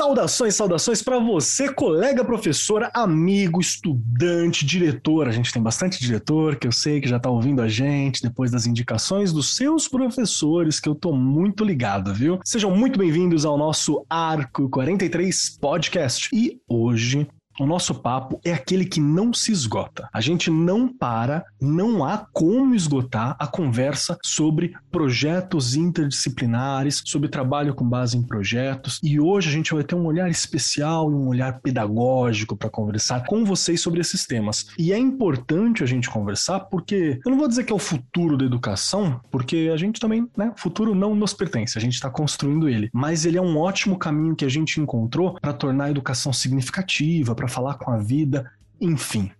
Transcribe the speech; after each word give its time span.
Saudações, 0.00 0.54
saudações 0.54 1.02
para 1.02 1.18
você, 1.18 1.70
colega 1.70 2.24
professora, 2.24 2.90
amigo, 2.94 3.60
estudante, 3.60 4.64
diretor. 4.64 5.28
A 5.28 5.30
gente 5.30 5.52
tem 5.52 5.62
bastante 5.62 6.00
diretor 6.00 6.56
que 6.56 6.66
eu 6.66 6.72
sei 6.72 7.02
que 7.02 7.08
já 7.08 7.18
está 7.18 7.28
ouvindo 7.28 7.60
a 7.60 7.68
gente 7.68 8.22
depois 8.22 8.50
das 8.50 8.64
indicações 8.64 9.30
dos 9.30 9.54
seus 9.54 9.86
professores, 9.86 10.80
que 10.80 10.88
eu 10.88 10.94
tô 10.94 11.12
muito 11.12 11.62
ligado, 11.62 12.14
viu? 12.14 12.40
Sejam 12.42 12.74
muito 12.74 12.98
bem-vindos 12.98 13.44
ao 13.44 13.58
nosso 13.58 14.02
Arco 14.08 14.70
43 14.70 15.58
Podcast. 15.60 16.30
E 16.32 16.58
hoje 16.66 17.28
o 17.60 17.66
nosso 17.66 17.94
papo 17.94 18.40
é 18.42 18.54
aquele 18.54 18.86
que 18.86 19.00
não 19.00 19.34
se 19.34 19.52
esgota. 19.52 20.08
A 20.14 20.20
gente 20.22 20.50
não 20.50 20.88
para, 20.88 21.44
não 21.60 22.02
há 22.02 22.16
como 22.32 22.74
esgotar 22.74 23.36
a 23.38 23.46
conversa 23.46 24.18
sobre 24.24 24.72
projetos 24.90 25.76
interdisciplinares, 25.76 27.02
sobre 27.04 27.28
trabalho 27.28 27.74
com 27.74 27.86
base 27.86 28.16
em 28.16 28.22
projetos. 28.22 28.98
E 29.02 29.20
hoje 29.20 29.50
a 29.50 29.52
gente 29.52 29.74
vai 29.74 29.84
ter 29.84 29.94
um 29.94 30.06
olhar 30.06 30.30
especial 30.30 31.10
e 31.10 31.14
um 31.14 31.28
olhar 31.28 31.60
pedagógico 31.60 32.56
para 32.56 32.70
conversar 32.70 33.26
com 33.26 33.44
vocês 33.44 33.82
sobre 33.82 34.00
esses 34.00 34.26
temas. 34.26 34.68
E 34.78 34.90
é 34.90 34.98
importante 34.98 35.84
a 35.84 35.86
gente 35.86 36.08
conversar 36.08 36.60
porque 36.60 37.20
eu 37.22 37.30
não 37.30 37.36
vou 37.36 37.48
dizer 37.48 37.64
que 37.64 37.72
é 37.72 37.76
o 37.76 37.78
futuro 37.78 38.38
da 38.38 38.44
educação, 38.46 39.20
porque 39.30 39.70
a 39.70 39.76
gente 39.76 40.00
também, 40.00 40.26
né, 40.34 40.50
o 40.56 40.58
futuro 40.58 40.94
não 40.94 41.14
nos 41.14 41.34
pertence, 41.34 41.76
a 41.76 41.80
gente 41.80 41.94
está 41.94 42.08
construindo 42.08 42.70
ele. 42.70 42.88
Mas 42.90 43.26
ele 43.26 43.36
é 43.36 43.42
um 43.42 43.58
ótimo 43.58 43.98
caminho 43.98 44.34
que 44.34 44.46
a 44.46 44.48
gente 44.48 44.80
encontrou 44.80 45.38
para 45.38 45.52
tornar 45.52 45.84
a 45.84 45.90
educação 45.90 46.32
significativa, 46.32 47.34
para 47.34 47.49
falar 47.50 47.74
com 47.74 47.90
a 47.90 47.98
vida, 47.98 48.50
enfim 48.80 49.30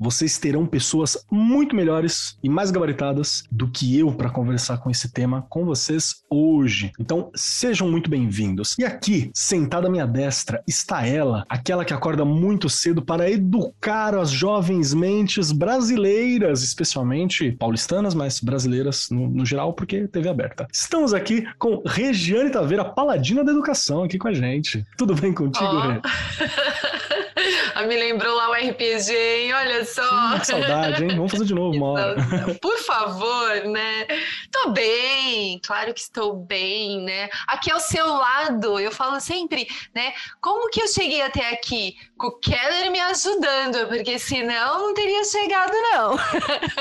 vocês 0.00 0.38
terão 0.38 0.64
pessoas 0.64 1.26
muito 1.30 1.76
melhores 1.76 2.38
e 2.42 2.48
mais 2.48 2.70
gabaritadas 2.70 3.44
do 3.52 3.68
que 3.68 3.98
eu 3.98 4.10
para 4.10 4.30
conversar 4.30 4.78
com 4.78 4.88
esse 4.88 5.12
tema 5.12 5.44
com 5.50 5.66
vocês 5.66 6.22
hoje. 6.30 6.90
Então, 6.98 7.30
sejam 7.34 7.86
muito 7.86 8.08
bem-vindos. 8.08 8.74
E 8.78 8.84
aqui, 8.84 9.30
sentada 9.34 9.88
à 9.88 9.90
minha 9.90 10.06
destra, 10.06 10.62
está 10.66 11.06
ela, 11.06 11.44
aquela 11.50 11.84
que 11.84 11.92
acorda 11.92 12.24
muito 12.24 12.70
cedo 12.70 13.02
para 13.02 13.30
educar 13.30 14.14
as 14.14 14.30
jovens 14.30 14.94
mentes 14.94 15.52
brasileiras, 15.52 16.62
especialmente 16.62 17.52
paulistanas, 17.52 18.14
mas 18.14 18.40
brasileiras 18.40 19.10
no, 19.10 19.28
no 19.28 19.44
geral, 19.44 19.74
porque 19.74 20.08
TV 20.08 20.30
aberta. 20.30 20.66
Estamos 20.72 21.12
aqui 21.12 21.46
com 21.58 21.82
Regiane 21.84 22.48
Taveira, 22.48 22.86
paladina 22.86 23.44
da 23.44 23.52
educação, 23.52 24.04
aqui 24.04 24.16
com 24.16 24.28
a 24.28 24.32
gente. 24.32 24.86
Tudo 24.96 25.14
bem 25.14 25.34
contigo, 25.34 25.66
oh. 25.66 25.80
Rê? 25.80 26.00
Me 27.86 27.96
lembrou 27.96 28.34
lá 28.34 28.50
o 28.50 28.52
RPG, 28.52 29.12
hein? 29.12 29.54
Olha 29.54 29.84
só. 29.84 30.38
que 30.38 30.46
saudade, 30.46 31.04
hein? 31.04 31.16
Vamos 31.16 31.32
fazer 31.32 31.44
de 31.44 31.54
novo 31.54 31.76
uma 31.76 31.86
hora. 31.88 32.16
Por 32.60 32.78
favor, 32.78 33.64
né? 33.66 34.06
Tô 34.50 34.70
bem, 34.70 35.60
claro 35.64 35.92
que 35.94 36.00
estou 36.00 36.36
bem, 36.36 37.02
né? 37.02 37.28
Aqui 37.46 37.70
ao 37.70 37.80
seu 37.80 38.06
lado, 38.06 38.78
eu 38.78 38.90
falo 38.90 39.20
sempre, 39.20 39.66
né? 39.94 40.12
Como 40.40 40.70
que 40.70 40.82
eu 40.82 40.88
cheguei 40.88 41.22
até 41.22 41.50
aqui? 41.50 41.96
Com 42.16 42.28
o 42.28 42.38
Keller 42.38 42.90
me 42.90 43.00
ajudando, 43.00 43.88
porque 43.88 44.18
senão 44.18 44.88
não 44.88 44.94
teria 44.94 45.24
chegado, 45.24 45.72
não. 45.72 46.16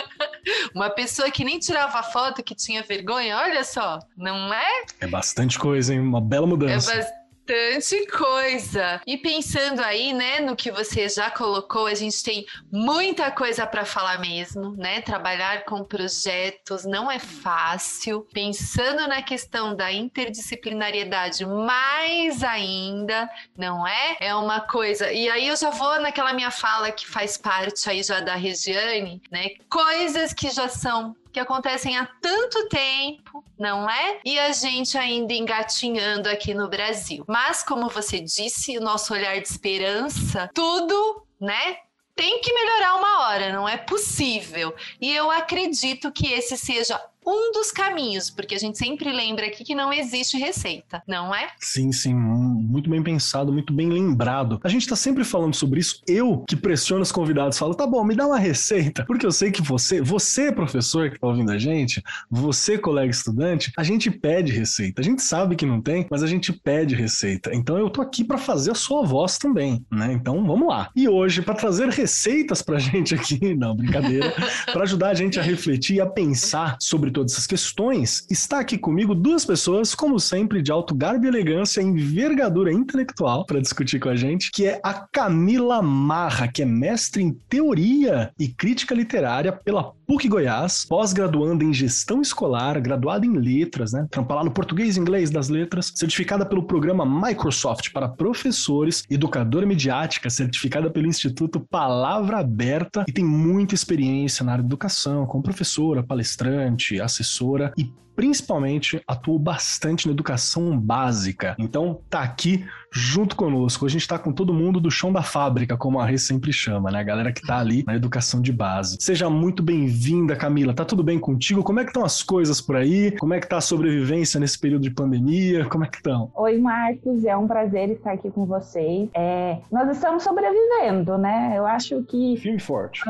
Uma 0.73 0.89
pessoa 0.89 1.30
que 1.31 1.44
nem 1.44 1.59
tirava 1.59 2.02
foto, 2.03 2.44
que 2.44 2.55
tinha 2.55 2.83
vergonha, 2.83 3.38
olha 3.38 3.64
só, 3.64 4.00
não 4.17 4.53
é? 4.53 4.86
É 5.00 5.08
bastante 5.08 5.58
coisa, 5.58 5.94
hein? 5.94 6.00
Uma 6.00 6.22
bela 6.22 6.47
mudança. 6.47 6.92
É 6.92 6.97
bastante 6.97 7.19
bastante 7.50 8.05
coisa. 8.08 9.02
E 9.08 9.17
pensando 9.17 9.81
aí, 9.81 10.14
né, 10.14 10.39
no 10.39 10.55
que 10.55 10.72
você 10.72 11.09
já 11.09 11.31
colocou, 11.31 11.88
a 11.88 11.95
gente 11.95 12.23
tem 12.23 12.45
muita 12.72 13.31
coisa 13.31 13.65
para 13.65 13.83
falar 13.86 14.20
mesmo, 14.20 14.76
né? 14.77 15.02
Trabalhar 15.02 15.65
com 15.65 15.83
projetos 15.83 16.86
não 16.86 17.09
é 17.09 17.17
fácil. 17.17 18.27
Pensando 18.32 19.08
na 19.08 19.23
questão 19.23 19.76
da 19.76 19.92
interdisciplinariedade, 19.92 21.45
mais 21.45 22.43
ainda, 22.43 23.27
não 23.58 23.88
é? 23.88 24.17
É 24.20 24.36
uma 24.36 24.61
coisa. 24.61 25.11
E 25.11 25.27
aí 25.30 25.48
eu 25.48 25.55
já 25.55 25.71
vou 25.71 25.99
naquela 25.99 26.33
minha 26.33 26.52
fala 26.52 26.92
que 26.92 27.08
faz 27.08 27.36
parte 27.36 27.89
aí 27.89 28.04
já 28.04 28.20
da 28.20 28.36
Regiane, 28.36 29.21
né? 29.32 29.49
Coisas 29.70 30.33
que 30.33 30.52
já 30.52 30.70
são 30.70 31.15
que 31.32 31.40
acontecem 31.40 31.98
há 31.98 32.06
tanto 32.22 32.67
tempo, 32.70 33.44
não 33.58 33.90
é? 33.90 34.20
E 34.26 34.40
a 34.40 34.52
gente 34.52 34.98
ainda 34.98 35.34
engatinhando 35.34 36.30
aqui 36.30 36.54
no 36.54 36.67
Brasil. 36.67 37.23
Mas, 37.28 37.64
como 37.64 37.90
você 37.90 38.20
disse, 38.20 38.78
o 38.78 38.82
nosso 38.82 39.14
olhar 39.14 39.39
de 39.39 39.48
esperança, 39.48 40.50
tudo, 40.54 41.23
né? 41.39 41.78
Tem 42.16 42.42
que 42.42 42.54
melhorar 42.54 42.95
uma 42.95 43.28
hora, 43.28 43.54
não 43.54 43.70
é 43.70 43.78
possível. 43.78 44.76
E 45.00 45.16
eu 45.16 45.32
acredito 45.32 46.12
que 46.12 46.32
esse 46.34 46.58
seja 46.58 47.02
um 47.30 47.52
dos 47.52 47.72
caminhos, 47.72 48.30
porque 48.30 48.56
a 48.56 48.58
gente 48.58 48.78
sempre 48.78 49.12
lembra 49.12 49.45
aqui 49.45 49.64
que 49.64 49.76
não 49.76 49.94
existe 49.94 50.38
receita, 50.38 51.04
não 51.08 51.34
é? 51.34 51.50
Sim, 51.60 51.92
sim, 51.92 52.14
muito 52.14 52.90
bem 52.90 53.04
pensado, 53.04 53.54
muito 53.54 53.72
bem 53.72 53.90
lembrado. 53.90 54.60
A 54.64 54.70
gente 54.70 54.88
tá 54.88 54.95
sempre 54.95 55.23
falando 55.23 55.56
sobre 55.56 55.80
isso. 55.80 56.02
Eu 56.08 56.44
que 56.48 56.56
pressiono 56.56 57.04
os 57.04 57.12
convidados, 57.12 57.58
falo, 57.58 57.76
tá 57.76 57.86
bom, 57.86 58.04
me 58.04 58.16
dá 58.16 58.26
uma 58.26 58.39
receita, 58.39 59.06
porque 59.06 59.26
eu 59.26 59.32
sei 59.32 59.52
que 59.52 59.62
você, 59.62 60.02
você 60.02 60.52
professor 60.52 61.12
que 61.12 61.20
tá 61.20 61.28
ouvindo 61.28 61.52
a 61.52 61.58
gente, 61.58 62.04
você 62.30 62.78
colega 62.78 63.12
estudante, 63.12 63.72
a 63.78 63.84
gente 63.84 64.10
pede 64.10 64.52
receita. 64.52 65.02
A 65.02 65.04
gente 65.04 65.22
sabe 65.22 65.56
que 65.56 65.66
não 65.66 65.82
tem, 65.82 66.08
mas 66.10 66.23
a 66.23 66.28
gente 66.28 66.52
pede 66.52 66.95
receita. 66.95 67.52
Então 67.54 67.78
eu 67.78 67.89
tô 67.89 68.02
aqui 68.02 68.23
para 68.23 68.38
fazer 68.38 68.72
a 68.72 68.76
sua 68.76 69.06
voz 69.06 69.38
também, 69.38 69.86
né? 69.92 70.12
Então 70.14 70.44
vamos 70.45 70.68
lá. 70.68 70.89
E 70.95 71.08
hoje 71.08 71.42
para 71.42 71.54
trazer 71.54 71.89
receitas 71.89 72.62
pra 72.62 72.80
gente 72.80 73.14
aqui, 73.14 73.54
não, 73.54 73.76
brincadeira, 73.76 74.34
para 74.66 74.84
ajudar 74.84 75.10
a 75.10 75.14
gente 75.14 75.39
a 75.39 75.44
refletir 75.44 75.98
e 75.98 76.02
a 76.02 76.06
pensar 76.06 76.78
sobre 76.80 77.12
todas 77.20 77.34
essas 77.34 77.48
questões, 77.48 78.26
está 78.30 78.60
aqui 78.60 78.78
comigo 78.78 79.14
duas 79.14 79.44
pessoas, 79.44 79.94
como 79.94 80.18
sempre, 80.20 80.62
de 80.62 80.72
alto 80.72 80.96
garbo 80.96 81.26
e 81.26 81.28
elegância, 81.28 81.82
envergadura 81.82 82.72
intelectual, 82.72 83.46
para 83.46 83.60
discutir 83.60 84.00
com 84.00 84.08
a 84.08 84.16
gente, 84.16 84.52
que 84.52 84.66
é 84.66 84.80
a 84.82 84.94
Camila 84.94 85.82
Marra, 85.82 86.48
que 86.48 86.62
é 86.62 86.66
mestre 86.66 87.22
em 87.22 87.34
teoria 87.50 88.32
e 88.40 88.48
crítica 88.48 88.96
literária 88.96 89.52
pela 89.52 89.92
PUC 90.10 90.28
Goiás, 90.28 90.86
pós-graduanda 90.86 91.64
em 91.64 91.72
gestão 91.72 92.22
escolar, 92.22 92.80
graduada 92.82 93.26
em 93.26 93.38
letras, 93.38 93.92
né? 93.92 94.08
Trampa 94.10 94.34
lá 94.34 94.44
no 94.44 94.50
português 94.50 94.98
e 94.98 95.00
inglês 95.00 95.30
das 95.30 95.50
letras, 95.50 95.92
certificada 95.94 96.46
pelo 96.46 96.64
programa 96.64 97.06
Microsoft 97.06 97.92
para 97.92 98.08
professores, 98.10 99.04
educadora 99.08 99.68
midiática, 99.68 100.30
certificada 100.30 100.90
pelo 100.90 101.06
Instituto 101.06 101.60
Palavra 101.60 102.40
Aberta 102.40 103.06
e 103.08 103.12
tem 103.12 103.24
muita 103.24 103.76
experiência 103.76 104.44
na 104.44 104.54
área 104.54 104.64
de 104.64 104.68
educação, 104.70 105.28
como 105.28 105.44
professora, 105.44 106.02
palestrante, 106.02 106.98
assessora 107.02 107.73
e 107.77 107.92
principalmente 108.20 109.02
atuou 109.08 109.40
bastante 109.40 110.06
na 110.06 110.12
educação 110.12 110.78
básica. 110.78 111.56
Então 111.58 112.02
tá 112.10 112.20
aqui 112.20 112.66
junto 112.92 113.34
conosco. 113.34 113.86
A 113.86 113.90
gente 113.90 114.02
está 114.02 114.20
com 114.20 114.34
todo 114.34 114.54
mundo 114.54 114.80
do 114.80 114.92
chão 114.92 115.14
da 115.14 115.22
fábrica, 115.22 115.78
como 115.78 116.00
a 116.00 116.06
Rê 116.06 116.18
sempre 116.18 116.52
chama, 116.52 116.92
né? 116.92 117.00
A 117.00 117.04
galera 117.04 117.32
que 117.32 117.40
está 117.40 117.60
ali 117.60 117.84
na 117.88 117.96
educação 117.96 118.42
de 118.42 118.52
base. 118.52 118.98
Seja 119.00 119.30
muito 119.30 119.64
bem-vinda, 119.64 120.36
Camila. 120.36 120.74
Tá 120.74 120.84
tudo 120.84 121.04
bem 121.04 121.18
contigo? 121.18 121.64
Como 121.64 121.80
é 121.80 121.84
que 121.84 121.92
estão 121.92 122.04
as 122.04 122.22
coisas 122.22 122.60
por 122.60 122.76
aí? 122.76 123.12
Como 123.18 123.34
é 123.34 123.40
que 123.40 123.48
tá 123.48 123.58
a 123.58 123.62
sobrevivência 123.62 124.40
nesse 124.40 124.60
período 124.60 124.82
de 124.82 124.92
pandemia? 124.92 125.66
Como 125.66 125.86
é 125.86 125.88
que 125.88 125.98
estão? 125.98 126.30
Oi, 126.36 126.58
Marcos. 126.58 127.24
É 127.24 127.38
um 127.38 127.48
prazer 127.48 127.90
estar 127.90 128.13
aqui 128.13 128.30
com 128.31 128.46
vocês. 128.46 129.07
É, 129.13 129.60
nós 129.72 129.90
estamos 129.90 130.24
sobrevivendo, 130.24 131.18
né? 131.18 131.54
Eu 131.56 131.66
acho 131.66 132.04
que... 132.04 132.36
Firme 132.38 132.60
forte. 132.60 133.01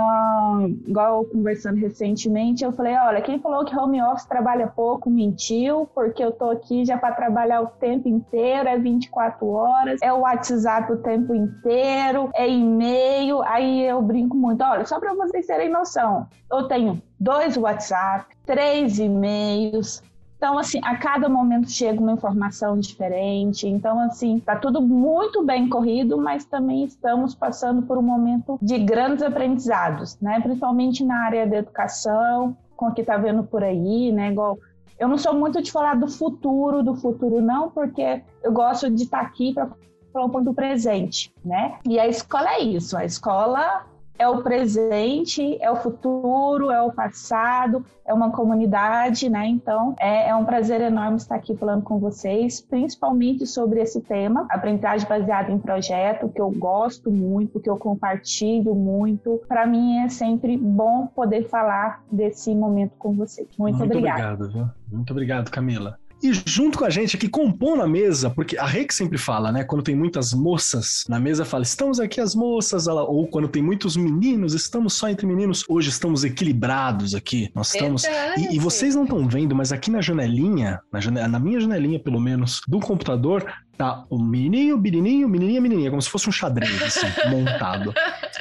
igual 0.85 1.25
conversando 1.25 1.77
recentemente, 1.77 2.63
eu 2.63 2.71
falei, 2.73 2.95
olha, 2.95 3.21
quem 3.21 3.39
falou 3.39 3.65
que 3.65 3.75
home 3.75 4.01
office 4.01 4.25
trabalha 4.25 4.67
pouco 4.67 4.98
mentiu, 5.07 5.87
porque 5.93 6.23
eu 6.23 6.31
tô 6.31 6.49
aqui 6.49 6.83
já 6.83 6.97
para 6.97 7.13
trabalhar 7.13 7.61
o 7.61 7.67
tempo 7.67 8.09
inteiro, 8.09 8.67
é 8.67 8.75
24 8.75 9.47
horas 9.47 9.99
é 10.01 10.11
o 10.11 10.21
WhatsApp 10.21 10.91
o 10.91 10.97
tempo 10.97 11.35
inteiro, 11.35 12.31
é 12.33 12.49
e-mail. 12.49 13.43
Aí 13.43 13.85
eu 13.85 14.01
brinco 14.01 14.35
muito. 14.35 14.63
Olha, 14.63 14.85
só 14.85 14.99
para 14.99 15.13
vocês 15.13 15.45
terem 15.45 15.69
noção, 15.69 16.25
eu 16.51 16.67
tenho 16.67 16.99
dois 17.19 17.55
WhatsApp, 17.55 18.25
três 18.47 18.97
e-mails, 18.97 20.01
então, 20.39 20.57
assim, 20.57 20.79
a 20.85 20.95
cada 20.95 21.27
momento 21.27 21.69
chega 21.69 21.99
uma 21.99 22.13
informação 22.13 22.79
diferente. 22.79 23.67
Então, 23.67 23.99
assim, 23.99 24.39
tá 24.39 24.55
tudo 24.55 24.81
muito 24.81 25.43
bem 25.43 25.67
corrido, 25.67 26.17
mas 26.17 26.45
também 26.45 26.85
estamos 26.85 27.35
passando 27.35 27.81
por 27.81 27.97
um 27.97 28.01
momento 28.01 28.57
de 28.61 28.79
grandes 28.79 29.21
aprendizados, 29.21 30.17
né? 30.21 30.39
Principalmente 30.39 31.03
na 31.03 31.25
área 31.25 31.45
da 31.45 31.57
educação, 31.57 32.55
com 32.77 32.85
o 32.85 32.93
que 32.93 33.03
tá 33.03 33.17
vendo 33.17 33.43
por 33.43 33.61
aí, 33.61 34.13
né? 34.13 34.31
Igual 34.31 34.57
eu 34.99 35.07
não 35.07 35.17
sou 35.17 35.33
muito 35.33 35.61
de 35.61 35.71
falar 35.71 35.95
do 35.95 36.07
futuro, 36.07 36.83
do 36.83 36.93
futuro 36.95 37.41
não, 37.41 37.71
porque 37.71 38.21
eu 38.43 38.51
gosto 38.51 38.89
de 38.89 39.03
estar 39.03 39.21
aqui 39.21 39.53
para 39.53 39.69
falar 40.11 40.25
um 40.25 40.29
pouco 40.29 40.45
do 40.45 40.53
presente, 40.53 41.33
né? 41.43 41.79
E 41.85 41.97
a 41.97 42.07
escola 42.07 42.53
é 42.55 42.59
isso, 42.59 42.97
a 42.97 43.05
escola 43.05 43.85
é 44.19 44.27
o 44.27 44.43
presente, 44.43 45.57
é 45.61 45.71
o 45.71 45.77
futuro, 45.77 46.69
é 46.69 46.81
o 46.81 46.91
passado, 46.91 47.85
é 48.05 48.13
uma 48.13 48.31
comunidade, 48.31 49.29
né? 49.29 49.47
Então 49.47 49.95
é, 49.97 50.27
é 50.27 50.35
um 50.35 50.43
prazer 50.43 50.81
enorme 50.81 51.15
estar 51.17 51.35
aqui 51.35 51.55
falando 51.55 51.83
com 51.83 51.99
vocês, 51.99 52.59
principalmente 52.59 53.47
sobre 53.47 53.81
esse 53.81 54.01
tema, 54.01 54.45
aprendizagem 54.49 55.07
baseada 55.07 55.51
em 55.51 55.57
projeto, 55.57 56.27
que 56.27 56.41
eu 56.41 56.51
gosto 56.51 57.09
muito, 57.09 57.61
que 57.61 57.69
eu 57.69 57.77
compartilho 57.77 58.75
muito. 58.75 59.41
Para 59.47 59.65
mim 59.65 59.99
é 59.99 60.09
sempre 60.09 60.57
bom 60.57 61.07
poder 61.07 61.47
falar 61.47 62.03
desse 62.11 62.53
momento 62.53 62.95
com 62.99 63.13
vocês. 63.13 63.47
Muito, 63.57 63.77
muito 63.77 63.91
obrigada. 63.91 64.33
Obrigado, 64.33 64.51
viu? 64.51 64.69
Muito 64.91 65.11
obrigado, 65.11 65.49
Camila. 65.49 65.97
E 66.21 66.31
junto 66.45 66.77
com 66.77 66.85
a 66.85 66.89
gente 66.89 67.15
aqui, 67.15 67.29
compondo 67.29 67.81
a 67.81 67.87
mesa, 67.87 68.29
porque 68.29 68.57
a 68.57 68.65
Rei 68.65 68.85
que 68.85 68.93
sempre 68.93 69.17
fala, 69.17 69.51
né? 69.51 69.63
Quando 69.63 69.81
tem 69.81 69.95
muitas 69.95 70.33
moças 70.33 71.05
na 71.07 71.19
mesa, 71.19 71.45
fala: 71.45 71.63
estamos 71.63 71.99
aqui 71.99 72.19
as 72.19 72.35
moças, 72.35 72.87
ela, 72.87 73.03
ou 73.03 73.27
quando 73.27 73.47
tem 73.47 73.63
muitos 73.63 73.95
meninos, 73.95 74.53
estamos 74.53 74.93
só 74.93 75.07
entre 75.09 75.25
meninos. 75.25 75.63
Hoje 75.67 75.89
estamos 75.89 76.23
equilibrados 76.23 77.15
aqui. 77.15 77.49
Nós 77.55 77.73
estamos. 77.73 78.03
E, 78.37 78.55
e, 78.55 78.59
vocês 78.59 78.95
não 78.95 79.03
estão 79.03 79.27
vendo, 79.27 79.55
mas 79.55 79.71
aqui 79.71 79.89
na 79.89 80.01
janelinha, 80.01 80.81
na, 80.91 80.99
janela, 80.99 81.27
na 81.27 81.39
minha 81.39 81.59
janelinha, 81.59 81.99
pelo 81.99 82.19
menos, 82.19 82.61
do 82.67 82.79
computador, 82.79 83.45
tá 83.79 84.05
o 84.09 84.19
menininho, 84.19 84.77
birininho, 84.77 85.29
menininha, 85.29 85.61
menininha, 85.61 85.89
como 85.89 86.01
se 86.01 86.09
fosse 86.09 86.27
um 86.27 86.33
xadrez, 86.33 86.81
assim, 86.81 87.07
montado. 87.31 87.93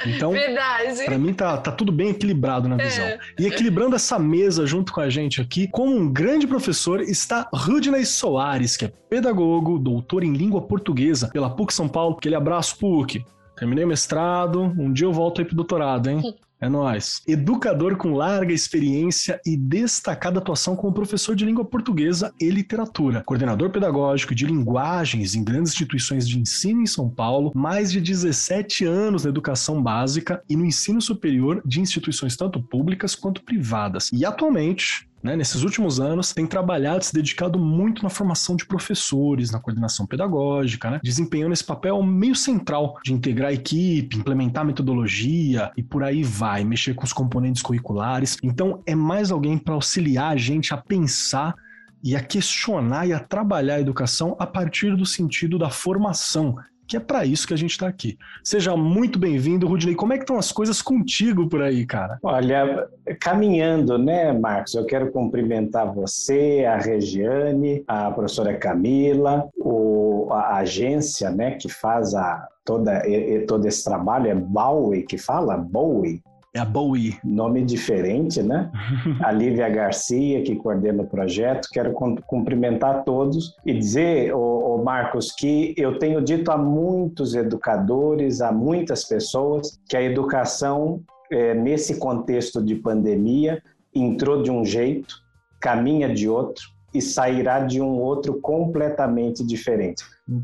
Então, 0.04 0.32
Verdade. 0.32 1.04
pra 1.04 1.16
mim 1.16 1.32
tá, 1.32 1.56
tá 1.56 1.70
tudo 1.70 1.92
bem 1.92 2.10
equilibrado 2.10 2.68
na 2.68 2.74
é. 2.74 2.84
visão. 2.84 3.04
É. 3.04 3.20
E 3.38 3.46
equilibrando 3.46 3.94
essa 3.94 4.18
mesa 4.18 4.66
junto 4.66 4.92
com 4.92 5.00
a 5.00 5.08
gente 5.08 5.40
aqui, 5.40 5.68
como 5.68 5.94
um 5.94 6.12
grande 6.12 6.44
professor, 6.44 7.00
está 7.00 7.48
Rudney 7.54 8.04
Soares, 8.04 8.76
que 8.76 8.86
é 8.86 8.92
pedagogo, 9.08 9.78
doutor 9.78 10.24
em 10.24 10.32
língua 10.32 10.60
portuguesa 10.60 11.28
pela 11.28 11.48
PUC 11.48 11.72
São 11.72 11.88
Paulo. 11.88 12.16
Aquele 12.18 12.34
abraço, 12.34 12.76
PUC. 12.76 13.24
Terminei 13.56 13.84
o 13.84 13.88
mestrado, 13.88 14.60
um 14.60 14.92
dia 14.92 15.06
eu 15.06 15.12
volto 15.12 15.40
aí 15.40 15.44
pro 15.44 15.54
doutorado, 15.54 16.10
hein? 16.10 16.34
É 16.60 16.68
nós. 16.68 17.22
Educador 17.26 17.96
com 17.96 18.14
larga 18.14 18.52
experiência 18.52 19.40
e 19.46 19.56
destacada 19.56 20.40
atuação 20.40 20.74
como 20.74 20.92
professor 20.92 21.36
de 21.36 21.44
língua 21.44 21.64
portuguesa 21.64 22.34
e 22.40 22.50
literatura. 22.50 23.22
Coordenador 23.24 23.70
pedagógico 23.70 24.34
de 24.34 24.44
linguagens 24.44 25.36
em 25.36 25.44
grandes 25.44 25.72
instituições 25.72 26.28
de 26.28 26.38
ensino 26.38 26.82
em 26.82 26.86
São 26.86 27.08
Paulo, 27.08 27.52
mais 27.54 27.92
de 27.92 28.00
17 28.00 28.84
anos 28.84 29.22
na 29.22 29.30
educação 29.30 29.80
básica 29.80 30.42
e 30.48 30.56
no 30.56 30.64
ensino 30.64 31.00
superior 31.00 31.62
de 31.64 31.80
instituições 31.80 32.36
tanto 32.36 32.60
públicas 32.60 33.14
quanto 33.14 33.42
privadas. 33.42 34.10
E 34.12 34.24
atualmente 34.24 35.07
né, 35.22 35.36
nesses 35.36 35.62
últimos 35.62 36.00
anos, 36.00 36.32
tem 36.32 36.46
trabalhado, 36.46 37.04
se 37.04 37.12
dedicado 37.12 37.58
muito 37.58 38.02
na 38.02 38.08
formação 38.08 38.56
de 38.56 38.64
professores, 38.64 39.50
na 39.50 39.60
coordenação 39.60 40.06
pedagógica, 40.06 40.90
né, 40.90 41.00
desempenhando 41.02 41.52
esse 41.52 41.64
papel 41.64 42.02
meio 42.02 42.34
central 42.34 42.98
de 43.04 43.12
integrar 43.12 43.50
a 43.50 43.54
equipe, 43.54 44.16
implementar 44.16 44.64
metodologia 44.64 45.70
e 45.76 45.82
por 45.82 46.04
aí 46.04 46.22
vai, 46.22 46.64
mexer 46.64 46.94
com 46.94 47.04
os 47.04 47.12
componentes 47.12 47.62
curriculares. 47.62 48.36
Então, 48.42 48.82
é 48.86 48.94
mais 48.94 49.30
alguém 49.30 49.58
para 49.58 49.74
auxiliar 49.74 50.32
a 50.32 50.36
gente 50.36 50.72
a 50.72 50.76
pensar 50.76 51.54
e 52.02 52.14
a 52.14 52.20
questionar 52.20 53.06
e 53.06 53.12
a 53.12 53.18
trabalhar 53.18 53.74
a 53.74 53.80
educação 53.80 54.36
a 54.38 54.46
partir 54.46 54.96
do 54.96 55.04
sentido 55.04 55.58
da 55.58 55.68
formação 55.68 56.56
que 56.88 56.96
é 56.96 57.00
para 57.00 57.24
isso 57.24 57.46
que 57.46 57.52
a 57.52 57.56
gente 57.58 57.72
está 57.72 57.86
aqui. 57.86 58.18
Seja 58.42 58.74
muito 58.74 59.18
bem-vindo, 59.18 59.68
Rudney. 59.68 59.94
Como 59.94 60.14
é 60.14 60.16
que 60.16 60.22
estão 60.24 60.38
as 60.38 60.50
coisas 60.50 60.80
contigo 60.80 61.46
por 61.46 61.62
aí, 61.62 61.84
cara? 61.84 62.18
Olha, 62.22 62.88
caminhando, 63.20 63.98
né, 63.98 64.32
Marcos? 64.32 64.74
Eu 64.74 64.86
quero 64.86 65.12
cumprimentar 65.12 65.92
você, 65.92 66.64
a 66.66 66.78
Regiane, 66.78 67.84
a 67.86 68.10
professora 68.10 68.56
Camila, 68.56 69.46
o, 69.58 70.28
a 70.32 70.56
agência, 70.56 71.30
né, 71.30 71.52
que 71.52 71.68
faz 71.68 72.14
a, 72.14 72.48
toda, 72.64 73.02
todo 73.46 73.66
esse 73.66 73.84
trabalho, 73.84 74.30
é 74.30 74.34
Bowie 74.34 75.02
que 75.02 75.18
fala? 75.18 75.56
Bowie? 75.56 76.22
É 76.54 76.60
a 76.60 76.64
Bowie. 76.64 77.18
Nome 77.22 77.62
diferente, 77.62 78.42
né? 78.42 78.70
a 79.22 79.30
Lívia 79.30 79.68
Garcia, 79.68 80.42
que 80.42 80.56
coordena 80.56 81.02
o 81.02 81.06
projeto. 81.06 81.68
Quero 81.70 81.92
cumprimentar 82.26 83.04
todos 83.04 83.54
e 83.66 83.74
dizer, 83.74 84.34
ô, 84.34 84.74
ô 84.74 84.82
Marcos, 84.82 85.30
que 85.32 85.74
eu 85.76 85.98
tenho 85.98 86.22
dito 86.22 86.50
a 86.50 86.56
muitos 86.56 87.34
educadores, 87.34 88.40
a 88.40 88.50
muitas 88.50 89.04
pessoas, 89.04 89.78
que 89.88 89.96
a 89.96 90.02
educação, 90.02 91.02
é, 91.30 91.54
nesse 91.54 91.98
contexto 91.98 92.62
de 92.62 92.74
pandemia, 92.76 93.62
entrou 93.94 94.42
de 94.42 94.50
um 94.50 94.64
jeito, 94.64 95.16
caminha 95.60 96.12
de 96.12 96.28
outro 96.28 96.64
e 96.94 97.02
sairá 97.02 97.60
de 97.60 97.82
um 97.82 97.98
outro 97.98 98.40
completamente 98.40 99.44
diferente. 99.44 100.02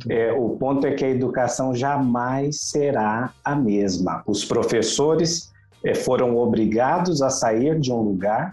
É, 0.09 0.33
o 0.33 0.51
ponto 0.51 0.87
é 0.87 0.93
que 0.93 1.05
a 1.05 1.09
educação 1.09 1.75
jamais 1.75 2.61
será 2.61 3.33
a 3.43 3.55
mesma. 3.55 4.23
Os 4.27 4.45
professores 4.45 5.54
foram 5.95 6.37
obrigados 6.37 7.21
a 7.21 7.29
sair 7.29 7.79
de 7.79 7.93
um 7.93 8.01
lugar, 8.01 8.51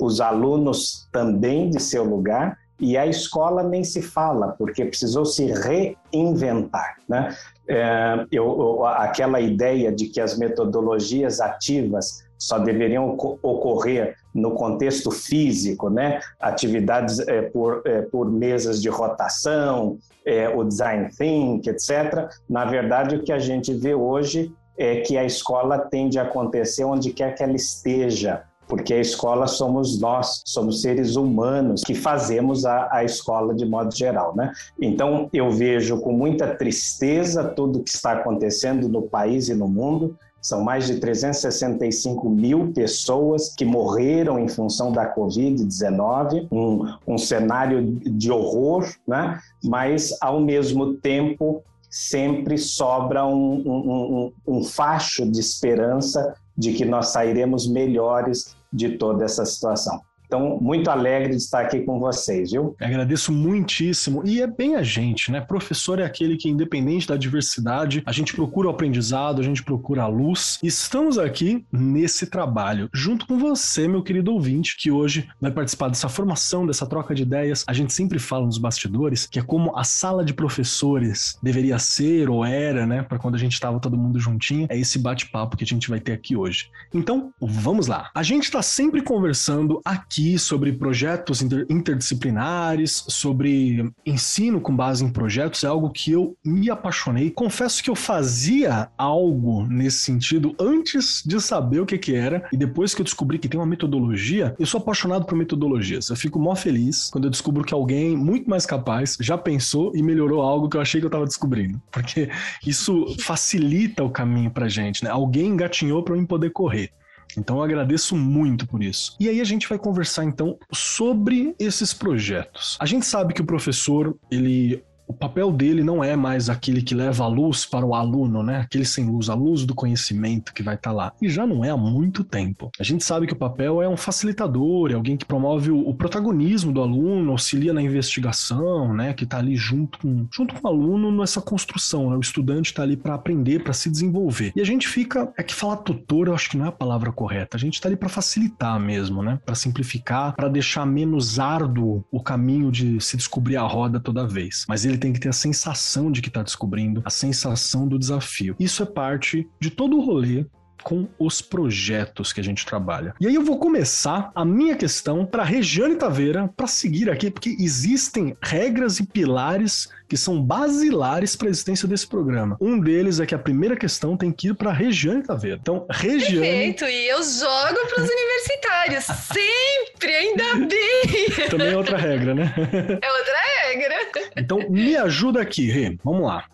os 0.00 0.20
alunos 0.20 1.08
também 1.12 1.68
de 1.68 1.80
seu 1.80 2.04
lugar, 2.04 2.56
e 2.82 2.96
a 2.96 3.06
escola 3.06 3.62
nem 3.62 3.84
se 3.84 4.02
fala, 4.02 4.56
porque 4.58 4.84
precisou 4.84 5.24
se 5.24 5.46
reinventar. 5.46 6.96
Né? 7.08 7.32
É, 7.68 8.26
eu, 8.32 8.84
aquela 8.84 9.40
ideia 9.40 9.92
de 9.92 10.08
que 10.08 10.20
as 10.20 10.36
metodologias 10.36 11.40
ativas 11.40 12.24
só 12.36 12.58
deveriam 12.58 13.16
ocorrer 13.40 14.16
no 14.34 14.52
contexto 14.52 15.12
físico, 15.12 15.88
né? 15.88 16.18
atividades 16.40 17.20
é, 17.20 17.42
por, 17.42 17.82
é, 17.84 18.02
por 18.02 18.28
mesas 18.28 18.82
de 18.82 18.88
rotação, 18.88 19.96
é, 20.26 20.48
o 20.48 20.64
design 20.64 21.08
think, 21.16 21.70
etc. 21.70 22.28
Na 22.50 22.64
verdade, 22.64 23.14
o 23.14 23.22
que 23.22 23.32
a 23.32 23.38
gente 23.38 23.72
vê 23.72 23.94
hoje 23.94 24.52
é 24.76 25.00
que 25.00 25.16
a 25.16 25.24
escola 25.24 25.78
tende 25.78 26.18
a 26.18 26.22
acontecer 26.22 26.84
onde 26.84 27.12
quer 27.12 27.34
que 27.34 27.42
ela 27.42 27.54
esteja, 27.54 28.44
porque 28.66 28.94
a 28.94 29.00
escola 29.00 29.46
somos 29.46 30.00
nós, 30.00 30.42
somos 30.46 30.80
seres 30.80 31.16
humanos 31.16 31.82
que 31.84 31.94
fazemos 31.94 32.64
a, 32.64 32.88
a 32.90 33.04
escola 33.04 33.54
de 33.54 33.66
modo 33.66 33.94
geral, 33.94 34.34
né? 34.34 34.50
Então 34.80 35.28
eu 35.32 35.50
vejo 35.50 36.00
com 36.00 36.12
muita 36.12 36.54
tristeza 36.54 37.44
tudo 37.44 37.82
que 37.82 37.90
está 37.90 38.12
acontecendo 38.12 38.88
no 38.88 39.02
país 39.02 39.48
e 39.48 39.54
no 39.54 39.68
mundo. 39.68 40.16
São 40.40 40.64
mais 40.64 40.88
de 40.88 40.98
365 40.98 42.28
mil 42.28 42.72
pessoas 42.72 43.54
que 43.54 43.64
morreram 43.64 44.40
em 44.40 44.48
função 44.48 44.90
da 44.90 45.14
Covid-19, 45.14 46.48
um, 46.50 46.96
um 47.06 47.16
cenário 47.16 47.80
de 48.00 48.32
horror, 48.32 48.92
né? 49.06 49.38
mas, 49.62 50.16
ao 50.20 50.40
mesmo 50.40 50.94
tempo, 50.94 51.62
sempre 51.92 52.56
sobra 52.56 53.26
um, 53.26 53.62
um, 53.66 54.32
um, 54.46 54.58
um 54.60 54.64
facho 54.64 55.30
de 55.30 55.38
esperança 55.38 56.34
de 56.56 56.72
que 56.72 56.86
nós 56.86 57.08
sairemos 57.08 57.68
melhores 57.68 58.56
de 58.72 58.96
toda 58.96 59.26
essa 59.26 59.44
situação. 59.44 60.00
Então, 60.32 60.58
muito 60.62 60.88
alegre 60.88 61.28
de 61.28 61.36
estar 61.36 61.60
aqui 61.60 61.80
com 61.80 62.00
vocês, 62.00 62.52
viu? 62.52 62.74
agradeço 62.80 63.30
muitíssimo. 63.30 64.22
E 64.24 64.40
é 64.40 64.46
bem 64.46 64.76
a 64.76 64.82
gente, 64.82 65.30
né? 65.30 65.42
Professor 65.42 65.98
é 65.98 66.04
aquele 66.06 66.38
que, 66.38 66.48
independente 66.48 67.06
da 67.06 67.18
diversidade, 67.18 68.02
a 68.06 68.12
gente 68.12 68.32
procura 68.32 68.68
o 68.68 68.70
aprendizado, 68.70 69.42
a 69.42 69.44
gente 69.44 69.62
procura 69.62 70.04
a 70.04 70.06
luz. 70.06 70.58
Estamos 70.62 71.18
aqui 71.18 71.66
nesse 71.70 72.24
trabalho, 72.24 72.88
junto 72.94 73.26
com 73.26 73.36
você, 73.36 73.86
meu 73.86 74.02
querido 74.02 74.32
ouvinte, 74.32 74.74
que 74.78 74.90
hoje 74.90 75.28
vai 75.38 75.50
participar 75.50 75.88
dessa 75.88 76.08
formação, 76.08 76.66
dessa 76.66 76.86
troca 76.86 77.14
de 77.14 77.24
ideias. 77.24 77.62
A 77.68 77.74
gente 77.74 77.92
sempre 77.92 78.18
fala 78.18 78.46
nos 78.46 78.56
bastidores 78.56 79.26
que 79.26 79.38
é 79.38 79.42
como 79.42 79.76
a 79.76 79.84
sala 79.84 80.24
de 80.24 80.32
professores 80.32 81.38
deveria 81.42 81.78
ser 81.78 82.30
ou 82.30 82.42
era, 82.42 82.86
né? 82.86 83.02
Para 83.02 83.18
quando 83.18 83.34
a 83.34 83.38
gente 83.38 83.52
estava 83.52 83.78
todo 83.78 83.98
mundo 83.98 84.18
juntinho. 84.18 84.66
É 84.70 84.78
esse 84.78 84.98
bate-papo 84.98 85.58
que 85.58 85.64
a 85.64 85.66
gente 85.66 85.90
vai 85.90 86.00
ter 86.00 86.12
aqui 86.12 86.34
hoje. 86.34 86.70
Então, 86.94 87.34
vamos 87.38 87.86
lá. 87.86 88.10
A 88.14 88.22
gente 88.22 88.44
está 88.44 88.62
sempre 88.62 89.02
conversando 89.02 89.82
aqui 89.84 90.21
aqui 90.22 90.38
sobre 90.38 90.72
projetos 90.72 91.42
interdisciplinares, 91.42 93.04
sobre 93.08 93.90
ensino 94.06 94.60
com 94.60 94.74
base 94.74 95.04
em 95.04 95.10
projetos, 95.10 95.64
é 95.64 95.66
algo 95.66 95.90
que 95.90 96.12
eu 96.12 96.36
me 96.44 96.70
apaixonei. 96.70 97.30
Confesso 97.30 97.82
que 97.82 97.90
eu 97.90 97.96
fazia 97.96 98.88
algo 98.96 99.66
nesse 99.66 99.98
sentido 99.98 100.54
antes 100.60 101.22
de 101.26 101.40
saber 101.40 101.80
o 101.80 101.86
que, 101.86 101.98
que 101.98 102.14
era, 102.14 102.48
e 102.52 102.56
depois 102.56 102.94
que 102.94 103.00
eu 103.00 103.04
descobri 103.04 103.38
que 103.38 103.48
tem 103.48 103.58
uma 103.58 103.66
metodologia, 103.66 104.54
eu 104.58 104.66
sou 104.66 104.80
apaixonado 104.80 105.26
por 105.26 105.36
metodologias. 105.36 106.08
Eu 106.08 106.16
fico 106.16 106.38
mó 106.38 106.54
feliz 106.54 107.10
quando 107.10 107.24
eu 107.24 107.30
descubro 107.30 107.64
que 107.64 107.74
alguém 107.74 108.16
muito 108.16 108.48
mais 108.48 108.64
capaz 108.64 109.16
já 109.20 109.36
pensou 109.36 109.92
e 109.94 110.02
melhorou 110.02 110.40
algo 110.40 110.68
que 110.68 110.76
eu 110.76 110.80
achei 110.80 111.00
que 111.00 111.06
eu 111.06 111.08
estava 111.08 111.26
descobrindo, 111.26 111.82
porque 111.90 112.30
isso 112.64 113.16
facilita 113.20 114.04
o 114.04 114.10
caminho 114.10 114.50
pra 114.50 114.68
gente, 114.68 115.02
né? 115.02 115.10
Alguém 115.10 115.48
engatinhou 115.48 116.02
para 116.02 116.16
eu 116.16 116.26
poder 116.26 116.50
correr. 116.50 116.92
Então 117.36 117.56
eu 117.56 117.62
agradeço 117.62 118.16
muito 118.16 118.66
por 118.66 118.82
isso. 118.82 119.16
E 119.18 119.28
aí 119.28 119.40
a 119.40 119.44
gente 119.44 119.68
vai 119.68 119.78
conversar 119.78 120.24
então 120.24 120.58
sobre 120.72 121.54
esses 121.58 121.92
projetos. 121.92 122.76
A 122.80 122.86
gente 122.86 123.06
sabe 123.06 123.34
que 123.34 123.40
o 123.40 123.46
professor, 123.46 124.16
ele 124.30 124.82
papel 125.22 125.52
dele 125.52 125.84
não 125.84 126.02
é 126.02 126.16
mais 126.16 126.48
aquele 126.48 126.82
que 126.82 126.96
leva 126.96 127.22
a 127.22 127.28
luz 127.28 127.64
para 127.64 127.86
o 127.86 127.94
aluno, 127.94 128.42
né? 128.42 128.60
Aquele 128.60 128.84
sem 128.84 129.06
luz, 129.06 129.28
a 129.28 129.34
luz 129.34 129.64
do 129.64 129.72
conhecimento 129.74 130.52
que 130.52 130.64
vai 130.64 130.74
estar 130.74 130.90
tá 130.90 130.96
lá. 130.96 131.12
E 131.22 131.28
já 131.28 131.46
não 131.46 131.64
é 131.64 131.70
há 131.70 131.76
muito 131.76 132.24
tempo. 132.24 132.70
A 132.78 132.82
gente 132.82 133.04
sabe 133.04 133.26
que 133.26 133.32
o 133.32 133.36
papel 133.36 133.80
é 133.80 133.88
um 133.88 133.96
facilitador, 133.96 134.90
é 134.90 134.94
alguém 134.94 135.16
que 135.16 135.24
promove 135.24 135.70
o, 135.70 135.94
protagonismo 135.94 136.72
do 136.72 136.82
aluno, 136.82 137.30
auxilia 137.30 137.72
na 137.72 137.80
investigação, 137.80 138.92
né? 138.92 139.12
Que 139.12 139.22
está 139.22 139.38
ali 139.38 139.54
junto 139.54 139.98
com, 140.00 140.26
junto 140.32 140.54
com 140.54 140.66
o 140.66 140.70
aluno 140.70 141.12
nessa 141.12 141.40
construção, 141.40 142.10
né? 142.10 142.16
O 142.16 142.20
estudante 142.20 142.66
está 142.66 142.82
ali 142.82 142.96
para 142.96 143.14
aprender, 143.14 143.62
para 143.62 143.72
se 143.72 143.88
desenvolver. 143.88 144.52
E 144.56 144.60
a 144.60 144.64
gente 144.64 144.88
fica, 144.88 145.32
é 145.38 145.42
que 145.44 145.54
falar 145.54 145.76
tutor, 145.76 146.26
eu 146.26 146.34
acho 146.34 146.50
que 146.50 146.56
não 146.56 146.64
é 146.64 146.68
a 146.68 146.72
palavra 146.72 147.12
correta. 147.12 147.56
A 147.56 147.60
gente 147.60 147.74
está 147.74 147.88
ali 147.88 147.96
para 147.96 148.08
facilitar 148.08 148.80
mesmo, 148.80 149.22
né? 149.22 149.38
Para 149.44 149.54
simplificar, 149.54 150.34
para 150.34 150.48
deixar 150.48 150.84
menos 150.84 151.38
árduo 151.38 152.04
o 152.10 152.20
caminho 152.20 152.72
de 152.72 153.00
se 153.00 153.16
descobrir 153.16 153.56
a 153.56 153.62
roda 153.62 154.00
toda 154.00 154.26
vez. 154.26 154.64
Mas 154.68 154.84
ele 154.84 154.98
tem 154.98 155.11
que 155.12 155.20
ter 155.20 155.28
a 155.28 155.32
sensação 155.32 156.10
de 156.10 156.22
que 156.22 156.28
está 156.28 156.42
descobrindo, 156.42 157.02
a 157.04 157.10
sensação 157.10 157.86
do 157.86 157.98
desafio. 157.98 158.56
Isso 158.58 158.82
é 158.82 158.86
parte 158.86 159.48
de 159.60 159.70
todo 159.70 159.96
o 159.96 160.04
rolê 160.04 160.46
com 160.82 161.08
os 161.18 161.40
projetos 161.40 162.32
que 162.32 162.40
a 162.40 162.44
gente 162.44 162.66
trabalha. 162.66 163.14
E 163.20 163.26
aí 163.26 163.34
eu 163.34 163.42
vou 163.42 163.58
começar 163.58 164.30
a 164.34 164.44
minha 164.44 164.76
questão 164.76 165.24
para 165.24 165.44
Regiane 165.44 165.96
Taveira 165.96 166.50
para 166.56 166.66
seguir 166.66 167.08
aqui, 167.08 167.30
porque 167.30 167.56
existem 167.58 168.36
regras 168.42 168.98
e 168.98 169.06
pilares 169.06 169.88
que 170.08 170.16
são 170.16 170.42
basilares 170.42 171.34
para 171.34 171.48
a 171.48 171.50
existência 171.50 171.88
desse 171.88 172.06
programa. 172.06 172.56
Um 172.60 172.78
deles 172.78 173.18
é 173.18 173.24
que 173.24 173.34
a 173.34 173.38
primeira 173.38 173.74
questão 173.74 174.14
tem 174.14 174.30
que 174.30 174.48
ir 174.48 174.54
para 174.54 174.70
Regiane 174.70 175.22
Taveira. 175.22 175.58
Então, 175.60 175.86
Regiane. 175.88 176.40
Perfeito, 176.40 176.84
e 176.84 177.08
eu 177.08 177.22
jogo 177.22 177.86
para 177.88 178.02
os 178.02 178.10
universitários. 178.10 179.04
Sempre, 179.32 180.14
ainda 180.14 180.66
bem. 180.66 181.48
Também 181.48 181.68
é 181.68 181.76
outra 181.76 181.96
regra, 181.96 182.34
né? 182.34 182.52
É 183.00 183.12
outra 183.12 183.38
regra. 183.64 183.94
Então, 184.36 184.58
me 184.68 184.96
ajuda 184.96 185.40
aqui, 185.40 185.70
Rê. 185.70 185.96
Vamos 186.04 186.26
lá. 186.26 186.44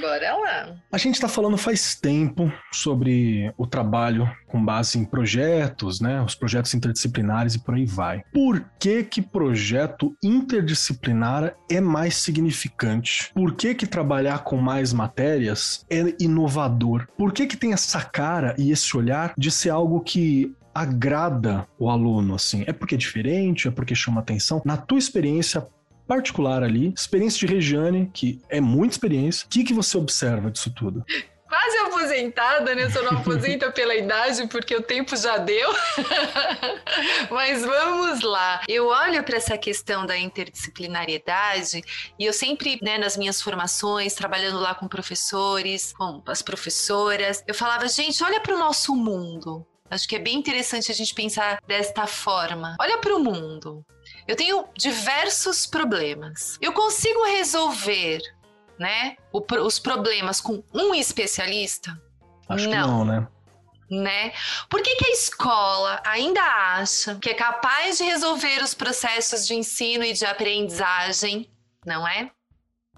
Bora 0.00 0.36
lá. 0.36 0.76
A 0.92 0.98
gente 0.98 1.14
está 1.14 1.28
falando 1.28 1.56
faz 1.56 1.94
tempo 1.94 2.52
sobre 2.72 3.52
o 3.56 3.66
trabalho 3.66 4.30
com 4.46 4.64
base 4.64 4.98
em 4.98 5.04
projetos, 5.04 6.00
né? 6.00 6.20
Os 6.22 6.34
projetos 6.34 6.74
interdisciplinares 6.74 7.54
e 7.54 7.58
por 7.58 7.74
aí 7.74 7.86
vai. 7.86 8.22
Por 8.32 8.64
que 8.78 9.02
que 9.04 9.22
projeto 9.22 10.16
interdisciplinar 10.22 11.54
é 11.70 11.80
mais 11.80 12.16
significante? 12.16 13.30
Por 13.34 13.54
que 13.54 13.74
que 13.74 13.86
trabalhar 13.86 14.44
com 14.44 14.56
mais 14.56 14.92
matérias 14.92 15.84
é 15.90 16.14
inovador? 16.20 17.06
Por 17.16 17.32
que 17.32 17.46
que 17.46 17.56
tem 17.56 17.72
essa 17.72 18.02
cara 18.02 18.54
e 18.58 18.70
esse 18.70 18.96
olhar 18.96 19.34
de 19.36 19.50
ser 19.50 19.70
algo 19.70 20.00
que 20.00 20.54
agrada 20.74 21.66
o 21.78 21.88
aluno, 21.88 22.34
assim? 22.34 22.62
É 22.66 22.72
porque 22.72 22.96
é 22.96 22.98
diferente? 22.98 23.66
É 23.66 23.70
porque 23.70 23.94
chama 23.94 24.20
atenção? 24.20 24.60
Na 24.62 24.76
tua 24.76 24.98
experiência, 24.98 25.66
particular 26.06 26.62
ali, 26.62 26.92
experiência 26.96 27.46
de 27.46 27.52
Regiane, 27.52 28.10
que 28.12 28.40
é 28.48 28.60
muita 28.60 28.94
experiência. 28.94 29.46
O 29.46 29.48
que, 29.48 29.64
que 29.64 29.74
você 29.74 29.96
observa 29.96 30.50
disso 30.50 30.70
tudo? 30.70 31.04
quase 31.48 31.78
aposentada, 31.78 32.74
né? 32.74 32.90
Só 32.90 33.02
não 33.02 33.18
aposenta 33.18 33.70
pela 33.70 33.94
idade, 33.94 34.46
porque 34.48 34.76
o 34.76 34.82
tempo 34.82 35.16
já 35.16 35.38
deu. 35.38 35.72
Mas 37.30 37.64
vamos 37.64 38.20
lá. 38.22 38.62
Eu 38.68 38.88
olho 38.88 39.22
para 39.24 39.36
essa 39.36 39.56
questão 39.56 40.04
da 40.04 40.18
interdisciplinariedade 40.18 41.82
e 42.18 42.24
eu 42.24 42.32
sempre, 42.32 42.78
né, 42.82 42.98
nas 42.98 43.16
minhas 43.16 43.40
formações, 43.40 44.14
trabalhando 44.14 44.58
lá 44.60 44.74
com 44.74 44.88
professores, 44.88 45.92
com 45.92 46.22
as 46.26 46.42
professoras, 46.42 47.42
eu 47.46 47.54
falava, 47.54 47.88
gente, 47.88 48.22
olha 48.22 48.40
para 48.40 48.54
o 48.54 48.58
nosso 48.58 48.94
mundo. 48.94 49.66
Acho 49.88 50.08
que 50.08 50.16
é 50.16 50.18
bem 50.18 50.36
interessante 50.36 50.90
a 50.90 50.94
gente 50.94 51.14
pensar 51.14 51.60
desta 51.66 52.06
forma. 52.06 52.76
Olha 52.80 52.98
para 52.98 53.14
o 53.14 53.20
mundo. 53.20 53.84
Eu 54.26 54.36
tenho 54.36 54.66
diversos 54.76 55.66
problemas. 55.66 56.58
Eu 56.60 56.72
consigo 56.72 57.24
resolver, 57.24 58.20
né, 58.78 59.16
os 59.32 59.78
problemas 59.78 60.40
com 60.40 60.62
um 60.74 60.94
especialista? 60.94 62.00
Acho 62.48 62.68
não. 62.68 62.70
que 62.70 62.76
não, 62.76 63.04
né? 63.04 63.28
Né? 63.88 64.32
Por 64.68 64.82
que, 64.82 64.96
que 64.96 65.06
a 65.06 65.12
escola 65.12 66.02
ainda 66.04 66.42
acha 66.42 67.14
que 67.16 67.30
é 67.30 67.34
capaz 67.34 67.98
de 67.98 68.04
resolver 68.04 68.60
os 68.62 68.74
processos 68.74 69.46
de 69.46 69.54
ensino 69.54 70.02
e 70.02 70.12
de 70.12 70.26
aprendizagem, 70.26 71.48
não 71.84 72.06
é? 72.06 72.28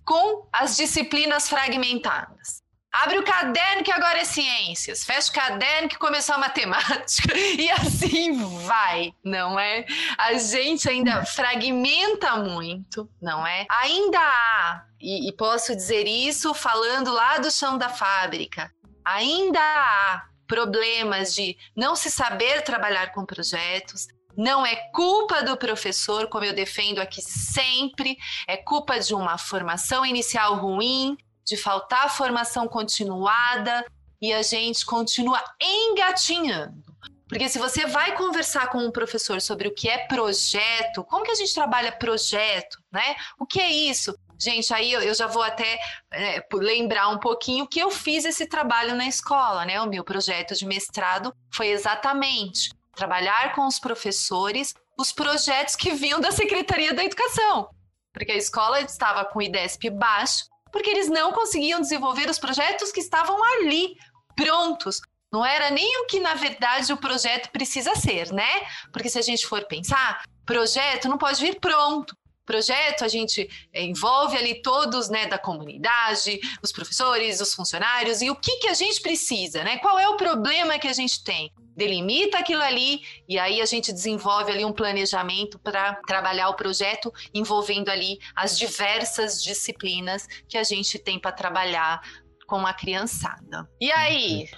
Com 0.02 0.48
as 0.50 0.78
disciplinas 0.78 1.46
fragmentadas. 1.46 2.62
Abre 2.92 3.18
o 3.18 3.24
caderno 3.24 3.84
que 3.84 3.92
agora 3.92 4.18
é 4.18 4.24
ciências, 4.24 5.04
fecha 5.04 5.30
o 5.30 5.34
caderno 5.34 5.88
que 5.88 5.98
começou 5.98 6.34
a 6.34 6.38
matemática 6.38 7.36
e 7.36 7.70
assim 7.70 8.32
vai, 8.66 9.12
não 9.22 9.58
é? 9.58 9.84
A 10.16 10.34
gente 10.34 10.88
ainda 10.88 11.24
fragmenta 11.24 12.36
muito, 12.36 13.08
não 13.20 13.46
é? 13.46 13.66
Ainda 13.82 14.18
há, 14.18 14.82
e, 15.00 15.28
e 15.28 15.32
posso 15.32 15.76
dizer 15.76 16.06
isso 16.06 16.54
falando 16.54 17.12
lá 17.12 17.38
do 17.38 17.50
chão 17.50 17.76
da 17.76 17.90
fábrica, 17.90 18.72
ainda 19.04 19.60
há 19.60 20.22
problemas 20.46 21.34
de 21.34 21.56
não 21.76 21.94
se 21.94 22.10
saber 22.10 22.62
trabalhar 22.62 23.12
com 23.12 23.26
projetos, 23.26 24.06
não 24.34 24.64
é 24.64 24.76
culpa 24.92 25.42
do 25.42 25.56
professor, 25.56 26.28
como 26.28 26.44
eu 26.44 26.54
defendo 26.54 27.00
aqui 27.00 27.20
sempre, 27.20 28.16
é 28.46 28.56
culpa 28.56 28.98
de 28.98 29.12
uma 29.12 29.36
formação 29.36 30.06
inicial 30.06 30.54
ruim, 30.54 31.16
de 31.48 31.56
faltar 31.56 32.14
formação 32.14 32.68
continuada 32.68 33.84
e 34.20 34.32
a 34.32 34.42
gente 34.42 34.84
continua 34.84 35.42
engatinhando. 35.60 36.88
Porque 37.28 37.48
se 37.48 37.58
você 37.58 37.86
vai 37.86 38.16
conversar 38.16 38.68
com 38.68 38.78
um 38.78 38.90
professor 38.90 39.40
sobre 39.40 39.68
o 39.68 39.74
que 39.74 39.88
é 39.88 40.06
projeto, 40.06 41.04
como 41.04 41.24
que 41.24 41.30
a 41.30 41.34
gente 41.34 41.52
trabalha 41.52 41.92
projeto, 41.92 42.78
né? 42.90 43.16
O 43.38 43.46
que 43.46 43.60
é 43.60 43.70
isso? 43.70 44.18
Gente, 44.40 44.72
aí 44.72 44.92
eu, 44.92 45.14
já 45.14 45.26
vou 45.26 45.42
até 45.42 45.78
é, 46.12 46.46
lembrar 46.54 47.08
um 47.08 47.18
pouquinho 47.18 47.66
que 47.66 47.80
eu 47.80 47.90
fiz 47.90 48.24
esse 48.24 48.46
trabalho 48.46 48.94
na 48.94 49.06
escola, 49.06 49.64
né? 49.66 49.80
O 49.80 49.88
meu 49.88 50.04
projeto 50.04 50.54
de 50.54 50.64
mestrado 50.64 51.34
foi 51.52 51.68
exatamente 51.68 52.70
trabalhar 52.94 53.54
com 53.54 53.66
os 53.66 53.78
professores 53.78 54.74
os 54.98 55.12
projetos 55.12 55.76
que 55.76 55.92
vinham 55.92 56.20
da 56.20 56.32
Secretaria 56.32 56.92
da 56.92 57.04
Educação. 57.04 57.68
Porque 58.12 58.32
a 58.32 58.36
escola 58.36 58.80
estava 58.80 59.24
com 59.24 59.38
o 59.38 59.42
IDESP 59.42 59.90
baixo 59.90 60.44
porque 60.72 60.90
eles 60.90 61.08
não 61.08 61.32
conseguiam 61.32 61.80
desenvolver 61.80 62.28
os 62.28 62.38
projetos 62.38 62.92
que 62.92 63.00
estavam 63.00 63.42
ali, 63.42 63.94
prontos. 64.36 65.00
Não 65.32 65.44
era 65.44 65.70
nem 65.70 66.02
o 66.02 66.06
que, 66.06 66.20
na 66.20 66.34
verdade, 66.34 66.92
o 66.92 66.96
projeto 66.96 67.50
precisa 67.50 67.94
ser, 67.94 68.32
né? 68.32 68.48
Porque 68.92 69.10
se 69.10 69.18
a 69.18 69.22
gente 69.22 69.46
for 69.46 69.66
pensar, 69.66 70.22
projeto 70.46 71.08
não 71.08 71.18
pode 71.18 71.40
vir 71.40 71.60
pronto. 71.60 72.16
Projeto, 72.46 73.04
a 73.04 73.08
gente 73.08 73.46
eh, 73.74 73.82
envolve 73.82 74.34
ali 74.34 74.62
todos, 74.62 75.10
né, 75.10 75.26
da 75.26 75.38
comunidade, 75.38 76.40
os 76.62 76.72
professores, 76.72 77.42
os 77.42 77.52
funcionários, 77.52 78.22
e 78.22 78.30
o 78.30 78.34
que, 78.34 78.56
que 78.56 78.68
a 78.68 78.72
gente 78.72 79.02
precisa, 79.02 79.62
né? 79.62 79.76
Qual 79.78 79.98
é 79.98 80.08
o 80.08 80.16
problema 80.16 80.78
que 80.78 80.88
a 80.88 80.92
gente 80.94 81.22
tem? 81.22 81.52
Delimita 81.78 82.38
aquilo 82.38 82.60
ali 82.60 83.00
e 83.28 83.38
aí 83.38 83.60
a 83.60 83.64
gente 83.64 83.92
desenvolve 83.92 84.50
ali 84.50 84.64
um 84.64 84.72
planejamento 84.72 85.58
para 85.60 85.94
trabalhar 86.06 86.48
o 86.48 86.54
projeto 86.54 87.12
envolvendo 87.32 87.88
ali 87.88 88.18
as 88.34 88.58
diversas 88.58 89.40
disciplinas 89.40 90.26
que 90.48 90.58
a 90.58 90.64
gente 90.64 90.98
tem 90.98 91.20
para 91.20 91.30
trabalhar 91.30 92.02
com 92.48 92.66
a 92.66 92.72
criançada. 92.74 93.70
E 93.80 93.92
aí, 93.92 94.48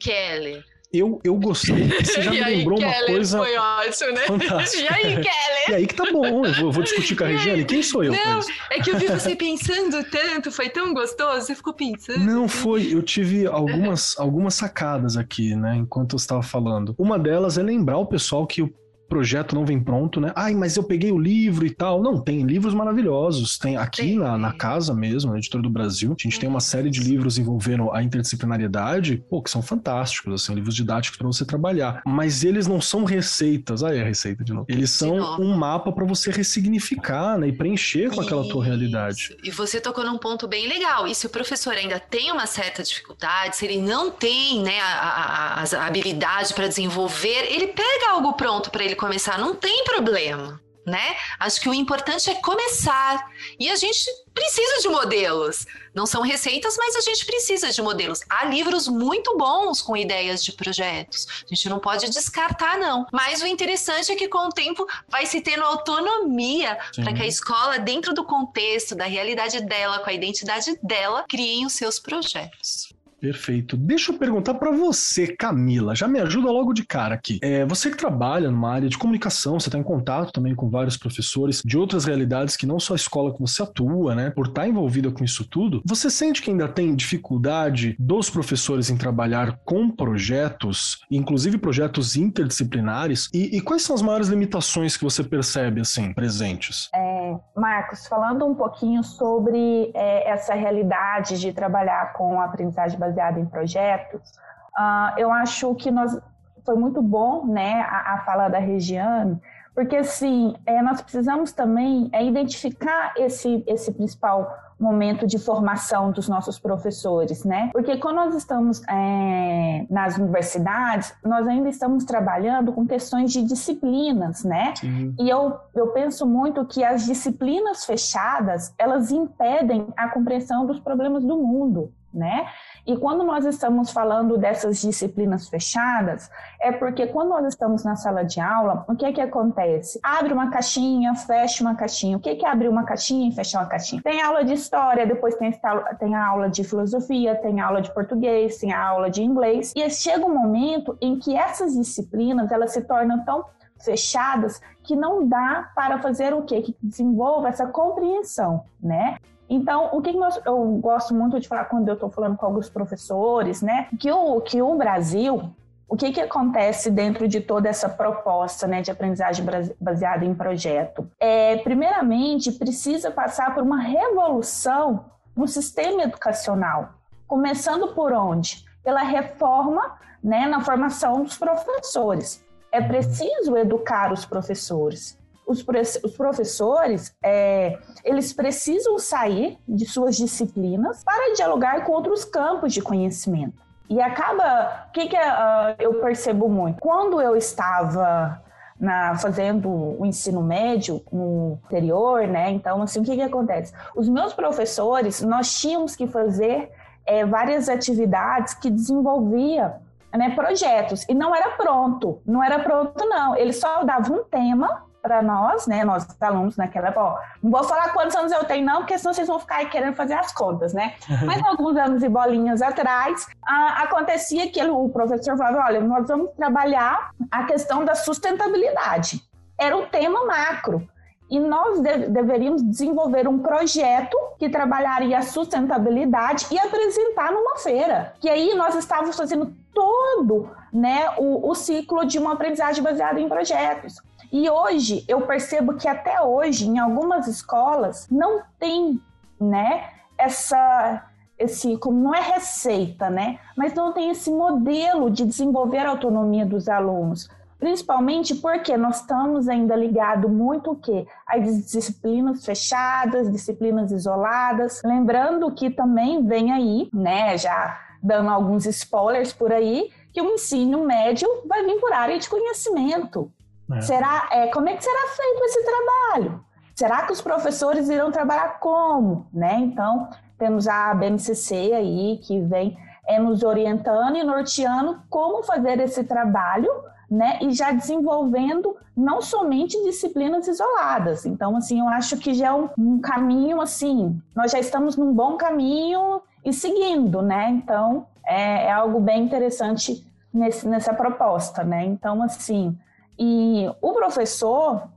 Keller, 0.00 0.64
eu, 0.98 1.20
eu 1.24 1.34
gostei. 1.36 1.88
Você 2.02 2.22
já 2.22 2.30
me 2.32 2.40
lembrou 2.42 2.78
aí, 2.78 2.84
uma 2.84 2.92
Keller, 2.92 3.10
coisa. 3.10 3.38
Foi 3.38 3.56
ótimo, 3.56 4.12
né? 4.12 4.20
Fantástica. 4.22 4.84
E 4.84 4.88
aí, 4.88 5.14
Keller? 5.14 5.68
E 5.68 5.74
aí 5.74 5.86
que 5.86 5.94
tá 5.94 6.04
bom. 6.12 6.44
Eu 6.44 6.52
vou, 6.54 6.66
eu 6.66 6.72
vou 6.72 6.82
discutir 6.82 7.16
com 7.16 7.24
a 7.24 7.28
Regiane. 7.28 7.64
Quem 7.64 7.82
sou 7.82 8.04
eu? 8.04 8.12
Não, 8.12 8.40
é 8.70 8.80
que 8.80 8.90
eu 8.90 8.98
vi 8.98 9.06
você 9.06 9.34
pensando 9.34 10.04
tanto, 10.10 10.50
foi 10.50 10.68
tão 10.68 10.92
gostoso, 10.92 11.46
você 11.46 11.54
ficou 11.54 11.72
pensando. 11.72 12.20
Não, 12.20 12.48
foi. 12.48 12.92
Eu 12.92 13.02
tive 13.02 13.46
algumas, 13.46 14.18
algumas 14.18 14.54
sacadas 14.54 15.16
aqui, 15.16 15.54
né, 15.54 15.76
enquanto 15.76 16.14
eu 16.14 16.16
estava 16.16 16.42
falando. 16.42 16.94
Uma 16.98 17.18
delas 17.18 17.58
é 17.58 17.62
lembrar 17.62 17.98
o 17.98 18.06
pessoal 18.06 18.46
que 18.46 18.62
o 18.62 18.72
projeto 19.08 19.54
não 19.54 19.64
vem 19.64 19.80
pronto, 19.80 20.20
né? 20.20 20.32
Ai, 20.34 20.54
mas 20.54 20.76
eu 20.76 20.82
peguei 20.82 21.12
o 21.12 21.18
livro 21.18 21.66
e 21.66 21.70
tal. 21.70 22.02
Não, 22.02 22.20
tem 22.20 22.42
livros 22.42 22.74
maravilhosos. 22.74 23.58
Tem 23.58 23.76
aqui 23.76 24.16
na, 24.16 24.36
na 24.36 24.52
casa 24.52 24.94
mesmo, 24.94 25.32
na 25.32 25.38
Editora 25.38 25.62
do 25.62 25.70
Brasil, 25.70 26.14
a 26.18 26.22
gente 26.22 26.38
tem 26.38 26.48
uma 26.48 26.60
série 26.60 26.90
de 26.90 27.00
livros 27.00 27.38
envolvendo 27.38 27.90
a 27.92 28.02
interdisciplinariedade, 28.02 29.22
pô, 29.28 29.42
que 29.42 29.50
são 29.50 29.62
fantásticos, 29.62 30.42
assim, 30.42 30.54
livros 30.54 30.74
didáticos 30.74 31.18
para 31.18 31.26
você 31.26 31.44
trabalhar. 31.44 32.02
Mas 32.06 32.44
eles 32.44 32.66
não 32.66 32.80
são 32.80 33.04
receitas. 33.04 33.82
Aí 33.82 34.00
a 34.00 34.04
receita 34.04 34.44
de 34.44 34.52
novo. 34.52 34.66
Eles 34.68 34.90
são 34.90 35.40
um 35.40 35.56
mapa 35.56 35.92
para 35.92 36.04
você 36.04 36.30
ressignificar, 36.30 37.38
né? 37.38 37.48
E 37.48 37.52
preencher 37.52 38.10
com 38.10 38.20
aquela 38.20 38.48
tua 38.48 38.64
realidade. 38.64 39.36
E 39.42 39.50
você 39.50 39.80
tocou 39.80 40.04
num 40.04 40.18
ponto 40.18 40.46
bem 40.46 40.68
legal. 40.68 41.06
E 41.06 41.14
se 41.14 41.26
o 41.26 41.30
professor 41.30 41.74
ainda 41.74 41.98
tem 41.98 42.32
uma 42.32 42.46
certa 42.46 42.82
dificuldade, 42.82 43.56
se 43.56 43.64
ele 43.64 43.80
não 43.80 44.10
tem, 44.10 44.62
né, 44.62 44.80
a, 44.80 45.62
a, 45.62 45.62
a 45.62 45.86
habilidade 45.86 46.54
para 46.54 46.68
desenvolver, 46.68 47.46
ele 47.50 47.68
pega 47.68 48.10
algo 48.10 48.32
pronto 48.34 48.70
para 48.70 48.84
ele 48.84 48.93
começar, 48.94 49.38
não 49.38 49.54
tem 49.54 49.84
problema. 49.84 50.60
né? 50.86 51.16
Acho 51.40 51.62
que 51.62 51.68
o 51.68 51.72
importante 51.72 52.28
é 52.28 52.34
começar. 52.34 53.26
E 53.58 53.70
a 53.70 53.76
gente 53.76 54.04
precisa 54.34 54.82
de 54.82 54.88
modelos. 54.88 55.64
Não 55.94 56.04
são 56.04 56.20
receitas, 56.20 56.76
mas 56.76 56.94
a 56.96 57.00
gente 57.00 57.24
precisa 57.24 57.70
de 57.70 57.80
modelos. 57.80 58.20
Há 58.28 58.44
livros 58.44 58.86
muito 58.86 59.34
bons 59.38 59.80
com 59.80 59.96
ideias 59.96 60.44
de 60.44 60.52
projetos. 60.52 61.26
A 61.50 61.54
gente 61.54 61.68
não 61.70 61.78
pode 61.78 62.10
descartar, 62.10 62.76
não. 62.76 63.06
Mas 63.12 63.40
o 63.40 63.46
interessante 63.46 64.12
é 64.12 64.14
que 64.14 64.28
com 64.28 64.46
o 64.48 64.52
tempo 64.52 64.86
vai 65.08 65.24
se 65.24 65.40
tendo 65.40 65.62
autonomia 65.64 66.76
para 66.96 67.14
que 67.14 67.22
a 67.22 67.26
escola, 67.26 67.78
dentro 67.78 68.12
do 68.12 68.24
contexto, 68.24 68.94
da 68.94 69.04
realidade 69.06 69.62
dela, 69.62 70.00
com 70.00 70.10
a 70.10 70.12
identidade 70.12 70.78
dela, 70.82 71.24
criem 71.28 71.64
os 71.64 71.72
seus 71.72 71.98
projetos. 71.98 72.92
Perfeito. 73.24 73.74
Deixa 73.74 74.12
eu 74.12 74.18
perguntar 74.18 74.52
para 74.52 74.70
você, 74.70 75.34
Camila. 75.34 75.94
Já 75.94 76.06
me 76.06 76.20
ajuda 76.20 76.50
logo 76.50 76.74
de 76.74 76.84
cara 76.84 77.14
aqui. 77.14 77.38
É, 77.42 77.64
você 77.64 77.90
que 77.90 77.96
trabalha 77.96 78.50
numa 78.50 78.70
área 78.70 78.86
de 78.86 78.98
comunicação, 78.98 79.58
você 79.58 79.70
está 79.70 79.78
em 79.78 79.82
contato 79.82 80.30
também 80.30 80.54
com 80.54 80.68
vários 80.68 80.98
professores 80.98 81.62
de 81.64 81.78
outras 81.78 82.04
realidades 82.04 82.54
que 82.54 82.66
não 82.66 82.78
só 82.78 82.92
a 82.92 82.96
escola 82.96 83.32
que 83.32 83.40
você 83.40 83.62
atua, 83.62 84.14
né? 84.14 84.28
Por 84.28 84.48
estar 84.48 84.60
tá 84.60 84.68
envolvida 84.68 85.10
com 85.10 85.24
isso 85.24 85.48
tudo, 85.48 85.80
você 85.86 86.10
sente 86.10 86.42
que 86.42 86.50
ainda 86.50 86.68
tem 86.68 86.94
dificuldade 86.94 87.96
dos 87.98 88.28
professores 88.28 88.90
em 88.90 88.96
trabalhar 88.98 89.58
com 89.64 89.88
projetos, 89.88 91.00
inclusive 91.10 91.56
projetos 91.56 92.16
interdisciplinares? 92.16 93.30
E, 93.32 93.56
e 93.56 93.60
quais 93.62 93.80
são 93.80 93.96
as 93.96 94.02
maiores 94.02 94.28
limitações 94.28 94.98
que 94.98 95.04
você 95.04 95.24
percebe, 95.24 95.80
assim, 95.80 96.12
presentes? 96.12 96.90
É, 96.94 97.34
Marcos, 97.56 98.06
falando 98.06 98.44
um 98.44 98.54
pouquinho 98.54 99.02
sobre 99.02 99.90
é, 99.94 100.30
essa 100.30 100.52
realidade 100.52 101.40
de 101.40 101.54
trabalhar 101.54 102.12
com 102.12 102.38
aprendizagem 102.38 102.98
baseada 102.98 103.13
baseada 103.14 103.38
em 103.38 103.46
projetos, 103.46 104.30
uh, 104.78 105.18
eu 105.18 105.32
acho 105.32 105.74
que 105.76 105.90
nós 105.90 106.18
foi 106.64 106.74
muito 106.74 107.02
bom, 107.02 107.46
né, 107.46 107.82
a, 107.82 108.14
a 108.14 108.18
fala 108.24 108.48
da 108.48 108.58
Regiane, 108.58 109.40
porque 109.74 109.96
assim, 109.96 110.54
é, 110.64 110.80
nós 110.82 111.02
precisamos 111.02 111.52
também 111.52 112.08
é, 112.12 112.24
identificar 112.24 113.12
esse, 113.16 113.64
esse 113.66 113.92
principal 113.92 114.56
momento 114.78 115.26
de 115.26 115.38
formação 115.38 116.12
dos 116.12 116.28
nossos 116.28 116.58
professores, 116.58 117.44
né? 117.44 117.70
Porque 117.72 117.96
quando 117.96 118.16
nós 118.16 118.34
estamos 118.34 118.82
é, 118.88 119.86
nas 119.90 120.16
universidades, 120.16 121.14
nós 121.24 121.46
ainda 121.48 121.68
estamos 121.68 122.04
trabalhando 122.04 122.72
com 122.72 122.86
questões 122.86 123.32
de 123.32 123.42
disciplinas, 123.42 124.44
né? 124.44 124.74
Sim. 124.76 125.14
E 125.18 125.28
eu, 125.28 125.58
eu 125.74 125.88
penso 125.88 126.26
muito 126.26 126.64
que 126.66 126.84
as 126.84 127.04
disciplinas 127.04 127.84
fechadas, 127.84 128.72
elas 128.78 129.10
impedem 129.10 129.86
a 129.96 130.08
compreensão 130.08 130.66
dos 130.66 130.78
problemas 130.78 131.24
do 131.24 131.36
mundo, 131.36 131.92
né? 132.12 132.46
E 132.86 132.96
quando 132.98 133.24
nós 133.24 133.46
estamos 133.46 133.90
falando 133.90 134.36
dessas 134.36 134.80
disciplinas 134.82 135.48
fechadas, 135.48 136.30
é 136.60 136.70
porque 136.70 137.06
quando 137.06 137.30
nós 137.30 137.46
estamos 137.46 137.82
na 137.82 137.96
sala 137.96 138.22
de 138.24 138.40
aula, 138.40 138.84
o 138.86 138.94
que 138.94 139.06
é 139.06 139.12
que 139.12 139.20
acontece? 139.20 139.98
Abre 140.02 140.34
uma 140.34 140.50
caixinha, 140.50 141.14
fecha 141.14 141.64
uma 141.64 141.74
caixinha. 141.74 142.18
O 142.18 142.20
que 142.20 142.28
é 142.28 142.36
que 142.36 142.44
abre 142.44 142.68
uma 142.68 142.84
caixinha 142.84 143.28
e 143.28 143.32
fechar 143.32 143.60
uma 143.60 143.68
caixinha? 143.68 144.02
Tem 144.02 144.20
aula 144.20 144.44
de 144.44 144.52
história, 144.52 145.06
depois 145.06 145.34
tem, 145.36 145.50
tem 145.98 146.14
a 146.14 146.26
aula 146.26 146.50
de 146.50 146.62
filosofia, 146.62 147.34
tem 147.36 147.58
aula 147.60 147.80
de 147.80 147.92
português, 147.94 148.58
tem 148.58 148.72
a 148.72 148.86
aula 148.86 149.10
de 149.10 149.22
inglês. 149.22 149.72
E 149.74 149.88
chega 149.88 150.26
um 150.26 150.34
momento 150.34 150.96
em 151.00 151.18
que 151.18 151.34
essas 151.34 151.72
disciplinas, 151.72 152.52
elas 152.52 152.72
se 152.72 152.82
tornam 152.82 153.24
tão 153.24 153.46
fechadas 153.82 154.60
que 154.82 154.94
não 154.94 155.26
dá 155.26 155.70
para 155.74 155.98
fazer 155.98 156.34
o 156.34 156.42
quê? 156.42 156.60
Que 156.60 156.76
desenvolva 156.82 157.48
essa 157.48 157.66
compreensão, 157.66 158.64
né? 158.82 159.16
Então, 159.54 159.90
o 159.92 160.02
que 160.02 160.10
eu 160.44 160.66
gosto 160.80 161.14
muito 161.14 161.38
de 161.38 161.46
falar 161.46 161.66
quando 161.66 161.86
eu 161.86 161.94
estou 161.94 162.10
falando 162.10 162.36
com 162.36 162.44
alguns 162.44 162.68
professores, 162.68 163.62
né? 163.62 163.86
Que 164.00 164.10
o, 164.10 164.40
que 164.40 164.60
o 164.60 164.74
Brasil, 164.74 165.54
o 165.88 165.96
que, 165.96 166.10
que 166.10 166.20
acontece 166.20 166.90
dentro 166.90 167.28
de 167.28 167.40
toda 167.40 167.68
essa 167.68 167.88
proposta 167.88 168.66
né, 168.66 168.82
de 168.82 168.90
aprendizagem 168.90 169.46
baseada 169.80 170.24
em 170.24 170.34
projeto? 170.34 171.08
É, 171.20 171.58
primeiramente, 171.58 172.50
precisa 172.50 173.12
passar 173.12 173.54
por 173.54 173.62
uma 173.62 173.80
revolução 173.80 175.04
no 175.36 175.46
sistema 175.46 176.02
educacional. 176.02 176.94
Começando 177.24 177.94
por 177.94 178.12
onde? 178.12 178.64
Pela 178.82 179.02
reforma 179.02 179.96
né, 180.20 180.46
na 180.46 180.62
formação 180.62 181.22
dos 181.22 181.38
professores. 181.38 182.44
É 182.72 182.80
preciso 182.80 183.56
educar 183.56 184.12
os 184.12 184.26
professores 184.26 185.16
os, 185.46 185.64
os 186.02 186.16
professores 186.16 187.14
é, 187.22 187.78
eles 188.04 188.32
precisam 188.32 188.98
sair 188.98 189.58
de 189.66 189.86
suas 189.86 190.16
disciplinas 190.16 191.02
para 191.04 191.34
dialogar 191.34 191.84
com 191.84 191.92
outros 191.92 192.24
campos 192.24 192.72
de 192.72 192.80
conhecimento. 192.80 193.62
E 193.88 194.00
acaba, 194.00 194.86
o 194.88 194.92
que, 194.92 195.08
que 195.08 195.16
uh, 195.16 195.76
eu 195.78 196.00
percebo 196.00 196.48
muito? 196.48 196.80
Quando 196.80 197.20
eu 197.20 197.36
estava 197.36 198.42
na, 198.80 199.16
fazendo 199.16 199.68
o 199.68 200.06
ensino 200.06 200.42
médio 200.42 201.02
no 201.12 201.58
interior, 201.66 202.26
né? 202.26 202.50
Então, 202.50 202.82
assim, 202.82 203.00
o 203.00 203.04
que, 203.04 203.14
que 203.14 203.22
acontece? 203.22 203.72
Os 203.94 204.08
meus 204.08 204.32
professores, 204.32 205.20
nós 205.20 205.60
tínhamos 205.60 205.94
que 205.94 206.06
fazer 206.06 206.70
é, 207.06 207.24
várias 207.24 207.68
atividades 207.68 208.54
que 208.54 208.70
desenvolvia 208.70 209.76
né, 210.12 210.30
projetos. 210.34 211.04
E 211.08 211.14
não 211.14 211.34
era 211.34 211.50
pronto, 211.50 212.20
não 212.26 212.42
era 212.42 212.58
pronto, 212.60 213.04
não. 213.06 213.36
Eles 213.36 213.58
só 213.60 213.84
davam 213.84 214.18
um 214.18 214.24
tema 214.24 214.83
para 215.04 215.20
nós, 215.20 215.66
né, 215.66 215.84
nós 215.84 216.06
alunos 216.18 216.56
naquela 216.56 216.88
época, 216.88 217.20
não 217.42 217.50
vou 217.50 217.62
falar 217.62 217.92
quantos 217.92 218.16
anos 218.16 218.32
eu 218.32 218.42
tenho 218.44 218.64
não, 218.64 218.78
porque 218.78 218.96
senão 218.96 219.12
vocês 219.12 219.28
vão 219.28 219.38
ficar 219.38 219.56
aí 219.56 219.66
querendo 219.66 219.94
fazer 219.94 220.14
as 220.14 220.32
contas, 220.32 220.72
né? 220.72 220.94
Mas 221.26 221.44
alguns 221.44 221.76
anos 221.76 222.02
e 222.02 222.08
bolinhas 222.08 222.62
atrás, 222.62 223.26
ah, 223.46 223.82
acontecia 223.82 224.50
que 224.50 224.64
o 224.64 224.88
professor 224.88 225.36
falava, 225.36 225.66
olha, 225.66 225.80
nós 225.82 226.08
vamos 226.08 226.30
trabalhar 226.34 227.10
a 227.30 227.44
questão 227.44 227.84
da 227.84 227.94
sustentabilidade. 227.94 229.20
Era 229.60 229.76
um 229.76 229.84
tema 229.84 230.24
macro. 230.24 230.88
E 231.30 231.38
nós 231.38 231.80
de 231.80 232.08
deveríamos 232.08 232.62
desenvolver 232.62 233.28
um 233.28 233.38
projeto 233.38 234.16
que 234.38 234.48
trabalharia 234.48 235.18
a 235.18 235.22
sustentabilidade 235.22 236.46
e 236.50 236.58
apresentar 236.58 237.30
numa 237.30 237.56
feira. 237.56 238.14
Que 238.20 238.30
aí 238.30 238.54
nós 238.54 238.74
estávamos 238.74 239.16
fazendo 239.16 239.54
todo 239.74 240.50
né, 240.72 241.10
o, 241.18 241.50
o 241.50 241.54
ciclo 241.54 242.04
de 242.06 242.18
uma 242.18 242.32
aprendizagem 242.32 242.82
baseada 242.82 243.20
em 243.20 243.28
projetos. 243.28 244.00
E 244.34 244.50
hoje 244.50 245.04
eu 245.06 245.20
percebo 245.20 245.74
que 245.74 245.86
até 245.86 246.20
hoje 246.20 246.66
em 246.66 246.76
algumas 246.80 247.28
escolas 247.28 248.08
não 248.10 248.42
tem, 248.58 249.00
né, 249.40 249.90
essa 250.18 251.06
esse 251.38 251.76
como 251.76 252.00
não 252.00 252.12
é 252.12 252.20
receita, 252.20 253.08
né, 253.08 253.38
mas 253.56 253.74
não 253.74 253.92
tem 253.92 254.10
esse 254.10 254.32
modelo 254.32 255.08
de 255.08 255.24
desenvolver 255.24 255.86
a 255.86 255.90
autonomia 255.90 256.44
dos 256.44 256.68
alunos. 256.68 257.28
Principalmente 257.60 258.34
porque 258.34 258.76
nós 258.76 259.02
estamos 259.02 259.48
ainda 259.48 259.76
ligados 259.76 260.28
muito 260.28 260.72
o 260.72 260.76
quê? 260.76 261.06
As 261.24 261.70
disciplinas 261.70 262.44
fechadas, 262.44 263.30
disciplinas 263.30 263.92
isoladas. 263.92 264.82
Lembrando 264.84 265.48
que 265.52 265.70
também 265.70 266.26
vem 266.26 266.50
aí, 266.50 266.88
né, 266.92 267.38
já 267.38 267.80
dando 268.02 268.30
alguns 268.30 268.66
spoilers 268.66 269.32
por 269.32 269.52
aí, 269.52 269.92
que 270.12 270.20
o 270.20 270.34
ensino 270.34 270.84
médio 270.84 271.28
vai 271.46 271.64
vir 271.64 271.78
por 271.78 271.92
área 271.92 272.18
de 272.18 272.28
conhecimento. 272.28 273.30
É. 273.72 273.80
Será, 273.80 274.28
é, 274.30 274.46
como 274.48 274.68
é 274.68 274.76
que 274.76 274.84
será 274.84 275.08
feito 275.08 275.44
esse 275.44 275.64
trabalho? 275.64 276.44
Será 276.74 277.06
que 277.06 277.12
os 277.12 277.20
professores 277.20 277.88
irão 277.88 278.10
trabalhar 278.10 278.58
como? 278.58 279.26
Né? 279.32 279.56
Então, 279.60 280.08
temos 280.38 280.66
a 280.66 280.92
BNCC 280.94 281.72
aí 281.72 282.18
que 282.22 282.40
vem 282.40 282.76
é, 283.06 283.18
nos 283.18 283.42
orientando 283.42 284.16
e 284.16 284.24
norteando 284.24 285.00
como 285.08 285.42
fazer 285.42 285.78
esse 285.80 286.04
trabalho, 286.04 286.70
né? 287.10 287.38
E 287.42 287.52
já 287.52 287.70
desenvolvendo 287.70 288.76
não 288.96 289.20
somente 289.20 289.80
disciplinas 289.84 290.48
isoladas. 290.48 291.26
Então, 291.26 291.56
assim, 291.56 291.80
eu 291.80 291.88
acho 291.88 292.16
que 292.16 292.34
já 292.34 292.48
é 292.48 292.52
um, 292.52 292.68
um 292.78 293.00
caminho, 293.00 293.60
assim, 293.60 294.20
nós 294.34 294.50
já 294.50 294.58
estamos 294.58 294.96
num 294.96 295.12
bom 295.12 295.36
caminho 295.36 296.22
e 296.44 296.52
seguindo, 296.52 297.22
né? 297.22 297.50
Então, 297.50 298.06
é, 298.26 298.66
é 298.66 298.72
algo 298.72 299.00
bem 299.00 299.22
interessante 299.24 300.04
nesse, 300.32 300.66
nessa 300.66 300.94
proposta, 300.94 301.62
né? 301.62 301.84
Então, 301.84 302.22
assim, 302.22 302.76
e 303.18 303.70
o 303.80 303.92
professor, 303.92 304.88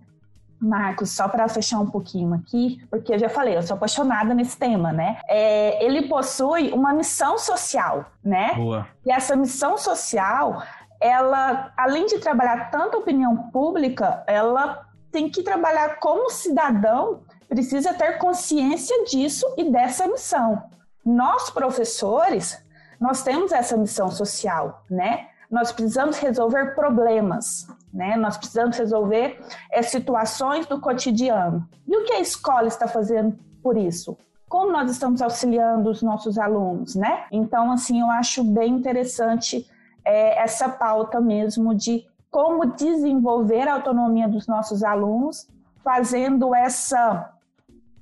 Marcos, 0.60 1.12
só 1.12 1.27
para 1.27 1.47
fechar 1.47 1.80
um 1.80 1.89
pouquinho 1.89 2.34
aqui, 2.34 2.84
porque 2.89 3.13
eu 3.13 3.19
já 3.19 3.30
falei, 3.30 3.56
eu 3.56 3.62
sou 3.62 3.75
apaixonada 3.75 4.34
nesse 4.34 4.58
tema, 4.58 4.91
né? 4.91 5.19
É, 5.27 5.84
ele 5.84 6.08
possui 6.08 6.71
uma 6.71 6.93
missão 6.93 7.38
social, 7.38 8.06
né? 8.23 8.53
Boa. 8.56 8.88
E 9.06 9.12
essa 9.12 9.36
missão 9.36 9.77
social, 9.77 10.63
ela, 10.99 11.71
além 11.77 12.08
de 12.08 12.17
trabalhar 12.19 12.71
tanto 12.71 12.97
a 12.97 12.99
opinião 12.99 13.49
pública, 13.51 14.23
ela 14.25 14.88
tem 15.12 15.30
que 15.30 15.43
trabalhar 15.43 15.99
como 15.99 16.30
cidadão, 16.30 17.21
precisa 17.47 17.93
ter 17.93 18.17
consciência 18.17 19.06
disso 19.06 19.45
e 19.58 19.71
dessa 19.71 20.08
missão. 20.08 20.63
Nós, 21.06 21.49
professores, 21.49 22.62
nós 22.99 23.23
temos 23.23 23.51
essa 23.51 23.77
missão 23.77 24.10
social, 24.10 24.84
né? 24.89 25.27
Nós 25.49 25.71
precisamos 25.71 26.17
resolver 26.17 26.75
problemas, 26.75 27.67
né? 27.97 28.15
Nós 28.15 28.38
precisamos 28.38 28.77
resolver 28.77 29.41
é, 29.71 29.81
situações 29.81 30.67
do 30.67 30.79
cotidiano. 30.79 31.67
E 31.88 31.97
o 31.97 32.05
que 32.05 32.13
a 32.13 32.19
escola 32.19 32.67
está 32.67 32.88
fazendo 32.88 33.38
por 33.63 33.75
isso? 33.75 34.15
Como 34.47 34.71
nós 34.71 34.91
estamos 34.91 35.19
auxiliando 35.21 35.89
os 35.89 36.03
nossos 36.03 36.38
alunos, 36.38 36.95
né? 36.95 37.25
Então, 37.31 37.71
assim, 37.71 37.99
eu 37.99 38.10
acho 38.12 38.43
bem 38.43 38.75
interessante 38.75 39.67
é, 40.05 40.41
essa 40.41 40.69
pauta 40.69 41.19
mesmo 41.19 41.73
de 41.73 42.05
como 42.29 42.67
desenvolver 42.67 43.67
a 43.67 43.73
autonomia 43.73 44.27
dos 44.27 44.45
nossos 44.47 44.83
alunos 44.83 45.49
fazendo 45.83 46.53
essa 46.53 47.33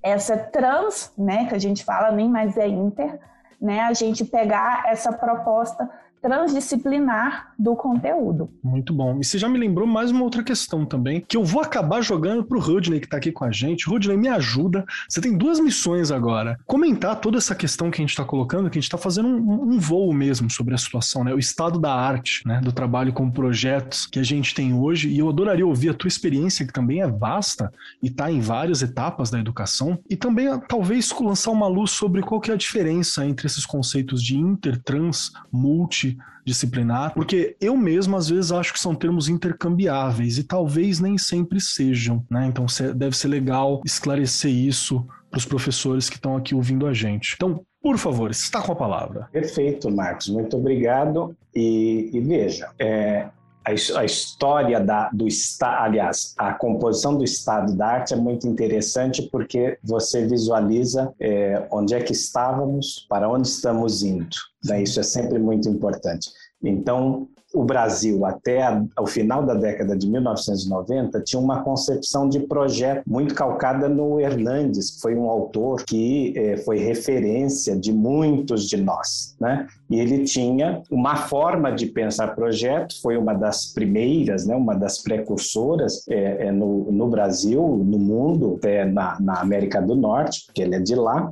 essa 0.04 0.38
trans, 0.38 1.12
né, 1.18 1.48
que 1.48 1.56
a 1.56 1.60
gente 1.60 1.84
fala 1.84 2.12
nem 2.12 2.30
mais 2.30 2.56
é 2.58 2.68
inter, 2.68 3.20
né, 3.60 3.80
a 3.80 3.94
gente 3.94 4.24
pegar 4.24 4.84
essa 4.86 5.12
proposta 5.12 5.90
transdisciplinar 6.26 7.54
do 7.58 7.76
conteúdo. 7.76 8.50
Muito 8.64 8.92
bom. 8.92 9.20
E 9.22 9.24
você 9.24 9.38
já 9.38 9.48
me 9.48 9.60
lembrou 9.60 9.86
mais 9.86 10.10
uma 10.10 10.24
outra 10.24 10.44
questão 10.44 10.84
também, 10.84 11.22
que 11.22 11.38
eu 11.38 11.44
vou 11.44 11.62
acabar 11.62 12.02
jogando 12.02 12.44
pro 12.44 12.60
Rudney 12.60 13.00
que 13.00 13.08
tá 13.08 13.18
aqui 13.18 13.32
com 13.32 13.46
a 13.46 13.52
gente. 13.52 13.88
Rudney, 13.88 14.18
me 14.18 14.28
ajuda. 14.28 14.84
Você 15.08 15.22
tem 15.22 15.38
duas 15.38 15.60
missões 15.60 16.10
agora. 16.10 16.60
Comentar 16.66 17.22
toda 17.22 17.38
essa 17.38 17.54
questão 17.54 17.92
que 17.92 18.02
a 18.02 18.04
gente 18.04 18.16
tá 18.16 18.26
colocando, 18.26 18.72
que 18.72 18.80
a 18.80 18.82
gente 18.82 18.90
tá 18.90 18.98
fazendo 18.98 19.28
um, 19.28 19.74
um 19.76 19.80
voo 19.80 20.12
mesmo 20.12 20.50
sobre 20.50 20.74
a 20.74 20.80
situação, 20.80 21.24
né? 21.24 21.32
O 21.32 21.38
estado 21.38 21.80
da 21.80 21.94
arte, 21.94 22.42
né? 22.44 22.60
Do 22.60 22.72
trabalho 22.72 23.14
com 23.14 23.30
projetos 23.30 24.08
que 24.08 24.18
a 24.18 24.24
gente 24.24 24.56
tem 24.56 24.74
hoje. 24.74 25.10
E 25.10 25.20
eu 25.20 25.30
adoraria 25.30 25.68
ouvir 25.68 25.90
a 25.90 25.94
tua 25.94 26.08
experiência, 26.08 26.66
que 26.66 26.74
também 26.74 27.02
é 27.02 27.08
vasta 27.08 27.72
e 28.02 28.10
tá 28.10 28.32
em 28.32 28.40
várias 28.40 28.82
etapas 28.82 29.30
da 29.30 29.40
educação. 29.40 30.00
E 30.10 30.16
também, 30.16 30.48
talvez, 30.68 31.14
lançar 31.22 31.52
uma 31.52 31.68
luz 31.68 31.92
sobre 31.92 32.24
qual 32.24 32.42
que 32.42 32.50
é 32.50 32.56
a 32.56 32.58
diferença 32.58 33.24
entre 33.24 33.46
esses 33.46 33.64
conceitos 33.64 34.24
de 34.24 34.36
inter, 34.36 34.82
trans, 34.82 35.32
multi 35.52 36.15
disciplinar, 36.46 37.14
porque 37.14 37.56
eu 37.60 37.76
mesmo 37.76 38.16
às 38.16 38.30
vezes 38.30 38.52
acho 38.52 38.72
que 38.72 38.80
são 38.80 38.94
termos 38.94 39.28
intercambiáveis 39.28 40.38
e 40.38 40.44
talvez 40.44 41.00
nem 41.00 41.18
sempre 41.18 41.60
sejam, 41.60 42.24
né? 42.30 42.46
Então 42.48 42.66
deve 42.96 43.18
ser 43.18 43.28
legal 43.28 43.82
esclarecer 43.84 44.52
isso 44.52 45.06
para 45.30 45.40
os 45.40 45.46
professores 45.46 46.10
que 46.10 46.16
estão 46.16 46.38
aqui 46.38 46.54
ouvindo 46.54 46.86
a 46.86 46.94
gente. 46.94 47.34
Então, 47.36 47.66
por 47.82 47.98
favor, 47.98 48.32
está 48.32 48.62
com 48.62 48.72
a 48.72 48.76
palavra. 48.76 49.28
Perfeito, 49.32 49.92
Marcos. 49.92 50.30
Muito 50.30 50.56
obrigado. 50.56 51.36
E, 51.54 52.10
e 52.14 52.20
veja, 52.20 52.70
é, 52.80 53.28
a, 53.66 54.00
a, 54.00 54.06
história 54.06 54.80
da, 54.80 55.10
do 55.10 55.28
estado, 55.28 55.84
aliás, 55.84 56.34
a 56.38 56.54
composição 56.54 57.18
do 57.18 57.24
estado 57.24 57.76
da 57.76 57.88
arte 57.88 58.14
é 58.14 58.18
muito 58.18 58.48
interessante 58.48 59.24
porque 59.24 59.78
você 59.84 60.26
visualiza 60.26 61.14
é, 61.20 61.68
onde 61.72 61.96
é 61.96 62.02
que 62.02 62.12
estávamos, 62.12 63.06
para 63.10 63.28
onde 63.28 63.48
estamos 63.48 64.04
indo. 64.04 64.28
Né? 64.64 64.84
Isso 64.84 65.00
é 65.00 65.04
sempre 65.04 65.40
muito 65.40 65.68
importante. 65.68 66.30
Então, 66.64 67.28
o 67.56 67.64
Brasil, 67.64 68.26
até 68.26 68.62
ao 68.98 69.08
final 69.08 69.46
da 69.46 69.54
década 69.54 69.96
de 69.96 70.10
1990, 70.10 71.22
tinha 71.22 71.42
uma 71.42 71.64
concepção 71.64 72.28
de 72.28 72.42
projeto 72.42 73.04
muito 73.08 73.34
calcada 73.34 73.88
no 73.88 74.20
Hernandes, 74.20 74.92
que 74.92 75.02
foi 75.02 75.16
um 75.16 75.30
autor 75.30 75.86
que 75.86 76.34
eh, 76.36 76.58
foi 76.58 76.80
referência 76.80 77.74
de 77.78 77.94
muitos 77.94 78.68
de 78.68 78.76
nós. 78.76 79.38
Né? 79.40 79.68
E 79.90 79.98
ele 79.98 80.26
tinha 80.26 80.84
uma 80.92 81.16
forma 81.16 81.72
de 81.72 81.86
pensar 81.86 82.36
projeto, 82.36 83.02
foi 83.02 83.16
uma 83.16 83.34
das 83.34 83.72
primeiras, 83.74 84.46
né, 84.46 84.54
uma 84.54 84.76
das 84.76 85.02
precursoras 85.02 86.06
eh, 86.10 86.48
eh, 86.48 86.52
no, 86.52 86.92
no, 86.92 87.08
Brasil, 87.08 87.62
no 87.62 87.98
mundo, 87.98 88.56
até 88.58 88.84
na, 88.84 89.18
na 89.22 89.40
América 89.40 89.82
do 89.82 89.96
Norte, 89.96 90.46
porque 90.46 90.62
ele 90.62 90.76
é 90.76 90.80
de 90.80 90.96
lá. 90.96 91.32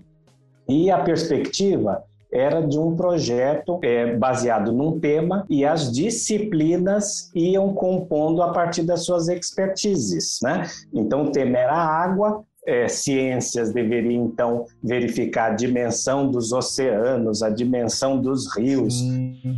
E 0.70 0.90
a 0.90 1.00
perspectiva 1.00 2.02
era 2.34 2.62
de 2.62 2.80
um 2.80 2.96
projeto 2.96 3.80
é, 3.84 4.16
baseado 4.16 4.72
num 4.72 5.00
tema 5.00 5.46
e 5.50 5.64
as 5.64 5.92
disciplinas 5.92 7.32
iam 7.36 7.74
compondo 7.74 8.42
a 8.42 8.52
partir 8.52 8.84
das 8.84 9.06
suas 9.06 9.28
expertises, 9.28 10.40
né? 10.42 10.68
Então 10.94 11.26
o 11.26 11.32
tema 11.32 11.58
era 11.58 11.76
água, 11.76 12.44
é, 12.66 12.88
ciências 12.88 13.74
deveriam 13.74 14.26
então 14.26 14.66
verificar 14.82 15.52
a 15.52 15.56
dimensão 15.56 16.30
dos 16.30 16.52
oceanos, 16.52 17.44
a 17.44 17.50
dimensão 17.50 18.20
dos 18.20 18.56
rios, 18.56 19.02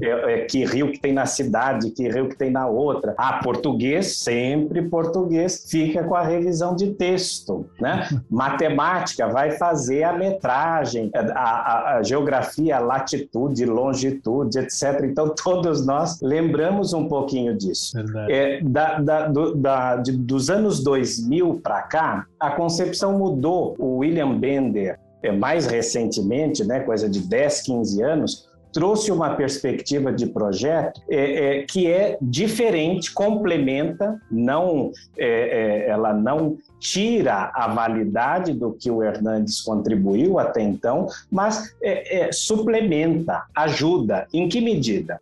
é, 0.01 0.09
é, 0.33 0.45
que 0.45 0.65
rio 0.65 0.91
que 0.91 0.99
tem 0.99 1.13
na 1.13 1.25
cidade, 1.25 1.91
que 1.91 2.07
rio 2.09 2.29
que 2.29 2.35
tem 2.35 2.49
na 2.49 2.67
outra. 2.67 3.13
Ah, 3.17 3.39
português, 3.43 4.17
sempre 4.17 4.81
português, 4.83 5.65
fica 5.69 6.03
com 6.03 6.15
a 6.15 6.23
revisão 6.23 6.75
de 6.75 6.91
texto. 6.93 7.67
Né? 7.79 8.07
Matemática 8.29 9.27
vai 9.27 9.51
fazer 9.51 10.03
a 10.03 10.13
metragem, 10.13 11.11
a, 11.13 11.19
a, 11.19 11.97
a 11.97 12.03
geografia, 12.03 12.77
a 12.77 12.79
latitude, 12.79 13.65
longitude, 13.65 14.59
etc. 14.59 15.01
Então, 15.03 15.29
todos 15.43 15.85
nós 15.85 16.19
lembramos 16.21 16.93
um 16.93 17.07
pouquinho 17.07 17.55
disso. 17.55 17.93
É, 18.29 18.61
da, 18.61 18.99
da, 18.99 19.27
do, 19.27 19.55
da, 19.55 19.95
de, 19.97 20.11
dos 20.11 20.49
anos 20.49 20.83
2000 20.83 21.59
para 21.61 21.81
cá, 21.83 22.25
a 22.39 22.51
concepção 22.51 22.94
mudou. 23.17 23.75
O 23.77 23.97
William 23.97 24.37
Bender, 24.37 24.99
é, 25.23 25.31
mais 25.31 25.65
recentemente, 25.65 26.63
né, 26.63 26.79
coisa 26.81 27.09
de 27.09 27.19
10, 27.19 27.61
15 27.61 28.01
anos, 28.01 28.47
trouxe 28.75 29.09
uma 29.09 29.33
perspectiva 29.35 30.11
de 30.11 30.27
projeto 30.27 31.01
é, 31.09 31.59
é, 31.59 31.63
que 31.63 31.89
é 31.89 32.17
diferente, 32.21 33.13
complementa, 33.13 34.19
não, 34.29 34.91
é, 35.17 35.85
é, 35.85 35.89
ela 35.89 36.13
não 36.13 36.57
tira 36.77 37.51
a 37.55 37.69
validade 37.73 38.51
do 38.51 38.73
que 38.73 38.91
o 38.91 39.01
Hernandes 39.01 39.61
contribuiu 39.61 40.37
até 40.37 40.61
então, 40.61 41.07
mas 41.31 41.73
é, 41.81 42.29
suplementa, 42.33 43.45
ajuda. 43.55 44.27
Em 44.33 44.49
que 44.49 44.59
medida? 44.59 45.21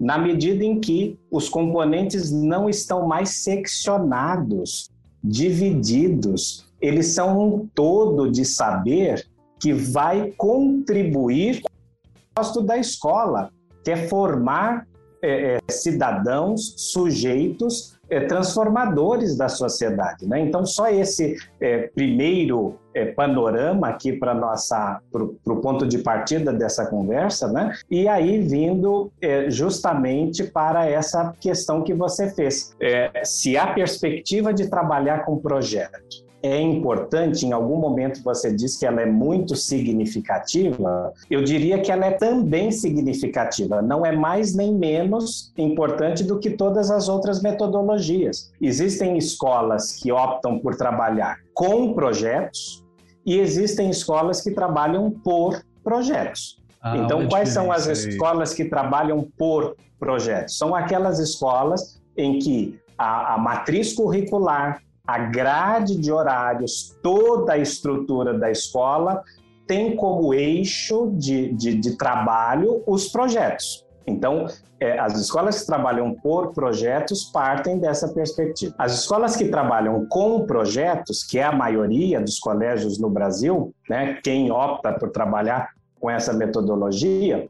Na 0.00 0.16
medida 0.16 0.64
em 0.64 0.80
que 0.80 1.18
os 1.30 1.46
componentes 1.46 2.32
não 2.32 2.70
estão 2.70 3.06
mais 3.06 3.42
seccionados 3.42 4.90
divididos, 5.22 6.67
eles 6.80 7.08
são 7.08 7.38
um 7.38 7.68
todo 7.74 8.30
de 8.30 8.44
saber 8.44 9.26
que 9.60 9.72
vai 9.72 10.32
contribuir 10.36 11.62
com 11.62 11.68
o 11.68 12.34
propósito 12.34 12.62
da 12.62 12.78
escola, 12.78 13.50
que 13.82 13.90
é 13.90 14.08
formar 14.08 14.86
é, 15.20 15.56
é, 15.56 15.72
cidadãos, 15.72 16.74
sujeitos 16.76 17.98
é, 18.08 18.20
transformadores 18.20 19.36
da 19.36 19.48
sociedade. 19.48 20.26
Né? 20.26 20.40
Então, 20.40 20.64
só 20.64 20.88
esse 20.88 21.36
é, 21.60 21.88
primeiro 21.88 22.78
é, 22.94 23.06
panorama 23.06 23.88
aqui 23.88 24.12
para 24.12 24.32
nossa 24.32 25.00
para 25.10 25.52
o 25.52 25.60
ponto 25.60 25.86
de 25.86 25.98
partida 25.98 26.52
dessa 26.52 26.86
conversa, 26.86 27.48
né? 27.48 27.74
E 27.90 28.06
aí 28.06 28.40
vindo 28.40 29.10
é, 29.20 29.50
justamente 29.50 30.44
para 30.44 30.86
essa 30.86 31.34
questão 31.40 31.82
que 31.82 31.92
você 31.92 32.30
fez, 32.30 32.76
se 33.24 33.56
há 33.56 33.72
perspectiva 33.74 34.54
de 34.54 34.68
trabalhar 34.68 35.24
com 35.24 35.36
projeto 35.36 36.27
é 36.42 36.60
importante, 36.60 37.44
em 37.44 37.52
algum 37.52 37.76
momento 37.76 38.22
você 38.22 38.52
disse 38.52 38.78
que 38.78 38.86
ela 38.86 39.00
é 39.00 39.06
muito 39.06 39.56
significativa, 39.56 41.12
eu 41.28 41.42
diria 41.42 41.80
que 41.80 41.90
ela 41.90 42.06
é 42.06 42.12
também 42.12 42.70
significativa, 42.70 43.82
não 43.82 44.06
é 44.06 44.12
mais 44.12 44.54
nem 44.54 44.72
menos 44.72 45.52
importante 45.58 46.22
do 46.22 46.38
que 46.38 46.50
todas 46.50 46.90
as 46.90 47.08
outras 47.08 47.42
metodologias. 47.42 48.52
Existem 48.60 49.18
escolas 49.18 49.92
que 49.92 50.12
optam 50.12 50.58
por 50.58 50.76
trabalhar 50.76 51.38
com 51.52 51.92
projetos 51.92 52.84
e 53.26 53.38
existem 53.38 53.90
escolas 53.90 54.40
que 54.40 54.52
trabalham 54.52 55.10
por 55.10 55.60
projetos. 55.82 56.62
Ah, 56.80 56.96
então, 56.96 57.28
quais 57.28 57.48
são 57.48 57.72
as 57.72 57.86
escolas 57.86 58.54
que 58.54 58.64
trabalham 58.64 59.28
por 59.36 59.76
projetos? 59.98 60.56
São 60.56 60.74
aquelas 60.74 61.18
escolas 61.18 62.00
em 62.16 62.38
que 62.38 62.78
a, 62.96 63.34
a 63.34 63.38
matriz 63.38 63.92
curricular, 63.92 64.80
a 65.08 65.16
grade 65.16 65.96
de 65.96 66.12
horários, 66.12 66.94
toda 67.02 67.54
a 67.54 67.58
estrutura 67.58 68.38
da 68.38 68.50
escola 68.50 69.22
tem 69.66 69.96
como 69.96 70.34
eixo 70.34 71.10
de, 71.14 71.50
de, 71.54 71.74
de 71.76 71.96
trabalho 71.96 72.82
os 72.86 73.08
projetos. 73.08 73.86
Então, 74.06 74.46
é, 74.78 74.98
as 74.98 75.18
escolas 75.18 75.60
que 75.60 75.66
trabalham 75.66 76.14
por 76.14 76.52
projetos 76.52 77.24
partem 77.24 77.78
dessa 77.78 78.08
perspectiva. 78.08 78.74
As 78.76 79.00
escolas 79.00 79.34
que 79.34 79.48
trabalham 79.48 80.06
com 80.06 80.44
projetos, 80.44 81.24
que 81.24 81.38
é 81.38 81.44
a 81.44 81.52
maioria 81.52 82.20
dos 82.20 82.38
colégios 82.38 82.98
no 82.98 83.08
Brasil, 83.08 83.74
né, 83.88 84.18
quem 84.22 84.50
opta 84.50 84.92
por 84.92 85.10
trabalhar 85.10 85.70
com 85.98 86.10
essa 86.10 86.34
metodologia, 86.34 87.48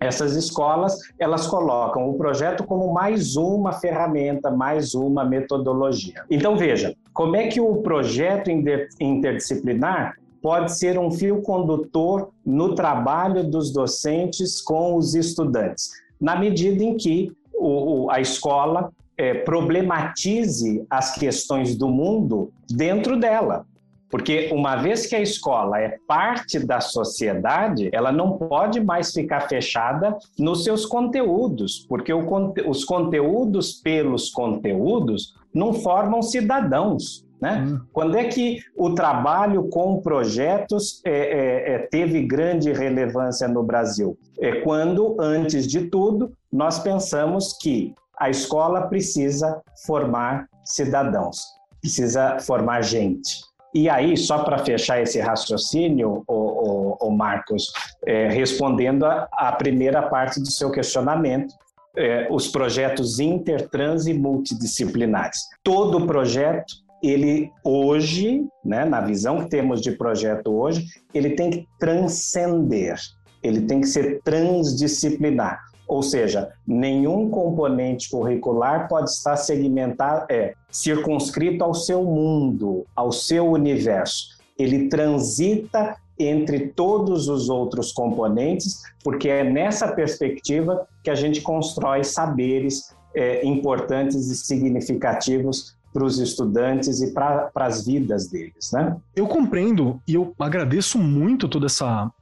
essas 0.00 0.34
escolas 0.34 0.96
elas 1.18 1.46
colocam 1.46 2.08
o 2.08 2.14
projeto 2.14 2.64
como 2.64 2.92
mais 2.92 3.36
uma 3.36 3.72
ferramenta, 3.72 4.50
mais 4.50 4.94
uma 4.94 5.24
metodologia. 5.24 6.24
Então 6.30 6.56
veja, 6.56 6.96
como 7.12 7.36
é 7.36 7.48
que 7.48 7.60
o 7.60 7.76
projeto 7.82 8.50
interdisciplinar 8.50 10.14
pode 10.42 10.76
ser 10.76 10.98
um 10.98 11.10
fio 11.10 11.42
condutor 11.42 12.30
no 12.44 12.74
trabalho 12.74 13.44
dos 13.44 13.70
docentes 13.70 14.62
com 14.62 14.96
os 14.96 15.14
estudantes, 15.14 15.90
na 16.18 16.34
medida 16.34 16.82
em 16.82 16.96
que 16.96 17.30
o, 17.54 18.10
a 18.10 18.20
escola 18.20 18.90
é, 19.18 19.34
problematize 19.34 20.82
as 20.88 21.14
questões 21.14 21.76
do 21.76 21.88
mundo 21.88 22.50
dentro 22.70 23.20
dela. 23.20 23.66
Porque 24.10 24.50
uma 24.52 24.76
vez 24.76 25.06
que 25.06 25.14
a 25.14 25.20
escola 25.20 25.78
é 25.78 25.96
parte 26.06 26.58
da 26.58 26.80
sociedade, 26.80 27.88
ela 27.92 28.10
não 28.10 28.36
pode 28.36 28.80
mais 28.80 29.12
ficar 29.12 29.42
fechada 29.42 30.18
nos 30.38 30.64
seus 30.64 30.84
conteúdos, 30.84 31.86
porque 31.88 32.12
o, 32.12 32.24
os 32.66 32.84
conteúdos 32.84 33.74
pelos 33.74 34.30
conteúdos 34.30 35.34
não 35.54 35.72
formam 35.72 36.22
cidadãos. 36.22 37.24
Né? 37.40 37.64
Hum. 37.66 37.80
Quando 37.92 38.16
é 38.18 38.24
que 38.24 38.58
o 38.76 38.94
trabalho 38.94 39.68
com 39.70 40.00
projetos 40.02 41.00
é, 41.06 41.10
é, 41.10 41.74
é, 41.74 41.78
teve 41.78 42.22
grande 42.22 42.70
relevância 42.72 43.48
no 43.48 43.62
Brasil? 43.62 44.18
É 44.38 44.60
quando, 44.60 45.16
antes 45.18 45.66
de 45.66 45.86
tudo, 45.86 46.32
nós 46.52 46.78
pensamos 46.80 47.56
que 47.56 47.94
a 48.18 48.28
escola 48.28 48.82
precisa 48.82 49.62
formar 49.86 50.46
cidadãos. 50.64 51.42
precisa 51.80 52.38
formar 52.40 52.82
gente. 52.82 53.49
E 53.74 53.88
aí, 53.88 54.16
só 54.16 54.42
para 54.42 54.58
fechar 54.58 55.00
esse 55.00 55.20
raciocínio, 55.20 56.24
o, 56.26 56.34
o, 56.34 57.08
o 57.08 57.10
Marcos, 57.10 57.72
é, 58.04 58.28
respondendo 58.28 59.04
a, 59.04 59.28
a, 59.32 59.52
primeira 59.52 60.02
parte 60.02 60.40
do 60.40 60.50
seu 60.50 60.70
questionamento, 60.70 61.54
é, 61.96 62.26
os 62.30 62.48
projetos 62.48 63.20
intertrans 63.20 64.06
e 64.06 64.14
multidisciplinares. 64.14 65.40
Todo 65.62 66.06
projeto, 66.06 66.74
ele 67.02 67.50
hoje, 67.64 68.44
né, 68.64 68.84
na 68.84 69.00
visão 69.00 69.44
que 69.44 69.50
temos 69.50 69.80
de 69.80 69.92
projeto 69.92 70.52
hoje, 70.52 70.86
ele 71.14 71.30
tem 71.30 71.50
que 71.50 71.68
transcender, 71.78 72.96
ele 73.42 73.62
tem 73.62 73.80
que 73.80 73.86
ser 73.86 74.20
transdisciplinar. 74.22 75.69
Ou 75.90 76.04
seja, 76.04 76.52
nenhum 76.64 77.28
componente 77.30 78.08
curricular 78.08 78.86
pode 78.86 79.10
estar 79.10 79.36
segmentado, 79.36 80.24
é, 80.30 80.54
circunscrito 80.70 81.64
ao 81.64 81.74
seu 81.74 82.04
mundo, 82.04 82.86
ao 82.94 83.10
seu 83.10 83.50
universo. 83.50 84.38
Ele 84.56 84.88
transita 84.88 85.96
entre 86.16 86.68
todos 86.68 87.26
os 87.26 87.48
outros 87.48 87.90
componentes, 87.90 88.82
porque 89.02 89.28
é 89.28 89.42
nessa 89.42 89.88
perspectiva 89.88 90.86
que 91.02 91.10
a 91.10 91.14
gente 91.16 91.40
constrói 91.40 92.04
saberes 92.04 92.94
é, 93.12 93.44
importantes 93.44 94.30
e 94.30 94.36
significativos 94.36 95.76
para 95.92 96.04
os 96.04 96.20
estudantes 96.20 97.02
e 97.02 97.12
para 97.12 97.50
as 97.56 97.84
vidas 97.84 98.28
deles, 98.28 98.70
né? 98.72 98.96
Eu 99.16 99.26
compreendo 99.26 100.00
e 100.06 100.14
eu 100.14 100.32
agradeço 100.38 101.00
muito 101.00 101.48
toda 101.48 101.66
essa 101.66 102.12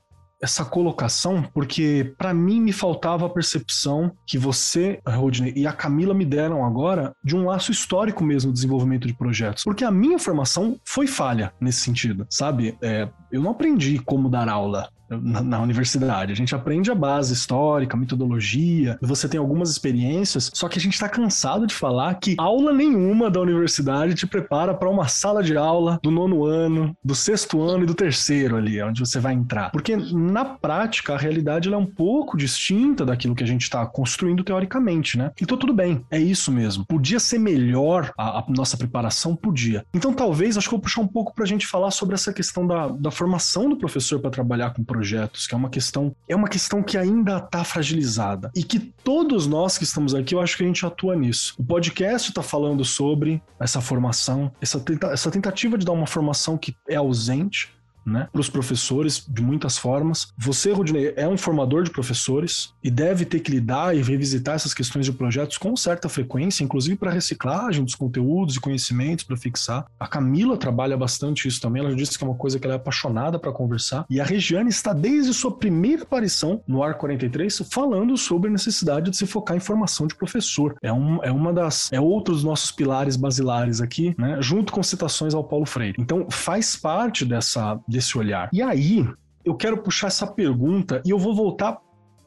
essa 0.41 0.65
colocação, 0.65 1.43
porque 1.53 2.15
para 2.17 2.33
mim 2.33 2.61
me 2.61 2.73
faltava 2.73 3.27
a 3.27 3.31
percepção 3.31 4.13
que 4.27 4.39
você, 4.39 5.01
Rodney, 5.07 5.53
e 5.57 5.67
a 5.67 5.73
Camila 5.73 6.15
me 6.15 6.25
deram 6.25 6.65
agora 6.65 7.13
de 7.25 7.37
um 7.37 7.47
laço 7.47 7.73
histórico 7.73 8.23
mesmo 8.23 8.51
do 8.51 8.55
desenvolvimento 8.55 9.07
de 9.07 9.15
projetos. 9.15 9.65
Porque 9.65 9.85
a 9.85 9.91
minha 9.91 10.19
formação 10.19 10.79
foi 10.85 11.07
falha 11.07 11.53
nesse 11.61 11.81
sentido, 11.81 12.27
sabe? 12.31 12.77
É, 12.81 13.09
eu 13.33 13.43
não 13.43 13.51
aprendi 13.51 13.99
como 13.99 14.29
dar 14.29 14.49
aula 14.49 14.89
na, 15.09 15.43
na, 15.43 15.61
universidade. 15.61 16.33
A 16.33 16.37
gente 16.37 16.55
aprende 16.55 16.91
a 16.91 16.95
base 16.95 17.33
histórica, 17.33 17.97
metodologia, 17.97 18.99
você 19.01 19.29
tem 19.29 19.39
algumas 19.39 19.71
experiências, 19.71 20.51
só 20.55 20.69
que 20.69 20.79
a 20.79 20.83
gente 20.83 20.95
está 20.95 21.09
cansado 21.09 21.67
de 21.67 21.75
falar 21.75 22.15
que 22.15 22.35
aula 22.39 22.73
nenhuma 22.73 23.31
da 23.31 23.41
universidade 23.41 24.15
te 24.15 24.27
prepara 24.27 24.75
para 24.75 24.89
uma 24.89 25.09
sala 25.09 25.43
de 25.43 25.57
aula 25.57 25.99
do 26.03 26.11
nono 26.11 26.45
ano, 26.45 26.97
do 27.05 27.15
sexto 27.15 27.63
ano 27.63 27.85
e 27.85 27.87
do 27.87 27.95
terceiro 27.95 28.57
ali, 28.57 28.81
onde 28.83 29.01
você 29.01 29.19
vai 29.19 29.35
entrar. 29.35 29.71
Porque 29.71 29.97
na 29.97 30.45
prática 30.45 31.15
a 31.15 31.19
realidade 31.19 31.73
é 31.73 31.77
um 31.77 31.87
pouco 31.87 32.37
distinta 32.37 33.05
daquilo 33.05 33.35
que 33.35 33.45
a 33.45 33.47
gente 33.47 33.63
está 33.63 33.85
construindo 33.87 34.45
teoricamente, 34.45 35.17
né? 35.17 35.31
Então 35.41 35.57
tudo 35.57 35.73
bem, 35.73 36.05
é 36.11 36.19
isso 36.19 36.53
mesmo. 36.53 36.85
Podia 36.87 37.21
ser 37.21 37.39
melhor 37.39 38.13
a, 38.17 38.39
a 38.39 38.45
nossa 38.49 38.77
preparação? 38.77 39.37
Podia. 39.37 39.85
Então 39.95 40.13
talvez, 40.13 40.57
acho 40.57 40.69
que 40.69 40.75
eu 40.75 40.79
vou 40.79 40.85
puxar 40.85 41.01
um 41.01 41.07
pouco 41.07 41.35
para 41.35 41.45
a 41.45 41.47
gente 41.47 41.67
falar 41.67 41.91
sobre 41.91 42.15
essa 42.15 42.33
questão 42.33 42.67
da, 42.67 42.89
da 42.89 43.11
formação 43.11 43.69
do 43.69 43.77
professor 43.77 44.21
para 44.21 44.31
trabalhar 44.31 44.71
com 44.71 44.85
projetos, 44.99 45.47
que 45.47 45.55
é 45.55 45.57
uma 45.57 45.71
questão, 45.71 46.15
é 46.29 46.35
uma 46.35 46.49
questão 46.49 46.83
que 46.83 46.99
ainda 46.99 47.39
está 47.39 47.63
fragilizada 47.63 48.51
e 48.55 48.65
que 48.65 48.81
todos 48.81 49.47
nós 49.47 49.79
que 49.79 49.85
estamos 49.85 50.13
aqui, 50.13 50.35
eu 50.35 50.41
acho 50.41 50.57
que 50.57 50.65
a 50.65 50.67
gente 50.67 50.85
atua 50.85 51.15
nisso. 51.15 51.55
O 51.57 51.63
podcast 51.63 52.31
está 52.31 52.43
falando 52.43 52.85
sobre 52.85 53.41
essa 53.61 53.81
formação, 53.81 54.51
essa, 54.61 54.81
tenta, 54.81 55.07
essa 55.09 55.31
tentativa 55.31 55.79
de 55.79 55.87
dar 55.87 55.93
uma 55.93 56.07
formação 56.07 56.59
que 56.59 56.75
é 56.89 56.97
ausente, 56.97 57.73
né, 58.05 58.29
para 58.33 58.41
os 58.41 58.49
professores 58.49 59.25
de 59.29 59.43
muitas 59.43 59.77
formas. 59.77 60.33
Você, 60.37 60.73
Rudney, 60.73 61.13
é 61.17 61.29
um 61.29 61.37
formador 61.37 61.83
de 61.83 61.91
professores 61.91 62.73
e 62.83 62.91
deve 62.91 63.25
ter 63.25 63.41
que 63.41 63.51
lidar 63.51 63.97
e 63.97 64.03
revisitar 64.03 64.55
essas 64.55 64.75
questões 64.75 65.05
de 65.07 65.13
projetos 65.13 65.59
com 65.59 65.77
certa 65.77 66.09
frequência, 66.09 66.65
inclusive 66.65 66.97
para 66.97 67.11
reciclagem 67.11 67.85
dos 67.85 67.95
conteúdos 67.95 68.57
e 68.57 68.61
conhecimentos 68.61 69.25
para 69.25 69.37
fixar. 69.37 69.87
A 69.99 70.07
Camila 70.07 70.57
trabalha 70.57 70.97
bastante 70.97 71.47
isso 71.49 71.61
também, 71.61 71.83
ela 71.83 71.95
disse 71.95 72.19
que 72.19 72.25
é 72.25 72.27
uma 72.27 72.37
coisa 72.37 72.59
que 72.59 72.67
ela 72.67 72.75
é 72.75 72.77
apaixonada 72.77 73.39
para 73.39 73.53
conversar. 73.53 74.05
E 74.09 74.21
a 74.21 74.25
Regiane 74.25 74.71
está 74.71 74.93
desde 74.93 75.33
sua 75.35 75.57
primeira 75.57 76.03
aparição 76.03 76.63
no 76.67 76.83
Ar 76.83 76.95
43 76.95 77.63
falando 77.71 78.17
sobre 78.17 78.49
a 78.49 78.53
necessidade 78.53 79.11
de 79.11 79.17
se 79.17 79.27
focar 79.27 79.57
em 79.57 79.61
formação 79.61 80.07
de 80.07 80.15
professor. 80.15 80.77
É, 80.83 80.93
um, 80.93 81.23
é 81.23 81.31
uma 81.31 81.53
das 81.53 81.93
é 81.93 82.01
outro 82.01 82.35
dos 82.35 82.45
nossos 82.45 82.71
pilares 82.71 83.17
basilares 83.17 83.81
aqui, 83.81 84.15
né, 84.19 84.39
junto 84.41 84.73
com 84.73 84.83
citações 84.83 85.35
ao 85.35 85.45
Paulo 85.45 85.67
Freire. 85.67 85.97
Então 85.99 86.27
faz 86.31 86.77
parte 86.77 87.25
dessa 87.25 87.79
desse 87.89 88.19
olhar. 88.19 88.51
E 88.53 88.63
aí, 88.63 89.09
eu 89.45 89.55
quero 89.55 89.83
puxar 89.83 90.09
essa 90.09 90.27
pergunta 90.27 91.01
e 91.05 91.11
eu 91.11 91.19
vou 91.19 91.35
voltar 91.35 91.79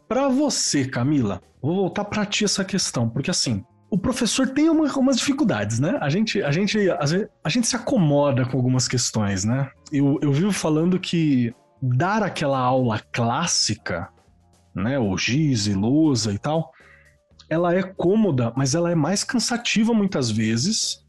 para 0.08 0.28
você, 0.28 0.86
Camila. 0.86 1.42
Vou 1.62 1.76
voltar 1.76 2.06
para 2.06 2.26
ti 2.26 2.44
essa 2.44 2.66
questão, 2.66 3.08
porque 3.08 3.30
assim, 3.30 3.64
o 3.90 3.98
professor 3.98 4.50
tem 4.50 4.70
uma, 4.70 4.92
umas 4.98 5.18
dificuldades, 5.18 5.80
né? 5.80 5.98
A 6.02 6.10
gente, 6.10 6.42
a, 6.42 6.52
gente, 6.52 6.78
a, 6.90 7.50
gente 7.50 7.68
se 7.68 7.76
acomoda 7.76 8.46
com 8.46 8.58
algumas 8.58 8.88
questões, 8.88 9.46
né? 9.46 9.70
Eu, 9.92 10.18
eu 10.22 10.32
vivo 10.32 10.52
falando 10.52 11.00
que 11.00 11.54
dar 11.82 12.24
aquela 12.24 12.58
aula 12.58 13.00
clássica, 13.12 14.10
né? 14.74 14.98
O 14.98 15.16
giz 15.18 15.68
e 15.68 15.74
lousa 15.74 16.34
e 16.34 16.40
tal, 16.40 16.72
ela 17.50 17.76
é 17.76 17.84
cômoda, 17.84 18.54
mas 18.56 18.74
ela 18.74 18.90
é 18.90 18.96
mais 18.96 19.24
cansativa 19.24 19.94
muitas 19.94 20.32
vezes 20.32 21.01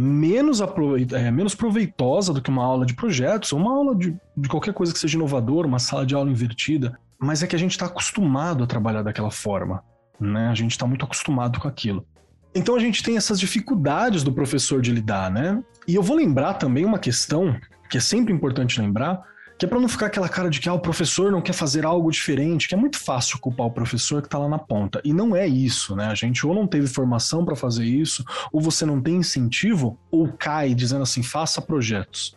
menos, 0.00 0.60
é, 0.60 1.30
menos 1.30 1.56
proveitosa 1.56 2.32
do 2.32 2.40
que 2.40 2.48
uma 2.48 2.64
aula 2.64 2.86
de 2.86 2.94
projetos, 2.94 3.52
ou 3.52 3.58
uma 3.58 3.74
aula 3.74 3.96
de, 3.96 4.16
de 4.36 4.48
qualquer 4.48 4.72
coisa 4.72 4.92
que 4.92 4.98
seja 4.98 5.16
inovador, 5.16 5.66
uma 5.66 5.80
sala 5.80 6.06
de 6.06 6.14
aula 6.14 6.30
invertida, 6.30 6.96
mas 7.18 7.42
é 7.42 7.48
que 7.48 7.56
a 7.56 7.58
gente 7.58 7.72
está 7.72 7.86
acostumado 7.86 8.62
a 8.62 8.66
trabalhar 8.66 9.02
daquela 9.02 9.30
forma, 9.30 9.82
né? 10.20 10.48
A 10.48 10.54
gente 10.54 10.70
está 10.70 10.86
muito 10.86 11.04
acostumado 11.04 11.58
com 11.58 11.66
aquilo. 11.66 12.06
Então 12.54 12.76
a 12.76 12.78
gente 12.78 13.02
tem 13.02 13.16
essas 13.16 13.40
dificuldades 13.40 14.22
do 14.22 14.32
professor 14.32 14.80
de 14.80 14.92
lidar, 14.92 15.32
né? 15.32 15.60
E 15.86 15.96
eu 15.96 16.02
vou 16.02 16.16
lembrar 16.16 16.54
também 16.54 16.84
uma 16.84 17.00
questão 17.00 17.58
que 17.90 17.98
é 17.98 18.00
sempre 18.00 18.32
importante 18.32 18.80
lembrar, 18.80 19.20
que 19.58 19.66
é 19.66 19.68
para 19.68 19.80
não 19.80 19.88
ficar 19.88 20.06
aquela 20.06 20.28
cara 20.28 20.48
de 20.48 20.60
que 20.60 20.68
ah, 20.68 20.74
o 20.74 20.78
professor 20.78 21.32
não 21.32 21.42
quer 21.42 21.52
fazer 21.52 21.84
algo 21.84 22.10
diferente, 22.10 22.68
que 22.68 22.74
é 22.74 22.78
muito 22.78 22.98
fácil 22.98 23.40
culpar 23.40 23.66
o 23.66 23.70
professor 23.70 24.22
que 24.22 24.28
está 24.28 24.38
lá 24.38 24.48
na 24.48 24.58
ponta. 24.58 25.00
E 25.04 25.12
não 25.12 25.34
é 25.34 25.48
isso, 25.48 25.96
né? 25.96 26.06
A 26.06 26.14
gente 26.14 26.46
ou 26.46 26.54
não 26.54 26.66
teve 26.66 26.86
formação 26.86 27.44
para 27.44 27.56
fazer 27.56 27.84
isso, 27.84 28.24
ou 28.52 28.60
você 28.60 28.86
não 28.86 29.00
tem 29.00 29.16
incentivo, 29.16 29.98
ou 30.12 30.28
cai 30.28 30.74
dizendo 30.74 31.02
assim, 31.02 31.24
faça 31.24 31.60
projetos. 31.60 32.36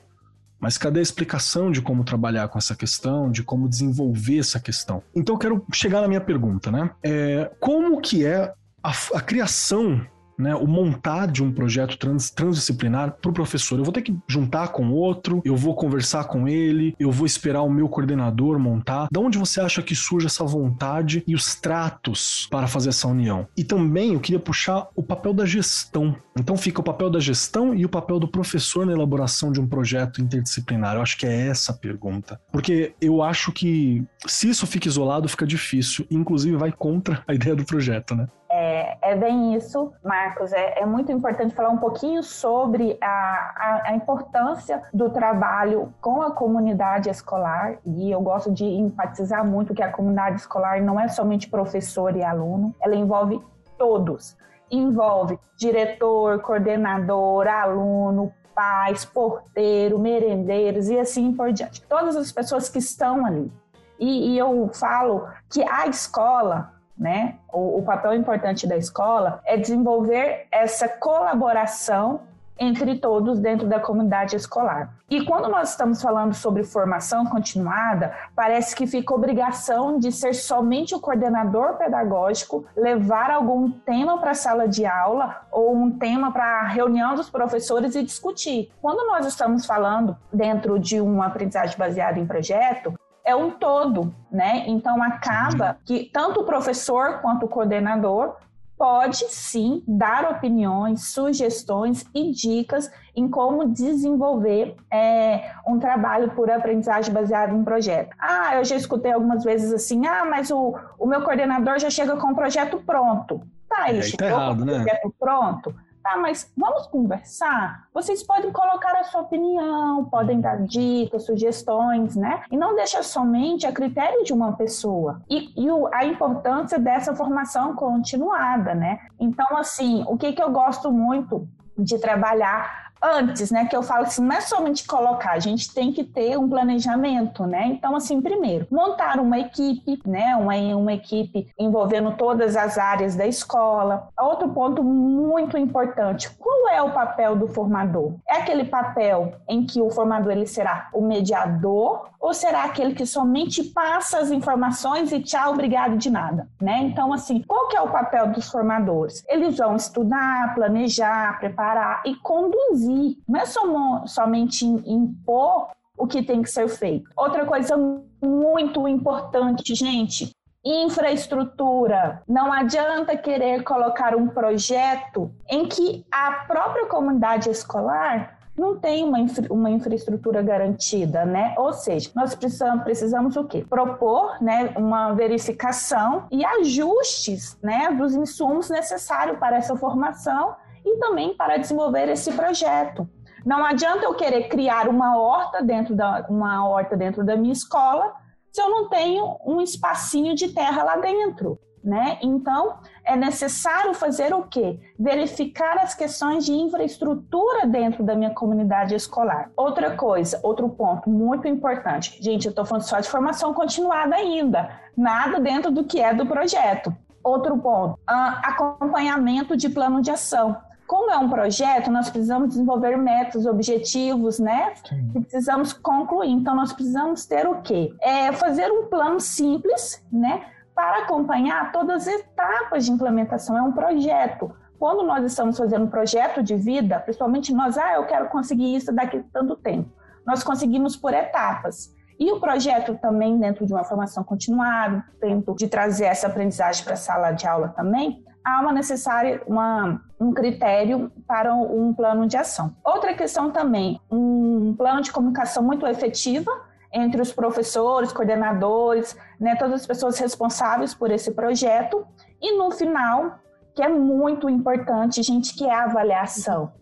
Mas 0.60 0.78
cadê 0.78 1.00
a 1.00 1.04
explicação 1.04 1.72
de 1.72 1.82
como 1.82 2.04
trabalhar 2.04 2.48
com 2.48 2.58
essa 2.58 2.76
questão, 2.76 3.32
de 3.32 3.44
como 3.44 3.70
desenvolver 3.70 4.40
essa 4.40 4.60
questão? 4.60 5.04
Então 5.16 5.36
eu 5.36 5.40
quero 5.40 5.66
chegar 5.72 6.02
na 6.02 6.08
minha 6.08 6.22
pergunta, 6.22 6.72
né? 6.72 6.90
É, 7.04 7.52
como 7.60 8.02
que 8.02 8.26
é 8.26 8.52
a, 8.84 8.92
a 9.14 9.22
criação 9.22 10.06
né, 10.42 10.56
o 10.56 10.68
montar 10.68 11.28
de 11.28 11.44
um 11.44 11.52
projeto 11.52 11.98
trans, 11.98 12.30
transdisciplinar 12.32 13.18
para 13.22 13.32
o 13.32 13.34
professor. 13.34 13.78
Eu 13.78 13.84
vou 13.84 13.94
ter 13.94 14.02
que 14.02 14.16
juntar 14.28 14.70
com 14.70 14.92
outro, 14.92 15.42
eu 15.46 15.56
vou 15.56 15.76
conversar 15.76 16.26
com 16.26 16.48
ele, 16.48 16.96
eu 17.00 17.12
vou 17.12 17.26
esperar 17.26 17.62
o 17.62 17.70
meu 17.70 17.88
coordenador 17.88 18.60
montar. 18.60 19.08
Da 19.12 19.20
onde 19.20 19.38
você 19.38 19.62
acha 19.62 19.82
que 19.82 19.96
surge 19.96 20.26
essa 20.26 20.44
vontade 20.44 21.24
e 21.28 21.36
os 21.36 21.56
tratos 21.56 22.48
para 22.50 22.68
fazer 22.68 22.90
essa 22.90 23.08
união? 23.08 23.48
E 23.56 23.64
também 23.64 24.14
eu 24.14 24.20
queria 24.20 24.40
puxar 24.40 24.88
o 24.96 25.04
papel 25.04 25.34
da 25.34 25.46
gestão. 25.46 26.16
Então 26.38 26.58
fica 26.58 26.82
o 26.82 26.84
papel 26.84 27.10
da 27.10 27.20
gestão 27.20 27.74
e 27.74 27.86
o 27.86 27.90
papel 27.90 28.20
do 28.20 28.28
professor 28.28 28.86
na 28.86 28.94
elaboração 28.94 29.52
de 29.52 29.60
um 29.60 29.68
projeto 29.68 30.22
interdisciplinar. 30.22 30.96
Eu 30.96 31.02
acho 31.02 31.18
que 31.18 31.26
é 31.26 31.48
essa 31.48 31.72
a 31.72 31.76
pergunta. 31.76 32.40
Porque 32.52 32.94
eu 33.02 33.22
acho 33.22 33.52
que 33.52 34.04
se 34.26 34.50
isso 34.50 34.66
fica 34.66 34.88
isolado, 34.88 35.28
fica 35.28 35.46
difícil. 35.46 36.06
Inclusive 36.10 36.56
vai 36.56 36.72
contra 36.72 37.24
a 37.28 37.34
ideia 37.34 37.56
do 37.56 37.66
projeto, 37.66 38.16
né? 38.16 38.28
É, 38.54 38.98
é 39.02 39.16
bem 39.16 39.56
isso, 39.56 39.94
Marcos. 40.04 40.52
É, 40.52 40.82
é, 40.82 40.86
muito 40.86 41.10
importante 41.10 41.56
falar 41.56 41.70
um 41.70 41.78
pouquinho 41.78 42.22
sobre 42.22 42.98
a, 43.02 43.08
a, 43.08 43.82
a, 43.86 43.96
importância 43.96 44.82
do 44.94 45.10
trabalho 45.10 45.94
com 46.02 46.22
a 46.22 46.32
comunidade 46.32 47.10
escolar. 47.10 47.78
E 47.86 48.12
eu 48.12 48.20
gosto 48.20 48.52
de 48.52 48.66
enfatizar 48.66 49.46
muito 49.46 49.74
que 49.74 49.82
a 49.82 49.92
comunidade 49.92 50.42
escolar 50.42 50.82
não 50.82 51.00
é 51.00 51.08
somente 51.08 51.50
professor 51.50 52.14
e 52.16 52.24
aluno, 52.24 52.76
ela 52.82 52.96
envolve 52.96 53.42
todos. 53.78 54.36
Envolve 54.70 55.40
diretor, 55.58 56.42
coordenador, 56.42 57.48
aluno, 57.48 58.34
pais, 58.54 59.06
porteiro, 59.06 59.98
merendeiros 59.98 60.90
e 60.90 61.00
assim 61.00 61.34
por 61.34 61.54
diante. 61.54 61.82
Todas 61.84 62.18
as 62.18 62.34
pessoas 62.34 62.68
que 62.68 62.80
estão 62.80 63.26
ali. 63.26 63.50
E, 63.98 64.34
e 64.34 64.38
eu 64.38 64.70
falo 64.74 65.28
que 65.50 65.64
a 65.64 65.88
escola 65.88 66.81
né? 66.98 67.36
O, 67.52 67.80
o 67.80 67.84
papel 67.84 68.14
importante 68.14 68.68
da 68.68 68.78
escola 68.78 69.42
é 69.46 69.58
desenvolver 69.58 70.48
essa 70.52 70.88
colaboração 70.88 72.22
entre 72.62 72.96
todos 73.00 73.40
dentro 73.40 73.68
da 73.68 73.80
comunidade 73.80 74.36
escolar. 74.36 74.94
E 75.10 75.26
quando 75.26 75.50
nós 75.50 75.72
estamos 75.72 76.00
falando 76.00 76.36
sobre 76.36 76.64
formação 76.64 77.26
continuada, 77.26 78.14
parece 78.36 78.76
que 78.76 78.86
fica 78.86 79.16
obrigação 79.16 79.98
de 79.98 80.12
ser 80.12 80.36
somente 80.36 80.94
o 80.94 81.00
coordenador 81.00 81.78
pedagógico 81.78 82.64
levar 82.78 83.32
algum 83.32 83.72
tema 83.72 84.20
para 84.20 84.32
a 84.32 84.36
sala 84.36 84.68
de 84.68 84.86
aula 84.86 85.42
ou 85.52 85.76
um 85.76 85.90
tema 85.90 86.32
para 86.32 86.60
a 86.62 86.68
reunião 86.68 87.16
dos 87.16 87.32
professores 87.32 87.96
e 87.96 88.04
discutir. 88.04 88.72
Quando 88.80 89.08
nós 89.08 89.26
estamos 89.26 89.66
falando 89.66 90.16
dentro 90.32 90.78
de 90.78 91.02
uma 91.02 91.26
aprendizagem 91.26 91.76
baseada 91.76 92.20
em 92.20 92.28
projeto, 92.28 92.94
é 93.32 93.36
um 93.36 93.52
todo, 93.52 94.14
né? 94.32 94.66
Então 94.68 95.02
acaba 95.02 95.78
que 95.86 96.10
tanto 96.14 96.42
o 96.42 96.44
professor 96.44 97.20
quanto 97.22 97.46
o 97.46 97.50
coordenador 97.50 98.36
pode 98.78 99.26
sim 99.30 99.84
dar 99.88 100.30
opiniões, 100.32 101.10
sugestões 101.10 102.04
e 102.16 102.32
dicas 102.32 102.92
em 103.16 103.30
como 103.30 103.70
desenvolver 103.70 104.76
é, 104.92 105.54
um 105.68 105.78
trabalho 105.78 106.32
por 106.32 106.50
aprendizagem 106.50 107.14
baseado 107.14 107.56
em 107.56 107.64
projeto. 107.64 108.16
Ah, 108.20 108.56
eu 108.56 108.66
já 108.66 108.76
escutei 108.76 109.12
algumas 109.12 109.44
vezes 109.44 109.72
assim, 109.72 110.08
ah, 110.08 110.26
mas 110.26 110.50
o, 110.50 110.76
o 110.98 111.06
meu 111.06 111.22
coordenador 111.22 111.78
já 111.78 111.92
chega 111.92 112.18
com 112.18 112.32
o 112.32 112.36
projeto 112.36 112.82
pronto. 112.84 113.42
Tá, 113.70 113.88
ele 113.90 114.00
é, 114.00 114.02
chegou 114.02 114.18
tá 114.18 114.26
errado, 114.26 114.58
com 114.58 114.62
o 114.64 114.66
né? 114.66 114.74
projeto 114.74 115.16
pronto 115.20 115.76
Tá, 116.04 116.18
mas 116.18 116.52
vamos 116.58 116.88
conversar? 116.88 117.88
Vocês 117.94 118.24
podem 118.24 118.52
colocar 118.52 118.92
a 119.00 119.04
sua 119.04 119.22
opinião, 119.22 120.06
podem 120.06 120.42
dar 120.42 120.64
dicas, 120.64 121.26
sugestões, 121.26 122.16
né? 122.16 122.44
E 122.52 122.58
não 122.58 122.76
deixa 122.76 123.04
somente 123.04 123.68
a 123.68 123.72
critério 123.72 124.24
de 124.24 124.34
uma 124.34 124.54
pessoa. 124.54 125.22
E, 125.30 125.52
e 125.56 125.70
o, 125.70 125.88
a 125.94 126.04
importância 126.04 126.80
dessa 126.80 127.16
formação 127.16 127.76
continuada, 127.76 128.74
né? 128.74 129.00
Então, 129.20 129.56
assim, 129.58 130.04
o 130.08 130.18
que, 130.18 130.34
que 130.34 130.42
eu 130.42 130.52
gosto 130.52 130.92
muito 130.92 131.48
de 131.78 132.00
trabalhar 132.00 132.91
antes, 133.04 133.52
né, 133.52 133.66
que 133.66 133.76
eu 133.76 133.84
falo 133.84 134.04
assim, 134.04 134.24
não 134.24 134.36
é 134.36 134.42
somente 134.42 134.86
colocar, 134.86 135.32
a 135.32 135.40
gente 135.40 135.74
tem 135.74 135.92
que 135.92 136.04
ter 136.04 136.38
um 136.38 136.48
planejamento, 136.48 137.46
né? 137.46 137.68
Então, 137.68 137.96
assim, 137.96 138.22
primeiro, 138.22 138.68
montar 138.70 139.20
uma 139.20 139.40
equipe, 139.40 140.00
né, 140.06 140.36
uma, 140.36 140.56
uma 140.76 140.94
equipe 140.94 141.48
envolvendo 141.58 142.12
todas 142.16 142.56
as 142.56 142.78
áreas 142.78 143.16
da 143.16 143.26
escola. 143.26 144.10
Outro 144.20 144.50
ponto 144.50 144.84
muito 144.84 145.58
importante, 145.58 146.30
qual 146.38 146.70
é 146.70 146.82
o 146.82 146.92
papel 146.92 147.36
do 147.36 147.48
formador? 147.48 148.14
É 148.28 148.38
aquele 148.38 148.66
papel 148.66 149.34
em 149.48 149.66
que 149.66 149.82
o 149.82 149.90
formador 149.90 150.32
ele 150.32 150.46
será 150.46 150.90
o 150.94 151.02
mediador 151.02 152.10
ou 152.20 152.34
será 152.34 152.66
aquele 152.66 152.94
que 152.94 153.06
somente 153.06 153.64
passa 153.64 154.20
as 154.20 154.30
informações 154.30 155.12
e 155.12 155.20
tchau, 155.20 155.54
obrigado 155.54 155.98
de 155.98 156.10
nada, 156.10 156.48
né? 156.62 156.80
Então, 156.84 157.12
assim, 157.12 157.42
qual 157.42 157.68
que 157.68 157.76
é 157.76 157.82
o 157.82 157.90
papel 157.90 158.28
dos 158.28 158.50
formadores? 158.50 159.24
Eles 159.28 159.58
vão 159.58 159.76
estudar, 159.76 160.54
planejar, 160.54 161.40
preparar 161.40 162.04
e 162.06 162.16
conduzir, 162.16 162.91
não 163.28 163.40
é 163.40 163.46
som 163.46 164.06
somente 164.08 164.66
impor 164.66 165.68
o 165.98 166.08
que 166.08 166.24
tem 166.24 166.42
que 166.42 166.50
ser 166.50 166.68
feito. 166.68 167.10
Outra 167.16 167.46
coisa 167.46 167.78
muito 168.22 168.88
importante, 168.88 169.76
gente, 169.76 170.32
infraestrutura. 170.64 172.22
Não 172.28 172.52
adianta 172.52 173.18
querer 173.18 173.64
colocar 173.64 174.16
um 174.16 174.28
projeto 174.28 175.32
em 175.50 175.68
que 175.68 176.06
a 176.12 176.32
própria 176.48 176.86
comunidade 176.86 177.50
escolar 177.50 178.40
não 178.58 178.78
tem 178.78 179.04
uma, 179.04 179.20
infra, 179.20 179.52
uma 179.52 179.70
infraestrutura 179.70 180.42
garantida, 180.42 181.26
né? 181.26 181.56
Ou 181.58 181.74
seja, 181.74 182.12
nós 182.16 182.36
precisamos, 182.36 182.84
precisamos 182.84 183.36
o 183.36 183.46
quê? 183.46 183.66
Propor 183.68 184.42
né, 184.42 184.74
uma 184.76 185.14
verificação 185.14 186.26
e 186.30 186.46
ajustes 186.46 187.58
né, 187.64 187.92
dos 187.92 188.14
insumos 188.14 188.70
necessários 188.70 189.40
para 189.40 189.58
essa 189.58 189.76
formação 189.76 190.56
e 190.86 190.98
também 190.98 191.36
para 191.36 191.58
desenvolver 191.58 192.10
esse 192.10 192.32
projeto. 192.34 193.08
Não 193.46 193.66
adianta 193.66 194.06
eu 194.06 194.14
querer 194.14 194.48
criar 194.50 194.88
uma 194.88 195.18
horta 195.18 195.64
dentro 195.64 195.96
da, 195.96 196.26
uma 196.30 196.68
horta 196.68 196.96
dentro 196.96 197.26
da 197.26 197.36
minha 197.36 197.54
escola 197.54 198.14
se 198.52 198.62
eu 198.62 198.70
não 198.70 198.90
tenho 198.90 199.38
um 199.46 199.62
espacinho 199.62 200.36
de 200.36 200.50
terra 200.50 200.84
lá 200.84 200.98
dentro 200.98 201.60
né? 201.84 202.18
Então, 202.22 202.76
é 203.04 203.16
necessário 203.16 203.94
fazer 203.94 204.34
o 204.34 204.44
quê? 204.44 204.80
Verificar 205.00 205.78
as 205.80 205.94
questões 205.94 206.46
de 206.46 206.54
infraestrutura 206.54 207.66
dentro 207.66 208.04
da 208.04 208.16
minha 208.16 208.32
comunidade 208.32 208.94
escolar. 208.94 209.50
Outra 209.56 209.96
coisa, 209.96 210.40
outro 210.44 210.70
ponto 210.70 211.10
muito 211.10 211.48
importante. 211.48 212.22
Gente, 212.22 212.46
eu 212.46 212.52
estou 212.52 212.66
falando 212.66 212.84
só 212.84 213.00
de 213.00 213.10
formação 213.10 213.54
continuada 213.54 214.16
ainda, 214.16 214.70
nada 214.96 215.40
dentro 215.40 215.72
do 215.72 215.84
que 215.84 216.00
é 216.00 216.14
do 216.14 216.26
projeto. 216.26 216.96
Outro 217.24 217.58
ponto, 217.58 218.00
acompanhamento 218.08 219.56
de 219.56 219.70
plano 219.70 220.02
de 220.02 220.10
ação. 220.10 220.58
Como 220.92 221.10
é 221.10 221.18
um 221.18 221.30
projeto, 221.30 221.90
nós 221.90 222.10
precisamos 222.10 222.50
desenvolver 222.50 222.98
metas, 222.98 223.46
objetivos, 223.46 224.40
né? 224.40 224.74
E 225.16 225.22
precisamos 225.22 225.72
concluir. 225.72 226.32
Então, 226.32 226.54
nós 226.54 226.74
precisamos 226.74 227.26
ter 227.26 227.48
o 227.48 227.62
quê? 227.62 227.96
É 228.02 228.34
fazer 228.34 228.70
um 228.70 228.88
plano 228.88 229.18
simples, 229.18 230.06
né? 230.12 230.44
para 230.76 231.04
acompanhar 231.04 231.72
todas 231.72 232.06
as 232.06 232.14
etapas 232.20 232.84
de 232.84 232.92
implementação. 232.92 233.58
É 233.58 233.62
um 233.62 233.72
projeto. 233.72 234.54
Quando 234.78 235.02
nós 235.04 235.24
estamos 235.24 235.58
fazendo 235.58 235.86
um 235.86 235.90
projeto 235.90 236.44
de 236.44 236.58
vida, 236.58 237.00
principalmente 237.00 237.54
nós, 237.54 237.78
ah, 237.78 237.94
eu 237.94 238.06
quero 238.06 238.28
conseguir 238.28 238.76
isso 238.76 238.92
daqui 238.92 239.16
a 239.16 239.24
tanto 239.32 239.56
tempo. 239.56 239.90
Nós 240.28 240.44
conseguimos 240.44 240.98
por 240.98 241.14
etapas. 241.14 241.96
E 242.20 242.30
o 242.34 242.40
projeto 242.42 242.98
também, 243.02 243.40
dentro 243.40 243.66
de 243.66 243.72
uma 243.72 243.86
formação 243.86 244.26
continuada, 244.26 245.06
dentro 245.22 245.56
de 245.56 245.70
trazer 245.70 246.08
essa 246.08 246.28
aprendizagem 246.28 246.84
para 246.84 246.96
a 246.96 246.98
sala 246.98 247.32
de 247.32 247.48
aula 247.48 247.70
também, 247.70 248.26
há 248.44 248.62
uma 248.62 248.74
necessária, 248.74 249.42
uma, 249.46 250.02
um 250.20 250.34
critério 250.34 251.12
para 251.28 251.54
um 251.54 251.94
plano 251.94 252.28
de 252.28 252.38
ação. 252.38 252.76
Outra 252.84 253.14
questão 253.14 253.52
também, 253.52 254.00
um 254.10 254.76
plano 254.78 255.02
de 255.02 255.12
comunicação 255.12 255.64
muito 255.64 255.86
efetiva, 255.88 256.52
entre 256.94 257.22
os 257.22 257.32
professores, 257.32 258.12
coordenadores, 258.12 259.18
né, 259.40 259.56
todas 259.56 259.82
as 259.82 259.88
pessoas 259.88 260.20
responsáveis 260.20 260.94
por 260.94 261.10
esse 261.10 261.32
projeto. 261.32 262.06
E 262.42 262.58
no 262.58 262.70
final, 262.72 263.40
que 263.74 263.82
é 263.82 263.88
muito 263.88 264.50
importante, 264.50 265.24
gente, 265.24 265.56
que 265.56 265.66
é 265.66 265.74
a 265.74 265.86
avaliação. 265.86 266.74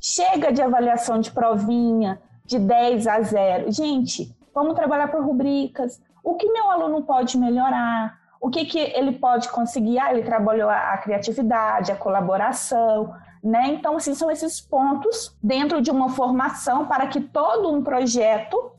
Chega 0.00 0.52
de 0.52 0.62
avaliação 0.62 1.18
de 1.18 1.32
provinha, 1.32 2.20
de 2.44 2.58
10 2.58 3.06
a 3.08 3.20
0. 3.20 3.72
Gente, 3.72 4.32
vamos 4.54 4.74
trabalhar 4.74 5.08
por 5.08 5.24
rubricas. 5.24 6.00
O 6.22 6.36
que 6.36 6.50
meu 6.52 6.70
aluno 6.70 7.02
pode 7.02 7.36
melhorar? 7.36 8.16
O 8.40 8.50
que, 8.50 8.64
que 8.64 8.78
ele 8.78 9.12
pode 9.12 9.48
conseguir? 9.48 9.98
Ah, 9.98 10.12
ele 10.12 10.22
trabalhou 10.22 10.68
a, 10.68 10.94
a 10.94 10.98
criatividade, 10.98 11.90
a 11.90 11.96
colaboração, 11.96 13.12
né? 13.42 13.68
Então, 13.68 13.96
assim, 13.96 14.14
são 14.14 14.30
esses 14.30 14.60
pontos 14.60 15.36
dentro 15.42 15.80
de 15.80 15.90
uma 15.90 16.08
formação 16.10 16.86
para 16.86 17.06
que 17.06 17.20
todo 17.20 17.72
um 17.72 17.82
projeto 17.82 18.72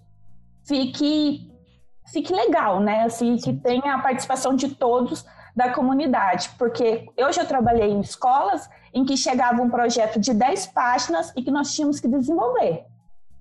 fique, 0.63 1.51
fique 2.11 2.33
legal, 2.33 2.79
né? 2.79 3.03
Assim, 3.03 3.37
que 3.37 3.53
tenha 3.53 3.95
a 3.95 3.99
participação 3.99 4.55
de 4.55 4.69
todos 4.75 5.25
da 5.55 5.73
comunidade, 5.73 6.51
porque 6.57 7.09
eu 7.17 7.33
já 7.33 7.43
trabalhei 7.43 7.89
em 7.89 7.99
escolas 7.99 8.69
em 8.93 9.03
que 9.03 9.17
chegava 9.17 9.61
um 9.61 9.69
projeto 9.69 10.19
de 10.19 10.33
10 10.33 10.67
páginas 10.67 11.33
e 11.35 11.43
que 11.43 11.51
nós 11.51 11.73
tínhamos 11.73 11.99
que 11.99 12.07
desenvolver, 12.07 12.85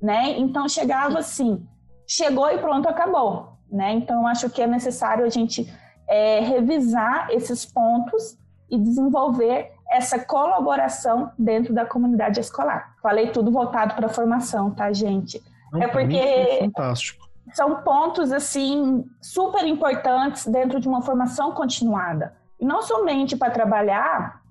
né? 0.02 0.36
Então 0.38 0.68
chegava 0.68 1.18
assim, 1.20 1.64
chegou 2.06 2.50
e 2.50 2.58
pronto, 2.58 2.88
acabou, 2.88 3.58
né? 3.70 3.92
Então 3.92 4.26
acho 4.26 4.50
que 4.50 4.60
é 4.60 4.66
necessário 4.66 5.24
a 5.24 5.28
gente 5.28 5.72
é, 6.08 6.40
revisar 6.40 7.28
esses 7.30 7.64
pontos 7.66 8.38
e 8.70 8.78
desenvolver 8.78 9.72
essa 9.90 10.18
colaboração 10.18 11.30
dentro 11.38 11.74
da 11.74 11.84
comunidade 11.86 12.40
escolar. 12.40 12.94
Falei 13.02 13.30
tudo 13.30 13.50
voltado 13.50 13.94
para 13.94 14.06
a 14.06 14.10
formação, 14.10 14.70
tá, 14.70 14.92
gente? 14.92 15.42
Não, 15.72 15.82
é 15.82 15.88
porque 15.88 16.58
fantástico. 16.60 17.26
são 17.52 17.82
pontos 17.82 18.32
assim 18.32 19.04
super 19.20 19.66
importantes 19.66 20.46
dentro 20.46 20.80
de 20.80 20.88
uma 20.88 21.02
formação 21.02 21.52
continuada. 21.52 22.34
E 22.60 22.64
não 22.64 22.82
somente 22.82 23.36
para 23.36 23.50
trabalhar 23.50 24.42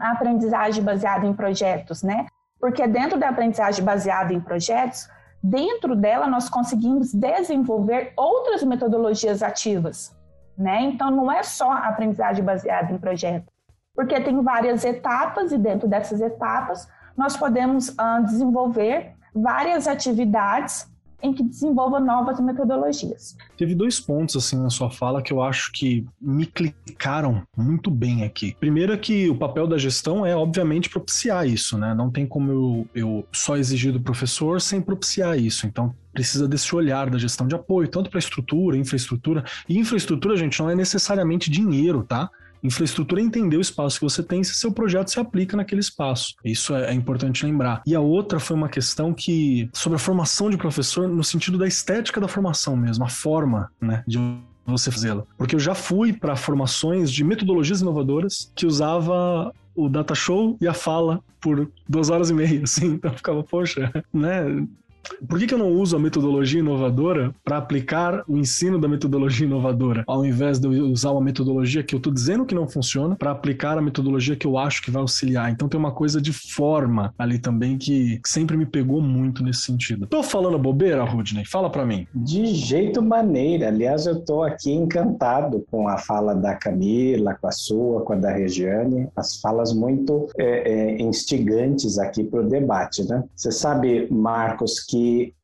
a 0.00 0.12
aprendizagem 0.12 0.82
baseada 0.82 1.26
em 1.26 1.32
projetos, 1.32 2.02
né? 2.02 2.26
Porque 2.60 2.86
dentro 2.86 3.18
da 3.18 3.28
aprendizagem 3.28 3.84
baseada 3.84 4.32
em 4.32 4.40
projetos, 4.40 5.08
dentro 5.42 5.94
dela 5.94 6.26
nós 6.26 6.48
conseguimos 6.48 7.12
desenvolver 7.12 8.12
outras 8.16 8.62
metodologias 8.62 9.42
ativas, 9.42 10.14
né? 10.56 10.82
Então 10.82 11.10
não 11.10 11.30
é 11.30 11.42
só 11.42 11.72
aprendizagem 11.72 12.44
baseada 12.44 12.92
em 12.92 12.98
projetos, 12.98 13.52
porque 13.94 14.20
tem 14.20 14.42
várias 14.42 14.84
etapas 14.84 15.52
e 15.52 15.58
dentro 15.58 15.88
dessas 15.88 16.20
etapas 16.20 16.88
nós 17.16 17.36
podemos 17.36 17.94
desenvolver 18.24 19.14
várias 19.34 19.86
atividades 19.86 20.88
em 21.24 21.32
que 21.32 21.42
desenvolva 21.42 21.98
novas 21.98 22.38
metodologias. 22.38 23.34
Teve 23.56 23.74
dois 23.74 23.98
pontos 23.98 24.36
assim 24.36 24.62
na 24.62 24.68
sua 24.68 24.90
fala 24.90 25.22
que 25.22 25.32
eu 25.32 25.42
acho 25.42 25.72
que 25.72 26.06
me 26.20 26.44
clicaram 26.44 27.42
muito 27.56 27.90
bem 27.90 28.24
aqui. 28.24 28.54
Primeiro 28.60 28.92
é 28.92 28.98
que 28.98 29.30
o 29.30 29.34
papel 29.34 29.66
da 29.66 29.78
gestão 29.78 30.26
é 30.26 30.36
obviamente 30.36 30.90
propiciar 30.90 31.48
isso, 31.48 31.78
né? 31.78 31.94
Não 31.94 32.10
tem 32.10 32.26
como 32.26 32.52
eu, 32.52 32.88
eu 32.94 33.28
só 33.32 33.56
exigir 33.56 33.90
do 33.90 34.00
professor 34.00 34.60
sem 34.60 34.82
propiciar 34.82 35.38
isso. 35.38 35.66
Então 35.66 35.94
precisa 36.12 36.46
desse 36.46 36.74
olhar 36.76 37.08
da 37.08 37.18
gestão 37.18 37.48
de 37.48 37.54
apoio, 37.54 37.88
tanto 37.88 38.10
para 38.10 38.18
estrutura, 38.18 38.76
infraestrutura. 38.76 39.44
E 39.66 39.78
infraestrutura, 39.78 40.36
gente, 40.36 40.60
não 40.60 40.68
é 40.68 40.74
necessariamente 40.74 41.50
dinheiro, 41.50 42.04
tá? 42.04 42.30
Infraestrutura 42.64 43.20
é 43.20 43.24
entender 43.24 43.56
o 43.56 43.60
espaço 43.60 43.98
que 43.98 44.04
você 44.04 44.22
tem 44.22 44.42
se 44.42 44.54
seu 44.54 44.72
projeto 44.72 45.08
se 45.08 45.20
aplica 45.20 45.56
naquele 45.56 45.80
espaço. 45.80 46.34
Isso 46.44 46.74
é, 46.74 46.90
é 46.90 46.94
importante 46.94 47.44
lembrar. 47.44 47.82
E 47.86 47.94
a 47.94 48.00
outra 48.00 48.40
foi 48.40 48.56
uma 48.56 48.68
questão 48.68 49.12
que 49.12 49.68
sobre 49.72 49.96
a 49.96 49.98
formação 49.98 50.48
de 50.48 50.56
professor 50.56 51.06
no 51.06 51.22
sentido 51.22 51.58
da 51.58 51.66
estética 51.66 52.20
da 52.20 52.28
formação 52.28 52.76
mesmo, 52.76 53.04
a 53.04 53.08
forma, 53.08 53.70
né, 53.80 54.02
de 54.06 54.18
você 54.66 54.90
fazê-la. 54.90 55.24
Porque 55.36 55.54
eu 55.54 55.60
já 55.60 55.74
fui 55.74 56.12
para 56.12 56.36
formações 56.36 57.12
de 57.12 57.22
metodologias 57.22 57.82
inovadoras 57.82 58.50
que 58.54 58.66
usava 58.66 59.52
o 59.74 59.88
data 59.88 60.14
show 60.14 60.56
e 60.60 60.66
a 60.66 60.72
fala 60.72 61.20
por 61.40 61.70
duas 61.88 62.08
horas 62.08 62.30
e 62.30 62.34
meia, 62.34 62.62
assim, 62.64 62.86
então 62.86 63.12
ficava, 63.12 63.42
poxa, 63.42 63.92
né? 64.12 64.66
Por 65.28 65.38
que, 65.38 65.46
que 65.46 65.54
eu 65.54 65.58
não 65.58 65.72
uso 65.72 65.96
a 65.96 65.98
metodologia 65.98 66.60
inovadora 66.60 67.34
para 67.44 67.58
aplicar 67.58 68.22
o 68.28 68.36
ensino 68.36 68.78
da 68.78 68.88
metodologia 68.88 69.46
inovadora, 69.46 70.04
ao 70.06 70.24
invés 70.24 70.58
de 70.58 70.66
eu 70.66 70.86
usar 70.86 71.10
uma 71.10 71.20
metodologia 71.20 71.82
que 71.82 71.94
eu 71.94 71.98
estou 71.98 72.12
dizendo 72.12 72.44
que 72.44 72.54
não 72.54 72.68
funciona 72.68 73.16
para 73.16 73.30
aplicar 73.30 73.78
a 73.78 73.82
metodologia 73.82 74.36
que 74.36 74.46
eu 74.46 74.58
acho 74.58 74.82
que 74.82 74.90
vai 74.90 75.02
auxiliar? 75.02 75.50
Então 75.50 75.68
tem 75.68 75.78
uma 75.78 75.92
coisa 75.92 76.20
de 76.20 76.32
forma 76.32 77.14
ali 77.18 77.38
também 77.38 77.78
que, 77.78 78.20
sempre 78.24 78.56
me 78.56 78.66
pegou 78.66 79.00
muito 79.00 79.42
nesse 79.42 79.62
sentido. 79.62 80.06
Tô 80.06 80.22
falando 80.22 80.58
bobeira, 80.58 81.04
Rudney? 81.04 81.44
Fala 81.44 81.70
para 81.70 81.84
mim. 81.84 82.06
De 82.14 82.46
jeito 82.46 83.02
maneira. 83.02 83.68
Aliás, 83.68 84.06
eu 84.06 84.20
tô 84.20 84.42
aqui 84.42 84.72
encantado 84.72 85.64
com 85.70 85.88
a 85.88 85.98
fala 85.98 86.34
da 86.34 86.54
Camila, 86.54 87.36
com 87.40 87.46
a 87.46 87.52
sua, 87.52 88.00
com 88.02 88.12
a 88.12 88.16
da 88.16 88.32
Regiane. 88.32 89.08
As 89.16 89.40
falas 89.40 89.72
muito 89.72 90.28
é, 90.38 90.72
é, 90.72 91.02
instigantes 91.02 91.98
aqui 91.98 92.24
para 92.24 92.40
o 92.40 92.48
debate, 92.48 93.04
né? 93.08 93.22
Você 93.34 93.52
sabe, 93.52 94.08
Marcos, 94.10 94.80
que 94.80 94.93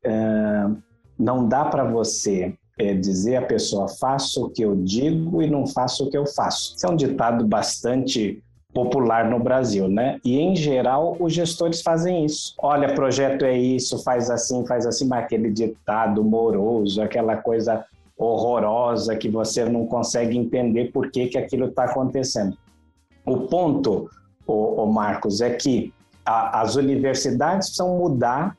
uh, 0.07 0.76
não 1.18 1.46
dá 1.46 1.64
para 1.64 1.84
você 1.84 2.55
é, 2.78 2.94
dizer 2.94 3.36
à 3.36 3.42
pessoa 3.42 3.88
faça 3.88 4.40
o 4.40 4.48
que 4.48 4.62
eu 4.62 4.74
digo 4.74 5.42
e 5.42 5.51
não 5.51 5.66
faça 5.66 6.03
o 6.03 6.11
que 6.11 6.16
eu 6.16 6.26
faço. 6.26 6.74
Isso 6.76 6.86
é 6.86 6.90
um 6.90 6.96
ditado 6.96 7.46
bastante 7.46 8.42
popular 8.72 9.28
no 9.28 9.38
Brasil, 9.38 9.88
né? 9.88 10.18
E 10.24 10.38
em 10.38 10.57
geral 10.57 11.16
os 11.20 11.32
gestores 11.32 11.82
fazem 11.82 12.24
isso. 12.24 12.55
Olha, 12.59 12.94
projeto 12.94 13.44
é 13.44 13.57
isso, 13.57 14.03
faz 14.03 14.30
assim, 14.30 14.64
faz 14.66 14.86
assim, 14.86 15.07
mas 15.07 15.24
aquele 15.24 15.51
ditado 15.51 16.24
moroso, 16.24 17.03
aquela 17.03 17.36
coisa 17.36 17.84
horrorosa 18.16 19.16
que 19.16 19.28
você 19.28 19.64
não 19.64 19.86
consegue 19.86 20.36
entender 20.36 20.92
por 20.92 21.11
que, 21.11 21.26
que 21.26 21.38
aquilo 21.38 21.66
está 21.66 21.84
acontecendo. 21.84 22.57
O 23.26 23.38
ponto, 23.40 24.09
o 24.46 24.86
Marcos, 24.86 25.40
é 25.40 25.51
que 25.51 25.92
as 26.24 26.76
universidades 26.76 27.68
precisam 27.68 27.96
mudar 27.98 28.56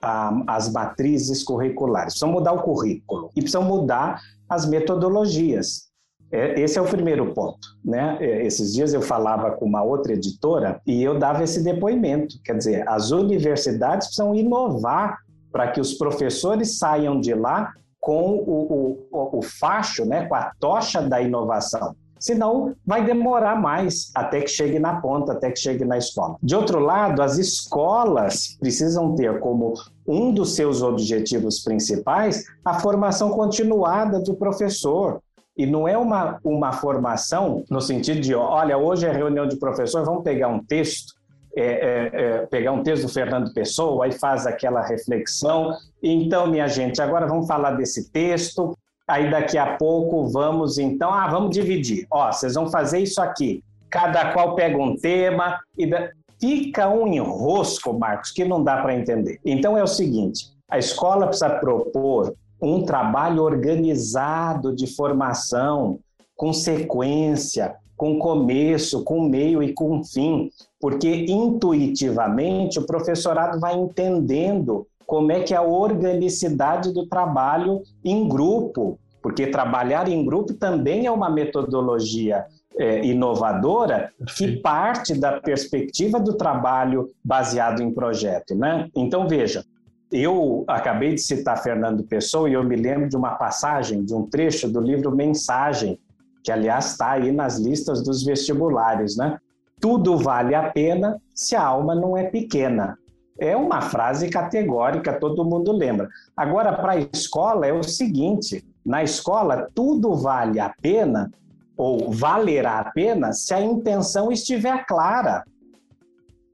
as 0.48 0.72
matrizes 0.72 1.44
curriculares, 1.44 2.14
precisam 2.14 2.32
mudar 2.32 2.54
o 2.54 2.62
currículo 2.62 3.30
e 3.36 3.42
precisam 3.42 3.64
mudar 3.64 4.22
as 4.50 4.66
metodologias. 4.66 5.92
É, 6.32 6.60
esse 6.62 6.80
é 6.80 6.82
o 6.82 6.88
primeiro 6.88 7.34
ponto. 7.34 7.60
Né? 7.84 8.18
É, 8.22 8.46
esses 8.46 8.74
dias 8.74 8.94
eu 8.94 9.02
falava 9.02 9.52
com 9.52 9.66
uma 9.66 9.84
outra 9.84 10.14
editora 10.14 10.82
e 10.88 11.04
eu 11.04 11.20
dava 11.20 11.44
esse 11.44 11.62
depoimento. 11.62 12.36
Quer 12.44 12.58
dizer, 12.58 12.88
as 12.88 13.12
universidades 13.12 14.08
precisam 14.08 14.34
inovar 14.34 15.18
para 15.52 15.70
que 15.72 15.82
os 15.82 15.94
professores 15.94 16.78
saiam 16.78 17.20
de 17.20 17.34
lá 17.34 17.74
com 18.00 18.36
o, 18.36 19.06
o, 19.12 19.40
o 19.40 19.42
facho, 19.42 20.06
né, 20.06 20.26
com 20.26 20.34
a 20.34 20.52
tocha 20.60 21.02
da 21.02 21.22
inovação 21.22 21.96
senão 22.22 22.76
vai 22.86 23.04
demorar 23.04 23.60
mais 23.60 24.12
até 24.16 24.42
que 24.42 24.48
chegue 24.48 24.80
na 24.80 25.02
ponta, 25.02 25.34
até 25.34 25.52
que 25.52 25.60
chegue 25.60 25.84
na 25.84 25.98
escola. 25.98 26.38
De 26.42 26.56
outro 26.56 26.80
lado, 26.80 27.22
as 27.22 27.38
escolas 27.38 28.56
precisam 28.60 29.16
ter 29.16 29.40
como 29.40 29.74
um 30.08 30.32
dos 30.32 30.56
seus 30.56 30.84
objetivos 30.84 31.64
principais 31.64 32.46
a 32.64 32.80
formação 32.80 33.32
continuada 33.32 34.20
do 34.20 34.36
professor. 34.36 35.20
E 35.58 35.66
não 35.66 35.88
é 35.88 35.98
uma, 35.98 36.40
uma 36.44 36.72
formação 36.72 37.66
no 37.70 37.82
sentido 37.82 38.22
de, 38.22 38.34
olha, 38.34 38.78
hoje 38.78 39.06
é 39.06 39.12
reunião 39.12 39.48
de 39.48 39.58
professor, 39.58 40.06
vamos 40.06 40.24
pegar 40.24 40.48
um 40.48 40.64
texto, 40.64 41.14
é, 41.56 41.64
é, 41.64 42.12
é, 42.14 42.46
pegar 42.46 42.72
um 42.72 42.82
texto 42.82 43.04
do 43.04 43.10
Fernando 43.10 43.54
Pessoa, 43.54 44.06
aí 44.06 44.12
faz 44.14 44.48
aquela 44.48 44.82
reflexão. 44.82 45.74
Então, 46.02 46.48
minha 46.48 46.68
gente, 46.68 47.02
agora 47.02 47.28
vamos 47.28 47.48
falar 47.48 47.72
desse 47.72 48.10
texto, 48.12 48.76
Aí 49.12 49.30
daqui 49.30 49.58
a 49.58 49.76
pouco 49.76 50.30
vamos 50.30 50.78
então, 50.78 51.14
ah, 51.14 51.28
vamos 51.28 51.50
dividir. 51.52 52.08
Ó, 52.10 52.32
vocês 52.32 52.54
vão 52.54 52.72
fazer 52.72 53.00
isso 53.00 53.22
aqui. 53.22 53.62
Cada 53.90 54.32
qual 54.32 54.56
pega 54.56 54.78
um 54.78 54.96
tema 54.96 55.60
e 55.78 55.86
da... 55.86 56.12
fica 56.40 56.88
um 56.88 57.06
enrosco, 57.06 57.92
Marcos, 57.92 58.32
que 58.32 58.46
não 58.46 58.64
dá 58.64 58.82
para 58.82 58.96
entender. 58.96 59.38
Então 59.44 59.78
é 59.78 59.84
o 59.84 59.88
seguinte, 59.88 60.46
a 60.70 60.80
escola 60.80 61.28
precisa 61.28 61.50
propor 61.50 62.34
um 62.62 62.84
trabalho 62.84 63.44
organizado 63.44 64.74
de 64.74 64.88
formação, 64.88 66.00
com 66.38 66.54
sequência, 66.54 67.76
com 67.98 68.18
começo, 68.18 69.04
com 69.04 69.28
meio 69.28 69.62
e 69.62 69.74
com 69.74 70.02
fim, 70.06 70.50
porque 70.80 71.26
intuitivamente 71.28 72.80
o 72.80 72.86
professorado 72.86 73.60
vai 73.60 73.76
entendendo 73.76 74.88
como 75.12 75.30
é 75.30 75.42
que 75.42 75.54
é 75.54 75.58
a 75.58 75.62
organicidade 75.62 76.94
do 76.94 77.06
trabalho 77.06 77.82
em 78.02 78.30
grupo, 78.30 78.98
porque 79.22 79.46
trabalhar 79.46 80.08
em 80.08 80.24
grupo 80.24 80.54
também 80.54 81.06
é 81.06 81.12
uma 81.12 81.30
metodologia 81.30 82.46
é, 82.78 83.06
inovadora 83.06 84.10
que 84.38 84.56
parte 84.62 85.14
da 85.14 85.42
perspectiva 85.42 86.18
do 86.18 86.36
trabalho 86.38 87.10
baseado 87.22 87.82
em 87.82 87.94
projeto, 87.94 88.56
né? 88.56 88.88
Então 88.96 89.28
veja, 89.28 89.66
eu 90.10 90.64
acabei 90.66 91.14
de 91.14 91.20
citar 91.20 91.62
Fernando 91.62 92.06
Pessoa 92.06 92.50
e 92.50 92.54
eu 92.54 92.64
me 92.64 92.78
lembro 92.78 93.10
de 93.10 93.18
uma 93.18 93.32
passagem, 93.32 94.06
de 94.06 94.16
um 94.16 94.26
trecho 94.26 94.70
do 94.72 94.80
livro 94.80 95.14
Mensagem, 95.14 96.00
que 96.42 96.54
aliás 96.54 96.92
está 96.92 97.12
aí 97.12 97.34
nas 97.34 97.60
listas 97.60 98.02
dos 98.02 98.24
vestibulares, 98.24 99.18
né? 99.18 99.38
Tudo 99.78 100.18
vale 100.18 100.56
a 100.56 100.70
pena 100.70 101.22
se 101.36 101.54
a 101.54 101.66
alma 101.66 101.94
não 101.94 102.16
é 102.16 102.24
pequena. 102.24 102.98
É 103.40 103.56
uma 103.56 103.82
frase 103.82 104.30
categórica, 104.30 105.20
todo 105.20 105.46
mundo 105.46 105.72
lembra. 105.72 106.10
Agora, 106.36 106.74
para 106.74 106.94
a 106.94 107.00
escola 107.00 107.66
é 107.66 107.74
o 107.74 107.84
seguinte: 107.84 108.64
na 108.86 109.04
escola, 109.04 109.68
tudo 109.74 110.16
vale 110.16 110.60
a 110.60 110.74
pena 110.82 111.32
ou 111.78 112.12
valerá 112.12 112.80
a 112.80 112.92
pena 112.92 113.34
se 113.34 113.54
a 113.54 113.62
intenção 113.62 114.32
estiver 114.32 114.86
clara. 114.86 115.44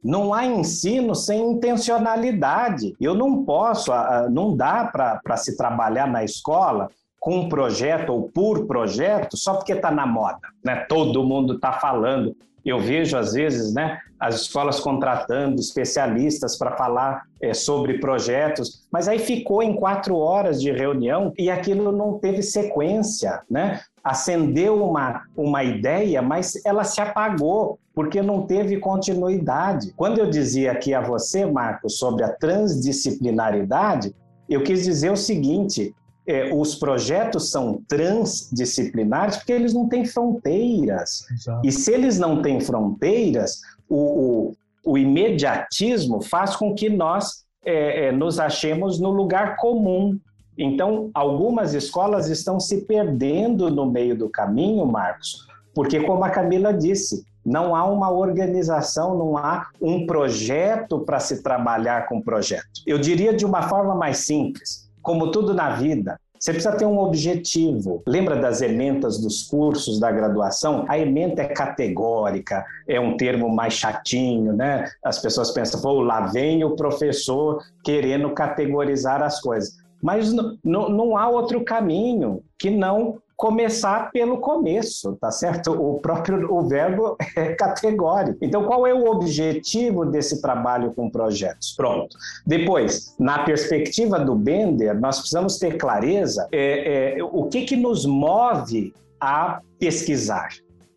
Não 0.03 0.33
há 0.33 0.45
ensino 0.45 1.13
sem 1.15 1.51
intencionalidade. 1.51 2.95
Eu 3.01 3.13
não 3.13 3.43
posso, 3.43 3.91
não 4.31 4.55
dá 4.55 4.85
para 4.85 5.35
se 5.35 5.57
trabalhar 5.57 6.07
na 6.07 6.23
escola 6.23 6.89
com 7.19 7.39
um 7.39 7.49
projeto 7.49 8.11
ou 8.13 8.29
por 8.29 8.65
projeto 8.67 9.35
só 9.35 9.55
porque 9.55 9.73
está 9.73 9.91
na 9.91 10.05
moda. 10.05 10.47
Né? 10.63 10.85
Todo 10.87 11.25
mundo 11.25 11.55
está 11.55 11.73
falando. 11.73 12.35
Eu 12.67 12.81
vejo, 12.81 13.15
às 13.15 13.31
vezes, 13.31 13.73
né, 13.73 13.97
as 14.19 14.41
escolas 14.41 14.77
contratando 14.77 15.55
especialistas 15.57 16.57
para 16.57 16.75
falar 16.75 17.23
é, 17.41 17.53
sobre 17.53 17.97
projetos, 17.97 18.85
mas 18.91 19.07
aí 19.07 19.19
ficou 19.19 19.63
em 19.63 19.73
quatro 19.73 20.17
horas 20.17 20.61
de 20.61 20.69
reunião 20.69 21.31
e 21.39 21.49
aquilo 21.49 21.93
não 21.93 22.19
teve 22.19 22.43
sequência, 22.43 23.41
né? 23.49 23.79
Acendeu 24.03 24.83
uma, 24.83 25.23
uma 25.35 25.63
ideia, 25.63 26.21
mas 26.21 26.61
ela 26.65 26.83
se 26.83 26.99
apagou, 26.99 27.79
porque 27.95 28.21
não 28.21 28.45
teve 28.45 28.77
continuidade. 28.79 29.93
Quando 29.95 30.19
eu 30.19 30.29
dizia 30.29 30.73
aqui 30.73 30.93
a 30.93 30.99
você, 30.99 31.45
Marcos, 31.45 31.97
sobre 31.97 32.25
a 32.25 32.33
transdisciplinaridade, 32.33 34.13
eu 34.49 34.61
quis 34.61 34.83
dizer 34.83 35.11
o 35.11 35.17
seguinte: 35.17 35.95
é, 36.27 36.53
os 36.53 36.75
projetos 36.75 37.49
são 37.49 37.81
transdisciplinares 37.87 39.37
porque 39.37 39.53
eles 39.53 39.73
não 39.73 39.87
têm 39.87 40.05
fronteiras. 40.05 41.25
Exato. 41.31 41.65
E 41.65 41.71
se 41.71 41.93
eles 41.93 42.19
não 42.19 42.41
têm 42.41 42.59
fronteiras, 42.59 43.61
o, 43.89 43.95
o, 43.95 44.91
o 44.91 44.97
imediatismo 44.97 46.21
faz 46.21 46.55
com 46.55 46.75
que 46.75 46.89
nós 46.89 47.45
é, 47.65 48.07
é, 48.07 48.11
nos 48.11 48.39
achemos 48.39 48.99
no 48.99 49.09
lugar 49.09 49.55
comum. 49.55 50.19
Então, 50.57 51.09
algumas 51.13 51.73
escolas 51.73 52.29
estão 52.29 52.59
se 52.59 52.81
perdendo 52.81 53.69
no 53.69 53.85
meio 53.85 54.17
do 54.17 54.27
caminho, 54.27 54.85
Marcos, 54.85 55.47
porque, 55.73 56.01
como 56.01 56.23
a 56.25 56.29
Camila 56.29 56.73
disse, 56.73 57.23
não 57.45 57.73
há 57.75 57.85
uma 57.85 58.11
organização, 58.11 59.17
não 59.17 59.37
há 59.37 59.67
um 59.79 60.05
projeto 60.05 60.99
para 60.99 61.19
se 61.19 61.41
trabalhar 61.41 62.07
com 62.09 62.19
projeto. 62.19 62.81
Eu 62.85 62.97
diria 62.97 63.33
de 63.33 63.45
uma 63.45 63.69
forma 63.69 63.95
mais 63.95 64.17
simples 64.17 64.86
como 65.07 65.31
tudo 65.31 65.53
na 65.53 65.69
vida, 65.69 66.19
você 66.37 66.51
precisa 66.51 66.75
ter 66.75 66.85
um 66.85 66.99
objetivo. 66.99 68.03
Lembra 68.05 68.35
das 68.35 68.61
ementas 68.61 69.17
dos 69.17 69.43
cursos 69.43 70.01
da 70.01 70.11
graduação? 70.11 70.83
A 70.89 70.99
ementa 70.99 71.43
é 71.43 71.47
categórica, 71.47 72.65
é 72.85 72.99
um 72.99 73.15
termo 73.15 73.47
mais 73.47 73.71
chatinho, 73.71 74.51
né? 74.51 74.91
As 75.01 75.17
pessoas 75.17 75.51
pensam, 75.51 75.81
pô, 75.81 76.01
lá 76.01 76.27
vem 76.27 76.61
o 76.65 76.75
professor 76.75 77.63
querendo 77.85 78.31
categorizar 78.31 79.23
as 79.23 79.39
coisas. 79.39 79.77
Mas 80.03 80.33
não 80.61 81.15
há 81.15 81.29
outro 81.29 81.63
caminho 81.63 82.43
que 82.59 82.69
não 82.69 83.17
começar 83.37 84.11
pelo 84.11 84.39
começo, 84.39 85.15
tá 85.21 85.29
certo? 85.29 85.71
O 85.71 86.01
próprio 86.01 86.51
o 86.51 86.67
verbo 86.67 87.15
é 87.37 87.53
categórico. 87.53 88.39
Então, 88.41 88.65
qual 88.65 88.87
é 88.87 88.93
o 88.93 89.05
objetivo 89.05 90.03
desse 90.05 90.41
trabalho 90.41 90.91
com 90.93 91.07
projetos? 91.07 91.73
Pronto. 91.77 92.17
Depois, 92.45 93.15
na 93.19 93.43
perspectiva 93.43 94.19
do 94.19 94.33
Bender, 94.33 94.99
nós 94.99 95.19
precisamos 95.19 95.59
ter 95.59 95.77
clareza 95.77 96.47
é, 96.51 97.19
é, 97.19 97.23
o 97.23 97.43
que, 97.43 97.61
que 97.61 97.75
nos 97.75 98.07
move 98.07 98.91
a 99.21 99.61
pesquisar. 99.77 100.49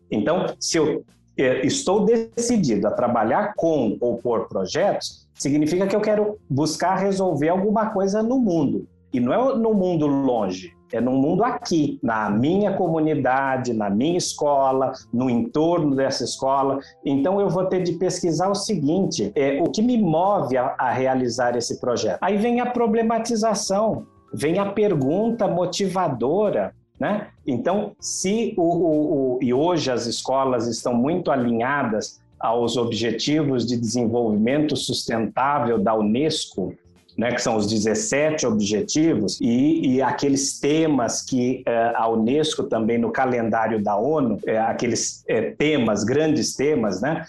Então, 0.09 0.47
se 0.59 0.77
eu 0.77 1.05
é, 1.37 1.63
estou 1.65 2.05
decidido 2.05 2.87
a 2.87 2.91
trabalhar 2.91 3.53
com 3.55 3.97
ou 4.01 4.17
por 4.17 4.47
projetos, 4.47 5.27
significa 5.35 5.85
que 5.85 5.95
eu 5.95 6.01
quero 6.01 6.39
buscar 6.49 6.95
resolver 6.95 7.49
alguma 7.49 7.91
coisa 7.91 8.23
no 8.23 8.39
mundo. 8.39 8.87
E 9.13 9.19
não 9.19 9.33
é 9.33 9.55
no 9.55 9.73
mundo 9.73 10.07
longe, 10.07 10.73
é 10.93 11.01
no 11.01 11.11
mundo 11.11 11.43
aqui, 11.43 11.99
na 12.01 12.29
minha 12.29 12.73
comunidade, 12.73 13.73
na 13.73 13.89
minha 13.89 14.17
escola, 14.17 14.93
no 15.13 15.29
entorno 15.29 15.95
dessa 15.95 16.23
escola. 16.23 16.79
Então 17.05 17.39
eu 17.39 17.49
vou 17.49 17.65
ter 17.65 17.83
de 17.83 17.93
pesquisar 17.93 18.49
o 18.49 18.55
seguinte: 18.55 19.31
é, 19.35 19.61
o 19.61 19.71
que 19.71 19.81
me 19.81 19.97
move 19.97 20.57
a, 20.57 20.75
a 20.77 20.91
realizar 20.91 21.55
esse 21.55 21.79
projeto? 21.79 22.19
Aí 22.21 22.37
vem 22.37 22.59
a 22.59 22.65
problematização, 22.65 24.05
vem 24.33 24.59
a 24.59 24.65
pergunta 24.65 25.47
motivadora. 25.47 26.73
Né? 26.99 27.29
Então, 27.47 27.93
se 27.99 28.53
o, 28.55 28.61
o, 28.61 29.37
o, 29.37 29.39
e 29.41 29.51
hoje 29.51 29.89
as 29.89 30.05
escolas 30.05 30.67
estão 30.67 30.93
muito 30.93 31.31
alinhadas 31.31 32.21
aos 32.39 32.75
Objetivos 32.75 33.65
de 33.65 33.77
Desenvolvimento 33.77 34.75
Sustentável 34.75 35.79
da 35.79 35.95
Unesco, 35.95 36.73
né, 37.17 37.31
que 37.31 37.41
são 37.41 37.55
os 37.55 37.67
17 37.67 38.45
objetivos, 38.45 39.39
e, 39.41 39.95
e 39.95 40.01
aqueles 40.01 40.59
temas 40.59 41.21
que 41.21 41.63
é, 41.65 41.93
a 41.95 42.07
Unesco 42.07 42.63
também 42.63 42.97
no 42.97 43.11
calendário 43.11 43.83
da 43.83 43.95
ONU, 43.95 44.39
é, 44.45 44.57
aqueles 44.57 45.23
é, 45.27 45.51
temas, 45.51 46.03
grandes 46.03 46.55
temas, 46.55 47.01
né? 47.01 47.25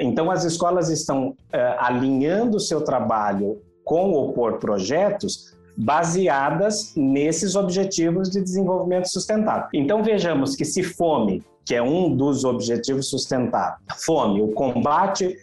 então 0.00 0.30
as 0.30 0.44
escolas 0.44 0.88
estão 0.88 1.36
alinhando 1.76 2.56
o 2.56 2.60
seu 2.60 2.80
trabalho 2.80 3.60
com 3.84 4.12
o 4.14 4.32
por 4.32 4.56
projetos 4.56 5.54
baseadas 5.76 6.94
nesses 6.96 7.54
objetivos 7.54 8.30
de 8.30 8.40
desenvolvimento 8.40 9.10
sustentável. 9.10 9.68
Então 9.74 10.02
vejamos 10.02 10.56
que 10.56 10.64
se 10.64 10.82
fome, 10.82 11.44
que 11.66 11.74
é 11.74 11.82
um 11.82 12.16
dos 12.16 12.46
objetivos 12.46 13.10
sustentáveis, 13.10 13.78
fome, 14.06 14.40
o 14.40 14.48
combate 14.52 15.36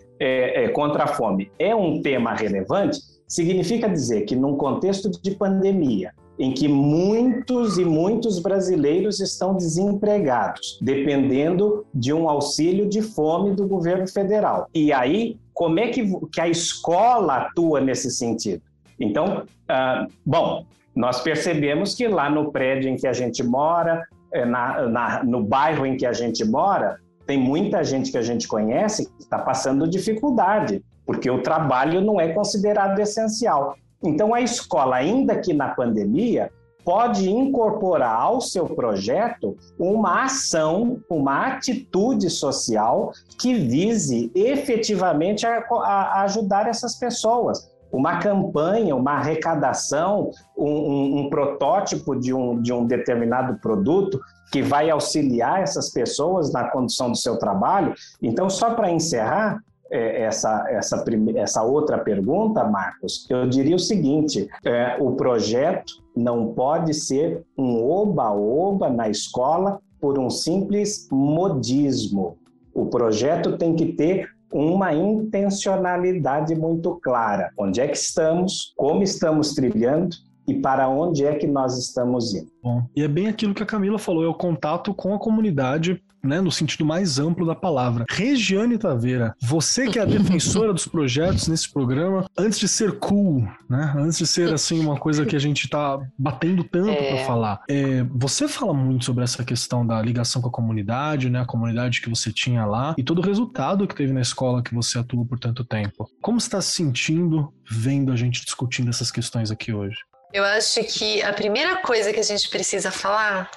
contra 0.73 1.03
a 1.03 1.07
fome, 1.07 1.51
é 1.59 1.75
um 1.75 2.01
tema 2.01 2.33
relevante, 2.33 2.99
Significa 3.35 3.89
dizer 3.89 4.21
que, 4.21 4.33
num 4.33 4.55
contexto 4.55 5.11
de 5.11 5.31
pandemia, 5.31 6.13
em 6.39 6.53
que 6.53 6.69
muitos 6.69 7.77
e 7.77 7.83
muitos 7.83 8.39
brasileiros 8.39 9.19
estão 9.19 9.57
desempregados, 9.57 10.79
dependendo 10.81 11.85
de 11.93 12.13
um 12.13 12.29
auxílio 12.29 12.87
de 12.87 13.01
fome 13.01 13.51
do 13.51 13.67
governo 13.67 14.07
federal. 14.07 14.69
E 14.73 14.93
aí, 14.93 15.37
como 15.53 15.81
é 15.81 15.89
que, 15.89 16.09
que 16.31 16.39
a 16.39 16.47
escola 16.47 17.35
atua 17.39 17.81
nesse 17.81 18.09
sentido? 18.09 18.61
Então, 18.97 19.43
ah, 19.67 20.07
bom, 20.25 20.65
nós 20.95 21.19
percebemos 21.19 21.93
que 21.93 22.07
lá 22.07 22.29
no 22.29 22.53
prédio 22.53 22.89
em 22.89 22.95
que 22.95 23.05
a 23.05 23.11
gente 23.11 23.43
mora, 23.43 24.07
eh, 24.31 24.45
na, 24.45 24.87
na, 24.87 25.23
no 25.25 25.43
bairro 25.43 25.85
em 25.85 25.97
que 25.97 26.05
a 26.05 26.13
gente 26.13 26.45
mora, 26.45 27.01
tem 27.27 27.37
muita 27.37 27.83
gente 27.83 28.11
que 28.11 28.17
a 28.17 28.21
gente 28.21 28.47
conhece 28.47 29.07
que 29.07 29.23
está 29.23 29.39
passando 29.39 29.89
dificuldade 29.89 30.81
porque 31.05 31.29
o 31.29 31.41
trabalho 31.41 32.01
não 32.01 32.19
é 32.19 32.33
considerado 32.33 32.99
essencial. 32.99 33.75
Então, 34.03 34.33
a 34.33 34.41
escola, 34.41 34.97
ainda 34.97 35.37
que 35.37 35.53
na 35.53 35.69
pandemia, 35.69 36.51
pode 36.85 37.29
incorporar 37.29 38.21
ao 38.21 38.39
seu 38.39 38.67
projeto 38.67 39.57
uma 39.77 40.25
ação, 40.25 40.99
uma 41.09 41.47
atitude 41.47 42.29
social 42.29 43.11
que 43.39 43.55
vise 43.55 44.31
efetivamente 44.35 45.47
a, 45.47 45.65
a 45.71 46.21
ajudar 46.21 46.67
essas 46.67 46.95
pessoas. 46.95 47.73
Uma 47.91 48.19
campanha, 48.19 48.95
uma 48.95 49.13
arrecadação, 49.13 50.29
um, 50.55 50.69
um, 50.69 51.19
um 51.19 51.29
protótipo 51.29 52.15
de 52.15 52.33
um, 52.33 52.61
de 52.61 52.71
um 52.71 52.85
determinado 52.85 53.57
produto 53.59 54.19
que 54.51 54.61
vai 54.61 54.89
auxiliar 54.89 55.61
essas 55.61 55.89
pessoas 55.89 56.51
na 56.51 56.69
condução 56.69 57.09
do 57.09 57.17
seu 57.17 57.37
trabalho. 57.37 57.93
Então, 58.21 58.49
só 58.49 58.75
para 58.75 58.91
encerrar, 58.91 59.59
essa, 59.91 60.65
essa, 60.69 61.03
essa 61.35 61.63
outra 61.63 61.97
pergunta, 61.97 62.63
Marcos, 62.63 63.27
eu 63.29 63.47
diria 63.47 63.75
o 63.75 63.79
seguinte: 63.79 64.47
é, 64.65 64.97
o 64.99 65.11
projeto 65.11 65.93
não 66.15 66.53
pode 66.53 66.93
ser 66.93 67.43
um 67.57 67.83
oba-oba 67.83 68.89
na 68.89 69.09
escola 69.09 69.79
por 69.99 70.17
um 70.17 70.29
simples 70.29 71.07
modismo. 71.11 72.37
O 72.73 72.87
projeto 72.87 73.57
tem 73.57 73.75
que 73.75 73.93
ter 73.93 74.27
uma 74.51 74.93
intencionalidade 74.93 76.55
muito 76.55 76.95
clara. 76.95 77.49
Onde 77.57 77.81
é 77.81 77.87
que 77.87 77.97
estamos, 77.97 78.73
como 78.77 79.03
estamos 79.03 79.53
trilhando 79.53 80.15
e 80.47 80.53
para 80.53 80.87
onde 80.87 81.25
é 81.25 81.35
que 81.35 81.47
nós 81.47 81.77
estamos 81.77 82.33
indo. 82.33 82.51
Bom, 82.63 82.83
e 82.95 83.01
é 83.01 83.07
bem 83.07 83.27
aquilo 83.27 83.53
que 83.53 83.63
a 83.63 83.65
Camila 83.65 83.97
falou, 83.97 84.23
é 84.23 84.27
o 84.27 84.33
contato 84.33 84.93
com 84.93 85.13
a 85.13 85.19
comunidade 85.19 86.01
né, 86.25 86.41
no 86.41 86.51
sentido 86.51 86.85
mais 86.85 87.19
amplo 87.19 87.45
da 87.45 87.55
palavra. 87.55 88.05
Regiane 88.09 88.77
Taveira, 88.77 89.35
você 89.41 89.87
que 89.87 89.99
é 89.99 90.01
a 90.01 90.05
defensora 90.05 90.73
dos 90.73 90.87
projetos 90.87 91.47
nesse 91.47 91.71
programa, 91.71 92.25
antes 92.37 92.59
de 92.59 92.67
ser 92.67 92.99
cool, 92.99 93.47
né, 93.69 93.93
antes 93.97 94.17
de 94.17 94.27
ser 94.27 94.53
assim 94.53 94.79
uma 94.79 94.97
coisa 94.97 95.25
que 95.25 95.35
a 95.35 95.39
gente 95.39 95.67
tá 95.67 95.99
batendo 96.17 96.63
tanto 96.63 96.89
é. 96.89 97.15
para 97.15 97.25
falar, 97.25 97.61
é, 97.69 98.03
você 98.11 98.47
fala 98.47 98.73
muito 98.73 99.05
sobre 99.05 99.23
essa 99.23 99.43
questão 99.43 99.85
da 99.85 100.01
ligação 100.01 100.41
com 100.41 100.49
a 100.49 100.51
comunidade, 100.51 101.29
né, 101.29 101.41
a 101.41 101.45
comunidade 101.45 102.01
que 102.01 102.09
você 102.09 102.31
tinha 102.31 102.65
lá 102.65 102.95
e 102.97 103.03
todo 103.03 103.19
o 103.19 103.25
resultado 103.25 103.87
que 103.87 103.95
teve 103.95 104.13
na 104.13 104.21
escola 104.21 104.61
que 104.61 104.73
você 104.73 104.97
atuou 104.97 105.25
por 105.25 105.39
tanto 105.39 105.63
tempo. 105.63 106.09
Como 106.21 106.37
está 106.37 106.61
se 106.61 106.71
sentindo 106.71 107.53
vendo 107.69 108.11
a 108.11 108.15
gente 108.15 108.43
discutindo 108.43 108.89
essas 108.89 109.11
questões 109.11 109.51
aqui 109.51 109.73
hoje? 109.73 109.97
Eu 110.33 110.43
acho 110.43 110.83
que 110.83 111.21
a 111.23 111.31
primeira 111.31 111.77
coisa 111.77 112.11
que 112.11 112.19
a 112.19 112.23
gente 112.23 112.49
precisa 112.49 112.91
falar 112.91 113.49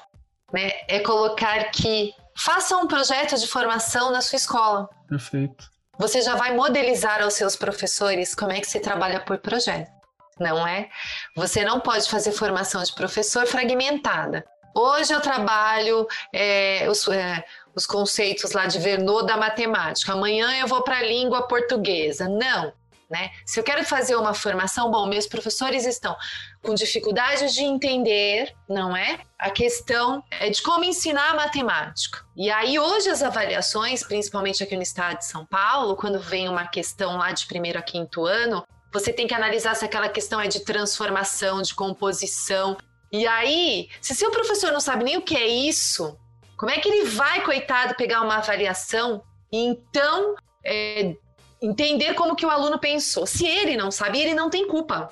né, 0.52 0.70
é 0.88 1.00
colocar 1.00 1.70
que 1.70 2.12
Faça 2.39 2.76
um 2.76 2.86
projeto 2.86 3.36
de 3.36 3.49
formação 3.49 4.12
na 4.12 4.20
sua 4.20 4.36
escola. 4.36 4.89
Perfeito. 5.09 5.68
Você 5.99 6.22
já 6.22 6.36
vai 6.36 6.55
modelizar 6.55 7.20
aos 7.20 7.34
seus 7.34 7.57
professores 7.57 8.32
como 8.32 8.53
é 8.53 8.61
que 8.61 8.68
se 8.68 8.78
trabalha 8.78 9.18
por 9.18 9.39
projeto, 9.39 9.91
não 10.39 10.64
é? 10.64 10.89
Você 11.34 11.64
não 11.64 11.80
pode 11.80 12.09
fazer 12.09 12.30
formação 12.30 12.80
de 12.84 12.95
professor 12.95 13.45
fragmentada. 13.47 14.45
Hoje 14.72 15.12
eu 15.12 15.20
trabalho 15.20 16.07
é, 16.32 16.86
os, 16.89 17.09
é, 17.09 17.45
os 17.74 17.84
conceitos 17.84 18.53
lá 18.53 18.66
de 18.66 18.78
Verneau 18.78 19.26
da 19.26 19.36
matemática. 19.36 20.12
Amanhã 20.12 20.57
eu 20.61 20.68
vou 20.68 20.82
para 20.82 20.99
a 20.99 21.03
língua 21.03 21.49
portuguesa. 21.49 22.28
Não. 22.28 22.72
Né? 23.11 23.30
Se 23.45 23.59
eu 23.59 23.64
quero 23.64 23.82
fazer 23.84 24.14
uma 24.14 24.34
formação, 24.34 24.91
bom, 24.91 25.07
meus 25.07 25.26
professores 25.26 25.86
estão 25.86 26.14
com 26.62 26.74
dificuldade 26.74 27.52
de 27.52 27.62
entender, 27.62 28.54
não 28.68 28.96
é? 28.96 29.20
A 29.38 29.50
questão 29.50 30.22
é 30.30 30.50
de 30.50 30.61
como 30.62 30.84
ensinar 30.84 31.34
matemática. 31.34 32.24
E 32.36 32.50
aí, 32.50 32.78
hoje, 32.78 33.09
as 33.09 33.22
avaliações, 33.22 34.02
principalmente 34.02 34.62
aqui 34.62 34.76
no 34.76 34.82
estado 34.82 35.18
de 35.18 35.26
São 35.26 35.46
Paulo, 35.46 35.96
quando 35.96 36.20
vem 36.20 36.48
uma 36.48 36.66
questão 36.66 37.16
lá 37.16 37.32
de 37.32 37.46
primeiro 37.46 37.78
a 37.78 37.82
quinto 37.82 38.24
ano, 38.24 38.64
você 38.92 39.12
tem 39.12 39.26
que 39.26 39.34
analisar 39.34 39.74
se 39.74 39.84
aquela 39.84 40.09
questão 40.09 40.40
é 40.40 40.48
de 40.48 40.61
transformação, 40.61 41.62
de 41.62 41.74
composição. 41.74 42.76
E 43.12 43.26
aí, 43.26 43.88
se 44.00 44.14
seu 44.14 44.30
professor 44.30 44.72
não 44.72 44.80
sabe 44.80 45.04
nem 45.04 45.16
o 45.16 45.22
que 45.22 45.36
é 45.36 45.46
isso, 45.46 46.18
como 46.56 46.72
é 46.72 46.78
que 46.78 46.88
ele 46.88 47.09
vai, 47.09 47.42
coitado, 47.42 47.94
pegar 47.94 48.20
uma 48.20 48.38
avaliação 48.38 49.22
e 49.52 49.59
então 49.59 50.34
é, 50.64 51.14
entender 51.62 52.14
como 52.14 52.36
que 52.36 52.44
o 52.44 52.50
aluno 52.50 52.78
pensou. 52.78 53.26
Se 53.26 53.46
ele 53.46 53.76
não 53.76 53.90
sabe, 53.90 54.20
ele 54.20 54.34
não 54.34 54.50
tem 54.50 54.66
culpa. 54.66 55.11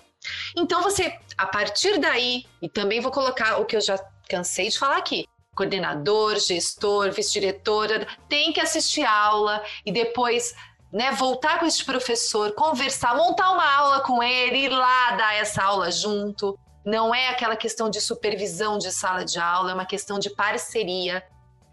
Então 0.56 0.82
você, 0.82 1.18
a 1.36 1.46
partir 1.46 1.98
daí, 1.98 2.44
e 2.62 2.68
também 2.68 3.00
vou 3.00 3.12
colocar 3.12 3.58
o 3.58 3.64
que 3.64 3.76
eu 3.76 3.80
já 3.80 3.98
cansei 4.28 4.68
de 4.68 4.78
falar 4.78 4.96
aqui, 4.96 5.26
coordenador, 5.54 6.38
gestor, 6.38 7.10
vice-diretora, 7.10 8.06
tem 8.28 8.52
que 8.52 8.60
assistir 8.60 9.04
aula 9.04 9.62
e 9.84 9.92
depois 9.92 10.54
né, 10.92 11.12
voltar 11.12 11.58
com 11.58 11.66
esse 11.66 11.84
professor, 11.84 12.52
conversar, 12.52 13.16
montar 13.16 13.50
uma 13.52 13.74
aula 13.74 14.00
com 14.00 14.22
ele, 14.22 14.64
ir 14.64 14.68
lá 14.68 15.12
dar 15.12 15.34
essa 15.34 15.62
aula 15.62 15.90
junto. 15.90 16.58
Não 16.84 17.14
é 17.14 17.28
aquela 17.28 17.56
questão 17.56 17.90
de 17.90 18.00
supervisão 18.00 18.78
de 18.78 18.92
sala 18.92 19.24
de 19.24 19.38
aula, 19.38 19.72
é 19.72 19.74
uma 19.74 19.86
questão 19.86 20.18
de 20.18 20.30
parceria, 20.30 21.22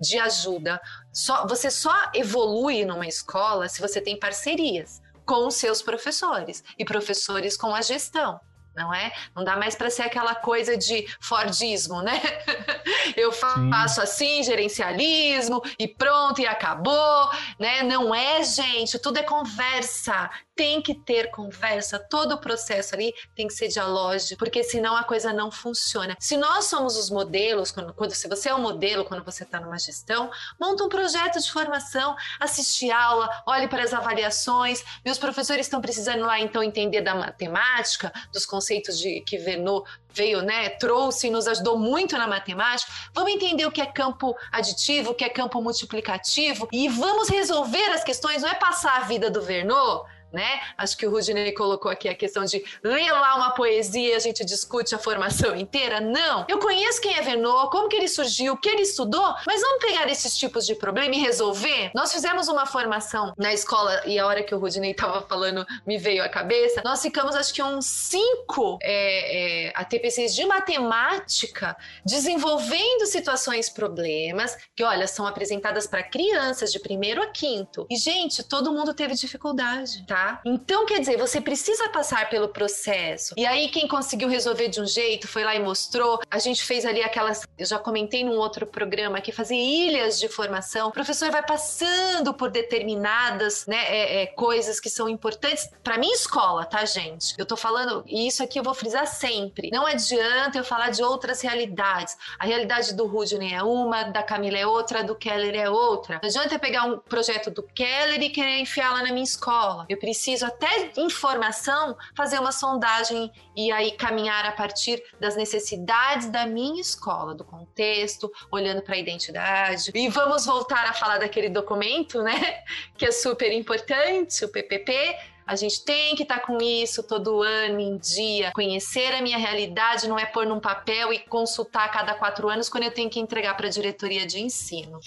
de 0.01 0.18
ajuda. 0.18 0.82
Só, 1.11 1.45
você 1.47 1.70
só 1.70 1.93
evolui 2.14 2.84
numa 2.84 3.07
escola 3.07 3.70
se 3.70 3.80
você 3.80 4.01
tem 4.01 4.18
parcerias 4.18 5.01
com 5.26 5.47
os 5.47 5.55
seus 5.55 5.82
professores 5.82 6.64
e 6.78 6.84
professores 6.84 7.55
com 7.55 7.74
a 7.74 7.82
gestão 7.82 8.39
não 8.76 8.93
é? 8.93 9.11
Não 9.36 9.43
dá 9.43 9.55
mais 9.55 9.76
para 9.76 9.89
ser 9.89 10.03
aquela 10.03 10.36
coisa 10.36 10.78
de 10.78 11.07
Fordismo, 11.19 12.01
né? 12.01 12.21
Eu 13.15 13.32
faço 13.32 13.95
Sim. 13.95 14.01
assim, 14.01 14.43
gerencialismo 14.43 15.61
e 15.78 15.88
pronto 15.88 16.41
e 16.41 16.47
acabou, 16.47 17.30
né? 17.59 17.84
Não 17.84 18.13
é, 18.13 18.43
gente, 18.43 18.99
tudo 18.99 19.17
é 19.17 19.24
conversa 19.24 20.30
tem 20.56 20.82
que 20.82 20.93
ter 20.93 21.32
conversa, 21.32 21.99
todo 21.99 22.34
o 22.34 22.38
processo 22.38 22.93
ali 22.95 23.14
tem 23.36 23.47
que 23.47 23.54
ser 23.54 23.68
dialógico, 23.68 24.38
porque 24.38 24.64
senão 24.64 24.95
a 24.95 25.04
coisa 25.04 25.34
não 25.34 25.51
funciona. 25.51 26.16
Se 26.20 26.38
nós 26.38 26.66
somos 26.66 26.97
os 26.97 27.10
modelos, 27.10 27.72
quando, 27.72 27.93
quando 27.93 28.14
se 28.14 28.28
você 28.28 28.49
é 28.49 28.56
um 28.56 28.62
modelo 28.62 29.06
quando 29.06 29.24
você 29.24 29.43
está 29.43 29.60
numa 29.60 29.80
gestão, 29.80 30.30
monta 30.60 30.84
um 30.84 30.89
projeto 30.89 31.39
de 31.39 31.51
formação, 31.51 32.16
assiste 32.39 32.91
aula, 32.91 33.30
olhe 33.45 33.68
para 33.68 33.84
as 33.84 33.93
avaliações. 33.93 34.84
Meus 35.04 35.18
professores 35.18 35.66
estão 35.66 35.82
precisando 35.82 36.22
lá 36.22 36.39
então 36.39 36.64
entender 36.64 37.01
da 37.01 37.16
matemática, 37.16 38.12
dos 38.32 38.45
conceitos 38.45 38.97
de 38.99 39.22
que 39.22 39.38
Verneau 39.38 39.86
veio, 40.10 40.41
né, 40.41 40.70
trouxe 40.70 41.28
e 41.28 41.30
nos 41.32 41.47
ajudou 41.47 41.78
muito 41.78 42.18
na 42.18 42.28
matemática. 42.28 42.91
Vamos 43.14 43.34
entender 43.34 43.66
o 43.66 43.72
que 43.72 43.82
é 43.82 43.86
campo 43.86 44.36
aditivo, 44.51 45.12
o 45.12 45.16
que 45.16 45.24
é 45.24 45.30
campo 45.30 45.62
multiplicativo 45.62 46.68
e 46.72 46.88
vamos 46.88 47.30
resolver 47.30 47.86
as 47.91 48.04
questões. 48.04 48.43
Não 48.43 48.49
é 48.49 48.56
passar 48.56 48.97
a 48.97 49.06
vida 49.06 49.30
do 49.30 49.41
Verneau 49.41 50.06
né? 50.34 50.59
Acho 50.77 50.97
que 50.97 51.05
o 51.05 51.11
Rudinei 51.11 51.51
colocou 51.51 51.91
aqui 51.91 52.09
a 52.09 52.15
questão 52.15 52.43
de 52.43 52.63
ler 52.84 53.11
lá 53.11 53.36
uma 53.36 53.51
poesia 53.51 54.13
e 54.13 54.15
a 54.15 54.19
gente 54.19 54.43
discute 54.43 54.95
a 54.95 54.97
formação 54.97 55.55
inteira. 55.55 56.01
Não! 56.01 56.45
Eu 56.49 56.59
conheço 56.59 56.99
quem 56.99 57.15
é 57.15 57.21
Vernon, 57.21 57.67
como 57.67 57.88
que 57.88 57.95
ele 57.95 58.07
surgiu, 58.07 58.53
o 58.53 58.57
que 58.57 58.69
ele 58.69 58.81
estudou, 58.81 59.34
mas 59.45 59.61
vamos 59.61 59.86
pegar 59.86 60.09
esses 60.09 60.38
tipos 60.38 60.65
de 60.65 60.75
problema 60.75 61.15
e 61.15 61.19
resolver? 61.19 61.91
Nós 61.93 62.11
fizemos 62.11 62.47
uma 62.47 62.65
formação 62.65 63.34
na 63.38 63.53
escola 63.53 64.01
e 64.05 64.17
a 64.17 64.25
hora 64.25 64.43
que 64.43 64.53
o 64.53 64.59
Rudinei 64.59 64.91
estava 64.91 65.21
falando 65.21 65.65
me 65.86 65.97
veio 65.97 66.23
à 66.23 66.29
cabeça, 66.29 66.81
nós 66.84 67.01
ficamos 67.01 67.36
acho 67.36 67.53
que 67.53 67.61
uns 67.61 67.86
cinco 67.86 68.79
é, 68.81 69.67
é, 69.67 69.71
ATPCs 69.75 70.34
de 70.36 70.45
matemática 70.45 71.77
desenvolvendo 72.05 73.05
situações, 73.05 73.69
problemas, 73.69 74.57
que 74.75 74.84
olha, 74.84 75.07
são 75.07 75.27
apresentadas 75.27 75.86
para 75.86 76.03
crianças 76.03 76.71
de 76.71 76.79
primeiro 76.79 77.21
a 77.21 77.27
quinto. 77.27 77.86
E, 77.89 77.95
gente, 77.95 78.43
todo 78.43 78.71
mundo 78.71 78.93
teve 78.93 79.13
dificuldade, 79.13 80.05
tá? 80.07 80.22
Então, 80.45 80.86
quer 80.86 80.99
dizer, 80.99 81.17
você 81.17 81.39
precisa 81.41 81.89
passar 81.89 82.30
pelo 82.30 82.49
processo. 82.49 83.34
E 83.38 83.45
aí, 83.45 83.69
quem 83.69 83.88
conseguiu 83.88 84.28
resolver 84.28 84.67
de 84.67 84.82
um 84.82 84.86
jeito 84.86 85.28
foi 85.28 85.43
lá 85.43 85.55
e 85.55 85.59
mostrou. 85.59 86.19
A 86.30 86.39
gente 86.39 86.63
fez 86.63 86.86
ali 86.86 87.01
aquelas. 87.01 87.41
Eu 87.57 87.65
já 87.65 87.80
comentei 87.80 88.24
num 88.24 88.38
outro 88.38 88.65
programa 88.65 89.21
que 89.21 89.32
fazer 89.32 89.55
ilhas 89.55 90.19
de 90.19 90.28
formação. 90.28 90.89
O 90.89 90.91
professor 90.91 91.32
vai 91.32 91.43
passando 91.43 92.34
por 92.34 92.49
determinadas 92.49 93.65
né, 93.65 93.86
é, 93.88 94.24
é, 94.24 94.26
coisas 94.28 94.80
que 94.80 94.89
são 94.89 95.09
importantes 95.09 95.69
para 95.84 95.97
minha 95.97 96.13
escola, 96.13 96.65
tá, 96.65 96.84
gente? 96.86 97.34
Eu 97.38 97.45
tô 97.45 97.55
falando, 97.55 98.03
e 98.07 98.28
isso 98.28 98.43
aqui 98.43 98.59
eu 98.59 98.63
vou 98.63 98.74
frisar 98.74 99.07
sempre. 99.07 99.69
Não 99.71 99.86
adianta 99.86 100.57
eu 100.57 100.63
falar 100.63 100.89
de 100.89 101.03
outras 101.03 101.41
realidades. 101.41 102.15
A 102.39 102.45
realidade 102.45 102.93
do 102.93 103.05
Rudney 103.05 103.53
é 103.53 103.63
uma, 103.63 104.03
da 104.03 104.24
Camila 104.24 104.57
é 104.57 104.65
outra, 104.65 105.03
do 105.03 105.15
Keller 105.15 105.55
é 105.55 105.69
outra. 105.69 106.19
Não 106.21 106.30
adianta 106.30 106.55
eu 106.55 106.59
pegar 106.59 106.86
um 106.86 106.97
projeto 106.97 107.49
do 107.51 107.63
Keller 107.63 108.21
e 108.21 108.30
querer 108.30 108.59
enfiar 108.59 108.91
lá 108.91 109.03
na 109.03 109.11
minha 109.11 109.24
escola. 109.24 109.86
Eu 109.89 109.97
preciso, 109.97 110.12
até 110.45 110.91
informação, 110.97 111.97
fazer 112.16 112.39
uma 112.39 112.51
sondagem 112.51 113.32
e 113.55 113.72
aí 113.72 113.91
caminhar 113.91 114.45
a 114.45 114.51
partir 114.51 115.03
das 115.20 115.36
necessidades 115.36 116.30
da 116.30 116.45
minha 116.45 116.82
escola, 116.82 117.34
do 117.34 117.43
contexto, 117.43 118.32
olhando 118.51 118.82
para 118.82 118.95
a 118.95 118.97
identidade. 118.97 119.91
E 119.93 120.09
vamos 120.09 120.45
voltar 120.45 120.86
a 120.86 120.93
falar 120.93 121.20
daquele 121.20 121.49
documento, 121.49 122.22
né? 122.22 122.64
Que 122.97 123.07
é 123.07 123.11
super 123.11 123.51
importante, 123.51 124.45
o 124.45 124.49
PPP, 124.49 125.16
a 125.45 125.55
gente 125.55 125.83
tem 125.83 126.15
que 126.15 126.23
estar 126.23 126.39
tá 126.39 126.45
com 126.45 126.57
isso 126.61 127.03
todo 127.03 127.41
ano, 127.41 127.79
em 127.79 127.97
dia. 127.97 128.51
Conhecer 128.53 129.13
a 129.13 129.21
minha 129.21 129.37
realidade 129.37 130.07
não 130.07 130.17
é 130.17 130.25
pôr 130.25 130.45
num 130.45 130.59
papel 130.59 131.11
e 131.13 131.19
consultar 131.19 131.85
a 131.85 131.89
cada 131.89 132.13
quatro 132.13 132.49
anos 132.49 132.69
quando 132.69 132.83
eu 132.83 132.91
tenho 132.91 133.09
que 133.09 133.19
entregar 133.19 133.55
para 133.55 133.67
a 133.67 133.69
diretoria 133.69 134.25
de 134.25 134.39
ensino. 134.39 134.99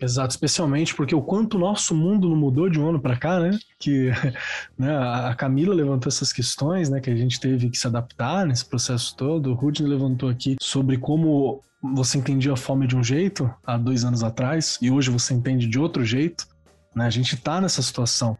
Exato, 0.00 0.30
especialmente 0.30 0.94
porque 0.94 1.14
o 1.14 1.22
quanto 1.22 1.56
o 1.56 1.60
nosso 1.60 1.94
mundo 1.94 2.28
não 2.28 2.36
mudou 2.36 2.68
de 2.68 2.78
um 2.78 2.88
ano 2.88 3.00
para 3.00 3.16
cá, 3.16 3.40
né? 3.40 3.58
Que 3.78 4.10
né, 4.78 4.96
a 4.96 5.34
Camila 5.34 5.74
levantou 5.74 6.08
essas 6.08 6.32
questões, 6.32 6.88
né? 6.88 7.00
Que 7.00 7.10
a 7.10 7.16
gente 7.16 7.40
teve 7.40 7.70
que 7.70 7.78
se 7.78 7.86
adaptar 7.86 8.46
nesse 8.46 8.64
processo 8.64 9.16
todo. 9.16 9.50
O 9.50 9.54
Rudney 9.54 9.88
levantou 9.88 10.28
aqui 10.28 10.56
sobre 10.60 10.98
como 10.98 11.62
você 11.82 12.18
entendia 12.18 12.52
a 12.52 12.56
fome 12.56 12.86
de 12.86 12.94
um 12.94 13.02
jeito 13.02 13.52
há 13.64 13.76
dois 13.76 14.04
anos 14.04 14.22
atrás 14.22 14.78
e 14.82 14.90
hoje 14.90 15.10
você 15.10 15.32
entende 15.32 15.66
de 15.66 15.78
outro 15.78 16.04
jeito. 16.04 16.46
Né? 16.94 17.06
A 17.06 17.10
gente 17.10 17.34
está 17.34 17.60
nessa 17.60 17.82
situação. 17.82 18.36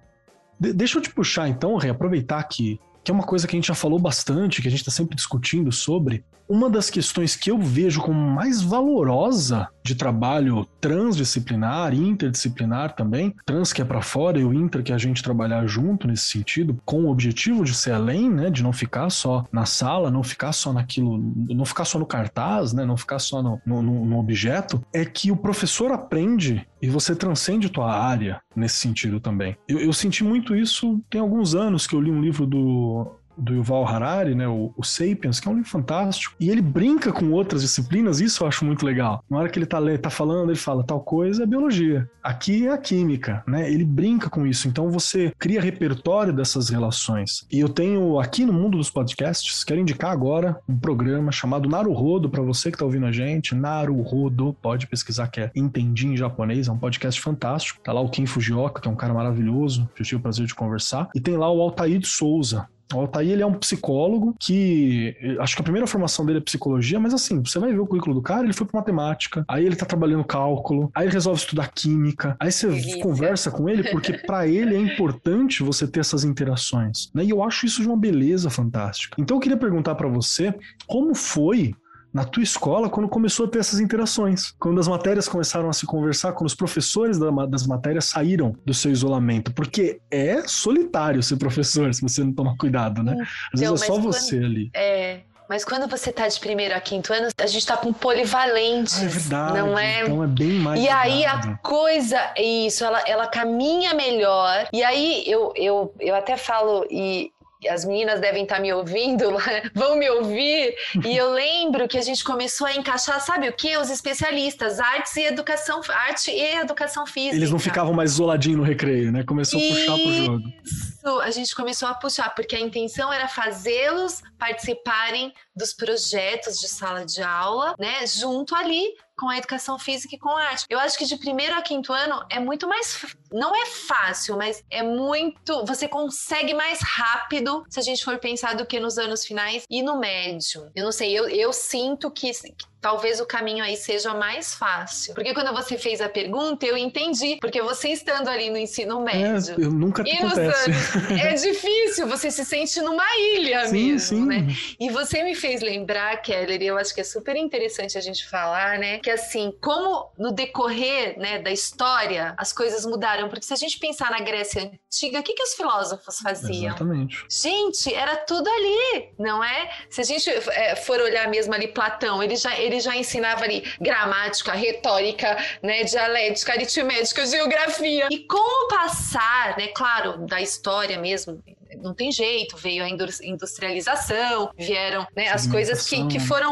De 0.61 0.75
deixa 0.75 0.99
eu 0.99 1.03
te 1.03 1.11
puxar 1.11 1.49
então, 1.49 1.77
reaproveitar 1.77 2.43
que, 2.45 2.79
que 3.03 3.11
é 3.11 3.15
uma 3.15 3.25
coisa 3.25 3.49
que 3.49 3.57
a 3.57 3.59
gente 3.59 3.69
já 3.69 3.75
falou 3.75 3.99
bastante, 3.99 4.61
que 4.61 4.69
a 4.69 4.71
gente 4.71 4.81
está 4.81 4.93
sempre 4.93 5.17
discutindo 5.17 5.73
sobre. 5.73 6.23
Uma 6.47 6.69
das 6.69 6.91
questões 6.91 7.35
que 7.35 7.51
eu 7.51 7.59
vejo 7.59 8.01
como 8.03 8.19
mais 8.19 8.61
valorosa 8.61 9.69
de 9.85 9.95
trabalho 9.95 10.67
transdisciplinar, 10.81 11.95
interdisciplinar 11.95 12.95
também, 12.95 13.35
trans 13.45 13.73
que 13.73 13.83
é 13.83 13.85
para 13.85 14.03
fora 14.03 14.39
e 14.39 14.45
o 14.45 14.53
inter 14.53 14.83
que 14.83 14.93
é 14.93 14.95
a 14.95 14.99
gente 14.99 15.23
trabalhar 15.23 15.67
junto 15.67 16.07
nesse 16.07 16.25
sentido, 16.25 16.79
com 16.85 17.05
o 17.05 17.11
objetivo 17.11 17.65
de 17.65 17.75
ser 17.75 17.93
além, 17.93 18.31
né, 18.31 18.51
de 18.51 18.63
não 18.63 18.73
ficar 18.73 19.11
só 19.11 19.45
na 19.53 19.67
sala, 19.67 20.11
não 20.11 20.23
ficar 20.23 20.53
só 20.53 20.73
naquilo, 20.73 21.19
não 21.49 21.65
ficar 21.65 21.85
só 21.85 21.99
no 21.99 22.07
cartaz, 22.07 22.73
né, 22.73 22.85
não 22.85 22.97
ficar 22.97 23.19
só 23.19 23.43
no, 23.43 23.61
no, 23.65 23.83
no 23.83 24.19
objeto, 24.19 24.83
é 24.93 25.05
que 25.05 25.31
o 25.31 25.37
professor 25.37 25.93
aprende 25.93 26.67
e 26.83 26.89
você 26.89 27.15
transcende 27.15 27.69
tua 27.69 27.93
área 27.93 28.41
nesse 28.57 28.77
sentido 28.77 29.21
também. 29.21 29.57
Eu, 29.69 29.79
eu 29.81 29.93
senti 29.93 30.25
muito 30.25 30.57
isso 30.57 31.01
tem 31.11 31.21
alguns 31.21 31.55
anos 31.55 31.87
que 31.87 31.95
eu 31.95 32.01
li 32.01 32.11
um 32.11 32.21
livro 32.21 32.47
do 32.47 33.20
do 33.41 33.55
Yuval 33.55 33.87
Harari, 33.87 34.35
né, 34.35 34.47
o, 34.47 34.73
o, 34.77 34.85
Sapiens, 34.85 35.41
que 35.41 35.49
é 35.49 35.51
um 35.51 35.55
livro 35.55 35.71
fantástico, 35.71 36.35
e 36.39 36.51
ele 36.51 36.63
brinca 36.63 37.13
com 37.13 37.31
outras 37.33 37.63
disciplinas, 37.63 38.21
isso 38.21 38.43
eu 38.43 38.49
acho 38.49 38.65
muito 38.65 38.85
legal. 38.85 39.25
Na 39.29 39.39
hora 39.39 39.49
que 39.49 39.59
ele 39.59 39.67
tá, 39.67 39.79
tá 40.01 40.11
falando, 40.11 40.51
ele 40.51 40.59
fala, 40.59 40.85
tal 40.85 41.01
coisa 41.01 41.43
é 41.43 41.47
biologia, 41.47 42.09
aqui 42.23 42.67
é 42.67 42.73
a 42.73 42.79
química, 42.79 43.43
né, 43.47 43.71
ele 43.71 43.85
brinca 43.85 44.29
com 44.29 44.47
isso, 44.47 44.69
então 44.69 44.91
você 44.91 45.33
cria 45.39 45.61
repertório 45.61 46.33
dessas 46.33 46.69
relações. 46.69 47.47
E 47.51 47.59
eu 47.61 47.69
tenho 47.69 48.19
aqui 48.19 48.45
no 48.45 48.53
mundo 48.53 48.77
dos 48.77 48.91
podcasts, 48.91 49.65
quero 49.65 49.81
indicar 49.81 50.13
agora 50.13 50.61
um 50.69 50.77
programa 50.77 51.33
chamado 51.33 51.69
Naruhodo, 51.69 52.29
para 52.29 52.43
você 52.43 52.71
que 52.71 52.79
tá 52.79 52.85
ouvindo 52.85 53.07
a 53.07 53.13
gente, 53.13 53.55
Naruhodo, 53.55 54.57
pode 54.61 54.87
pesquisar 54.87 55.29
que 55.29 55.41
é 55.41 55.51
Entendi 55.55 56.07
em 56.07 56.17
japonês, 56.17 56.69
é 56.69 56.73
um 56.73 56.79
podcast 56.79 57.21
fantástico, 57.21 57.81
tá 57.83 57.93
lá 57.93 58.01
o 58.01 58.09
Ken 58.09 58.27
Fujioka, 58.27 58.81
que 58.81 58.89
é 58.89 58.91
um 58.91 58.97
cara 58.97 59.15
maravilhoso, 59.15 59.89
que 59.95 60.03
eu 60.03 60.07
tive 60.07 60.17
o 60.17 60.23
prazer 60.23 60.47
de 60.47 60.55
conversar, 60.55 61.09
e 61.15 61.21
tem 61.21 61.37
lá 61.37 61.51
o 61.51 61.61
Altair 61.61 61.99
de 61.99 62.09
Souza, 62.09 62.69
o 62.95 63.01
Altair, 63.01 63.31
ele 63.31 63.43
é 63.43 63.47
um 63.47 63.55
psicólogo 63.55 64.35
que, 64.39 65.17
acho 65.41 65.55
que 65.55 65.61
a 65.61 65.65
primeira 65.65 65.87
formação 65.87 66.25
dele 66.25 66.39
é 66.39 66.43
psicologia, 66.43 66.99
mas 66.99 67.15
assim, 67.15 67.43
você 67.43 67.59
vai 67.59 67.73
ver 67.73 67.79
o 67.79 67.87
currículo 67.87 68.15
do 68.15 68.23
cara, 68.23 68.45
ele 68.45 68.53
foi 68.53 68.67
para 68.67 68.81
matemática, 68.81 69.45
aí 69.49 69.65
ele 69.65 69.77
tá 69.77 69.87
trabalhando 69.87 70.25
cálculo, 70.25 70.91
aí 70.95 71.07
ele 71.07 71.13
resolve 71.13 71.41
estudar 71.41 71.69
química, 71.69 72.37
aí 72.41 72.51
você 72.51 72.69
Delícia. 72.69 73.03
conversa 73.03 73.51
com 73.51 73.69
ele 73.69 73.85
porque 73.91 74.13
para 74.13 74.47
ele 74.49 74.75
é 74.75 74.79
importante 74.79 75.63
você 75.63 75.87
ter 75.87 76.01
essas 76.01 76.25
interações, 76.25 77.11
né? 77.15 77.25
E 77.25 77.31
eu 77.31 77.43
acho 77.43 77.67
isso 77.67 77.81
de 77.81 77.89
uma 77.89 77.97
beleza 77.97 78.51
fantástica. 78.51 79.17
Então 79.21 79.37
eu 79.37 79.41
queria 79.41 79.57
perguntar 79.57 79.95
para 79.95 80.09
você, 80.09 80.55
como 80.87 81.15
foi 81.15 81.75
na 82.13 82.25
tua 82.25 82.43
escola 82.43 82.89
quando 82.89 83.09
começou 83.09 83.47
a 83.47 83.49
ter 83.49 83.61
essas 83.61 83.81
interações. 83.81 84.53
Quando 84.59 84.81
as 84.81 84.89
matérias 84.89 85.29
começaram 85.29 85.69
a 85.69 85.73
se 85.73 85.87
conversar, 85.87 86.33
quando 86.33 86.49
os 86.49 86.55
professores 86.55 87.19
das 87.19 87.67
matérias 87.67 88.07
saíram 88.07 88.57
do 88.65 88.75
seu 88.75 88.91
isolamento. 88.91 89.53
Porque 89.53 90.01
é 90.11 90.43
solitário 90.47 91.23
ser 91.23 91.37
professor, 91.37 91.93
se 91.95 92.03
você 92.03 92.25
não 92.25 92.33
tomar 92.33 92.57
cuidado, 92.57 93.03
né? 93.03 93.17
Às 93.53 93.61
vezes 93.61 93.83
é 93.83 93.87
só 93.87 93.93
quando, 93.93 94.05
você 94.05 94.39
ali. 94.39 94.71
É. 94.75 95.21
Mas 95.49 95.65
quando 95.65 95.89
você 95.89 96.13
tá 96.13 96.29
de 96.29 96.39
primeiro 96.39 96.77
a 96.77 96.81
quinto 96.81 97.13
ano, 97.13 97.29
a 97.37 97.47
gente 97.49 97.67
tá 97.67 97.77
com 97.77 97.93
polivalentes. 97.93 99.01
Ah, 99.01 99.05
é 99.05 99.09
verdade. 99.09 99.59
Não 99.59 99.77
é? 99.77 100.03
Então 100.03 100.23
é 100.23 100.27
bem 100.29 100.53
mais. 100.53 100.81
E 100.81 100.89
aí 100.89 101.25
a 101.25 101.57
coisa, 101.57 102.19
isso, 102.39 102.85
ela, 102.85 103.01
ela 103.05 103.27
caminha 103.27 103.93
melhor. 103.93 104.69
E 104.73 104.85
aí 104.85 105.25
eu, 105.27 105.53
eu, 105.57 105.93
eu 105.99 106.15
até 106.15 106.37
falo, 106.37 106.87
e 106.89 107.33
as 107.69 107.85
meninas 107.85 108.21
devem 108.21 108.45
estar 108.45 108.57
tá 108.57 108.61
me 108.61 108.73
ouvindo, 108.73 109.37
vão 109.75 109.97
me 109.97 110.09
ouvir. 110.11 110.75
E 111.05 111.17
eu 111.17 111.31
lembro 111.33 111.87
que 111.89 111.99
a 111.99 112.03
gente 112.03 112.25
começou 112.25 112.67
a 112.67 112.75
encaixar, 112.75 113.21
sabe 113.21 113.49
o 113.49 113.53
que? 113.53 113.77
Os 113.77 113.91
especialistas, 113.91 114.81
artes 114.81 115.17
e 115.17 115.23
educação, 115.23 115.81
arte 115.89 116.31
e 116.31 116.57
educação 116.57 117.07
física. 117.07 117.37
Eles 117.37 117.51
não 117.51 117.59
ficavam 117.59 117.93
mais 117.93 118.13
isoladinhos 118.13 118.59
no 118.59 118.65
recreio, 118.65 119.13
né? 119.13 119.25
Começou 119.25 119.61
a 119.61 119.63
puxar 119.63 119.95
pro 119.95 120.13
jogo. 120.13 120.43
Isso, 120.65 121.21
a 121.21 121.31
gente 121.31 121.55
começou 121.55 121.89
a 121.89 121.95
puxar, 121.95 122.35
porque 122.35 122.57
a 122.57 122.61
intenção 122.61 123.13
era 123.13 123.29
fazê-los 123.29 124.23
participarem 124.39 125.33
dos 125.55 125.73
projetos 125.73 126.59
de 126.59 126.69
sala 126.69 127.05
de 127.05 127.23
aula, 127.23 127.75
né? 127.79 128.07
Junto 128.07 128.55
ali 128.55 128.95
com 129.21 129.29
a 129.29 129.37
educação 129.37 129.79
física 129.79 130.15
e 130.15 130.19
com 130.19 130.31
a 130.31 130.43
arte. 130.43 130.65
Eu 130.71 130.81
acho 130.81 130.97
que 130.97 131.05
de 131.05 131.17
primeiro 131.17 131.55
a 131.55 131.61
quinto 131.61 131.93
ano 131.93 132.25
é 132.31 132.41
muito 132.41 132.67
mais. 132.67 133.05
Não 133.31 133.55
é 133.55 133.67
fácil, 133.67 134.39
mas 134.39 134.65
é 134.71 134.83
muito. 134.83 135.65
Você 135.67 135.87
consegue 135.87 136.55
mais 136.55 136.81
rápido, 136.81 137.65
se 137.69 137.79
a 137.79 137.83
gente 137.83 138.03
for 138.03 138.19
pensar, 138.19 138.55
do 138.55 138.65
que 138.65 138.81
nos 138.81 138.97
anos 138.97 139.25
finais 139.27 139.65
e 139.69 139.83
no 139.83 139.99
médio. 140.01 140.71
Eu 140.75 140.85
não 140.85 140.93
sei, 140.93 141.13
eu, 141.13 141.29
eu 141.29 141.53
sinto 141.53 142.11
que, 142.11 142.33
talvez 142.81 143.21
o 143.21 143.27
caminho 143.27 143.63
aí 143.63 143.77
seja 143.77 144.15
mais 144.15 144.55
fácil. 144.55 145.15
Porque 145.15 145.35
quando 145.35 145.53
você 145.53 145.77
fez 145.77 146.01
a 146.01 146.09
pergunta, 146.09 146.65
eu 146.65 146.77
entendi. 146.77 147.37
Porque 147.41 147.61
você 147.61 147.89
estando 147.89 148.29
ali 148.29 148.51
no 148.51 148.57
ensino 148.57 149.07
é, 149.09 149.17
médio. 149.17 149.55
É, 149.61 149.65
eu 149.65 149.71
nunca 149.71 150.03
te 150.03 150.17
acontece. 150.17 150.71
Anos, 150.71 151.11
é 151.23 151.35
difícil, 151.35 152.07
você 152.07 152.31
se 152.31 152.45
sente 152.45 152.81
numa 152.81 153.05
ilha 153.17 153.67
sim, 153.67 153.93
mesmo, 153.93 154.19
sim. 154.19 154.27
né? 154.27 154.47
E 154.79 154.91
você 154.91 155.23
me 155.23 155.35
fez 155.35 155.61
lembrar, 155.61 156.17
Keller, 156.23 156.63
e 156.63 156.67
eu 156.67 156.79
acho 156.79 156.95
que 156.95 157.01
é 157.01 157.05
super 157.05 157.37
interessante 157.37 157.99
a 157.99 158.01
gente 158.01 158.27
falar, 158.29 158.79
né? 158.79 158.99
Que 158.99 159.10
assim, 159.11 159.53
como 159.61 160.11
no 160.19 160.33
decorrer 160.33 161.19
né, 161.19 161.39
da 161.39 161.51
história 161.51 162.35
as 162.37 162.53
coisas 162.53 162.85
mudaram. 162.85 163.29
Porque 163.29 163.45
se 163.45 163.53
a 163.53 163.57
gente 163.57 163.79
pensar 163.79 164.11
na 164.11 164.21
Grécia 164.21 164.63
Antiga, 164.63 165.21
o 165.21 165.23
que, 165.23 165.35
que 165.35 165.43
os 165.43 165.55
filósofos 165.55 166.19
faziam? 166.19 166.71
Exatamente. 166.71 167.25
Gente, 167.29 167.95
era 167.95 168.17
tudo 168.17 168.49
ali, 168.49 169.11
não 169.19 169.43
é? 169.43 169.71
Se 169.89 170.01
a 170.01 170.05
gente 170.05 170.29
é, 170.31 170.77
for 170.77 171.01
olhar 171.01 171.29
mesmo 171.29 171.55
ali 171.55 171.69
Platão, 171.69 172.23
ele 172.23 172.37
já 172.37 172.59
ele 172.59 172.81
já 172.81 172.97
ensinava 172.97 173.45
ali 173.45 173.65
gramática, 173.81 174.53
retórica, 174.53 175.37
né, 175.63 175.85
dialética, 175.85 176.53
aritmética, 176.53 177.27
geografia. 177.27 178.09
E 178.11 178.21
com 178.21 178.37
o 178.65 178.69
passar, 178.69 179.57
né, 179.57 179.69
claro, 179.69 180.27
da 180.27 180.41
história 180.41 180.99
mesmo, 180.99 181.43
não 181.79 181.95
tem 181.95 182.11
jeito, 182.11 182.57
veio 182.57 182.85
a 182.85 182.89
industrialização, 182.89 184.51
vieram 184.57 185.07
né, 185.15 185.29
as 185.29 185.47
coisas 185.47 185.89
que, 185.89 186.07
que 186.07 186.21
foram 186.21 186.51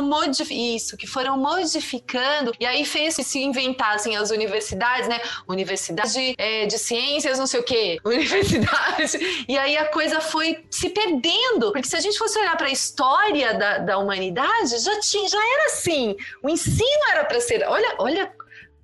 isso, 0.51 0.97
que 0.97 1.07
foram 1.07 1.37
modificando, 1.37 2.53
e 2.59 2.67
aí 2.67 2.85
fez 2.85 3.17
que 3.17 3.25
se 3.25 3.41
inventassem 3.43 4.17
as 4.17 4.31
universidades, 4.31 5.09
né? 5.09 5.21
Universidade 5.47 6.35
é, 6.39 6.67
de 6.67 6.79
ciências, 6.79 7.39
não 7.39 7.47
sei 7.47 7.61
o 7.61 7.63
quê, 7.63 7.99
universidade. 8.05 9.45
E 9.49 9.57
aí 9.57 9.77
a 9.77 9.87
coisa 9.87 10.21
foi 10.21 10.65
se 10.71 10.91
perdendo, 10.91 11.73
porque 11.73 11.89
se 11.89 11.97
a 11.97 12.01
gente 12.01 12.19
fosse 12.19 12.39
olhar 12.39 12.57
para 12.57 12.67
a 12.67 12.73
história 12.73 13.55
da, 13.55 13.79
da 13.79 13.99
humanidade, 13.99 14.79
já, 14.79 15.01
tinha, 15.01 15.29
já 15.29 15.39
era 15.39 15.67
assim. 15.67 16.17
O 16.43 16.49
ensino 16.49 17.05
era 17.11 17.25
para 17.25 17.41
ser. 17.41 17.65
Olha, 17.67 17.95
olha 17.99 18.33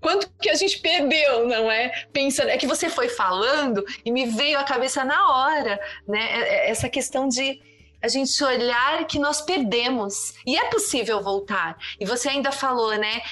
quanto 0.04 0.30
que 0.38 0.50
a 0.50 0.54
gente 0.54 0.80
perdeu, 0.80 1.48
não 1.48 1.70
é? 1.70 1.88
Pensando, 2.12 2.50
é 2.50 2.58
que 2.58 2.66
você 2.66 2.90
foi 2.90 3.08
falando 3.08 3.82
e 4.04 4.12
me 4.12 4.26
veio 4.26 4.58
à 4.58 4.62
cabeça 4.62 5.02
na 5.02 5.32
hora, 5.32 5.80
né? 6.06 6.20
É, 6.20 6.40
é, 6.40 6.70
essa 6.70 6.90
questão 6.90 7.26
de 7.26 7.58
a 8.02 8.08
gente 8.08 8.44
olhar 8.44 9.06
que 9.06 9.18
nós 9.18 9.40
perdemos 9.40 10.34
e 10.46 10.58
é 10.58 10.66
possível 10.66 11.22
voltar. 11.22 11.78
E 11.98 12.04
você 12.04 12.28
ainda 12.28 12.52
falou, 12.52 12.90
né? 12.98 13.22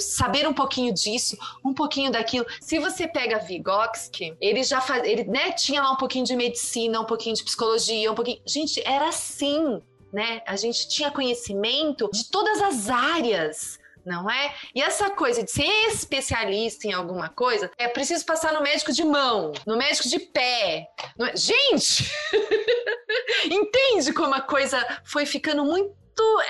Saber 0.00 0.48
um 0.48 0.54
pouquinho 0.54 0.94
disso, 0.94 1.36
um 1.62 1.74
pouquinho 1.74 2.10
daquilo. 2.10 2.46
Se 2.58 2.78
você 2.78 3.06
pega 3.06 3.40
Vygotsky, 3.40 4.34
ele 4.40 4.62
já 4.62 4.80
faz, 4.80 5.04
ele 5.04 5.24
né, 5.24 5.52
tinha 5.52 5.82
lá 5.82 5.92
um 5.92 5.96
pouquinho 5.96 6.24
de 6.24 6.34
medicina, 6.34 7.02
um 7.02 7.04
pouquinho 7.04 7.36
de 7.36 7.44
psicologia, 7.44 8.10
um 8.10 8.14
pouquinho. 8.14 8.40
Gente, 8.46 8.82
era 8.86 9.08
assim, 9.08 9.78
né? 10.10 10.40
A 10.46 10.56
gente 10.56 10.88
tinha 10.88 11.10
conhecimento 11.10 12.08
de 12.10 12.30
todas 12.30 12.62
as 12.62 12.88
áreas 12.88 13.78
não 14.04 14.30
é? 14.30 14.54
E 14.74 14.82
essa 14.82 15.10
coisa 15.10 15.42
de 15.42 15.50
ser 15.50 15.64
especialista 15.88 16.86
em 16.86 16.92
alguma 16.92 17.28
coisa, 17.28 17.70
é 17.78 17.88
preciso 17.88 18.24
passar 18.24 18.52
no 18.52 18.62
médico 18.62 18.92
de 18.92 19.04
mão, 19.04 19.52
no 19.66 19.76
médico 19.76 20.08
de 20.08 20.18
pé. 20.18 20.88
Gente! 21.34 22.10
Entende 23.44 24.12
como 24.12 24.34
a 24.34 24.40
coisa 24.40 24.84
foi 25.04 25.26
ficando 25.26 25.64
muito 25.64 25.94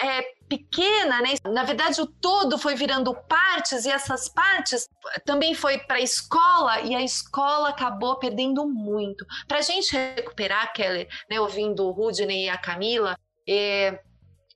é, 0.03 0.23
pequena, 0.49 1.21
né? 1.21 1.35
Na 1.45 1.65
verdade, 1.65 2.01
o 2.01 2.07
todo 2.07 2.59
foi 2.59 2.75
virando 2.75 3.15
partes 3.15 3.85
e 3.85 3.91
essas 3.91 4.29
partes 4.29 4.89
também 5.25 5.55
foi 5.55 5.79
para 5.79 5.97
a 5.97 6.01
escola 6.01 6.81
e 6.81 6.95
a 6.95 7.03
escola 7.03 7.71
acabou 7.71 8.19
perdendo 8.19 8.67
muito. 8.67 9.25
Para 9.49 9.59
a 9.59 9.63
gente 9.63 9.97
recuperar, 9.97 10.73
Keller, 10.73 11.09
né, 11.29 11.41
ouvindo 11.41 11.87
o 11.87 11.91
Rudney 11.91 12.47
e 12.47 12.49
a 12.49 12.59
Camila, 12.59 13.17
é, 13.49 14.01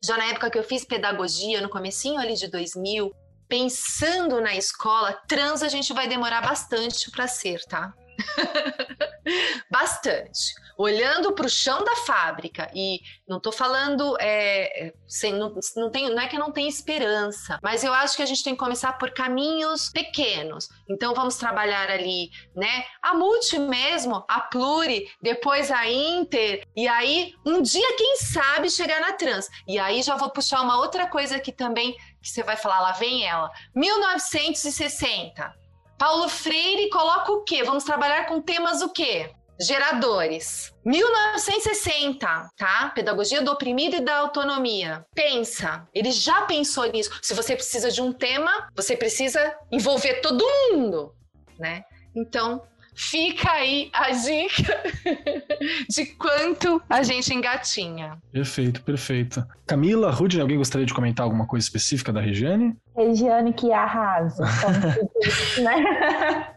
já 0.03 0.17
na 0.17 0.27
época 0.27 0.51
que 0.51 0.59
eu 0.59 0.65
fiz 0.65 0.85
pedagogia, 0.85 1.61
no 1.61 1.69
comecinho 1.69 2.19
ali 2.19 2.35
de 2.35 2.49
2000, 2.49 3.13
pensando 3.49 4.41
na 4.41 4.55
escola, 4.55 5.13
trans 5.27 5.63
a 5.63 5.69
gente 5.69 5.93
vai 5.93 6.07
demorar 6.07 6.43
bastante 6.43 7.11
para 7.11 7.27
ser, 7.27 7.61
tá? 7.65 7.93
bastante 9.71 10.55
olhando 10.79 11.33
para 11.33 11.47
o 11.47 11.51
chão 11.51 11.83
da 11.83 11.97
fábrica 11.97 12.71
e 12.73 13.01
não 13.27 13.39
estou 13.39 13.53
falando 13.53 14.17
é, 14.21 14.87
é, 14.87 14.95
sem, 15.09 15.33
não, 15.33 15.53
não, 15.77 15.91
tem, 15.91 16.09
não 16.09 16.23
é 16.23 16.29
que 16.29 16.39
não 16.39 16.53
tem 16.53 16.69
esperança, 16.69 17.59
mas 17.61 17.83
eu 17.83 17.93
acho 17.93 18.17
que 18.17 18.23
a 18.23 18.27
gente 18.27 18.45
tem 18.45 18.55
que 18.55 18.61
começar 18.61 18.93
por 18.93 19.11
caminhos 19.11 19.91
pequenos. 19.91 20.69
Então 20.89 21.13
vamos 21.15 21.37
trabalhar 21.37 21.91
ali, 21.91 22.31
né? 22.55 22.85
A 23.03 23.13
multi 23.13 23.59
mesmo, 23.59 24.25
a 24.29 24.41
pluri, 24.41 25.11
depois 25.21 25.73
a 25.73 25.91
inter 25.91 26.65
e 26.77 26.87
aí 26.87 27.35
um 27.45 27.61
dia 27.61 27.97
quem 27.97 28.17
sabe 28.19 28.71
chegar 28.71 29.01
na 29.01 29.15
trans. 29.15 29.49
E 29.67 29.81
aí 29.81 30.01
já 30.01 30.15
vou 30.17 30.31
puxar 30.31 30.63
uma 30.63 30.79
outra 30.79 31.09
coisa 31.09 31.37
aqui 31.37 31.51
também 31.51 31.97
que 32.23 32.29
você 32.29 32.45
vai 32.45 32.57
falar, 32.57 32.81
lá 32.81 32.93
vem 32.93 33.27
ela. 33.27 33.51
1960. 33.75 35.58
Paulo 35.99 36.29
Freire 36.29 36.89
coloca 36.91 37.33
o 37.33 37.43
quê? 37.43 37.65
Vamos 37.65 37.83
trabalhar 37.83 38.27
com 38.27 38.41
temas 38.41 38.81
o 38.83 38.91
quê? 38.91 39.31
Geradores. 39.61 40.73
1960, 40.85 42.51
tá? 42.57 42.93
Pedagogia 42.95 43.43
do 43.43 43.51
oprimido 43.51 43.97
e 43.97 44.01
da 44.01 44.19
autonomia. 44.19 45.05
Pensa, 45.13 45.89
ele 45.93 46.13
já 46.13 46.43
pensou 46.43 46.85
nisso. 46.85 47.11
Se 47.21 47.35
você 47.35 47.57
precisa 47.57 47.91
de 47.91 48.01
um 48.01 48.13
tema, 48.13 48.71
você 48.77 48.97
precisa 48.97 49.57
envolver 49.73 50.21
todo 50.21 50.45
mundo, 50.71 51.13
né? 51.59 51.83
Então, 52.15 52.63
fica 52.99 53.53
aí 53.53 53.91
a 53.93 54.11
dica 54.11 54.83
de 55.89 56.07
quanto 56.17 56.83
a 56.91 57.03
gente 57.05 57.33
engatinha. 57.33 58.19
Perfeito, 58.33 58.83
perfeito. 58.83 59.47
Camila, 59.65 60.11
Rudine, 60.11 60.43
alguém 60.43 60.59
gostaria 60.59 60.85
de 60.85 60.93
comentar 60.93 61.25
alguma 61.25 61.47
coisa 61.47 61.65
específica 61.65 62.13
da 62.13 62.21
Regiane? 62.21 62.77
Regiane 62.97 63.53
que 63.53 63.73
arrasa, 63.73 64.45
como 64.61 65.65
né? 65.65 66.49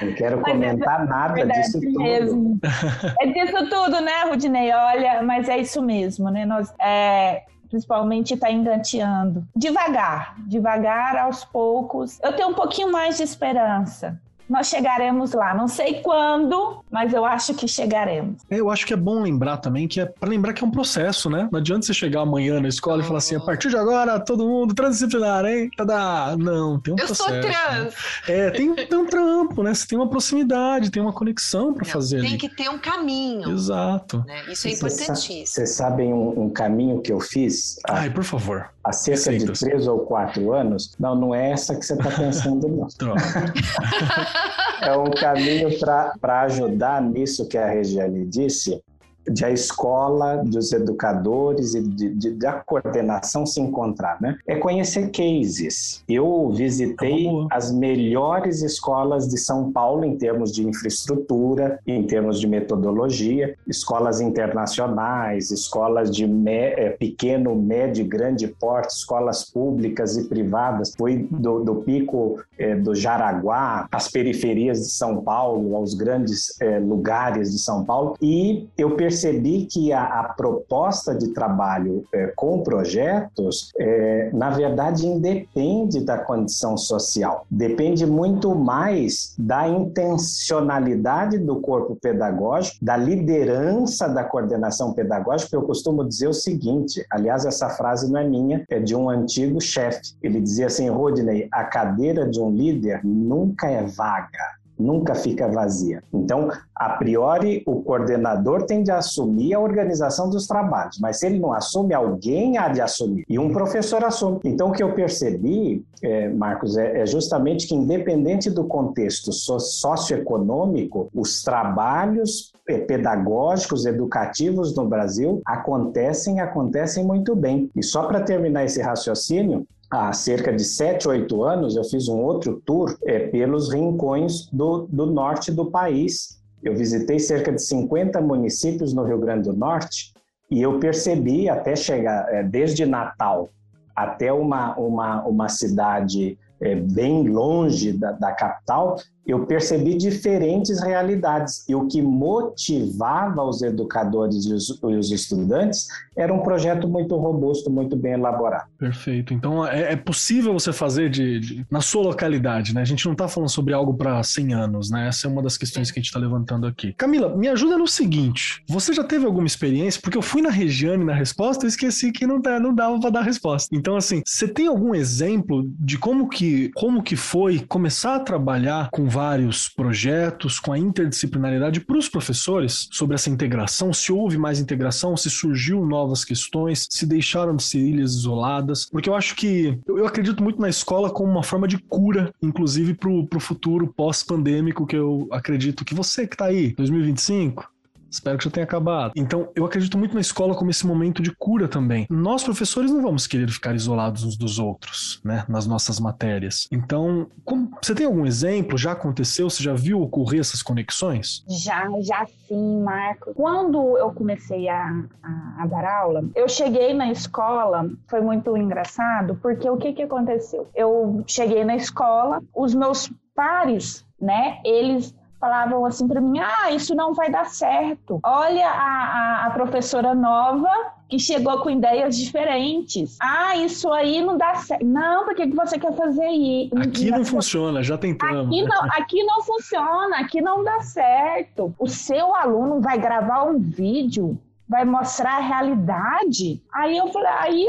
Não 0.00 0.14
quero 0.14 0.40
mas 0.40 0.48
é 0.48 0.52
comentar 0.52 1.02
é, 1.02 1.06
nada 1.06 1.46
disso 1.46 1.80
mesmo. 1.80 2.58
tudo. 2.60 3.16
É 3.20 3.26
disso 3.26 3.68
tudo, 3.68 4.00
né, 4.00 4.24
Rudinei? 4.28 4.72
Olha, 4.72 5.22
mas 5.22 5.48
é 5.48 5.58
isso 5.58 5.82
mesmo, 5.82 6.30
né? 6.30 6.46
Nós, 6.46 6.72
é, 6.80 7.42
principalmente 7.68 8.34
está 8.34 8.50
engateando. 8.50 9.44
Devagar, 9.56 10.36
devagar, 10.46 11.16
aos 11.16 11.44
poucos. 11.44 12.18
Eu 12.22 12.32
tenho 12.32 12.48
um 12.48 12.54
pouquinho 12.54 12.92
mais 12.92 13.16
de 13.16 13.24
esperança 13.24 14.18
nós 14.50 14.66
chegaremos 14.66 15.32
lá. 15.32 15.54
Não 15.54 15.68
sei 15.68 16.00
quando, 16.02 16.82
mas 16.90 17.12
eu 17.12 17.24
acho 17.24 17.54
que 17.54 17.68
chegaremos. 17.68 18.42
Eu 18.50 18.68
acho 18.68 18.84
que 18.84 18.92
é 18.92 18.96
bom 18.96 19.22
lembrar 19.22 19.58
também 19.58 19.86
que 19.86 20.00
é 20.00 20.06
para 20.06 20.28
lembrar 20.28 20.52
que 20.52 20.64
é 20.64 20.66
um 20.66 20.70
processo, 20.72 21.30
né? 21.30 21.48
Não 21.52 21.60
adianta 21.60 21.86
você 21.86 21.94
chegar 21.94 22.22
amanhã 22.22 22.60
na 22.60 22.66
escola 22.68 23.00
e 23.00 23.06
falar 23.06 23.18
assim: 23.18 23.36
a 23.36 23.40
partir 23.40 23.68
de 23.68 23.76
agora, 23.76 24.18
todo 24.18 24.44
mundo 24.44 24.74
transdisciplinar, 24.74 25.44
hein? 25.46 25.70
Tadá. 25.76 26.34
Não, 26.36 26.80
tem 26.80 26.92
um 26.92 26.96
eu 26.98 27.06
processo. 27.06 27.30
Eu 27.30 27.42
sou 27.42 27.50
trans. 27.50 27.84
Né? 27.84 27.90
É, 28.28 28.50
tem, 28.50 28.74
tem, 28.74 28.98
um 28.98 29.06
trampo, 29.06 29.62
né? 29.62 29.72
Você 29.72 29.86
tem 29.86 29.96
uma 29.96 30.10
proximidade, 30.10 30.90
tem 30.90 31.00
uma 31.00 31.12
conexão 31.12 31.72
para 31.72 31.84
fazer. 31.84 32.20
Tem 32.20 32.30
ali. 32.30 32.38
que 32.38 32.48
ter 32.48 32.68
um 32.68 32.78
caminho. 32.78 33.52
Exato. 33.52 34.24
Né? 34.26 34.42
Isso 34.48 34.66
é 34.66 34.72
importantíssimo. 34.72 35.46
Vocês 35.46 35.70
sabem 35.70 36.12
um, 36.12 36.46
um, 36.46 36.50
caminho 36.50 37.00
que 37.00 37.12
eu 37.12 37.20
fiz? 37.20 37.78
Ai, 37.88 38.10
por 38.10 38.24
favor. 38.24 38.68
Há 38.82 38.92
cerca 38.92 39.30
Receitas. 39.30 39.58
de 39.58 39.64
três 39.66 39.86
ou 39.86 40.00
quatro 40.00 40.52
anos. 40.52 40.92
Não, 40.98 41.14
não 41.14 41.34
é 41.34 41.50
essa 41.50 41.76
que 41.76 41.84
você 41.84 41.92
está 41.92 42.10
pensando, 42.10 42.66
não. 42.66 42.88
é 44.82 44.96
um 44.96 45.10
caminho 45.10 45.78
para 45.78 46.42
ajudar 46.42 47.02
nisso 47.02 47.46
que 47.46 47.58
a 47.58 47.66
Regiane 47.66 48.26
disse, 48.26 48.82
de 49.28 49.44
a 49.44 49.50
escola, 49.50 50.42
dos 50.44 50.72
educadores 50.72 51.74
e 51.74 51.82
de, 51.82 52.14
de, 52.14 52.30
da 52.30 52.52
coordenação 52.52 53.46
se 53.46 53.60
encontrar, 53.60 54.20
né? 54.20 54.38
É 54.46 54.56
conhecer 54.56 55.10
cases. 55.10 56.02
Eu 56.08 56.50
visitei 56.50 57.28
as 57.50 57.72
melhores 57.72 58.62
escolas 58.62 59.28
de 59.28 59.38
São 59.38 59.70
Paulo 59.72 60.04
em 60.04 60.16
termos 60.16 60.52
de 60.52 60.66
infraestrutura, 60.66 61.78
em 61.86 62.02
termos 62.06 62.40
de 62.40 62.46
metodologia, 62.46 63.54
escolas 63.66 64.20
internacionais, 64.20 65.50
escolas 65.50 66.10
de 66.10 66.26
me, 66.26 66.50
é, 66.50 66.90
pequeno, 66.90 67.54
médio, 67.54 68.04
grande 68.04 68.48
porte, 68.48 68.94
escolas 68.94 69.44
públicas 69.44 70.16
e 70.16 70.24
privadas. 70.24 70.92
Fui 70.96 71.28
do, 71.30 71.60
do 71.60 71.76
pico 71.76 72.42
é, 72.58 72.74
do 72.74 72.94
Jaraguá, 72.94 73.86
às 73.92 74.08
periferias 74.08 74.80
de 74.80 74.90
São 74.90 75.22
Paulo, 75.22 75.76
aos 75.76 75.94
grandes 75.94 76.60
é, 76.60 76.78
lugares 76.78 77.52
de 77.52 77.58
São 77.58 77.84
Paulo, 77.84 78.16
e 78.20 78.68
eu 78.76 78.96
percebi 78.96 79.19
percebi 79.20 79.66
que 79.66 79.92
a, 79.92 80.02
a 80.02 80.24
proposta 80.34 81.14
de 81.14 81.28
trabalho 81.28 82.04
é, 82.12 82.32
com 82.34 82.62
projetos, 82.62 83.70
é, 83.78 84.30
na 84.32 84.48
verdade, 84.50 85.06
independe 85.06 86.00
da 86.00 86.16
condição 86.16 86.76
social, 86.76 87.44
depende 87.50 88.06
muito 88.06 88.54
mais 88.54 89.34
da 89.38 89.68
intencionalidade 89.68 91.38
do 91.38 91.60
corpo 91.60 91.96
pedagógico, 91.96 92.82
da 92.82 92.96
liderança 92.96 94.08
da 94.08 94.24
coordenação 94.24 94.94
pedagógica. 94.94 95.54
Eu 95.54 95.62
costumo 95.62 96.06
dizer 96.06 96.28
o 96.28 96.34
seguinte: 96.34 97.04
aliás, 97.10 97.44
essa 97.44 97.68
frase 97.68 98.10
não 98.10 98.20
é 98.20 98.24
minha, 98.26 98.64
é 98.70 98.80
de 98.80 98.96
um 98.96 99.10
antigo 99.10 99.60
chefe. 99.60 100.14
Ele 100.22 100.40
dizia 100.40 100.66
assim, 100.66 100.88
Rodney, 100.88 101.48
a 101.52 101.64
cadeira 101.64 102.26
de 102.26 102.40
um 102.40 102.50
líder 102.50 103.00
nunca 103.04 103.68
é 103.68 103.82
vaga 103.82 104.59
nunca 104.80 105.14
fica 105.14 105.48
vazia. 105.48 106.02
Então, 106.12 106.48
a 106.74 106.90
priori, 106.90 107.62
o 107.66 107.82
coordenador 107.82 108.64
tem 108.64 108.82
de 108.82 108.90
assumir 108.90 109.54
a 109.54 109.60
organização 109.60 110.30
dos 110.30 110.46
trabalhos, 110.46 110.98
mas 110.98 111.18
se 111.18 111.26
ele 111.26 111.38
não 111.38 111.52
assume, 111.52 111.94
alguém 111.94 112.56
há 112.56 112.68
de 112.68 112.80
assumir. 112.80 113.24
E 113.28 113.38
um 113.38 113.52
professor 113.52 114.02
assume. 114.02 114.40
Então, 114.44 114.70
o 114.70 114.72
que 114.72 114.82
eu 114.82 114.94
percebi, 114.94 115.84
é, 116.02 116.28
Marcos, 116.30 116.76
é, 116.76 117.02
é 117.02 117.06
justamente 117.06 117.66
que, 117.66 117.74
independente 117.74 118.50
do 118.50 118.64
contexto 118.64 119.32
socioeconômico, 119.32 121.10
os 121.14 121.42
trabalhos 121.42 122.52
é, 122.68 122.78
pedagógicos, 122.78 123.84
educativos 123.84 124.74
no 124.74 124.86
Brasil 124.86 125.42
acontecem, 125.44 126.40
acontecem 126.40 127.04
muito 127.04 127.36
bem. 127.36 127.70
E 127.76 127.82
só 127.82 128.04
para 128.04 128.20
terminar 128.20 128.64
esse 128.64 128.80
raciocínio, 128.80 129.66
há 129.90 130.12
cerca 130.12 130.52
de 130.52 130.64
7, 130.64 131.08
8 131.08 131.42
anos, 131.42 131.76
eu 131.76 131.84
fiz 131.84 132.08
um 132.08 132.18
outro 132.18 132.62
tour 132.64 132.96
é, 133.04 133.26
pelos 133.28 133.72
rincões 133.72 134.46
do, 134.52 134.86
do 134.88 135.06
norte 135.06 135.50
do 135.50 135.70
país. 135.70 136.40
Eu 136.62 136.76
visitei 136.76 137.18
cerca 137.18 137.50
de 137.50 137.60
50 137.62 138.20
municípios 138.20 138.92
no 138.92 139.04
Rio 139.04 139.18
Grande 139.18 139.48
do 139.48 139.56
Norte 139.56 140.12
e 140.50 140.62
eu 140.62 140.78
percebi, 140.78 141.48
até 141.48 141.74
chegar, 141.74 142.32
é, 142.32 142.42
desde 142.42 142.86
Natal 142.86 143.48
até 143.94 144.32
uma, 144.32 144.74
uma, 144.78 145.22
uma 145.24 145.48
cidade 145.48 146.38
é, 146.60 146.74
bem 146.74 147.28
longe 147.28 147.92
da, 147.92 148.12
da, 148.12 148.32
capital, 148.32 148.96
eu 149.26 149.46
percebi 149.46 149.96
diferentes 149.96 150.82
realidades. 150.82 151.64
E 151.68 151.74
o 151.74 151.86
que 151.86 152.02
motivava 152.02 153.42
os 153.42 153.62
educadores 153.62 154.46
e 154.46 154.52
os, 154.52 154.80
e 154.82 154.96
os 154.96 155.10
estudantes 155.10 155.88
era 156.16 156.32
um 156.32 156.40
projeto 156.40 156.88
muito 156.88 157.16
robusto, 157.16 157.70
muito 157.70 157.96
bem 157.96 158.12
elaborado. 158.12 158.68
Perfeito. 158.78 159.32
Então 159.32 159.66
é, 159.66 159.92
é 159.92 159.96
possível 159.96 160.52
você 160.52 160.72
fazer 160.72 161.08
de, 161.10 161.40
de, 161.40 161.66
na 161.70 161.80
sua 161.80 162.02
localidade, 162.02 162.74
né? 162.74 162.80
A 162.80 162.84
gente 162.84 163.04
não 163.04 163.12
está 163.12 163.28
falando 163.28 163.48
sobre 163.48 163.72
algo 163.74 163.94
para 163.94 164.22
100 164.22 164.54
anos, 164.54 164.90
né? 164.90 165.08
Essa 165.08 165.26
é 165.26 165.30
uma 165.30 165.42
das 165.42 165.56
questões 165.56 165.90
que 165.90 165.98
a 165.98 166.00
gente 166.00 166.08
está 166.08 166.18
levantando 166.18 166.66
aqui. 166.66 166.92
Camila, 166.94 167.34
me 167.36 167.48
ajuda 167.48 167.78
no 167.78 167.86
seguinte: 167.86 168.62
você 168.68 168.92
já 168.92 169.04
teve 169.04 169.26
alguma 169.26 169.46
experiência? 169.46 170.00
Porque 170.02 170.18
eu 170.18 170.22
fui 170.22 170.42
na 170.42 170.50
Regiane 170.50 171.04
na 171.04 171.14
resposta 171.14 171.64
e 171.64 171.68
esqueci 171.68 172.12
que 172.12 172.26
não, 172.26 172.40
não 172.60 172.74
dava 172.74 172.98
para 172.98 173.10
dar 173.10 173.22
resposta. 173.22 173.74
Então, 173.74 173.96
assim, 173.96 174.22
você 174.24 174.48
tem 174.48 174.66
algum 174.66 174.94
exemplo 174.94 175.64
de 175.78 175.98
como 175.98 176.28
que, 176.28 176.70
como 176.74 177.02
que 177.02 177.16
foi 177.16 177.60
começar 177.60 178.16
a 178.16 178.20
trabalhar 178.20 178.90
com 178.90 179.08
vários 179.20 179.68
projetos, 179.68 180.58
com 180.58 180.72
a 180.72 180.78
interdisciplinaridade 180.78 181.78
para 181.80 181.98
os 181.98 182.08
professores 182.08 182.88
sobre 182.90 183.16
essa 183.16 183.28
integração? 183.28 183.92
Se 183.92 184.10
houve 184.10 184.38
mais 184.38 184.58
integração, 184.58 185.14
se 185.14 185.28
surgiu 185.28 185.84
novas 185.84 186.24
questões, 186.24 186.86
se 186.88 187.04
deixaram 187.04 187.54
de 187.54 187.62
ser 187.62 187.80
ilhas 187.80 188.12
isoladas? 188.14 188.86
Porque 188.86 189.10
eu 189.10 189.14
acho 189.14 189.36
que 189.36 189.78
eu 189.86 190.06
acredito 190.06 190.42
muito 190.42 190.58
na 190.58 190.70
escola 190.70 191.10
como 191.10 191.30
uma 191.30 191.42
forma 191.42 191.68
de 191.68 191.76
cura, 191.76 192.32
inclusive 192.40 192.94
para 192.94 193.10
o 193.10 193.40
futuro 193.40 193.92
pós-pandêmico, 193.94 194.86
que 194.86 194.96
eu 194.96 195.28
acredito 195.30 195.84
que 195.84 195.94
você 195.94 196.26
que 196.26 196.34
está 196.34 196.46
aí, 196.46 196.72
2025, 196.74 197.70
Espero 198.10 198.38
que 198.38 198.44
já 198.44 198.50
tenha 198.50 198.64
acabado. 198.64 199.12
Então, 199.16 199.48
eu 199.54 199.64
acredito 199.64 199.96
muito 199.96 200.14
na 200.14 200.20
escola 200.20 200.54
como 200.54 200.70
esse 200.70 200.86
momento 200.86 201.22
de 201.22 201.34
cura 201.34 201.68
também. 201.68 202.06
Nós, 202.10 202.42
professores, 202.42 202.90
não 202.90 203.02
vamos 203.02 203.26
querer 203.26 203.48
ficar 203.48 203.74
isolados 203.74 204.24
uns 204.24 204.36
dos 204.36 204.58
outros, 204.58 205.20
né? 205.24 205.44
Nas 205.48 205.66
nossas 205.66 206.00
matérias. 206.00 206.66
Então, 206.72 207.28
como, 207.44 207.70
você 207.80 207.94
tem 207.94 208.06
algum 208.06 208.26
exemplo? 208.26 208.76
Já 208.76 208.92
aconteceu? 208.92 209.48
Você 209.48 209.62
já 209.62 209.74
viu 209.74 210.00
ocorrer 210.02 210.40
essas 210.40 210.62
conexões? 210.62 211.44
Já, 211.48 211.88
já 212.00 212.26
sim, 212.48 212.82
Marco. 212.82 213.32
Quando 213.34 213.96
eu 213.96 214.12
comecei 214.12 214.68
a, 214.68 215.04
a, 215.22 215.62
a 215.62 215.66
dar 215.66 215.84
aula, 215.84 216.24
eu 216.34 216.48
cheguei 216.48 216.92
na 216.92 217.10
escola, 217.10 217.88
foi 218.08 218.20
muito 218.20 218.56
engraçado, 218.56 219.38
porque 219.40 219.68
o 219.68 219.76
que, 219.76 219.92
que 219.92 220.02
aconteceu? 220.02 220.68
Eu 220.74 221.22
cheguei 221.26 221.64
na 221.64 221.76
escola, 221.76 222.42
os 222.54 222.74
meus 222.74 223.10
pares, 223.34 224.04
né, 224.20 224.60
eles 224.64 225.14
falavam 225.40 225.84
assim 225.86 226.06
para 226.06 226.20
mim: 226.20 226.38
ah, 226.38 226.70
isso 226.70 226.94
não 226.94 227.14
vai 227.14 227.30
dar 227.30 227.46
certo. 227.46 228.20
Olha 228.22 228.68
a, 228.68 229.42
a, 229.42 229.46
a, 229.46 229.50
professora 229.50 230.14
nova 230.14 230.68
que 231.08 231.18
chegou 231.18 231.58
com 231.62 231.70
ideias 231.70 232.16
diferentes. 232.16 233.16
Ah, 233.20 233.56
isso 233.56 233.90
aí 233.90 234.22
não 234.22 234.36
dá 234.36 234.54
certo. 234.56 234.84
Não, 234.84 235.24
por 235.24 235.34
que, 235.34 235.46
você 235.48 235.78
quer 235.78 235.92
fazer 235.94 236.28
isso? 236.28 236.78
Aqui 236.78 237.10
não 237.10 237.24
funciona, 237.24 237.82
já 237.82 237.96
tentamos. 237.96 238.46
Aqui 238.46 238.62
não, 238.62 238.84
aqui 238.92 239.24
não 239.24 239.42
funciona, 239.42 240.18
aqui 240.18 240.40
não 240.40 240.62
dá 240.62 240.80
certo. 240.80 241.74
O 241.78 241.88
seu 241.88 242.34
aluno 242.36 242.80
vai 242.80 242.98
gravar 242.98 243.44
um 243.44 243.58
vídeo, 243.58 244.38
vai 244.68 244.84
mostrar 244.84 245.38
a 245.38 245.40
realidade. 245.40 246.62
Aí 246.72 246.96
eu 246.96 247.08
falei, 247.08 247.32
aí 247.38 247.66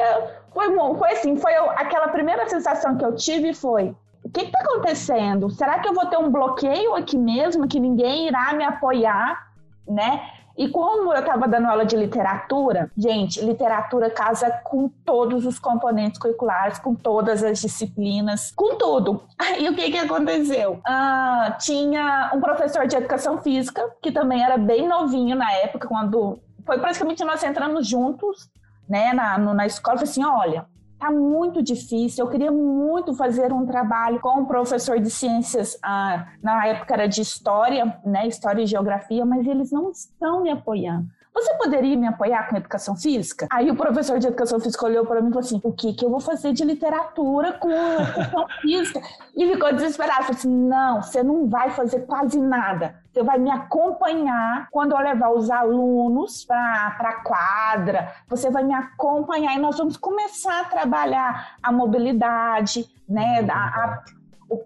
foi, 0.53 0.67
foi 0.97 1.11
assim, 1.11 1.37
foi 1.37 1.55
aquela 1.55 2.09
primeira 2.09 2.47
sensação 2.47 2.97
que 2.97 3.05
eu 3.05 3.15
tive 3.15 3.53
foi 3.53 3.95
que 4.33 4.41
está 4.41 4.59
acontecendo? 4.59 5.49
Será 5.49 5.79
que 5.79 5.87
eu 5.87 5.93
vou 5.93 6.05
ter 6.05 6.17
um 6.17 6.29
bloqueio 6.29 6.95
aqui 6.95 7.17
mesmo, 7.17 7.67
que 7.67 7.79
ninguém 7.79 8.27
irá 8.27 8.53
me 8.53 8.63
apoiar, 8.63 9.51
né? 9.87 10.21
E 10.57 10.67
como 10.67 11.13
eu 11.13 11.19
estava 11.19 11.47
dando 11.47 11.67
aula 11.67 11.85
de 11.85 11.95
literatura, 11.95 12.91
gente, 12.97 13.43
literatura 13.43 14.09
casa 14.09 14.51
com 14.63 14.89
todos 15.05 15.45
os 15.45 15.57
componentes 15.57 16.19
curriculares, 16.19 16.77
com 16.77 16.93
todas 16.93 17.43
as 17.43 17.61
disciplinas, 17.61 18.51
com 18.51 18.75
tudo. 18.75 19.23
E 19.57 19.69
o 19.69 19.75
que, 19.75 19.91
que 19.91 19.97
aconteceu? 19.97 20.79
Ah, 20.85 21.57
tinha 21.59 22.31
um 22.33 22.39
professor 22.39 22.85
de 22.87 22.95
educação 22.95 23.37
física, 23.39 23.89
que 24.01 24.11
também 24.11 24.43
era 24.43 24.57
bem 24.57 24.87
novinho 24.87 25.35
na 25.35 25.51
época, 25.53 25.87
quando 25.87 26.39
foi 26.65 26.79
praticamente 26.79 27.23
nós 27.23 27.43
entramos 27.43 27.87
juntos, 27.87 28.49
né, 28.87 29.13
na, 29.13 29.37
na 29.37 29.65
escola, 29.65 30.03
assim, 30.03 30.23
olha, 30.23 30.65
Tá 31.01 31.09
muito 31.09 31.63
difícil. 31.63 32.23
Eu 32.23 32.29
queria 32.29 32.51
muito 32.51 33.15
fazer 33.15 33.51
um 33.51 33.65
trabalho 33.65 34.19
com 34.19 34.41
um 34.41 34.45
professor 34.45 34.99
de 34.99 35.09
ciências, 35.09 35.75
ah, 35.81 36.27
na 36.43 36.67
época 36.67 36.93
era 36.93 37.07
de 37.07 37.21
história, 37.21 37.99
né, 38.05 38.27
história 38.27 38.61
e 38.61 38.67
geografia, 38.67 39.25
mas 39.25 39.47
eles 39.47 39.71
não 39.71 39.89
estão 39.89 40.43
me 40.43 40.51
apoiando. 40.51 41.07
Você 41.33 41.53
poderia 41.55 41.95
me 41.95 42.07
apoiar 42.07 42.49
com 42.49 42.57
educação 42.57 42.95
física? 42.95 43.47
Aí 43.49 43.71
o 43.71 43.75
professor 43.75 44.19
de 44.19 44.27
educação 44.27 44.59
física 44.59 44.85
olhou 44.85 45.05
para 45.05 45.21
mim 45.21 45.29
e 45.29 45.31
falou 45.31 45.45
assim: 45.45 45.61
o 45.63 45.71
que, 45.71 45.93
que 45.93 46.05
eu 46.05 46.09
vou 46.09 46.19
fazer 46.19 46.51
de 46.51 46.65
literatura 46.65 47.53
com 47.53 47.71
educação 47.71 48.47
física? 48.61 49.01
E 49.35 49.47
ficou 49.47 49.73
desesperado. 49.73 50.23
Falei 50.23 50.37
assim: 50.37 50.53
não, 50.53 51.01
você 51.01 51.23
não 51.23 51.47
vai 51.47 51.69
fazer 51.69 52.01
quase 52.01 52.39
nada. 52.39 52.95
Você 53.11 53.23
vai 53.23 53.39
me 53.39 53.49
acompanhar 53.49 54.67
quando 54.71 54.91
eu 54.91 54.99
levar 54.99 55.31
os 55.31 55.49
alunos 55.49 56.43
para 56.43 56.97
a 56.99 57.23
quadra. 57.23 58.13
Você 58.27 58.49
vai 58.49 58.63
me 58.63 58.73
acompanhar 58.73 59.55
e 59.55 59.59
nós 59.59 59.77
vamos 59.77 59.95
começar 59.95 60.61
a 60.61 60.65
trabalhar 60.65 61.55
a 61.63 61.71
mobilidade, 61.71 62.85
né? 63.07 63.45
A, 63.49 63.55
a, 63.55 64.03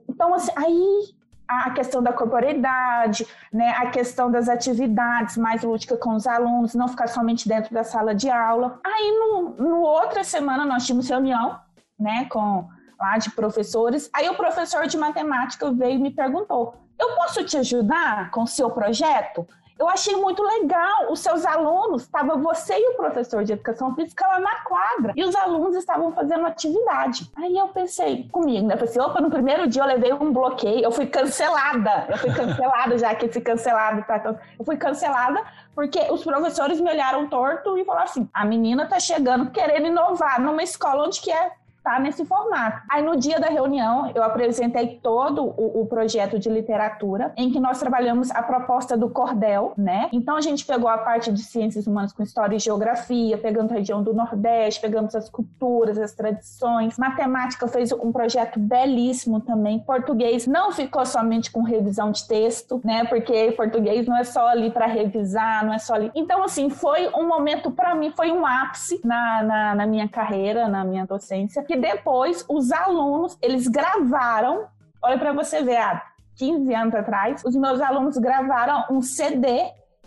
então, 0.10 0.34
assim, 0.34 0.52
aí 0.56 1.16
a 1.48 1.70
questão 1.72 2.02
da 2.02 2.12
corporeidade, 2.12 3.28
né, 3.52 3.72
a 3.78 3.90
questão 3.90 4.32
das 4.32 4.50
atividades 4.50 5.38
mais 5.38 5.64
lúdicas 5.64 6.00
com 6.00 6.16
os 6.16 6.26
alunos, 6.26 6.74
não 6.74 6.88
ficar 6.88 7.08
somente 7.08 7.48
dentro 7.48 7.74
da 7.74 7.84
sala 7.84 8.16
de 8.16 8.30
aula. 8.30 8.80
Aí, 8.84 9.12
no, 9.20 9.50
no 9.58 9.82
outra 9.82 10.24
semana, 10.24 10.66
nós 10.66 10.86
tínhamos 10.86 11.10
reunião, 11.10 11.60
né, 12.00 12.26
com 12.26 12.68
lá 13.00 13.18
de 13.18 13.30
professores. 13.32 14.10
Aí 14.14 14.30
o 14.30 14.36
professor 14.36 14.88
de 14.88 14.98
matemática 14.98 15.72
veio 15.72 15.96
e 15.96 16.02
me 16.02 16.12
perguntou: 16.12 16.76
"Eu 17.00 17.16
posso 17.16 17.44
te 17.44 17.58
ajudar 17.58 18.32
com 18.32 18.44
o 18.44 18.48
seu 18.48 18.70
projeto?" 18.70 19.48
Eu 19.78 19.90
achei 19.90 20.16
muito 20.16 20.42
legal. 20.42 21.12
Os 21.12 21.20
seus 21.20 21.46
alunos, 21.46 22.04
estava 22.04 22.38
você 22.38 22.78
e 22.78 22.90
o 22.92 22.96
professor 22.96 23.44
de 23.44 23.54
educação 23.54 23.94
física 23.94 24.26
lá 24.26 24.40
na 24.40 24.56
quadra, 24.62 25.14
e 25.16 25.24
os 25.24 25.36
alunos 25.36 25.76
estavam 25.76 26.12
fazendo 26.14 26.46
atividade. 26.46 27.30
Aí 27.36 27.58
eu 27.58 27.68
pensei 27.70 28.30
comigo, 28.30 28.66
né? 28.68 28.76
Eu 28.76 28.80
pensei, 28.80 29.02
opa, 29.02 29.20
no 29.20 29.30
primeiro 29.30 29.68
dia 29.68 29.82
eu 29.82 29.88
levei 29.88 30.14
um 30.14 30.32
bloqueio, 30.32 30.84
eu 30.84 30.92
fui 30.92 31.08
cancelada. 31.08 32.06
Eu 32.10 32.18
fui 32.18 32.34
cancelada, 32.34 32.98
já 32.98 33.14
que 33.16 33.26
esse 33.26 33.42
cancelado 33.42 34.04
tá. 34.04 34.38
Eu 34.58 34.66
fui 34.66 34.78
cancelada 34.78 35.44
porque 35.74 36.00
os 36.10 36.24
professores 36.24 36.80
me 36.80 36.90
olharam 36.90 37.28
torto 37.28 37.78
e 37.78 37.84
falaram 37.84 38.06
assim: 38.06 38.30
a 38.34 38.46
menina 38.46 38.88
tá 38.88 39.00
chegando 39.00 39.52
querendo 39.52 39.88
inovar 39.88 40.40
numa 40.40 40.64
escola 40.64 41.06
onde 41.06 41.20
que 41.20 41.32
é 41.32 41.52
tá 41.86 42.00
nesse 42.00 42.26
formato. 42.26 42.82
Aí 42.90 43.04
no 43.04 43.16
dia 43.16 43.40
da 43.40 43.48
reunião 43.48 44.12
eu 44.16 44.24
apresentei 44.24 45.00
todo 45.04 45.44
o, 45.44 45.82
o, 45.82 45.86
projeto 45.86 46.40
de 46.40 46.50
literatura 46.50 47.32
em 47.38 47.52
que 47.52 47.60
nós 47.60 47.80
trabalhamos 47.80 48.32
a 48.32 48.42
proposta 48.42 48.98
do 48.98 49.08
cordel, 49.08 49.72
né? 49.78 50.10
Então 50.12 50.36
a 50.36 50.42
gente 50.42 50.66
pegou 50.66 50.90
a 50.90 50.98
parte 50.98 51.32
de 51.32 51.44
ciências 51.44 51.86
humanas 51.86 52.12
com 52.12 52.24
história 52.24 52.56
e 52.56 52.60
geografia, 52.60 53.38
pegando 53.38 53.72
a 53.72 53.76
região 53.76 54.02
do 54.02 54.16
Nordeste, 54.16 54.82
pegamos 54.82 55.14
as 55.16 55.30
culturas, 55.30 56.00
as 56.00 56.12
tradições. 56.12 56.98
Matemática 56.98 57.68
fez 57.68 57.92
um 57.92 58.12
projeto 58.12 58.60
belíssimo 58.60 59.40
também. 59.40 59.78
Português 59.78 60.48
não 60.48 60.72
ficou 60.72 61.06
somente 61.06 61.52
com 61.52 61.62
revisão 61.62 62.10
de 62.10 62.28
texto, 62.28 62.82
né? 62.84 63.06
Porque 63.06 63.52
português 63.52 64.08
não 64.08 64.18
é 64.18 64.24
só 64.24 64.48
ali 64.48 64.72
para 64.72 64.88
revisar, 64.88 65.64
não 65.64 65.74
é 65.74 65.78
só 65.78 65.94
ali. 65.94 66.12
Então 66.16 66.44
assim 66.44 66.68
foi 66.68 67.08
um 67.10 67.28
momento 67.28 67.70
para 67.70 67.94
mim 67.94 68.12
foi 68.16 68.32
um 68.32 68.44
ápice 68.44 69.00
na, 69.04 69.44
na, 69.44 69.76
na 69.76 69.86
minha 69.86 70.08
carreira, 70.08 70.68
na 70.68 70.84
minha 70.84 71.06
docência. 71.06 71.62
Que 71.62 71.75
que 71.76 71.82
depois 71.82 72.46
os 72.48 72.72
alunos, 72.72 73.38
eles 73.42 73.68
gravaram, 73.68 74.68
olha 75.02 75.20
para 75.20 75.34
você 75.34 75.62
ver, 75.62 75.76
há 75.76 76.02
15 76.38 76.74
anos 76.74 76.96
atrás, 76.96 77.44
os 77.44 77.56
meus 77.56 77.82
alunos 77.82 78.18
gravaram 78.18 78.86
um 78.90 79.02
CD 79.02 79.48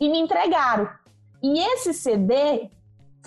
e 0.00 0.08
me 0.08 0.18
entregaram. 0.18 0.88
E 1.42 1.60
esse 1.60 1.92
CD 1.92 2.70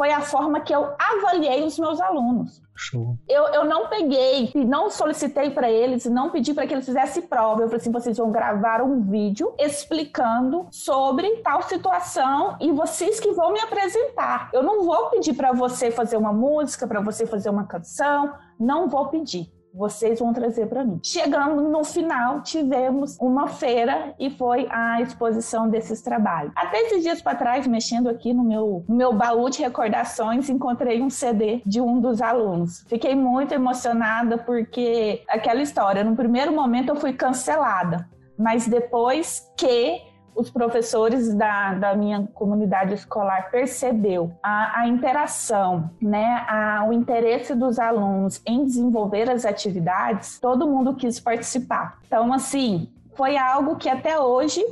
foi 0.01 0.11
a 0.11 0.21
forma 0.21 0.59
que 0.61 0.73
eu 0.73 0.95
avaliei 0.97 1.63
os 1.63 1.77
meus 1.77 2.01
alunos. 2.01 2.59
Show. 2.75 3.15
Eu, 3.29 3.43
eu 3.49 3.65
não 3.65 3.87
peguei, 3.87 4.51
não 4.55 4.89
solicitei 4.89 5.51
para 5.51 5.69
eles, 5.69 6.05
não 6.05 6.31
pedi 6.31 6.55
para 6.55 6.65
que 6.65 6.73
eles 6.73 6.87
fizessem 6.87 7.21
prova. 7.21 7.61
Eu 7.61 7.67
falei 7.67 7.79
assim: 7.79 7.91
vocês 7.91 8.17
vão 8.17 8.31
gravar 8.31 8.81
um 8.81 8.99
vídeo 8.99 9.53
explicando 9.59 10.65
sobre 10.71 11.29
tal 11.43 11.61
situação 11.61 12.57
e 12.59 12.71
vocês 12.71 13.19
que 13.19 13.31
vão 13.33 13.53
me 13.53 13.59
apresentar. 13.59 14.49
Eu 14.51 14.63
não 14.63 14.83
vou 14.83 15.11
pedir 15.11 15.35
para 15.35 15.51
você 15.51 15.91
fazer 15.91 16.17
uma 16.17 16.33
música, 16.33 16.87
para 16.87 16.99
você 16.99 17.27
fazer 17.27 17.51
uma 17.51 17.67
canção, 17.67 18.33
não 18.59 18.89
vou 18.89 19.07
pedir 19.09 19.53
vocês 19.73 20.19
vão 20.19 20.33
trazer 20.33 20.67
para 20.67 20.83
mim. 20.83 20.99
Chegando 21.03 21.61
no 21.69 21.83
final, 21.83 22.41
tivemos 22.41 23.17
uma 23.19 23.47
feira 23.47 24.13
e 24.19 24.29
foi 24.29 24.67
a 24.69 25.01
exposição 25.01 25.69
desses 25.69 26.01
trabalhos. 26.01 26.53
Até 26.55 26.81
esses 26.81 27.03
dias 27.03 27.21
para 27.21 27.37
trás, 27.37 27.65
mexendo 27.67 28.09
aqui 28.09 28.33
no 28.33 28.43
meu, 28.43 28.83
no 28.87 28.95
meu 28.95 29.13
baú 29.13 29.49
de 29.49 29.61
recordações, 29.61 30.49
encontrei 30.49 31.01
um 31.01 31.09
CD 31.09 31.61
de 31.65 31.79
um 31.79 31.99
dos 31.99 32.21
alunos. 32.21 32.83
Fiquei 32.87 33.15
muito 33.15 33.53
emocionada 33.53 34.37
porque 34.37 35.23
aquela 35.27 35.61
história, 35.61 36.03
no 36.03 36.15
primeiro 36.15 36.51
momento 36.51 36.89
eu 36.89 36.95
fui 36.95 37.13
cancelada, 37.13 38.09
mas 38.37 38.67
depois 38.67 39.49
que 39.57 40.10
os 40.35 40.49
professores 40.49 41.33
da, 41.33 41.73
da 41.73 41.95
minha 41.95 42.27
comunidade 42.33 42.93
escolar 42.93 43.49
percebeu 43.51 44.31
a, 44.41 44.81
a 44.81 44.87
interação, 44.87 45.89
né, 46.01 46.45
a, 46.47 46.85
o 46.87 46.93
interesse 46.93 47.53
dos 47.53 47.77
alunos 47.79 48.41
em 48.45 48.65
desenvolver 48.65 49.29
as 49.29 49.45
atividades, 49.45 50.39
todo 50.39 50.67
mundo 50.67 50.95
quis 50.95 51.19
participar. 51.19 51.99
Então, 52.07 52.33
assim, 52.33 52.89
foi 53.13 53.37
algo 53.37 53.75
que 53.75 53.89
até 53.89 54.19
hoje, 54.19 54.65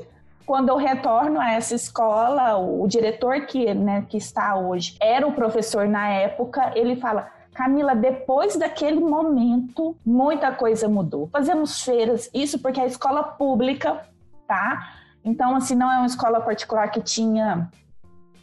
quando 0.45 0.69
eu 0.69 0.77
retorno 0.77 1.39
a 1.39 1.51
essa 1.51 1.75
escola, 1.75 2.57
o 2.57 2.87
diretor 2.87 3.41
que, 3.45 3.73
né, 3.73 4.05
que 4.07 4.17
está 4.17 4.55
hoje 4.55 4.97
era 5.01 5.27
o 5.27 5.33
professor 5.33 5.87
na 5.87 6.09
época, 6.09 6.71
ele 6.75 6.95
fala. 6.95 7.31
Camila, 7.53 7.93
depois 7.93 8.55
daquele 8.55 9.01
momento, 9.01 9.93
muita 10.05 10.49
coisa 10.49 10.87
mudou. 10.87 11.27
Fazemos 11.27 11.83
feiras, 11.83 12.29
isso 12.33 12.57
porque 12.59 12.79
a 12.79 12.85
escola 12.85 13.21
pública, 13.21 14.01
tá? 14.47 14.98
Então, 15.23 15.55
assim, 15.55 15.75
não 15.75 15.91
é 15.91 15.97
uma 15.97 16.05
escola 16.05 16.41
particular 16.41 16.89
que 16.89 17.01
tinha 17.01 17.69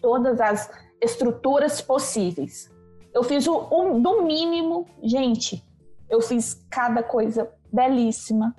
todas 0.00 0.40
as 0.40 0.70
estruturas 1.00 1.80
possíveis. 1.80 2.70
Eu 3.12 3.22
fiz 3.22 3.46
o, 3.46 3.54
o 3.54 4.00
do 4.00 4.22
mínimo, 4.22 4.86
gente, 5.02 5.64
eu 6.08 6.20
fiz 6.20 6.64
cada 6.70 7.02
coisa 7.02 7.50
belíssima, 7.72 8.54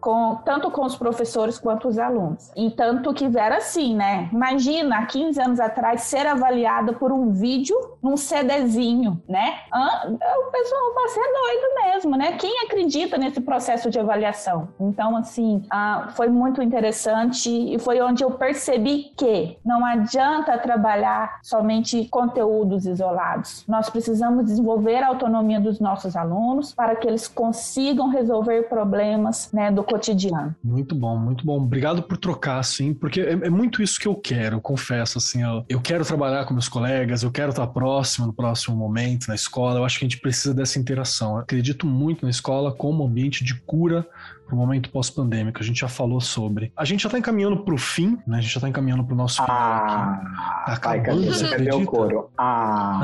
com, 0.00 0.36
tanto 0.44 0.70
com 0.70 0.84
os 0.84 0.96
professores 0.96 1.58
quanto 1.58 1.88
os 1.88 1.98
alunos. 1.98 2.50
E 2.54 2.70
tanto 2.70 3.14
que 3.14 3.24
era 3.24 3.56
assim, 3.56 3.96
né? 3.96 4.28
Imagina, 4.30 4.98
há 4.98 5.06
15 5.06 5.40
anos 5.40 5.60
atrás, 5.60 6.02
ser 6.02 6.26
avaliada 6.26 6.92
por 6.92 7.10
um 7.10 7.32
vídeo 7.32 7.93
num 8.04 8.18
CDzinho, 8.18 9.22
né? 9.26 9.60
O 9.72 10.50
pessoal 10.50 10.94
vai 10.94 11.08
ser 11.08 11.22
doido 11.22 11.94
mesmo, 11.94 12.16
né? 12.18 12.32
Quem 12.32 12.60
acredita 12.66 13.16
nesse 13.16 13.40
processo 13.40 13.88
de 13.88 13.98
avaliação? 13.98 14.68
Então, 14.78 15.16
assim, 15.16 15.62
foi 16.14 16.28
muito 16.28 16.60
interessante 16.60 17.48
e 17.48 17.78
foi 17.78 18.02
onde 18.02 18.22
eu 18.22 18.32
percebi 18.32 19.10
que 19.16 19.56
não 19.64 19.86
adianta 19.86 20.58
trabalhar 20.58 21.38
somente 21.42 22.06
conteúdos 22.08 22.84
isolados. 22.84 23.64
Nós 23.66 23.88
precisamos 23.88 24.44
desenvolver 24.44 25.02
a 25.02 25.08
autonomia 25.08 25.58
dos 25.58 25.80
nossos 25.80 26.14
alunos 26.14 26.74
para 26.74 26.94
que 26.96 27.08
eles 27.08 27.26
consigam 27.26 28.08
resolver 28.08 28.68
problemas 28.68 29.50
né, 29.50 29.70
do 29.70 29.82
cotidiano. 29.82 30.54
Muito 30.62 30.94
bom, 30.94 31.16
muito 31.16 31.46
bom. 31.46 31.56
Obrigado 31.56 32.02
por 32.02 32.18
trocar, 32.18 32.58
assim, 32.58 32.92
porque 32.92 33.22
é, 33.22 33.32
é 33.32 33.50
muito 33.50 33.82
isso 33.82 33.98
que 33.98 34.06
eu 34.06 34.14
quero, 34.14 34.60
confesso, 34.60 35.16
assim, 35.16 35.42
eu, 35.42 35.64
eu, 35.70 35.80
quero 35.80 36.04
trabalhar 36.04 36.44
com 36.44 36.52
meus 36.52 36.68
colegas, 36.68 37.22
eu 37.22 37.30
quero 37.30 37.50
estar 37.50 37.66
próximo 37.68 37.93
no 38.26 38.32
próximo 38.32 38.76
momento, 38.76 39.28
na 39.28 39.34
escola, 39.34 39.78
eu 39.78 39.84
acho 39.84 39.98
que 39.98 40.04
a 40.04 40.08
gente 40.08 40.20
precisa 40.20 40.54
dessa 40.54 40.78
interação. 40.78 41.34
Eu 41.34 41.38
acredito 41.38 41.86
muito 41.86 42.24
na 42.24 42.30
escola 42.30 42.72
como 42.72 43.04
ambiente 43.04 43.44
de 43.44 43.54
cura 43.60 44.06
para 44.46 44.54
o 44.54 44.58
momento 44.58 44.90
pós-pandêmico. 44.90 45.60
A 45.60 45.64
gente 45.64 45.80
já 45.80 45.88
falou 45.88 46.20
sobre. 46.20 46.72
A 46.76 46.84
gente 46.84 47.02
já 47.02 47.08
está 47.08 47.18
encaminhando 47.18 47.58
para 47.64 47.74
o 47.74 47.78
fim, 47.78 48.18
né? 48.26 48.38
A 48.38 48.40
gente 48.40 48.52
já 48.52 48.58
está 48.58 48.68
encaminhando 48.68 49.04
para 49.04 49.14
o 49.14 49.16
nosso 49.16 49.42
final 49.42 49.56
ah, 49.56 50.64
aqui. 50.66 50.80
Tá 50.80 50.92
acabando, 50.92 51.24
você 51.26 51.46
acredita? 51.46 51.76
o 51.76 51.86
coro. 51.86 52.30
Ah. 52.38 53.00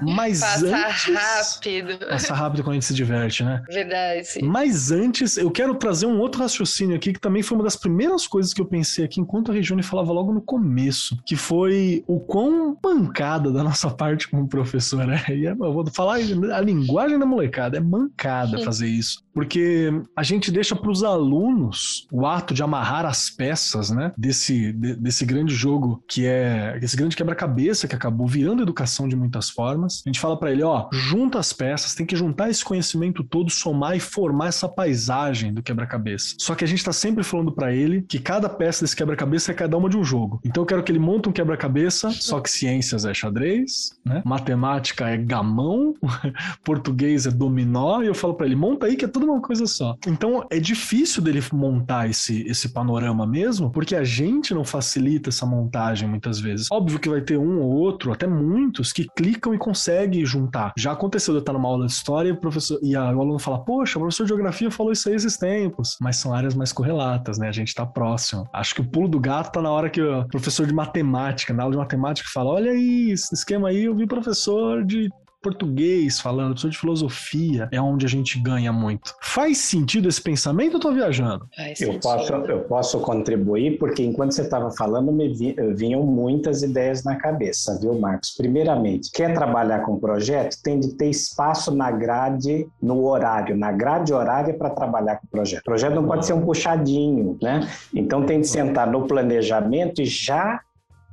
Mas 0.02 0.40
Passa 0.40 0.66
antes... 0.66 1.14
rápido. 1.14 2.06
Passa 2.08 2.34
rápido 2.34 2.62
quando 2.62 2.72
a 2.72 2.74
gente 2.74 2.86
se 2.86 2.94
diverte, 2.94 3.44
né? 3.44 3.62
Verdade. 3.68 4.42
Mas 4.42 4.90
antes, 4.90 5.36
eu 5.36 5.50
quero 5.50 5.74
trazer 5.74 6.06
um 6.06 6.18
outro 6.18 6.40
raciocínio 6.42 6.96
aqui, 6.96 7.12
que 7.12 7.20
também 7.20 7.42
foi 7.42 7.56
uma 7.58 7.64
das 7.64 7.76
primeiras 7.76 8.26
coisas 8.26 8.52
que 8.52 8.60
eu 8.60 8.66
pensei 8.66 9.04
aqui 9.04 9.20
enquanto 9.20 9.50
a 9.50 9.54
Regiane 9.54 9.82
falava 9.82 10.12
logo 10.12 10.32
no 10.32 10.40
começo, 10.40 11.16
que 11.24 11.36
foi 11.36 12.04
o 12.06 12.20
quão 12.20 12.74
pancada 12.74 13.52
da 13.52 13.62
nossa 13.62 13.90
parte 13.90 14.28
como 14.28 14.48
professor, 14.48 15.06
né? 15.06 15.22
E 15.28 15.46
é, 15.46 15.50
eu 15.50 15.72
vou 15.72 15.86
falar 15.86 16.14
a 16.14 16.60
linguagem 16.60 17.18
da 17.18 17.26
molecada, 17.26 17.76
é 17.76 17.80
mancada 17.80 18.62
fazer 18.64 18.86
isso. 18.86 19.22
Porque 19.32 19.92
a 20.16 20.22
gente 20.22 20.50
deixa 20.50 20.74
para 20.74 20.90
os 20.90 21.02
alunos 21.04 22.06
o 22.12 22.26
ato 22.26 22.52
de 22.52 22.62
amarrar 22.62 23.06
as 23.06 23.30
peças, 23.30 23.90
né? 23.90 24.12
Desse, 24.16 24.72
de, 24.72 24.94
desse 24.96 25.24
grande 25.24 25.54
jogo 25.54 26.02
que 26.08 26.26
é 26.26 26.78
esse 26.82 26.96
grande 26.96 27.16
quebra-cabeça 27.16 27.86
que 27.86 27.94
acabou 27.94 28.26
virando 28.26 28.62
educação 28.62 29.08
de 29.08 29.16
muitas 29.16 29.50
formas. 29.50 30.02
A 30.04 30.08
gente 30.08 30.20
fala 30.20 30.38
para 30.38 30.50
ele, 30.50 30.62
ó, 30.62 30.88
junta 30.92 31.38
as 31.38 31.52
peças, 31.52 31.94
tem 31.94 32.06
que 32.06 32.16
juntar 32.16 32.50
esse 32.50 32.64
conhecimento 32.64 33.22
todo, 33.22 33.50
somar 33.50 33.96
e 33.96 34.00
formar 34.00 34.48
essa 34.48 34.68
paisagem 34.68 35.52
do 35.52 35.62
quebra-cabeça. 35.62 36.34
Só 36.38 36.54
que 36.54 36.64
a 36.64 36.68
gente 36.68 36.84
tá 36.84 36.92
sempre 36.92 37.22
falando 37.22 37.52
para 37.52 37.72
ele 37.72 38.02
que 38.02 38.18
cada 38.18 38.48
peça 38.48 38.84
desse 38.84 38.96
quebra-cabeça 38.96 39.52
é 39.52 39.54
cada 39.54 39.76
uma 39.76 39.88
de 39.88 39.96
um 39.96 40.04
jogo. 40.04 40.40
Então 40.44 40.62
eu 40.62 40.66
quero 40.66 40.82
que 40.82 40.92
ele 40.92 40.98
monte 40.98 41.28
um 41.28 41.32
quebra-cabeça, 41.32 42.10
só 42.10 42.40
que 42.40 42.50
ciências 42.50 43.04
é 43.04 43.14
xadrez, 43.14 43.90
né? 44.04 44.22
Matemática 44.24 45.08
é 45.08 45.16
gamão, 45.16 45.94
português 46.64 47.26
é 47.26 47.30
dominó, 47.30 48.02
e 48.02 48.06
eu 48.06 48.14
falo 48.14 48.34
para 48.34 48.46
ele, 48.46 48.56
monta 48.56 48.86
aí 48.86 48.96
que 48.96 49.04
é 49.04 49.08
tudo 49.08 49.19
uma 49.24 49.40
coisa 49.40 49.66
só. 49.66 49.96
Então 50.06 50.46
é 50.50 50.58
difícil 50.58 51.22
dele 51.22 51.42
montar 51.52 52.08
esse, 52.08 52.42
esse 52.42 52.68
panorama 52.70 53.26
mesmo, 53.26 53.70
porque 53.70 53.94
a 53.94 54.04
gente 54.04 54.54
não 54.54 54.64
facilita 54.64 55.30
essa 55.30 55.46
montagem 55.46 56.08
muitas 56.08 56.40
vezes. 56.40 56.68
Óbvio 56.70 56.98
que 56.98 57.08
vai 57.08 57.20
ter 57.20 57.38
um 57.38 57.60
ou 57.60 57.70
outro, 57.70 58.12
até 58.12 58.26
muitos, 58.26 58.92
que 58.92 59.06
clicam 59.16 59.54
e 59.54 59.58
conseguem 59.58 60.24
juntar. 60.24 60.72
Já 60.76 60.92
aconteceu 60.92 61.34
de 61.34 61.38
eu 61.38 61.40
estar 61.40 61.52
numa 61.52 61.68
aula 61.68 61.86
de 61.86 61.92
história 61.92 62.28
e 62.28 62.32
o 62.32 62.36
professor 62.36 62.78
e 62.82 62.94
a, 62.94 63.04
o 63.14 63.20
aluno 63.20 63.38
fala: 63.38 63.64
Poxa, 63.64 63.98
o 63.98 64.02
professor 64.02 64.24
de 64.24 64.28
geografia 64.28 64.70
falou 64.70 64.92
isso 64.92 65.08
aí 65.08 65.14
esses 65.14 65.36
tempos. 65.36 65.96
Mas 66.00 66.16
são 66.16 66.34
áreas 66.34 66.54
mais 66.54 66.72
correlatas, 66.72 67.38
né? 67.38 67.48
A 67.48 67.52
gente 67.52 67.74
tá 67.74 67.86
próximo. 67.86 68.48
Acho 68.52 68.74
que 68.74 68.80
o 68.80 68.88
pulo 68.88 69.08
do 69.08 69.20
gato 69.20 69.52
tá 69.52 69.62
na 69.62 69.70
hora 69.70 69.90
que 69.90 70.00
o 70.00 70.26
professor 70.28 70.66
de 70.66 70.72
matemática, 70.72 71.52
na 71.52 71.62
aula 71.62 71.72
de 71.72 71.78
matemática, 71.78 72.28
fala: 72.32 72.50
Olha 72.50 72.72
aí, 72.72 73.10
esse 73.10 73.34
esquema 73.34 73.68
aí, 73.68 73.84
eu 73.84 73.94
vi 73.94 74.06
professor 74.06 74.84
de 74.84 75.08
português 75.40 76.20
falando, 76.20 76.50
professor 76.50 76.70
de 76.70 76.78
filosofia, 76.78 77.68
é 77.72 77.80
onde 77.80 78.06
a 78.06 78.08
gente 78.08 78.38
ganha 78.38 78.72
muito. 78.72 79.14
Faz 79.22 79.58
sentido 79.58 80.08
esse 80.08 80.20
pensamento 80.20 80.74
ou 80.74 80.80
tô 80.80 80.92
viajando? 80.92 81.48
Eu 81.80 81.98
posso, 81.98 82.32
eu 82.32 82.60
posso 82.60 83.00
contribuir, 83.00 83.78
porque 83.78 84.04
enquanto 84.04 84.32
você 84.32 84.42
estava 84.42 84.70
falando, 84.70 85.10
me 85.12 85.32
vinham 85.74 86.02
muitas 86.02 86.62
ideias 86.62 87.04
na 87.04 87.16
cabeça, 87.16 87.78
viu, 87.80 87.98
Marcos? 87.98 88.30
Primeiramente, 88.36 89.10
quer 89.10 89.34
trabalhar 89.34 89.80
com 89.80 89.98
projeto, 89.98 90.60
tem 90.62 90.78
de 90.78 90.94
ter 90.94 91.08
espaço 91.08 91.74
na 91.74 91.90
grade, 91.90 92.68
no 92.82 93.04
horário, 93.04 93.56
na 93.56 93.72
grade 93.72 94.12
horária 94.12 94.54
para 94.54 94.70
trabalhar 94.70 95.16
com 95.16 95.26
projeto. 95.26 95.62
O 95.62 95.64
projeto 95.64 95.94
não 95.94 96.06
pode 96.06 96.26
ser 96.26 96.34
um 96.34 96.42
puxadinho, 96.42 97.38
né? 97.40 97.68
Então 97.94 98.24
tem 98.24 98.40
de 98.40 98.48
sentar 98.48 98.90
no 98.90 99.06
planejamento 99.06 100.02
e 100.02 100.06
já 100.06 100.60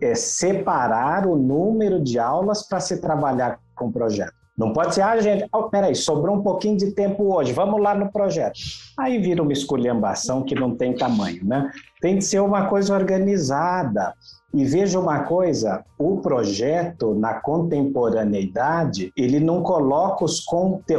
é, 0.02 0.14
separar 0.16 1.26
o 1.26 1.36
número 1.36 2.02
de 2.02 2.20
aulas 2.20 2.68
para 2.68 2.80
se 2.80 3.02
trabalhar 3.02 3.60
com 3.78 3.88
o 3.88 3.92
projeto. 3.92 4.34
Não 4.58 4.74
pode 4.74 4.96
ser, 4.96 5.02
ah, 5.02 5.22
gente, 5.22 5.48
oh, 5.54 5.70
peraí, 5.70 5.94
sobrou 5.94 6.36
um 6.36 6.42
pouquinho 6.42 6.76
de 6.76 6.92
tempo 6.92 7.32
hoje, 7.36 7.54
vamos 7.54 7.80
lá 7.80 7.94
no 7.94 8.12
projeto. 8.12 8.60
Aí 8.98 9.20
vira 9.20 9.44
uma 9.44 9.54
esculhambação 9.54 10.42
que 10.42 10.56
não 10.56 10.76
tem 10.76 10.96
tamanho, 10.96 11.46
né? 11.46 11.72
Tem 12.02 12.16
que 12.16 12.24
ser 12.24 12.40
uma 12.40 12.66
coisa 12.66 12.96
organizada. 12.96 14.16
E 14.52 14.66
veja 14.66 15.00
uma 15.00 15.20
coisa, 15.20 15.86
o 16.00 16.18
projeto, 16.18 17.14
na 17.14 17.36
contemporaneidade, 17.36 19.12
ele 19.16 19.40
não 19.40 19.62
coloca 19.62 20.26
os, 20.26 20.44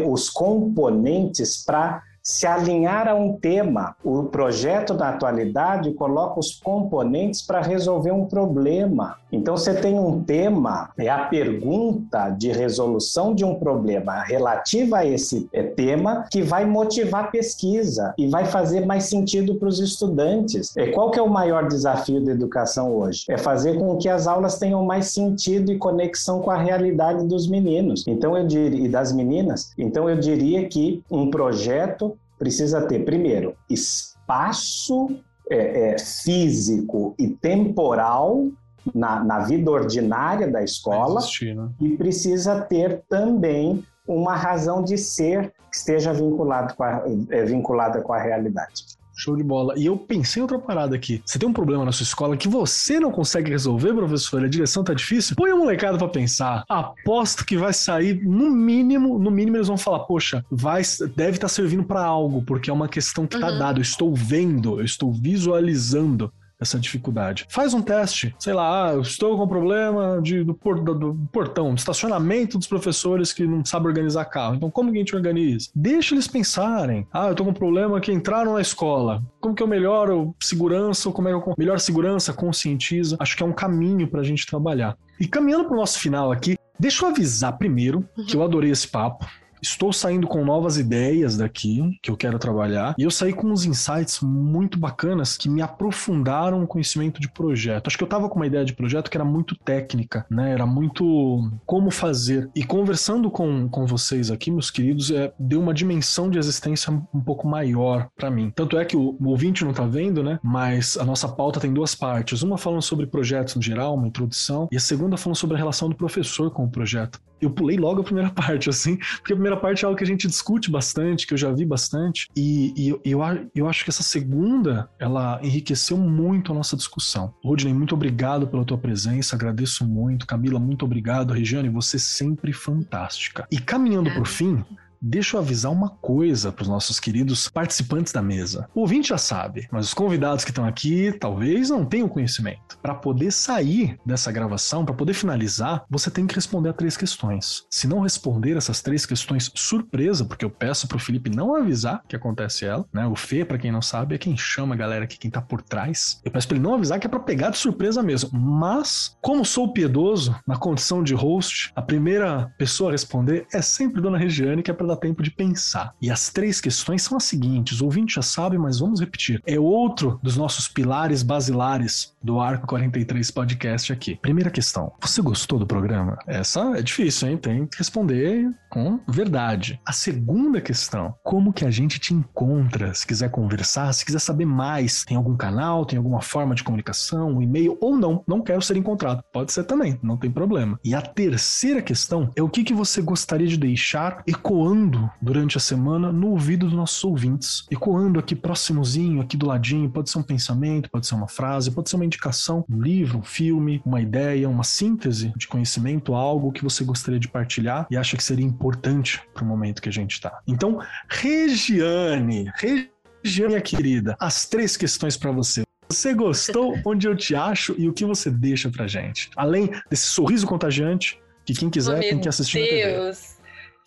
os 0.06 0.30
componentes 0.30 1.64
para 1.64 2.02
se 2.28 2.46
alinhar 2.46 3.08
a 3.08 3.14
um 3.14 3.32
tema. 3.32 3.96
O 4.04 4.24
projeto 4.24 4.92
da 4.92 5.08
atualidade 5.08 5.94
coloca 5.94 6.38
os 6.38 6.60
componentes 6.60 7.40
para 7.40 7.62
resolver 7.62 8.12
um 8.12 8.26
problema. 8.26 9.16
Então 9.32 9.56
você 9.56 9.72
tem 9.72 9.98
um 9.98 10.22
tema, 10.22 10.90
é 10.98 11.08
a 11.08 11.24
pergunta 11.24 12.28
de 12.28 12.52
resolução 12.52 13.34
de 13.34 13.46
um 13.46 13.54
problema 13.54 14.22
relativa 14.24 14.98
a 14.98 15.06
esse 15.06 15.48
é, 15.54 15.62
tema 15.62 16.26
que 16.30 16.42
vai 16.42 16.66
motivar 16.66 17.24
a 17.24 17.28
pesquisa 17.28 18.12
e 18.18 18.28
vai 18.28 18.44
fazer 18.44 18.84
mais 18.84 19.04
sentido 19.04 19.54
para 19.54 19.68
os 19.68 19.80
estudantes. 19.80 20.76
É, 20.76 20.88
qual 20.88 21.10
que 21.10 21.18
é 21.18 21.22
o 21.22 21.30
maior 21.30 21.66
desafio 21.66 22.22
da 22.22 22.32
educação 22.32 22.94
hoje? 22.94 23.24
É 23.30 23.38
fazer 23.38 23.78
com 23.78 23.96
que 23.96 24.08
as 24.08 24.26
aulas 24.26 24.58
tenham 24.58 24.84
mais 24.84 25.06
sentido 25.06 25.72
e 25.72 25.78
conexão 25.78 26.42
com 26.42 26.50
a 26.50 26.58
realidade 26.58 27.26
dos 27.26 27.48
meninos. 27.48 28.06
Então 28.06 28.36
eu 28.36 28.46
diria 28.46 28.84
e 28.84 28.88
das 28.88 29.12
meninas. 29.12 29.72
Então 29.78 30.10
eu 30.10 30.16
diria 30.16 30.68
que 30.68 31.02
um 31.10 31.30
projeto 31.30 32.17
precisa 32.38 32.82
ter, 32.82 33.04
primeiro, 33.04 33.54
espaço 33.68 35.18
é, 35.50 35.92
é, 35.92 35.98
físico 35.98 37.14
e 37.18 37.28
temporal 37.28 38.46
na, 38.94 39.22
na, 39.24 39.40
vida 39.40 39.70
ordinária 39.70 40.46
da 40.50 40.62
escola 40.62 41.20
existir, 41.20 41.54
né? 41.54 41.68
e 41.80 41.96
precisa 41.96 42.60
ter 42.62 43.02
também 43.08 43.84
uma 44.06 44.34
razão 44.34 44.82
de 44.82 44.96
ser 44.96 45.52
que 45.70 45.76
esteja 45.76 46.12
vinculado 46.12 46.74
com 46.74 46.82
a, 46.82 47.02
é, 47.30 47.44
vinculada 47.44 48.00
com 48.00 48.12
a 48.12 48.18
realidade. 48.18 48.97
Show 49.18 49.36
de 49.36 49.42
bola. 49.42 49.74
E 49.76 49.84
eu 49.84 49.96
pensei 49.96 50.40
em 50.40 50.42
outra 50.42 50.60
parada 50.60 50.94
aqui. 50.94 51.20
Você 51.24 51.40
tem 51.40 51.48
um 51.48 51.52
problema 51.52 51.84
na 51.84 51.90
sua 51.90 52.04
escola 52.04 52.36
que 52.36 52.46
você 52.46 53.00
não 53.00 53.10
consegue 53.10 53.50
resolver, 53.50 53.92
professor? 53.92 54.44
A 54.44 54.48
direção 54.48 54.84
tá 54.84 54.94
difícil? 54.94 55.34
Põe 55.34 55.50
a 55.50 55.56
molecada 55.56 55.98
para 55.98 56.08
pensar. 56.08 56.64
Aposto 56.68 57.44
que 57.44 57.56
vai 57.56 57.72
sair, 57.72 58.24
no 58.24 58.48
mínimo, 58.48 59.18
no 59.18 59.30
mínimo 59.30 59.56
eles 59.56 59.66
vão 59.66 59.76
falar, 59.76 60.00
poxa, 60.00 60.44
vai, 60.48 60.82
deve 61.16 61.32
estar 61.32 61.40
tá 61.40 61.48
servindo 61.48 61.82
para 61.82 62.04
algo, 62.04 62.42
porque 62.42 62.70
é 62.70 62.72
uma 62.72 62.88
questão 62.88 63.26
que 63.26 63.38
tá 63.38 63.48
uhum. 63.48 63.58
dada. 63.58 63.78
Eu 63.80 63.82
estou 63.82 64.14
vendo, 64.14 64.78
eu 64.78 64.84
estou 64.84 65.12
visualizando 65.12 66.32
essa 66.60 66.78
dificuldade. 66.78 67.46
Faz 67.48 67.72
um 67.72 67.80
teste, 67.80 68.34
sei 68.38 68.52
lá, 68.52 68.90
ah, 68.90 68.96
estou 68.98 69.36
com 69.36 69.46
problema 69.46 70.20
de, 70.20 70.42
do, 70.42 70.54
por, 70.54 70.80
do, 70.80 70.94
do, 70.94 71.14
portão, 71.32 71.72
do 71.74 71.78
estacionamento 71.78 72.58
dos 72.58 72.66
professores 72.66 73.32
que 73.32 73.46
não 73.46 73.64
sabem 73.64 73.88
organizar 73.88 74.24
carro. 74.24 74.56
Então, 74.56 74.70
como 74.70 74.90
que 74.90 74.96
a 74.96 75.00
gente 75.00 75.14
organiza? 75.14 75.70
Deixa 75.74 76.14
eles 76.14 76.26
pensarem. 76.26 77.06
Ah, 77.12 77.26
eu 77.26 77.32
estou 77.32 77.46
com 77.46 77.52
problema 77.52 78.00
que 78.00 78.12
entraram 78.12 78.54
na 78.54 78.60
escola. 78.60 79.22
Como 79.40 79.54
que 79.54 79.62
eu 79.62 79.66
melhoro 79.66 80.34
segurança? 80.40 81.08
Ou 81.08 81.14
como 81.14 81.28
é 81.28 81.30
que 81.30 81.36
eu 81.36 81.54
melhor 81.56 81.78
segurança, 81.78 82.32
conscientiza? 82.32 83.16
Acho 83.20 83.36
que 83.36 83.42
é 83.42 83.46
um 83.46 83.52
caminho 83.52 84.08
para 84.08 84.20
a 84.20 84.24
gente 84.24 84.46
trabalhar. 84.46 84.96
E 85.20 85.26
caminhando 85.26 85.64
para 85.64 85.74
o 85.74 85.78
nosso 85.78 85.98
final 85.98 86.32
aqui, 86.32 86.56
deixa 86.78 87.04
eu 87.04 87.10
avisar 87.10 87.56
primeiro 87.56 88.08
que 88.26 88.36
eu 88.36 88.42
adorei 88.42 88.70
esse 88.70 88.88
papo 88.88 89.26
Estou 89.62 89.92
saindo 89.92 90.26
com 90.26 90.44
novas 90.44 90.78
ideias 90.78 91.36
daqui 91.36 91.98
que 92.02 92.10
eu 92.10 92.16
quero 92.16 92.38
trabalhar 92.38 92.94
e 92.98 93.02
eu 93.02 93.10
saí 93.10 93.32
com 93.32 93.48
uns 93.48 93.64
insights 93.64 94.20
muito 94.20 94.78
bacanas 94.78 95.36
que 95.36 95.48
me 95.48 95.62
aprofundaram 95.62 96.62
o 96.62 96.66
conhecimento 96.66 97.20
de 97.20 97.28
projeto. 97.28 97.86
Acho 97.86 97.98
que 97.98 98.04
eu 98.04 98.08
tava 98.08 98.28
com 98.28 98.36
uma 98.36 98.46
ideia 98.46 98.64
de 98.64 98.72
projeto 98.72 99.10
que 99.10 99.16
era 99.16 99.24
muito 99.24 99.56
técnica, 99.56 100.26
né? 100.30 100.52
Era 100.52 100.66
muito 100.66 101.50
como 101.66 101.90
fazer. 101.90 102.50
E 102.54 102.64
conversando 102.64 103.30
com, 103.30 103.68
com 103.68 103.86
vocês 103.86 104.30
aqui, 104.30 104.50
meus 104.50 104.70
queridos, 104.70 105.10
é, 105.10 105.32
deu 105.38 105.60
uma 105.60 105.74
dimensão 105.74 106.30
de 106.30 106.38
existência 106.38 106.92
um 106.92 107.20
pouco 107.20 107.46
maior 107.46 108.08
para 108.16 108.30
mim. 108.30 108.52
Tanto 108.54 108.78
é 108.78 108.84
que 108.84 108.96
o, 108.96 109.16
o 109.20 109.28
ouvinte 109.28 109.64
não 109.64 109.72
tá 109.72 109.86
vendo, 109.86 110.22
né? 110.22 110.38
Mas 110.42 110.96
a 110.96 111.04
nossa 111.04 111.28
pauta 111.28 111.60
tem 111.60 111.72
duas 111.72 111.94
partes. 111.94 112.42
Uma 112.42 112.58
falando 112.58 112.82
sobre 112.82 113.06
projetos 113.06 113.54
no 113.54 113.62
geral, 113.62 113.94
uma 113.94 114.08
introdução, 114.08 114.68
e 114.70 114.76
a 114.76 114.80
segunda 114.80 115.16
falando 115.16 115.36
sobre 115.36 115.56
a 115.56 115.58
relação 115.58 115.88
do 115.88 115.96
professor 115.96 116.50
com 116.50 116.64
o 116.64 116.70
projeto 116.70 117.20
eu 117.40 117.50
pulei 117.50 117.76
logo 117.76 118.00
a 118.00 118.04
primeira 118.04 118.30
parte, 118.34 118.68
assim, 118.68 118.96
porque 118.96 119.32
a 119.32 119.36
primeira 119.36 119.47
parte 119.56 119.84
é 119.84 119.86
algo 119.86 119.96
que 119.96 120.04
a 120.04 120.06
gente 120.06 120.26
discute 120.26 120.70
bastante, 120.70 121.26
que 121.26 121.34
eu 121.34 121.38
já 121.38 121.50
vi 121.52 121.64
bastante, 121.64 122.28
e, 122.36 122.72
e 122.76 122.88
eu, 122.88 123.00
eu, 123.04 123.20
eu, 123.54 123.68
acho 123.68 123.84
que 123.84 123.90
essa 123.90 124.02
segunda, 124.02 124.88
ela 124.98 125.40
enriqueceu 125.42 125.96
muito 125.96 126.52
a 126.52 126.54
nossa 126.54 126.76
discussão. 126.76 127.34
Rodney, 127.42 127.72
muito 127.72 127.94
obrigado 127.94 128.46
pela 128.46 128.64
tua 128.64 128.78
presença, 128.78 129.36
agradeço 129.36 129.86
muito. 129.86 130.26
Camila, 130.26 130.58
muito 130.58 130.84
obrigado. 130.84 131.32
Regiane, 131.32 131.68
você 131.68 131.98
sempre 131.98 132.52
fantástica. 132.52 133.46
E 133.50 133.58
caminhando 133.58 134.10
para 134.10 134.22
o 134.22 134.26
fim, 134.26 134.64
Deixa 135.00 135.36
eu 135.36 135.40
avisar 135.40 135.70
uma 135.70 135.90
coisa 135.90 136.50
para 136.50 136.62
os 136.62 136.68
nossos 136.68 136.98
queridos 136.98 137.48
participantes 137.48 138.12
da 138.12 138.20
mesa. 138.20 138.68
O 138.74 138.80
ouvinte 138.80 139.10
já 139.10 139.18
sabe, 139.18 139.68
mas 139.70 139.86
os 139.86 139.94
convidados 139.94 140.44
que 140.44 140.50
estão 140.50 140.64
aqui 140.64 141.12
talvez 141.12 141.70
não 141.70 141.84
tenham 141.84 142.08
conhecimento. 142.08 142.78
Para 142.82 142.94
poder 142.94 143.30
sair 143.30 143.98
dessa 144.04 144.32
gravação, 144.32 144.84
para 144.84 144.94
poder 144.94 145.14
finalizar, 145.14 145.84
você 145.88 146.10
tem 146.10 146.26
que 146.26 146.34
responder 146.34 146.70
a 146.70 146.72
três 146.72 146.96
questões. 146.96 147.64
Se 147.70 147.86
não 147.86 148.00
responder 148.00 148.56
essas 148.56 148.82
três 148.82 149.06
questões 149.06 149.50
surpresa, 149.54 150.24
porque 150.24 150.44
eu 150.44 150.50
peço 150.50 150.88
para 150.88 150.96
o 150.96 151.00
Felipe 151.00 151.30
não 151.30 151.54
avisar 151.54 152.02
que 152.08 152.16
acontece 152.16 152.64
ela, 152.64 152.84
né? 152.92 153.06
O 153.06 153.14
Fê, 153.14 153.44
para 153.44 153.58
quem 153.58 153.70
não 153.70 153.82
sabe, 153.82 154.14
é 154.14 154.18
quem 154.18 154.36
chama 154.36 154.74
a 154.74 154.78
galera 154.78 155.04
aqui, 155.04 155.18
quem 155.18 155.30
tá 155.30 155.40
por 155.40 155.62
trás. 155.62 156.20
Eu 156.24 156.30
peço 156.30 156.48
para 156.48 156.56
ele 156.56 156.64
não 156.64 156.74
avisar 156.74 156.98
que 156.98 157.06
é 157.06 157.10
para 157.10 157.20
pegar 157.20 157.50
de 157.50 157.58
surpresa 157.58 158.02
mesmo. 158.02 158.30
Mas, 158.32 159.16
como 159.20 159.44
sou 159.44 159.72
piedoso, 159.72 160.34
na 160.46 160.56
condição 160.56 161.02
de 161.02 161.14
host, 161.14 161.70
a 161.76 161.82
primeira 161.82 162.52
pessoa 162.58 162.90
a 162.90 162.92
responder 162.92 163.46
é 163.52 163.62
sempre 163.62 164.00
Dona 164.00 164.18
Regiane, 164.18 164.62
que 164.62 164.70
é 164.70 164.74
para 164.74 164.87
dar 164.88 164.96
tempo 164.96 165.22
de 165.22 165.30
pensar. 165.30 165.94
E 166.00 166.10
as 166.10 166.30
três 166.30 166.60
questões 166.60 167.02
são 167.02 167.16
as 167.16 167.24
seguintes: 167.24 167.80
o 167.80 167.84
ouvinte 167.84 168.14
já 168.14 168.22
sabe, 168.22 168.58
mas 168.58 168.78
vamos 168.78 169.00
repetir. 169.00 169.42
É 169.46 169.58
outro 169.58 170.18
dos 170.22 170.36
nossos 170.36 170.68
pilares 170.68 171.22
basilares 171.22 172.14
do 172.22 172.40
Arco 172.40 172.66
43 172.66 173.30
Podcast 173.30 173.92
aqui. 173.92 174.16
Primeira 174.16 174.50
questão: 174.50 174.92
você 175.00 175.22
gostou 175.22 175.58
do 175.58 175.66
programa? 175.66 176.18
Essa 176.26 176.60
é 176.76 176.82
difícil, 176.82 177.28
hein? 177.28 177.36
Tem 177.36 177.66
que 177.66 177.78
responder 177.78 178.50
com 178.70 179.00
verdade. 179.08 179.80
A 179.86 179.92
segunda 179.92 180.60
questão: 180.60 181.14
como 181.22 181.52
que 181.52 181.64
a 181.64 181.70
gente 181.70 181.98
te 181.98 182.14
encontra? 182.14 182.94
Se 182.94 183.06
quiser 183.06 183.30
conversar, 183.30 183.92
se 183.92 184.04
quiser 184.04 184.20
saber 184.20 184.46
mais, 184.46 185.04
tem 185.04 185.16
algum 185.16 185.36
canal, 185.36 185.84
tem 185.84 185.96
alguma 185.96 186.20
forma 186.20 186.54
de 186.54 186.64
comunicação, 186.64 187.36
um 187.36 187.42
e-mail 187.42 187.76
ou 187.80 187.96
não? 187.96 188.22
Não 188.26 188.42
quero 188.42 188.62
ser 188.62 188.76
encontrado. 188.76 189.22
Pode 189.32 189.52
ser 189.52 189.64
também, 189.64 189.98
não 190.02 190.16
tem 190.16 190.30
problema. 190.30 190.78
E 190.84 190.94
a 190.94 191.02
terceira 191.02 191.82
questão 191.82 192.30
é 192.36 192.42
o 192.42 192.48
que, 192.48 192.64
que 192.64 192.74
você 192.74 193.00
gostaria 193.00 193.46
de 193.46 193.56
deixar 193.56 194.22
ecoando 194.26 194.77
ecoando 194.78 195.10
durante 195.20 195.56
a 195.56 195.60
semana 195.60 196.12
no 196.12 196.28
ouvido 196.28 196.66
dos 196.66 196.74
nossos 196.74 197.02
ouvintes. 197.02 197.66
Ecoando 197.70 198.18
aqui 198.18 198.34
próximozinho, 198.34 199.20
aqui 199.20 199.36
do 199.36 199.46
ladinho. 199.46 199.90
Pode 199.90 200.10
ser 200.10 200.18
um 200.18 200.22
pensamento, 200.22 200.90
pode 200.90 201.06
ser 201.06 201.14
uma 201.14 201.28
frase, 201.28 201.70
pode 201.70 201.90
ser 201.90 201.96
uma 201.96 202.04
indicação, 202.04 202.64
um 202.70 202.80
livro, 202.80 203.18
um 203.18 203.22
filme, 203.22 203.82
uma 203.84 204.00
ideia, 204.00 204.48
uma 204.48 204.64
síntese 204.64 205.32
de 205.36 205.48
conhecimento, 205.48 206.14
algo 206.14 206.52
que 206.52 206.62
você 206.62 206.84
gostaria 206.84 207.18
de 207.18 207.28
partilhar 207.28 207.86
e 207.90 207.96
acha 207.96 208.16
que 208.16 208.22
seria 208.22 208.46
importante 208.46 209.20
para 209.34 209.44
o 209.44 209.46
momento 209.46 209.82
que 209.82 209.88
a 209.88 209.92
gente 209.92 210.12
está. 210.12 210.38
Então, 210.46 210.80
Regiane, 211.08 212.50
Regiane, 212.56 213.48
minha 213.48 213.60
querida, 213.60 214.16
as 214.20 214.46
três 214.46 214.76
questões 214.76 215.16
para 215.16 215.32
você. 215.32 215.62
Você 215.88 216.14
gostou? 216.14 216.78
Onde 216.84 217.08
eu 217.08 217.16
te 217.16 217.34
acho 217.34 217.74
e 217.78 217.88
o 217.88 217.92
que 217.92 218.04
você 218.04 218.30
deixa 218.30 218.70
pra 218.70 218.86
gente? 218.86 219.30
Além 219.34 219.70
desse 219.90 220.06
sorriso 220.06 220.46
contagiante, 220.46 221.18
que 221.44 221.54
quem 221.54 221.70
quiser 221.70 221.96
oh, 221.96 222.00
tem 222.00 222.20
que 222.20 222.28
assistir 222.28 222.58
Deus. 222.58 223.37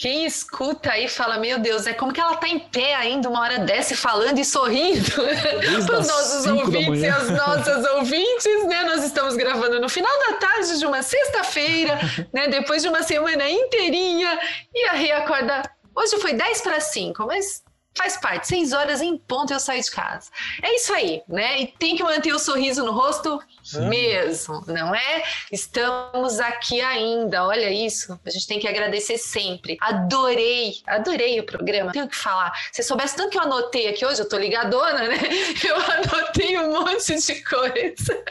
Quem 0.02 0.26
escuta 0.26 0.94
aí 0.94 1.08
fala, 1.08 1.38
meu 1.38 1.60
Deus, 1.60 1.86
é 1.86 1.94
como 1.94 2.12
que 2.12 2.20
ela 2.20 2.36
tá 2.36 2.48
em 2.48 2.58
pé 2.58 2.96
ainda 2.96 3.30
uma 3.30 3.40
hora 3.40 3.60
dessa 3.60 3.96
falando 3.96 4.40
e 4.40 4.44
sorrindo 4.44 5.12
para 5.86 6.00
os 6.00 6.08
nossos 6.08 6.48
ouvintes 6.48 7.04
e 7.04 7.06
as 7.06 7.30
nossas 7.30 7.86
ouvintes, 7.86 8.66
né? 8.66 8.84
Nós 8.84 9.04
estamos 9.04 9.36
gravando 9.36 9.80
no 9.80 9.88
final 9.88 10.12
da 10.28 10.38
tarde 10.38 10.80
de 10.80 10.88
uma 10.88 11.04
sexta-feira, 11.04 12.00
né? 12.34 12.48
Depois 12.48 12.82
de 12.82 12.90
uma 12.90 13.04
semana 13.04 13.48
inteirinha 13.48 14.40
e 14.74 14.86
a 14.86 14.94
Ria 14.94 15.18
acorda. 15.20 15.62
Hoje 15.96 16.18
foi 16.20 16.34
10 16.34 16.62
para 16.62 16.80
5, 16.80 17.24
mas 17.28 17.62
faz 17.96 18.18
parte. 18.18 18.48
Seis 18.48 18.74
horas 18.74 19.02
em 19.02 19.18
ponto 19.18 19.54
eu 19.54 19.60
saio 19.60 19.82
de 19.82 19.92
casa. 19.92 20.30
É 20.62 20.76
isso 20.76 20.94
aí, 20.94 21.22
né? 21.28 21.62
E 21.62 21.68
tem 21.68 21.96
que 21.96 22.04
manter 22.04 22.34
o 22.34 22.40
sorriso 22.40 22.84
no 22.84 22.92
rosto 22.92 23.40
mesmo, 23.88 24.64
não 24.68 24.94
é? 24.96 25.24
Estamos 25.52 26.40
aqui 26.40 26.82
ainda, 26.82 27.46
olha 27.46 27.70
isso. 27.70 28.20
A 28.26 28.30
gente 28.30 28.48
tem 28.48 28.60
que 28.60 28.68
agradecer 28.68 29.18
sempre. 29.18 29.78
Adorei, 29.82 30.76
adorei 30.88 31.40
o 31.40 31.46
programa. 31.46 31.92
Tenho 31.92 32.08
que 32.08 32.16
falar. 32.16 32.52
Se 32.72 32.84
soubesse 32.84 33.16
tanto 33.16 33.32
que 33.32 33.38
eu 33.38 33.44
anotei 33.44 33.88
aqui 33.88 34.06
hoje, 34.06 34.22
eu 34.22 34.30
tô 34.30 34.38
ligadona, 34.38 35.08
né? 35.08 35.18
Eu 35.64 35.76
anotei 35.76 36.58
um 36.58 36.72
monte 36.72 37.16
de 37.16 37.44
coisa. 37.44 38.24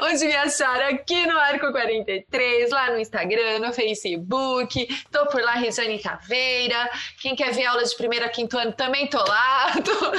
onde 0.00 0.26
me 0.26 0.36
achar 0.36 0.80
aqui 0.82 1.26
no 1.26 1.38
Arco 1.38 1.70
43, 1.70 2.70
lá 2.70 2.90
no 2.90 2.98
Instagram, 2.98 3.60
no 3.60 3.72
Facebook. 3.72 4.86
Tô 5.10 5.26
por 5.26 5.42
lá, 5.42 5.52
Regiane 5.52 5.98
Caveira. 5.98 6.90
Quem 7.20 7.36
quer 7.36 7.52
ver 7.52 7.66
aula 7.66 7.84
de 7.84 7.94
primeiro 7.96 8.24
a 8.24 8.28
quinto 8.38 8.56
ano, 8.56 8.72
também 8.72 9.08
tô 9.08 9.18
lá. 9.18 9.72
Tô... 9.84 10.12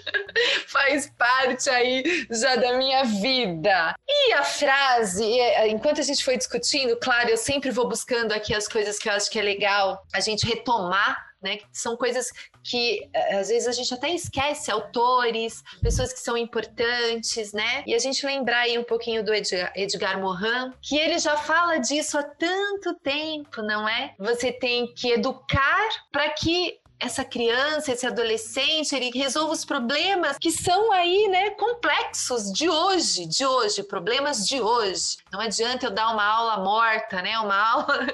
Faz 0.68 1.10
parte 1.18 1.68
aí 1.68 2.26
já 2.30 2.56
da 2.56 2.78
minha 2.78 3.04
vida. 3.04 3.94
E 4.08 4.32
a 4.32 4.42
frase, 4.42 5.38
é, 5.38 5.68
enquanto 5.68 6.00
a 6.00 6.04
gente 6.04 6.24
foi 6.24 6.36
discutindo, 6.36 6.96
claro, 6.96 7.28
eu 7.28 7.36
sempre 7.36 7.70
vou 7.70 7.86
buscando 7.86 8.32
aqui 8.32 8.54
as 8.54 8.66
coisas 8.66 8.98
que 8.98 9.08
eu 9.08 9.12
acho 9.12 9.30
que 9.30 9.38
é 9.38 9.42
legal 9.42 10.02
a 10.14 10.20
gente 10.20 10.46
retomar 10.46 11.28
né? 11.40 11.58
São 11.72 11.96
coisas 11.96 12.32
que 12.64 13.08
eh, 13.12 13.36
às 13.36 13.48
vezes 13.48 13.68
a 13.68 13.72
gente 13.72 13.94
até 13.94 14.10
esquece, 14.10 14.72
autores, 14.72 15.62
pessoas 15.80 16.12
que 16.12 16.18
são 16.18 16.36
importantes, 16.36 17.52
né? 17.52 17.84
E 17.86 17.94
a 17.94 17.98
gente 18.00 18.26
lembrar 18.26 18.62
aí 18.62 18.76
um 18.76 18.82
pouquinho 18.82 19.24
do 19.24 19.32
Edgar, 19.32 19.72
Edgar 19.76 20.20
Morin, 20.20 20.72
que 20.82 20.98
ele 20.98 21.18
já 21.18 21.36
fala 21.36 21.78
disso 21.78 22.18
há 22.18 22.24
tanto 22.24 22.92
tempo, 22.96 23.62
não 23.62 23.88
é? 23.88 24.14
Você 24.18 24.52
tem 24.52 24.92
que 24.94 25.12
educar 25.12 25.88
para 26.10 26.28
que 26.30 26.80
essa 27.00 27.24
criança, 27.24 27.92
esse 27.92 28.06
adolescente, 28.06 28.94
ele 28.94 29.10
resolva 29.16 29.52
os 29.52 29.64
problemas 29.64 30.36
que 30.38 30.50
são 30.50 30.90
aí, 30.90 31.28
né, 31.28 31.50
complexos 31.50 32.52
de 32.52 32.68
hoje, 32.68 33.26
de 33.26 33.46
hoje, 33.46 33.84
problemas 33.84 34.44
de 34.46 34.60
hoje. 34.60 35.16
Não 35.32 35.40
adianta 35.40 35.86
eu 35.86 35.90
dar 35.90 36.12
uma 36.12 36.24
aula 36.24 36.64
morta, 36.64 37.22
né, 37.22 37.38
uma 37.38 37.54
aula 37.72 38.06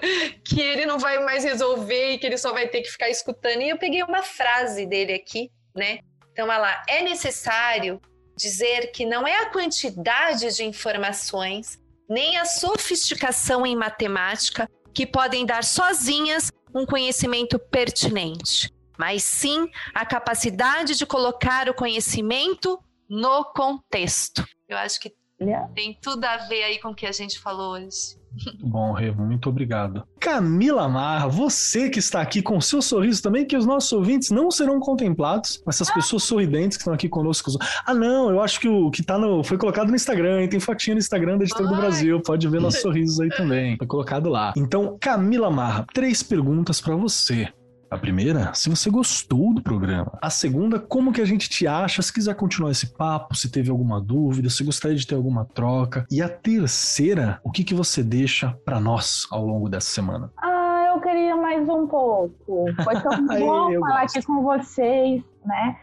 que 0.44 0.60
ele 0.60 0.84
não 0.84 0.98
vai 0.98 1.18
mais 1.24 1.44
resolver 1.44 2.12
e 2.12 2.18
que 2.18 2.26
ele 2.26 2.36
só 2.36 2.52
vai 2.52 2.68
ter 2.68 2.82
que 2.82 2.90
ficar 2.90 3.08
escutando. 3.08 3.62
E 3.62 3.70
eu 3.70 3.78
peguei 3.78 4.02
uma 4.02 4.22
frase 4.22 4.84
dele 4.84 5.14
aqui, 5.14 5.50
né? 5.74 6.00
Então, 6.32 6.46
olha 6.48 6.58
lá, 6.58 6.82
é 6.88 7.02
necessário 7.02 8.00
dizer 8.36 8.90
que 8.92 9.06
não 9.06 9.26
é 9.26 9.38
a 9.38 9.50
quantidade 9.50 10.54
de 10.54 10.64
informações, 10.64 11.78
nem 12.08 12.36
a 12.36 12.44
sofisticação 12.44 13.64
em 13.64 13.76
matemática 13.76 14.68
que 14.92 15.06
podem 15.06 15.46
dar 15.46 15.64
sozinhas 15.64 16.50
um 16.74 16.84
conhecimento 16.84 17.56
pertinente 17.58 18.73
mas 18.98 19.22
sim 19.24 19.68
a 19.94 20.04
capacidade 20.04 20.96
de 20.96 21.06
colocar 21.06 21.68
o 21.68 21.74
conhecimento 21.74 22.78
no 23.08 23.44
contexto. 23.44 24.46
Eu 24.68 24.78
acho 24.78 25.00
que 25.00 25.12
yeah. 25.40 25.68
tem 25.74 25.96
tudo 26.00 26.24
a 26.24 26.36
ver 26.48 26.64
aí 26.64 26.78
com 26.80 26.88
o 26.88 26.94
que 26.94 27.06
a 27.06 27.12
gente 27.12 27.38
falou 27.38 27.72
hoje. 27.72 28.22
Bom, 28.60 28.92
Rê, 28.92 29.12
muito 29.12 29.48
obrigado. 29.48 30.04
Camila 30.18 30.88
Marra, 30.88 31.28
você 31.28 31.88
que 31.88 31.98
está 31.98 32.20
aqui 32.20 32.42
com 32.42 32.60
seu 32.60 32.82
sorriso 32.82 33.22
também, 33.22 33.46
que 33.46 33.56
os 33.56 33.64
nossos 33.64 33.92
ouvintes 33.92 34.30
não 34.30 34.50
serão 34.50 34.80
contemplados, 34.80 35.62
essas 35.68 35.88
ah. 35.88 35.94
pessoas 35.94 36.24
sorridentes 36.24 36.76
que 36.76 36.82
estão 36.82 36.92
aqui 36.92 37.08
conosco. 37.08 37.52
Ah, 37.86 37.94
não, 37.94 38.30
eu 38.30 38.42
acho 38.42 38.58
que 38.58 38.68
o 38.68 38.90
que 38.90 39.02
tá 39.02 39.16
no. 39.18 39.44
Foi 39.44 39.56
colocado 39.56 39.88
no 39.88 39.94
Instagram, 39.94 40.40
hein? 40.40 40.48
Tem 40.48 40.58
fotinha 40.58 40.94
no 40.94 40.98
Instagram 40.98 41.38
da 41.38 41.44
Editora 41.44 41.68
do 41.68 41.76
Brasil. 41.76 42.20
Pode 42.22 42.48
ver 42.48 42.60
nossos 42.60 42.80
sorrisos 42.80 43.20
aí 43.20 43.28
também. 43.28 43.76
Foi 43.76 43.86
colocado 43.86 44.28
lá. 44.28 44.52
Então, 44.56 44.96
Camila 45.00 45.50
Marra, 45.50 45.86
três 45.92 46.22
perguntas 46.22 46.80
para 46.80 46.96
você. 46.96 47.52
A 47.94 47.98
primeira, 47.98 48.52
se 48.54 48.68
você 48.68 48.90
gostou 48.90 49.54
do 49.54 49.62
programa. 49.62 50.18
A 50.20 50.28
segunda, 50.28 50.80
como 50.80 51.12
que 51.12 51.20
a 51.20 51.24
gente 51.24 51.48
te 51.48 51.64
acha, 51.64 52.02
se 52.02 52.12
quiser 52.12 52.34
continuar 52.34 52.72
esse 52.72 52.88
papo, 52.88 53.36
se 53.36 53.48
teve 53.48 53.70
alguma 53.70 54.00
dúvida, 54.00 54.50
se 54.50 54.64
gostaria 54.64 54.96
de 54.96 55.06
ter 55.06 55.14
alguma 55.14 55.44
troca. 55.44 56.04
E 56.10 56.20
a 56.20 56.28
terceira, 56.28 57.38
o 57.44 57.52
que 57.52 57.62
que 57.62 57.72
você 57.72 58.02
deixa 58.02 58.50
para 58.64 58.80
nós 58.80 59.28
ao 59.30 59.46
longo 59.46 59.68
dessa 59.68 59.86
semana? 59.92 60.32
Ah, 60.36 60.86
eu 60.92 61.00
queria 61.00 61.36
mais 61.36 61.68
um 61.68 61.86
pouco. 61.86 62.64
Foi 62.82 63.00
tão 63.00 63.26
bom 63.38 63.78
falar 63.78 64.00
gosto. 64.02 64.18
aqui 64.18 64.26
com 64.26 64.42
vocês, 64.42 65.22
né? 65.44 65.76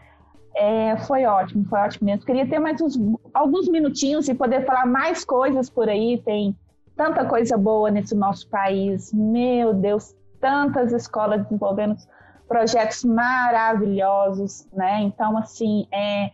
É, 0.54 0.96
foi 1.06 1.24
ótimo, 1.24 1.64
foi 1.64 1.78
ótimo 1.78 2.04
mesmo. 2.10 2.26
Queria 2.26 2.46
ter 2.46 2.58
mais 2.58 2.78
uns, 2.78 2.94
alguns 3.32 3.70
minutinhos 3.70 4.28
e 4.28 4.34
poder 4.34 4.66
falar 4.66 4.84
mais 4.84 5.24
coisas 5.24 5.70
por 5.70 5.88
aí. 5.88 6.20
Tem 6.22 6.54
tanta 6.94 7.24
coisa 7.24 7.56
boa 7.56 7.90
nesse 7.90 8.14
nosso 8.14 8.46
país. 8.50 9.14
Meu 9.14 9.72
Deus, 9.72 10.14
tantas 10.42 10.92
escolas 10.92 11.42
desenvolvendo 11.44 11.96
projetos 12.48 13.04
maravilhosos, 13.04 14.68
né? 14.72 15.00
Então, 15.00 15.38
assim, 15.38 15.86
é, 15.90 16.32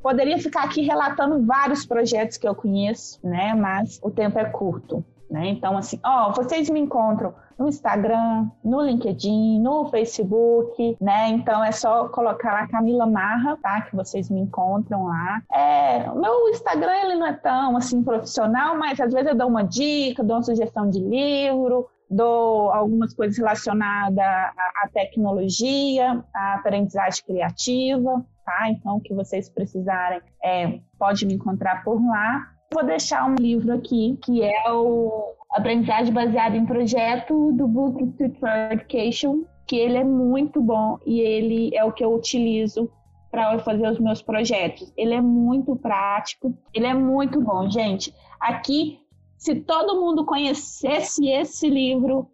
poderia 0.00 0.38
ficar 0.38 0.64
aqui 0.64 0.82
relatando 0.82 1.44
vários 1.44 1.84
projetos 1.84 2.38
que 2.38 2.48
eu 2.48 2.54
conheço, 2.54 3.18
né? 3.22 3.52
Mas 3.54 4.00
o 4.02 4.10
tempo 4.10 4.38
é 4.38 4.44
curto, 4.46 5.04
né? 5.28 5.48
Então, 5.48 5.76
assim, 5.76 6.00
ó, 6.02 6.32
vocês 6.32 6.70
me 6.70 6.80
encontram 6.80 7.34
no 7.58 7.68
Instagram, 7.68 8.48
no 8.64 8.80
LinkedIn, 8.80 9.60
no 9.60 9.90
Facebook, 9.90 10.96
né? 11.00 11.30
Então 11.30 11.62
é 11.64 11.72
só 11.72 12.08
colocar 12.08 12.52
lá 12.52 12.68
Camila 12.68 13.04
Marra, 13.04 13.58
tá? 13.60 13.80
Que 13.80 13.96
vocês 13.96 14.30
me 14.30 14.40
encontram 14.40 15.06
lá. 15.06 15.42
É, 15.52 16.08
meu 16.14 16.48
Instagram 16.50 16.94
ele 17.02 17.16
não 17.16 17.26
é 17.26 17.32
tão 17.32 17.76
assim 17.76 18.02
profissional, 18.02 18.78
mas 18.78 19.00
às 19.00 19.12
vezes 19.12 19.28
eu 19.28 19.36
dou 19.36 19.48
uma 19.48 19.64
dica, 19.64 20.22
dou 20.22 20.36
uma 20.36 20.42
sugestão 20.42 20.88
de 20.88 21.00
livro, 21.00 21.88
dou 22.10 22.70
algumas 22.70 23.14
coisas 23.14 23.36
relacionadas 23.36 24.18
à, 24.24 24.88
tecnologia, 24.92 26.24
à 26.34 26.54
aprendizagem 26.54 27.24
criativa, 27.24 28.24
tá? 28.44 28.70
Então, 28.70 28.96
o 28.96 29.00
que 29.00 29.14
vocês 29.14 29.48
precisarem, 29.48 30.20
é, 30.42 30.80
pode 30.98 31.26
me 31.26 31.34
encontrar 31.34 31.84
por 31.84 32.00
lá. 32.04 32.46
Vou 32.72 32.84
deixar 32.84 33.28
um 33.28 33.34
livro 33.34 33.74
aqui, 33.74 34.18
que 34.22 34.42
é 34.42 34.70
o 34.70 35.34
Aprendizagem 35.50 36.12
Baseada 36.12 36.56
em 36.56 36.66
Projeto, 36.66 37.52
do 37.52 37.66
Book 37.66 38.06
Tutor 38.18 38.48
Education, 38.72 39.44
que 39.66 39.76
ele 39.76 39.98
é 39.98 40.04
muito 40.04 40.60
bom 40.60 40.98
e 41.06 41.20
ele 41.20 41.74
é 41.74 41.84
o 41.84 41.92
que 41.92 42.04
eu 42.04 42.14
utilizo 42.14 42.90
para 43.30 43.58
fazer 43.60 43.88
os 43.88 43.98
meus 43.98 44.22
projetos. 44.22 44.92
Ele 44.96 45.14
é 45.14 45.20
muito 45.20 45.76
prático, 45.76 46.54
ele 46.72 46.86
é 46.86 46.94
muito 46.94 47.40
bom, 47.42 47.68
gente. 47.70 48.14
Aqui 48.40 49.00
se 49.38 49.54
todo 49.54 50.00
mundo 50.00 50.26
conhecesse 50.26 51.28
esse 51.30 51.70
livro, 51.70 52.28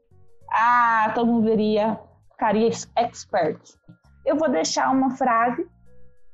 ah, 0.51 1.13
todo 1.15 1.27
mundo 1.27 1.45
veria, 1.45 2.01
ficaria 2.31 2.71
expert. 2.97 3.61
Eu 4.25 4.37
vou 4.37 4.49
deixar 4.49 4.91
uma 4.91 5.11
frase 5.11 5.69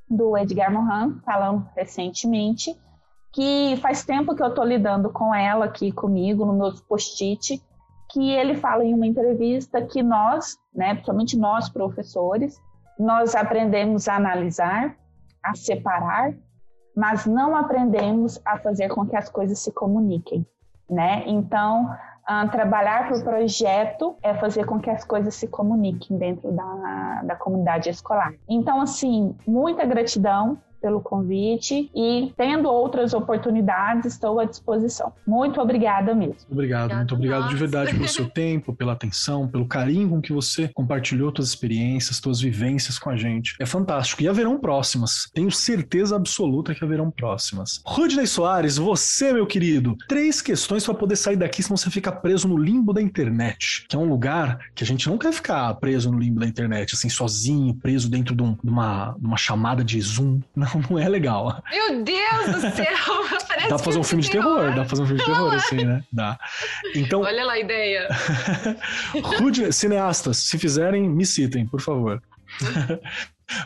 do 0.08 0.38
Edgar 0.38 0.72
Morin, 0.72 1.20
falando 1.24 1.68
recentemente, 1.76 2.78
que 3.32 3.76
faz 3.82 4.04
tempo 4.04 4.34
que 4.34 4.42
eu 4.42 4.48
estou 4.48 4.64
lidando 4.64 5.10
com 5.10 5.34
ela 5.34 5.64
aqui 5.64 5.90
comigo, 5.90 6.46
no 6.46 6.52
meu 6.52 6.72
post-it, 6.88 7.60
que 8.08 8.30
ele 8.30 8.54
fala 8.54 8.84
em 8.84 8.94
uma 8.94 9.06
entrevista 9.06 9.82
que 9.82 10.04
nós, 10.04 10.56
né, 10.72 10.94
principalmente 10.94 11.36
nós 11.36 11.68
professores, 11.68 12.60
nós 12.96 13.34
aprendemos 13.34 14.08
a 14.08 14.16
analisar, 14.16 14.96
a 15.42 15.54
separar, 15.54 16.32
mas 16.96 17.26
não 17.26 17.56
aprendemos 17.56 18.40
a 18.44 18.58
fazer 18.58 18.88
com 18.88 19.06
que 19.06 19.16
as 19.16 19.28
coisas 19.28 19.58
se 19.58 19.72
comuniquem 19.72 20.46
né? 20.90 21.22
Então, 21.26 21.96
uh, 22.28 22.48
trabalhar 22.50 23.08
por 23.08 23.22
projeto 23.22 24.16
é 24.22 24.34
fazer 24.34 24.64
com 24.64 24.78
que 24.80 24.90
as 24.90 25.04
coisas 25.04 25.34
se 25.34 25.46
comuniquem 25.46 26.18
dentro 26.18 26.50
da, 26.52 27.22
da 27.24 27.36
comunidade 27.36 27.88
escolar. 27.88 28.32
Então, 28.48 28.80
assim, 28.80 29.36
muita 29.46 29.84
gratidão 29.86 30.58
pelo 30.80 31.00
convite 31.00 31.90
e 31.94 32.32
tendo 32.36 32.68
outras 32.68 33.12
oportunidades, 33.12 34.14
estou 34.14 34.40
à 34.40 34.44
disposição. 34.44 35.12
Muito 35.26 35.60
obrigada 35.60 36.14
mesmo. 36.14 36.36
Obrigado, 36.50 36.94
muito 36.94 37.14
obrigado 37.14 37.48
de 37.48 37.56
verdade 37.56 37.92
pelo 37.92 38.08
seu 38.08 38.28
tempo, 38.28 38.74
pela 38.74 38.92
atenção, 38.92 39.46
pelo 39.48 39.66
carinho 39.66 40.08
com 40.08 40.20
que 40.20 40.32
você 40.32 40.68
compartilhou 40.68 41.32
suas 41.34 41.48
experiências, 41.48 42.16
suas 42.16 42.40
vivências 42.40 42.98
com 42.98 43.10
a 43.10 43.16
gente. 43.16 43.54
É 43.60 43.66
fantástico. 43.66 44.22
E 44.22 44.28
haverão 44.28 44.58
próximas. 44.58 45.30
Tenho 45.34 45.50
certeza 45.50 46.16
absoluta 46.16 46.74
que 46.74 46.84
haverão 46.84 47.10
próximas. 47.10 47.80
Rudney 47.84 48.26
Soares, 48.26 48.76
você, 48.76 49.32
meu 49.32 49.46
querido, 49.46 49.96
três 50.08 50.40
questões 50.40 50.84
para 50.84 50.94
poder 50.94 51.16
sair 51.16 51.36
daqui, 51.36 51.62
senão 51.62 51.76
você 51.76 51.90
fica 51.90 52.12
preso 52.12 52.48
no 52.48 52.56
limbo 52.56 52.92
da 52.92 53.02
internet, 53.02 53.84
que 53.88 53.96
é 53.96 53.98
um 53.98 54.08
lugar 54.08 54.58
que 54.74 54.84
a 54.84 54.86
gente 54.86 55.08
não 55.08 55.18
quer 55.18 55.32
ficar 55.32 55.72
preso 55.74 56.10
no 56.10 56.18
limbo 56.18 56.40
da 56.40 56.46
internet, 56.46 56.94
assim, 56.94 57.08
sozinho, 57.08 57.74
preso 57.74 58.10
dentro 58.10 58.34
de, 58.34 58.42
um, 58.42 58.56
de 58.62 58.70
uma, 58.70 59.16
de 59.18 59.26
uma 59.26 59.36
chamada 59.36 59.84
de 59.84 60.00
Zoom. 60.00 60.40
Não, 60.54 60.69
não 60.88 60.98
é 60.98 61.08
legal. 61.08 61.62
Meu 61.70 62.04
Deus 62.04 62.46
do 62.46 62.60
céu! 62.60 62.86
dá 63.68 63.76
pra 63.76 63.78
fazer 63.78 63.98
um 63.98 64.04
filme 64.04 64.22
de 64.22 64.30
terror, 64.30 64.68
dá 64.68 64.74
pra 64.74 64.84
fazer 64.84 65.02
um 65.02 65.06
filme 65.06 65.20
de 65.20 65.26
terror, 65.26 65.54
assim, 65.54 65.84
né? 65.84 66.04
Dá. 66.12 66.38
Então. 66.94 67.20
Olha 67.20 67.44
lá 67.44 67.54
a 67.54 67.58
ideia. 67.58 68.08
Rude, 69.38 69.72
cineastas, 69.72 70.38
se 70.38 70.58
fizerem, 70.58 71.08
me 71.08 71.24
citem, 71.24 71.66
por 71.66 71.80
favor. 71.80 72.22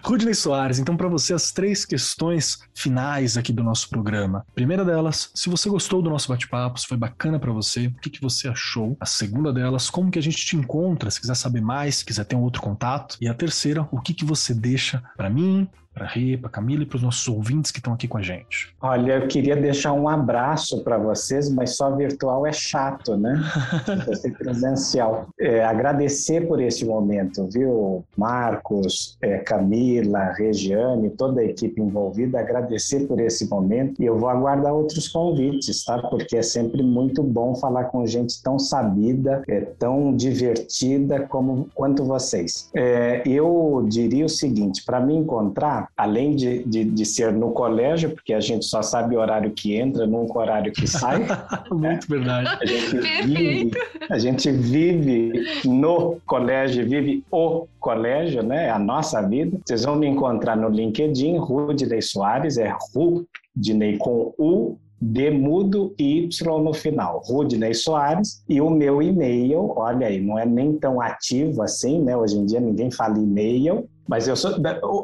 Rudney 0.03 0.35
Soares, 0.35 0.79
então 0.79 0.97
para 0.97 1.09
você 1.09 1.35
as 1.35 1.53
três 1.53 1.85
questões 1.85 2.61
finais 2.75 3.37
aqui 3.37 3.53
do 3.53 3.63
nosso 3.63 3.89
programa. 3.89 4.45
Primeira 4.55 4.85
delas, 4.85 5.31
se 5.35 5.49
você 5.49 5.69
gostou 5.69 6.01
do 6.01 6.11
nosso 6.11 6.29
bate-papo, 6.29 6.81
se 6.81 6.87
foi 6.87 6.97
bacana 6.97 7.39
para 7.39 7.53
você, 7.53 7.89
o 7.89 8.01
que, 8.01 8.11
que 8.11 8.21
você 8.21 8.49
achou? 8.49 8.97
A 8.99 9.07
segunda 9.07 9.53
delas, 9.53 9.91
como 9.91 10.11
que 10.11 10.19
a 10.19 10.23
gente 10.23 10.39
te 10.39 10.57
encontra, 10.57 11.11
se 11.11 11.21
quiser 11.21 11.35
saber 11.35 11.61
mais, 11.61 11.97
se 11.97 12.05
quiser 12.05 12.25
ter 12.25 12.37
um 12.37 12.43
outro 12.43 12.63
contato. 12.63 13.17
E 13.21 13.29
a 13.29 13.35
terceira, 13.35 13.87
o 13.91 14.01
que, 14.01 14.15
que 14.15 14.25
você 14.25 14.55
deixa 14.55 15.03
para 15.17 15.29
mim, 15.29 15.69
para 15.95 16.07
a 16.07 16.09
Rê, 16.09 16.37
para 16.37 16.49
a 16.49 16.51
Camila 16.51 16.83
e 16.83 16.87
para 16.87 16.97
os 16.97 17.03
nossos 17.03 17.27
ouvintes 17.29 17.71
que 17.71 17.79
estão 17.79 17.93
aqui 17.93 18.09
com 18.09 18.19
a 18.19 18.23
gente? 18.23 18.75
Olha, 18.83 19.13
eu 19.15 19.29
queria 19.29 19.57
deixar 19.57 19.93
um 19.93 20.09
abraço 20.09 20.83
para 20.83 20.99
vocês, 20.99 21.49
mas 21.49 21.77
só 21.77 21.95
virtual 21.95 22.45
é 22.47 22.53
chato, 22.53 23.17
né? 23.17 23.41
Ser 24.15 24.37
presencial. 24.37 25.29
É, 25.39 25.65
agradecer 25.65 26.47
por 26.49 26.61
esse 26.61 26.85
momento, 26.85 27.49
viu? 27.51 28.05
Marcos, 28.17 29.17
é, 29.23 29.39
Camila, 29.39 30.33
Regiane, 30.33 31.11
toda 31.11 31.41
a 31.41 31.45
equipe 31.45 31.81
envolvida, 31.81 32.41
agradecer 32.41 33.07
por 33.07 33.21
esse 33.21 33.49
momento 33.49 34.03
e 34.03 34.07
eu 34.07 34.19
vou 34.19 34.29
aguardar 34.29 34.75
outros 34.75 35.07
convites, 35.09 35.85
tá? 35.85 35.99
Porque 35.99 36.37
é 36.37 36.43
sempre 36.43 36.83
muito 36.83 37.23
bom 37.23 37.55
falar 37.55 37.85
com 37.85 38.05
gente 38.07 38.43
tão 38.43 38.59
sabida, 38.59 39.43
é, 39.49 39.61
tão 39.61 40.15
divertida 40.15 41.21
como 41.21 41.69
quanto 41.75 42.05
vocês. 42.05 42.69
É, 42.75 43.23
eu 43.27 43.87
diria 43.89 44.25
o 44.25 44.29
seguinte, 44.29 44.85
para 44.85 44.99
me 44.99 45.15
encontrar, 45.15 45.84
além 45.97 46.35
de, 46.35 46.65
de, 46.65 46.85
de, 46.85 47.07
ser 47.07 47.33
no 47.33 47.51
colégio, 47.53 48.11
porque 48.11 48.33
a 48.33 48.41
gente 48.41 48.65
só 48.65 48.83
sabe 48.83 49.17
o 49.17 49.21
horário 49.21 49.53
que 49.53 49.75
entra, 49.75 50.07
nunca 50.07 50.39
o 50.39 50.41
horário 50.41 50.73
que 50.73 50.87
sai. 50.87 51.27
Muito 51.71 51.81
né? 51.81 51.99
verdade. 52.09 52.49
A 52.61 52.67
gente, 52.67 53.27
vive, 53.27 53.71
a 54.11 54.19
gente 54.19 54.51
vive 54.51 55.33
no 55.65 56.19
colégio, 56.27 56.89
vive 56.89 57.25
o 57.31 57.67
colégio, 57.81 58.43
né? 58.43 58.67
É 58.67 58.71
a 58.71 58.79
nossa 58.79 59.21
vida. 59.23 59.59
Vocês 59.65 59.85
vão 59.85 59.97
me 59.97 60.07
encontrar 60.07 60.57
no 60.57 60.69
LinkedIn, 60.69 61.39
Rudney 61.39 62.03
Soares, 62.03 62.59
é 62.59 62.75
Rudney 62.95 63.99
com 63.99 64.35
U, 64.39 64.79
D 65.01 65.31
mudo 65.31 65.95
e 65.99 66.25
Y 66.25 66.63
no 66.63 66.73
final. 66.73 67.23
Rudney 67.27 67.75
Soares 67.75 68.43
e 68.49 68.61
o 68.61 68.71
meu 68.71 69.03
e-mail, 69.03 69.73
olha 69.77 70.07
aí, 70.07 70.21
não 70.21 70.39
é 70.39 70.47
nem 70.47 70.73
tão 70.79 71.01
ativo 71.01 71.63
assim, 71.63 72.01
né? 72.01 72.17
Hoje 72.17 72.39
em 72.39 72.47
dia 72.47 72.61
ninguém 72.61 72.91
fala 72.91 73.19
e-mail, 73.19 73.87
mas 74.07 74.29
eu 74.29 74.37
sou, 74.37 74.53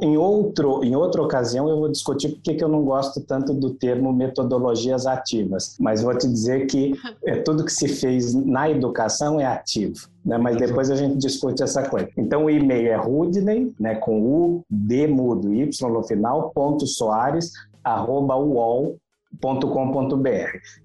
em, 0.02 0.16
outro, 0.16 0.84
em 0.84 0.94
outra 0.94 1.22
ocasião 1.22 1.68
eu 1.68 1.78
vou 1.78 1.88
discutir 1.88 2.30
porque 2.30 2.54
que 2.54 2.62
eu 2.62 2.68
não 2.68 2.84
gosto 2.84 3.20
tanto 3.20 3.54
do 3.54 3.70
termo 3.70 4.12
metodologias 4.12 5.06
ativas. 5.06 5.76
Mas 5.80 6.02
vou 6.02 6.16
te 6.16 6.28
dizer 6.28 6.66
que 6.66 6.92
é, 7.24 7.36
tudo 7.36 7.64
que 7.64 7.72
se 7.72 7.88
fez 7.88 8.34
na 8.34 8.70
educação 8.70 9.40
é 9.40 9.46
ativo. 9.46 10.08
Né? 10.24 10.36
Mas 10.36 10.56
depois 10.58 10.90
a 10.90 10.96
gente 10.96 11.16
discute 11.16 11.62
essa 11.62 11.82
coisa. 11.88 12.10
Então 12.16 12.44
o 12.44 12.50
e-mail 12.50 12.88
é 12.88 12.96
rudney, 12.96 13.72
né, 13.80 13.94
com 13.94 14.20
U, 14.22 14.62
D 14.68 15.06
mudo, 15.06 15.54
Y 15.54 15.90
no 15.90 16.02
final, 16.02 16.50
ponto 16.50 16.86
Soares, 16.86 17.52
arroba 17.82 18.36
uol.com.br. 18.36 18.98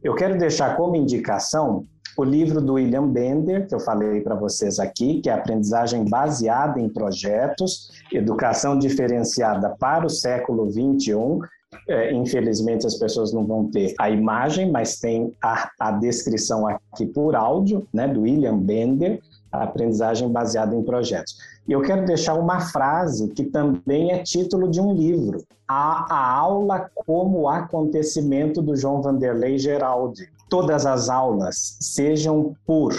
Eu 0.01 0.15
quero 0.15 0.37
deixar 0.37 0.77
como 0.77 0.95
indicação 0.95 1.83
o 2.17 2.23
livro 2.23 2.61
do 2.61 2.73
William 2.73 3.07
Bender, 3.07 3.67
que 3.67 3.75
eu 3.75 3.79
falei 3.79 4.21
para 4.21 4.35
vocês 4.35 4.79
aqui, 4.79 5.21
que 5.21 5.29
é 5.29 5.33
Aprendizagem 5.33 6.05
Baseada 6.05 6.79
em 6.79 6.87
Projetos, 6.87 7.91
Educação 8.11 8.77
Diferenciada 8.77 9.75
para 9.77 10.05
o 10.05 10.09
Século 10.09 10.71
XXI. 10.71 11.15
É, 11.89 12.13
infelizmente, 12.13 12.87
as 12.87 12.95
pessoas 12.95 13.33
não 13.33 13.45
vão 13.45 13.69
ter 13.69 13.93
a 13.99 14.09
imagem, 14.09 14.71
mas 14.71 14.97
tem 14.97 15.35
a, 15.43 15.69
a 15.79 15.91
descrição 15.91 16.65
aqui 16.67 17.05
por 17.05 17.35
áudio, 17.35 17.85
né, 17.93 18.07
do 18.07 18.21
William 18.21 18.57
Bender, 18.57 19.19
aprendizagem 19.51 20.29
baseada 20.29 20.75
em 20.75 20.83
projetos. 20.83 21.37
E 21.67 21.71
eu 21.71 21.81
quero 21.81 22.05
deixar 22.05 22.35
uma 22.35 22.61
frase 22.61 23.29
que 23.29 23.43
também 23.43 24.11
é 24.11 24.19
título 24.19 24.69
de 24.69 24.79
um 24.79 24.93
livro, 24.93 25.43
a, 25.67 26.13
a 26.13 26.31
aula 26.37 26.89
como 27.05 27.49
acontecimento 27.49 28.61
do 28.61 28.75
João 28.75 29.01
Vanderlei 29.01 29.57
Geraldi 29.57 30.29
todas 30.49 30.85
as 30.85 31.09
aulas, 31.09 31.77
sejam 31.81 32.55
por 32.65 32.93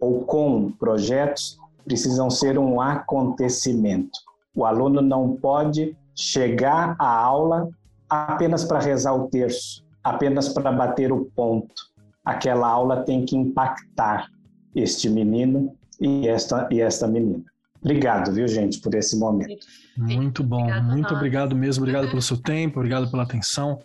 ou 0.00 0.22
com 0.22 0.70
projetos, 0.72 1.58
precisam 1.84 2.28
ser 2.30 2.58
um 2.58 2.80
acontecimento. 2.80 4.18
O 4.54 4.64
aluno 4.64 5.00
não 5.00 5.36
pode 5.36 5.96
chegar 6.14 6.96
à 6.98 7.06
aula 7.06 7.68
apenas 8.08 8.64
para 8.64 8.78
rezar 8.78 9.14
o 9.14 9.28
terço, 9.28 9.84
apenas 10.02 10.48
para 10.48 10.70
bater 10.70 11.12
o 11.12 11.24
ponto. 11.36 11.74
Aquela 12.24 12.68
aula 12.68 13.04
tem 13.04 13.24
que 13.24 13.36
impactar 13.36 14.28
este 14.74 15.08
menino 15.08 15.74
e 16.00 16.28
esta, 16.28 16.68
e 16.70 16.80
esta 16.80 17.06
menina. 17.06 17.44
Obrigado, 17.80 18.32
viu, 18.32 18.46
gente, 18.46 18.80
por 18.80 18.94
esse 18.94 19.18
momento. 19.18 19.66
Muito 19.96 20.44
bom, 20.44 20.66
muito 20.82 21.14
obrigado 21.14 21.56
mesmo. 21.56 21.82
Obrigado 21.82 22.08
pelo 22.08 22.22
seu 22.22 22.36
tempo, 22.36 22.78
obrigado 22.78 23.10
pela 23.10 23.24
atenção. 23.24 23.80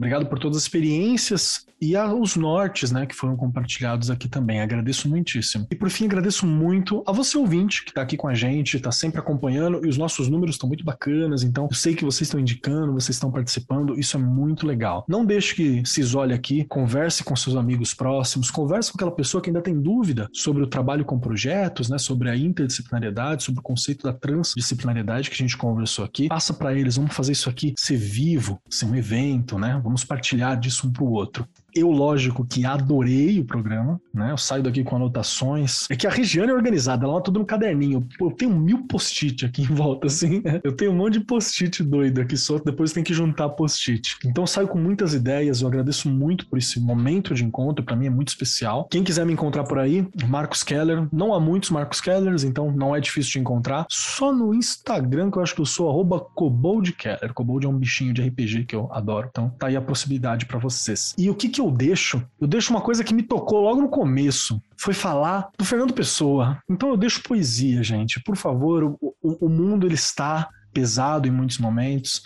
Obrigado 0.00 0.24
por 0.24 0.38
todas 0.38 0.56
as 0.56 0.62
experiências 0.62 1.66
e 1.78 1.94
os 1.96 2.36
nortes, 2.36 2.90
né, 2.90 3.06
que 3.06 3.14
foram 3.14 3.36
compartilhados 3.36 4.10
aqui 4.10 4.28
também. 4.28 4.60
Agradeço 4.60 5.08
muitíssimo. 5.08 5.66
E 5.70 5.74
por 5.74 5.90
fim, 5.90 6.06
agradeço 6.06 6.46
muito 6.46 7.02
a 7.06 7.12
você 7.12 7.36
ouvinte 7.36 7.84
que 7.84 7.90
está 7.90 8.02
aqui 8.02 8.16
com 8.16 8.28
a 8.28 8.34
gente, 8.34 8.76
está 8.76 8.92
sempre 8.92 9.18
acompanhando 9.18 9.84
e 9.84 9.88
os 9.88 9.96
nossos 9.96 10.28
números 10.28 10.56
estão 10.56 10.68
muito 10.68 10.84
bacanas. 10.84 11.42
Então, 11.42 11.68
eu 11.70 11.74
sei 11.74 11.94
que 11.94 12.04
vocês 12.04 12.28
estão 12.28 12.40
indicando, 12.40 12.92
vocês 12.92 13.16
estão 13.16 13.30
participando. 13.30 13.98
Isso 13.98 14.16
é 14.16 14.20
muito 14.20 14.66
legal. 14.66 15.04
Não 15.08 15.24
deixe 15.24 15.54
que 15.54 15.82
se 15.86 16.00
isole 16.00 16.34
aqui. 16.34 16.64
Converse 16.64 17.22
com 17.22 17.36
seus 17.36 17.56
amigos 17.56 17.94
próximos. 17.94 18.50
Converse 18.50 18.90
com 18.90 18.96
aquela 18.96 19.14
pessoa 19.14 19.42
que 19.42 19.50
ainda 19.50 19.62
tem 19.62 19.78
dúvida 19.78 20.28
sobre 20.32 20.62
o 20.62 20.66
trabalho 20.66 21.04
com 21.04 21.18
projetos, 21.18 21.88
né, 21.88 21.98
sobre 21.98 22.28
a 22.28 22.36
interdisciplinariedade, 22.36 23.42
sobre 23.42 23.60
o 23.60 23.62
conceito 23.62 24.04
da 24.04 24.12
transdisciplinariedade 24.12 25.28
que 25.30 25.34
a 25.34 25.38
gente 25.46 25.56
conversou 25.56 26.04
aqui. 26.04 26.28
Passa 26.28 26.52
para 26.52 26.74
eles. 26.74 26.96
Vamos 26.96 27.14
fazer 27.14 27.32
isso 27.32 27.48
aqui 27.48 27.74
ser 27.78 27.96
vivo, 27.96 28.60
ser 28.68 28.84
um 28.84 28.94
evento, 28.94 29.58
né? 29.58 29.80
Vamos 29.90 30.04
partilhar 30.04 30.56
disso 30.56 30.86
um 30.86 30.92
para 30.92 31.02
o 31.02 31.10
outro. 31.10 31.48
Eu, 31.74 31.90
lógico, 31.90 32.44
que 32.44 32.64
adorei 32.64 33.38
o 33.40 33.44
programa, 33.44 34.00
né? 34.12 34.30
Eu 34.30 34.38
saio 34.38 34.62
daqui 34.62 34.82
com 34.82 34.96
anotações. 34.96 35.86
É 35.90 35.96
que 35.96 36.06
a 36.06 36.10
Regiane 36.10 36.50
é 36.50 36.54
organizada, 36.54 37.06
ela 37.06 37.20
tudo 37.20 37.38
no 37.38 37.46
caderninho. 37.46 38.06
Eu 38.20 38.30
tenho 38.30 38.54
mil 38.54 38.86
post-it 38.86 39.44
aqui 39.44 39.62
em 39.62 39.66
volta, 39.66 40.06
assim. 40.06 40.40
Né? 40.40 40.60
Eu 40.62 40.72
tenho 40.72 40.92
um 40.92 40.96
monte 40.96 41.14
de 41.14 41.20
post-it 41.20 41.82
doido 41.82 42.20
aqui, 42.20 42.36
só 42.36 42.58
depois 42.58 42.92
tem 42.92 43.04
que 43.04 43.14
juntar 43.14 43.48
post-it. 43.50 44.16
Então 44.24 44.44
eu 44.44 44.46
saio 44.46 44.68
com 44.68 44.78
muitas 44.78 45.14
ideias, 45.14 45.60
eu 45.60 45.68
agradeço 45.68 46.08
muito 46.08 46.46
por 46.46 46.58
esse 46.58 46.80
momento 46.80 47.34
de 47.34 47.44
encontro, 47.44 47.84
para 47.84 47.96
mim 47.96 48.06
é 48.06 48.10
muito 48.10 48.28
especial. 48.28 48.88
Quem 48.90 49.02
quiser 49.02 49.24
me 49.24 49.32
encontrar 49.32 49.64
por 49.64 49.78
aí, 49.78 50.06
Marcos 50.26 50.62
Keller. 50.62 51.08
Não 51.12 51.34
há 51.34 51.40
muitos 51.40 51.70
Marcos 51.70 52.00
Kellers, 52.00 52.44
então 52.44 52.72
não 52.72 52.94
é 52.94 53.00
difícil 53.00 53.32
de 53.32 53.38
encontrar. 53.40 53.86
Só 53.88 54.32
no 54.32 54.54
Instagram, 54.54 55.30
que 55.30 55.38
eu 55.38 55.42
acho 55.42 55.54
que 55.54 55.60
eu 55.60 55.66
sou 55.66 55.88
arroba 55.88 56.20
Koboldkeller. 56.20 57.32
Kobold 57.34 57.66
é 57.66 57.68
um 57.68 57.76
bichinho 57.76 58.12
de 58.12 58.22
RPG 58.22 58.64
que 58.64 58.76
eu 58.76 58.88
adoro. 58.92 59.28
Então 59.30 59.50
tá 59.50 59.66
aí 59.66 59.76
a 59.76 59.80
possibilidade 59.80 60.46
para 60.46 60.58
vocês. 60.58 61.14
E 61.18 61.30
o 61.30 61.34
que 61.34 61.48
que 61.48 61.59
que 61.60 61.66
eu 61.66 61.70
deixo? 61.70 62.26
Eu 62.40 62.48
deixo 62.48 62.72
uma 62.72 62.80
coisa 62.80 63.04
que 63.04 63.12
me 63.12 63.22
tocou 63.22 63.60
logo 63.60 63.82
no 63.82 63.88
começo. 63.88 64.60
Foi 64.78 64.94
falar 64.94 65.50
do 65.58 65.64
Fernando 65.64 65.92
Pessoa. 65.92 66.58
Então 66.68 66.88
eu 66.88 66.96
deixo 66.96 67.22
poesia, 67.22 67.82
gente. 67.82 68.20
Por 68.20 68.36
favor, 68.36 68.84
o, 68.84 68.98
o, 69.22 69.46
o 69.46 69.48
mundo 69.48 69.86
ele 69.86 69.94
está 69.94 70.48
pesado 70.72 71.28
em 71.28 71.30
muitos 71.30 71.58
momentos. 71.58 72.22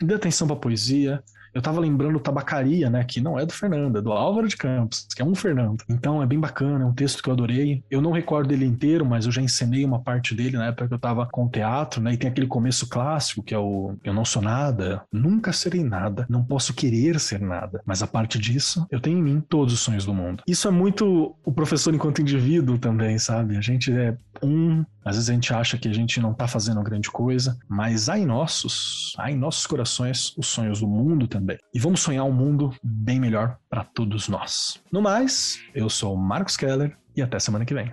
Dê 0.00 0.14
atenção 0.14 0.46
para 0.46 0.56
poesia. 0.56 1.22
Eu 1.58 1.62
tava 1.62 1.80
lembrando 1.80 2.20
Tabacaria, 2.20 2.88
né? 2.88 3.02
Que 3.02 3.20
não 3.20 3.36
é 3.36 3.44
do 3.44 3.52
Fernando, 3.52 3.98
é 3.98 4.00
do 4.00 4.12
Álvaro 4.12 4.46
de 4.46 4.56
Campos, 4.56 5.06
que 5.14 5.20
é 5.20 5.24
um 5.24 5.34
Fernando. 5.34 5.82
Então 5.88 6.22
é 6.22 6.26
bem 6.26 6.38
bacana, 6.38 6.84
é 6.84 6.86
um 6.86 6.94
texto 6.94 7.20
que 7.20 7.28
eu 7.28 7.32
adorei. 7.32 7.82
Eu 7.90 8.00
não 8.00 8.12
recordo 8.12 8.52
ele 8.52 8.64
inteiro, 8.64 9.04
mas 9.04 9.26
eu 9.26 9.32
já 9.32 9.42
encenei 9.42 9.84
uma 9.84 10.00
parte 10.00 10.36
dele 10.36 10.56
na 10.56 10.66
época 10.66 10.86
que 10.86 10.94
eu 10.94 10.98
tava 10.98 11.26
com 11.26 11.46
o 11.46 11.50
teatro, 11.50 12.00
né? 12.00 12.12
E 12.12 12.16
tem 12.16 12.30
aquele 12.30 12.46
começo 12.46 12.88
clássico, 12.88 13.42
que 13.42 13.54
é 13.54 13.58
o 13.58 13.96
Eu 14.04 14.14
não 14.14 14.24
sou 14.24 14.40
nada, 14.40 15.02
nunca 15.12 15.52
serei 15.52 15.82
nada, 15.82 16.26
não 16.28 16.44
posso 16.44 16.72
querer 16.72 17.18
ser 17.18 17.40
nada. 17.40 17.82
Mas 17.84 18.02
a 18.02 18.06
parte 18.06 18.38
disso, 18.38 18.86
eu 18.88 19.00
tenho 19.00 19.18
em 19.18 19.22
mim 19.22 19.42
todos 19.48 19.74
os 19.74 19.80
sonhos 19.80 20.04
do 20.04 20.14
mundo. 20.14 20.44
Isso 20.46 20.68
é 20.68 20.70
muito 20.70 21.34
o 21.44 21.52
professor 21.52 21.92
enquanto 21.92 22.22
indivíduo 22.22 22.78
também, 22.78 23.18
sabe? 23.18 23.56
A 23.56 23.60
gente 23.60 23.90
é 23.92 24.16
um. 24.42 24.84
Às 25.04 25.16
vezes 25.16 25.30
a 25.30 25.32
gente 25.32 25.54
acha 25.54 25.78
que 25.78 25.88
a 25.88 25.92
gente 25.92 26.20
não 26.20 26.34
tá 26.34 26.46
fazendo 26.46 26.82
grande 26.82 27.10
coisa, 27.10 27.58
mas 27.66 28.08
há 28.08 28.18
em 28.18 28.26
nossos, 28.26 29.14
há 29.16 29.30
em 29.30 29.36
nossos 29.36 29.66
corações 29.66 30.34
os 30.36 30.46
sonhos 30.46 30.80
do 30.80 30.86
mundo 30.86 31.26
também. 31.26 31.47
E 31.74 31.78
vamos 31.78 32.00
sonhar 32.00 32.24
um 32.24 32.32
mundo 32.32 32.74
bem 32.82 33.20
melhor 33.20 33.56
para 33.70 33.84
todos 33.84 34.28
nós. 34.28 34.82
No 34.92 35.00
mais, 35.00 35.60
eu 35.74 35.88
sou 35.88 36.16
Marcos 36.16 36.56
Keller 36.56 36.96
e 37.16 37.22
até 37.22 37.38
semana 37.38 37.64
que 37.64 37.74
vem. 37.74 37.92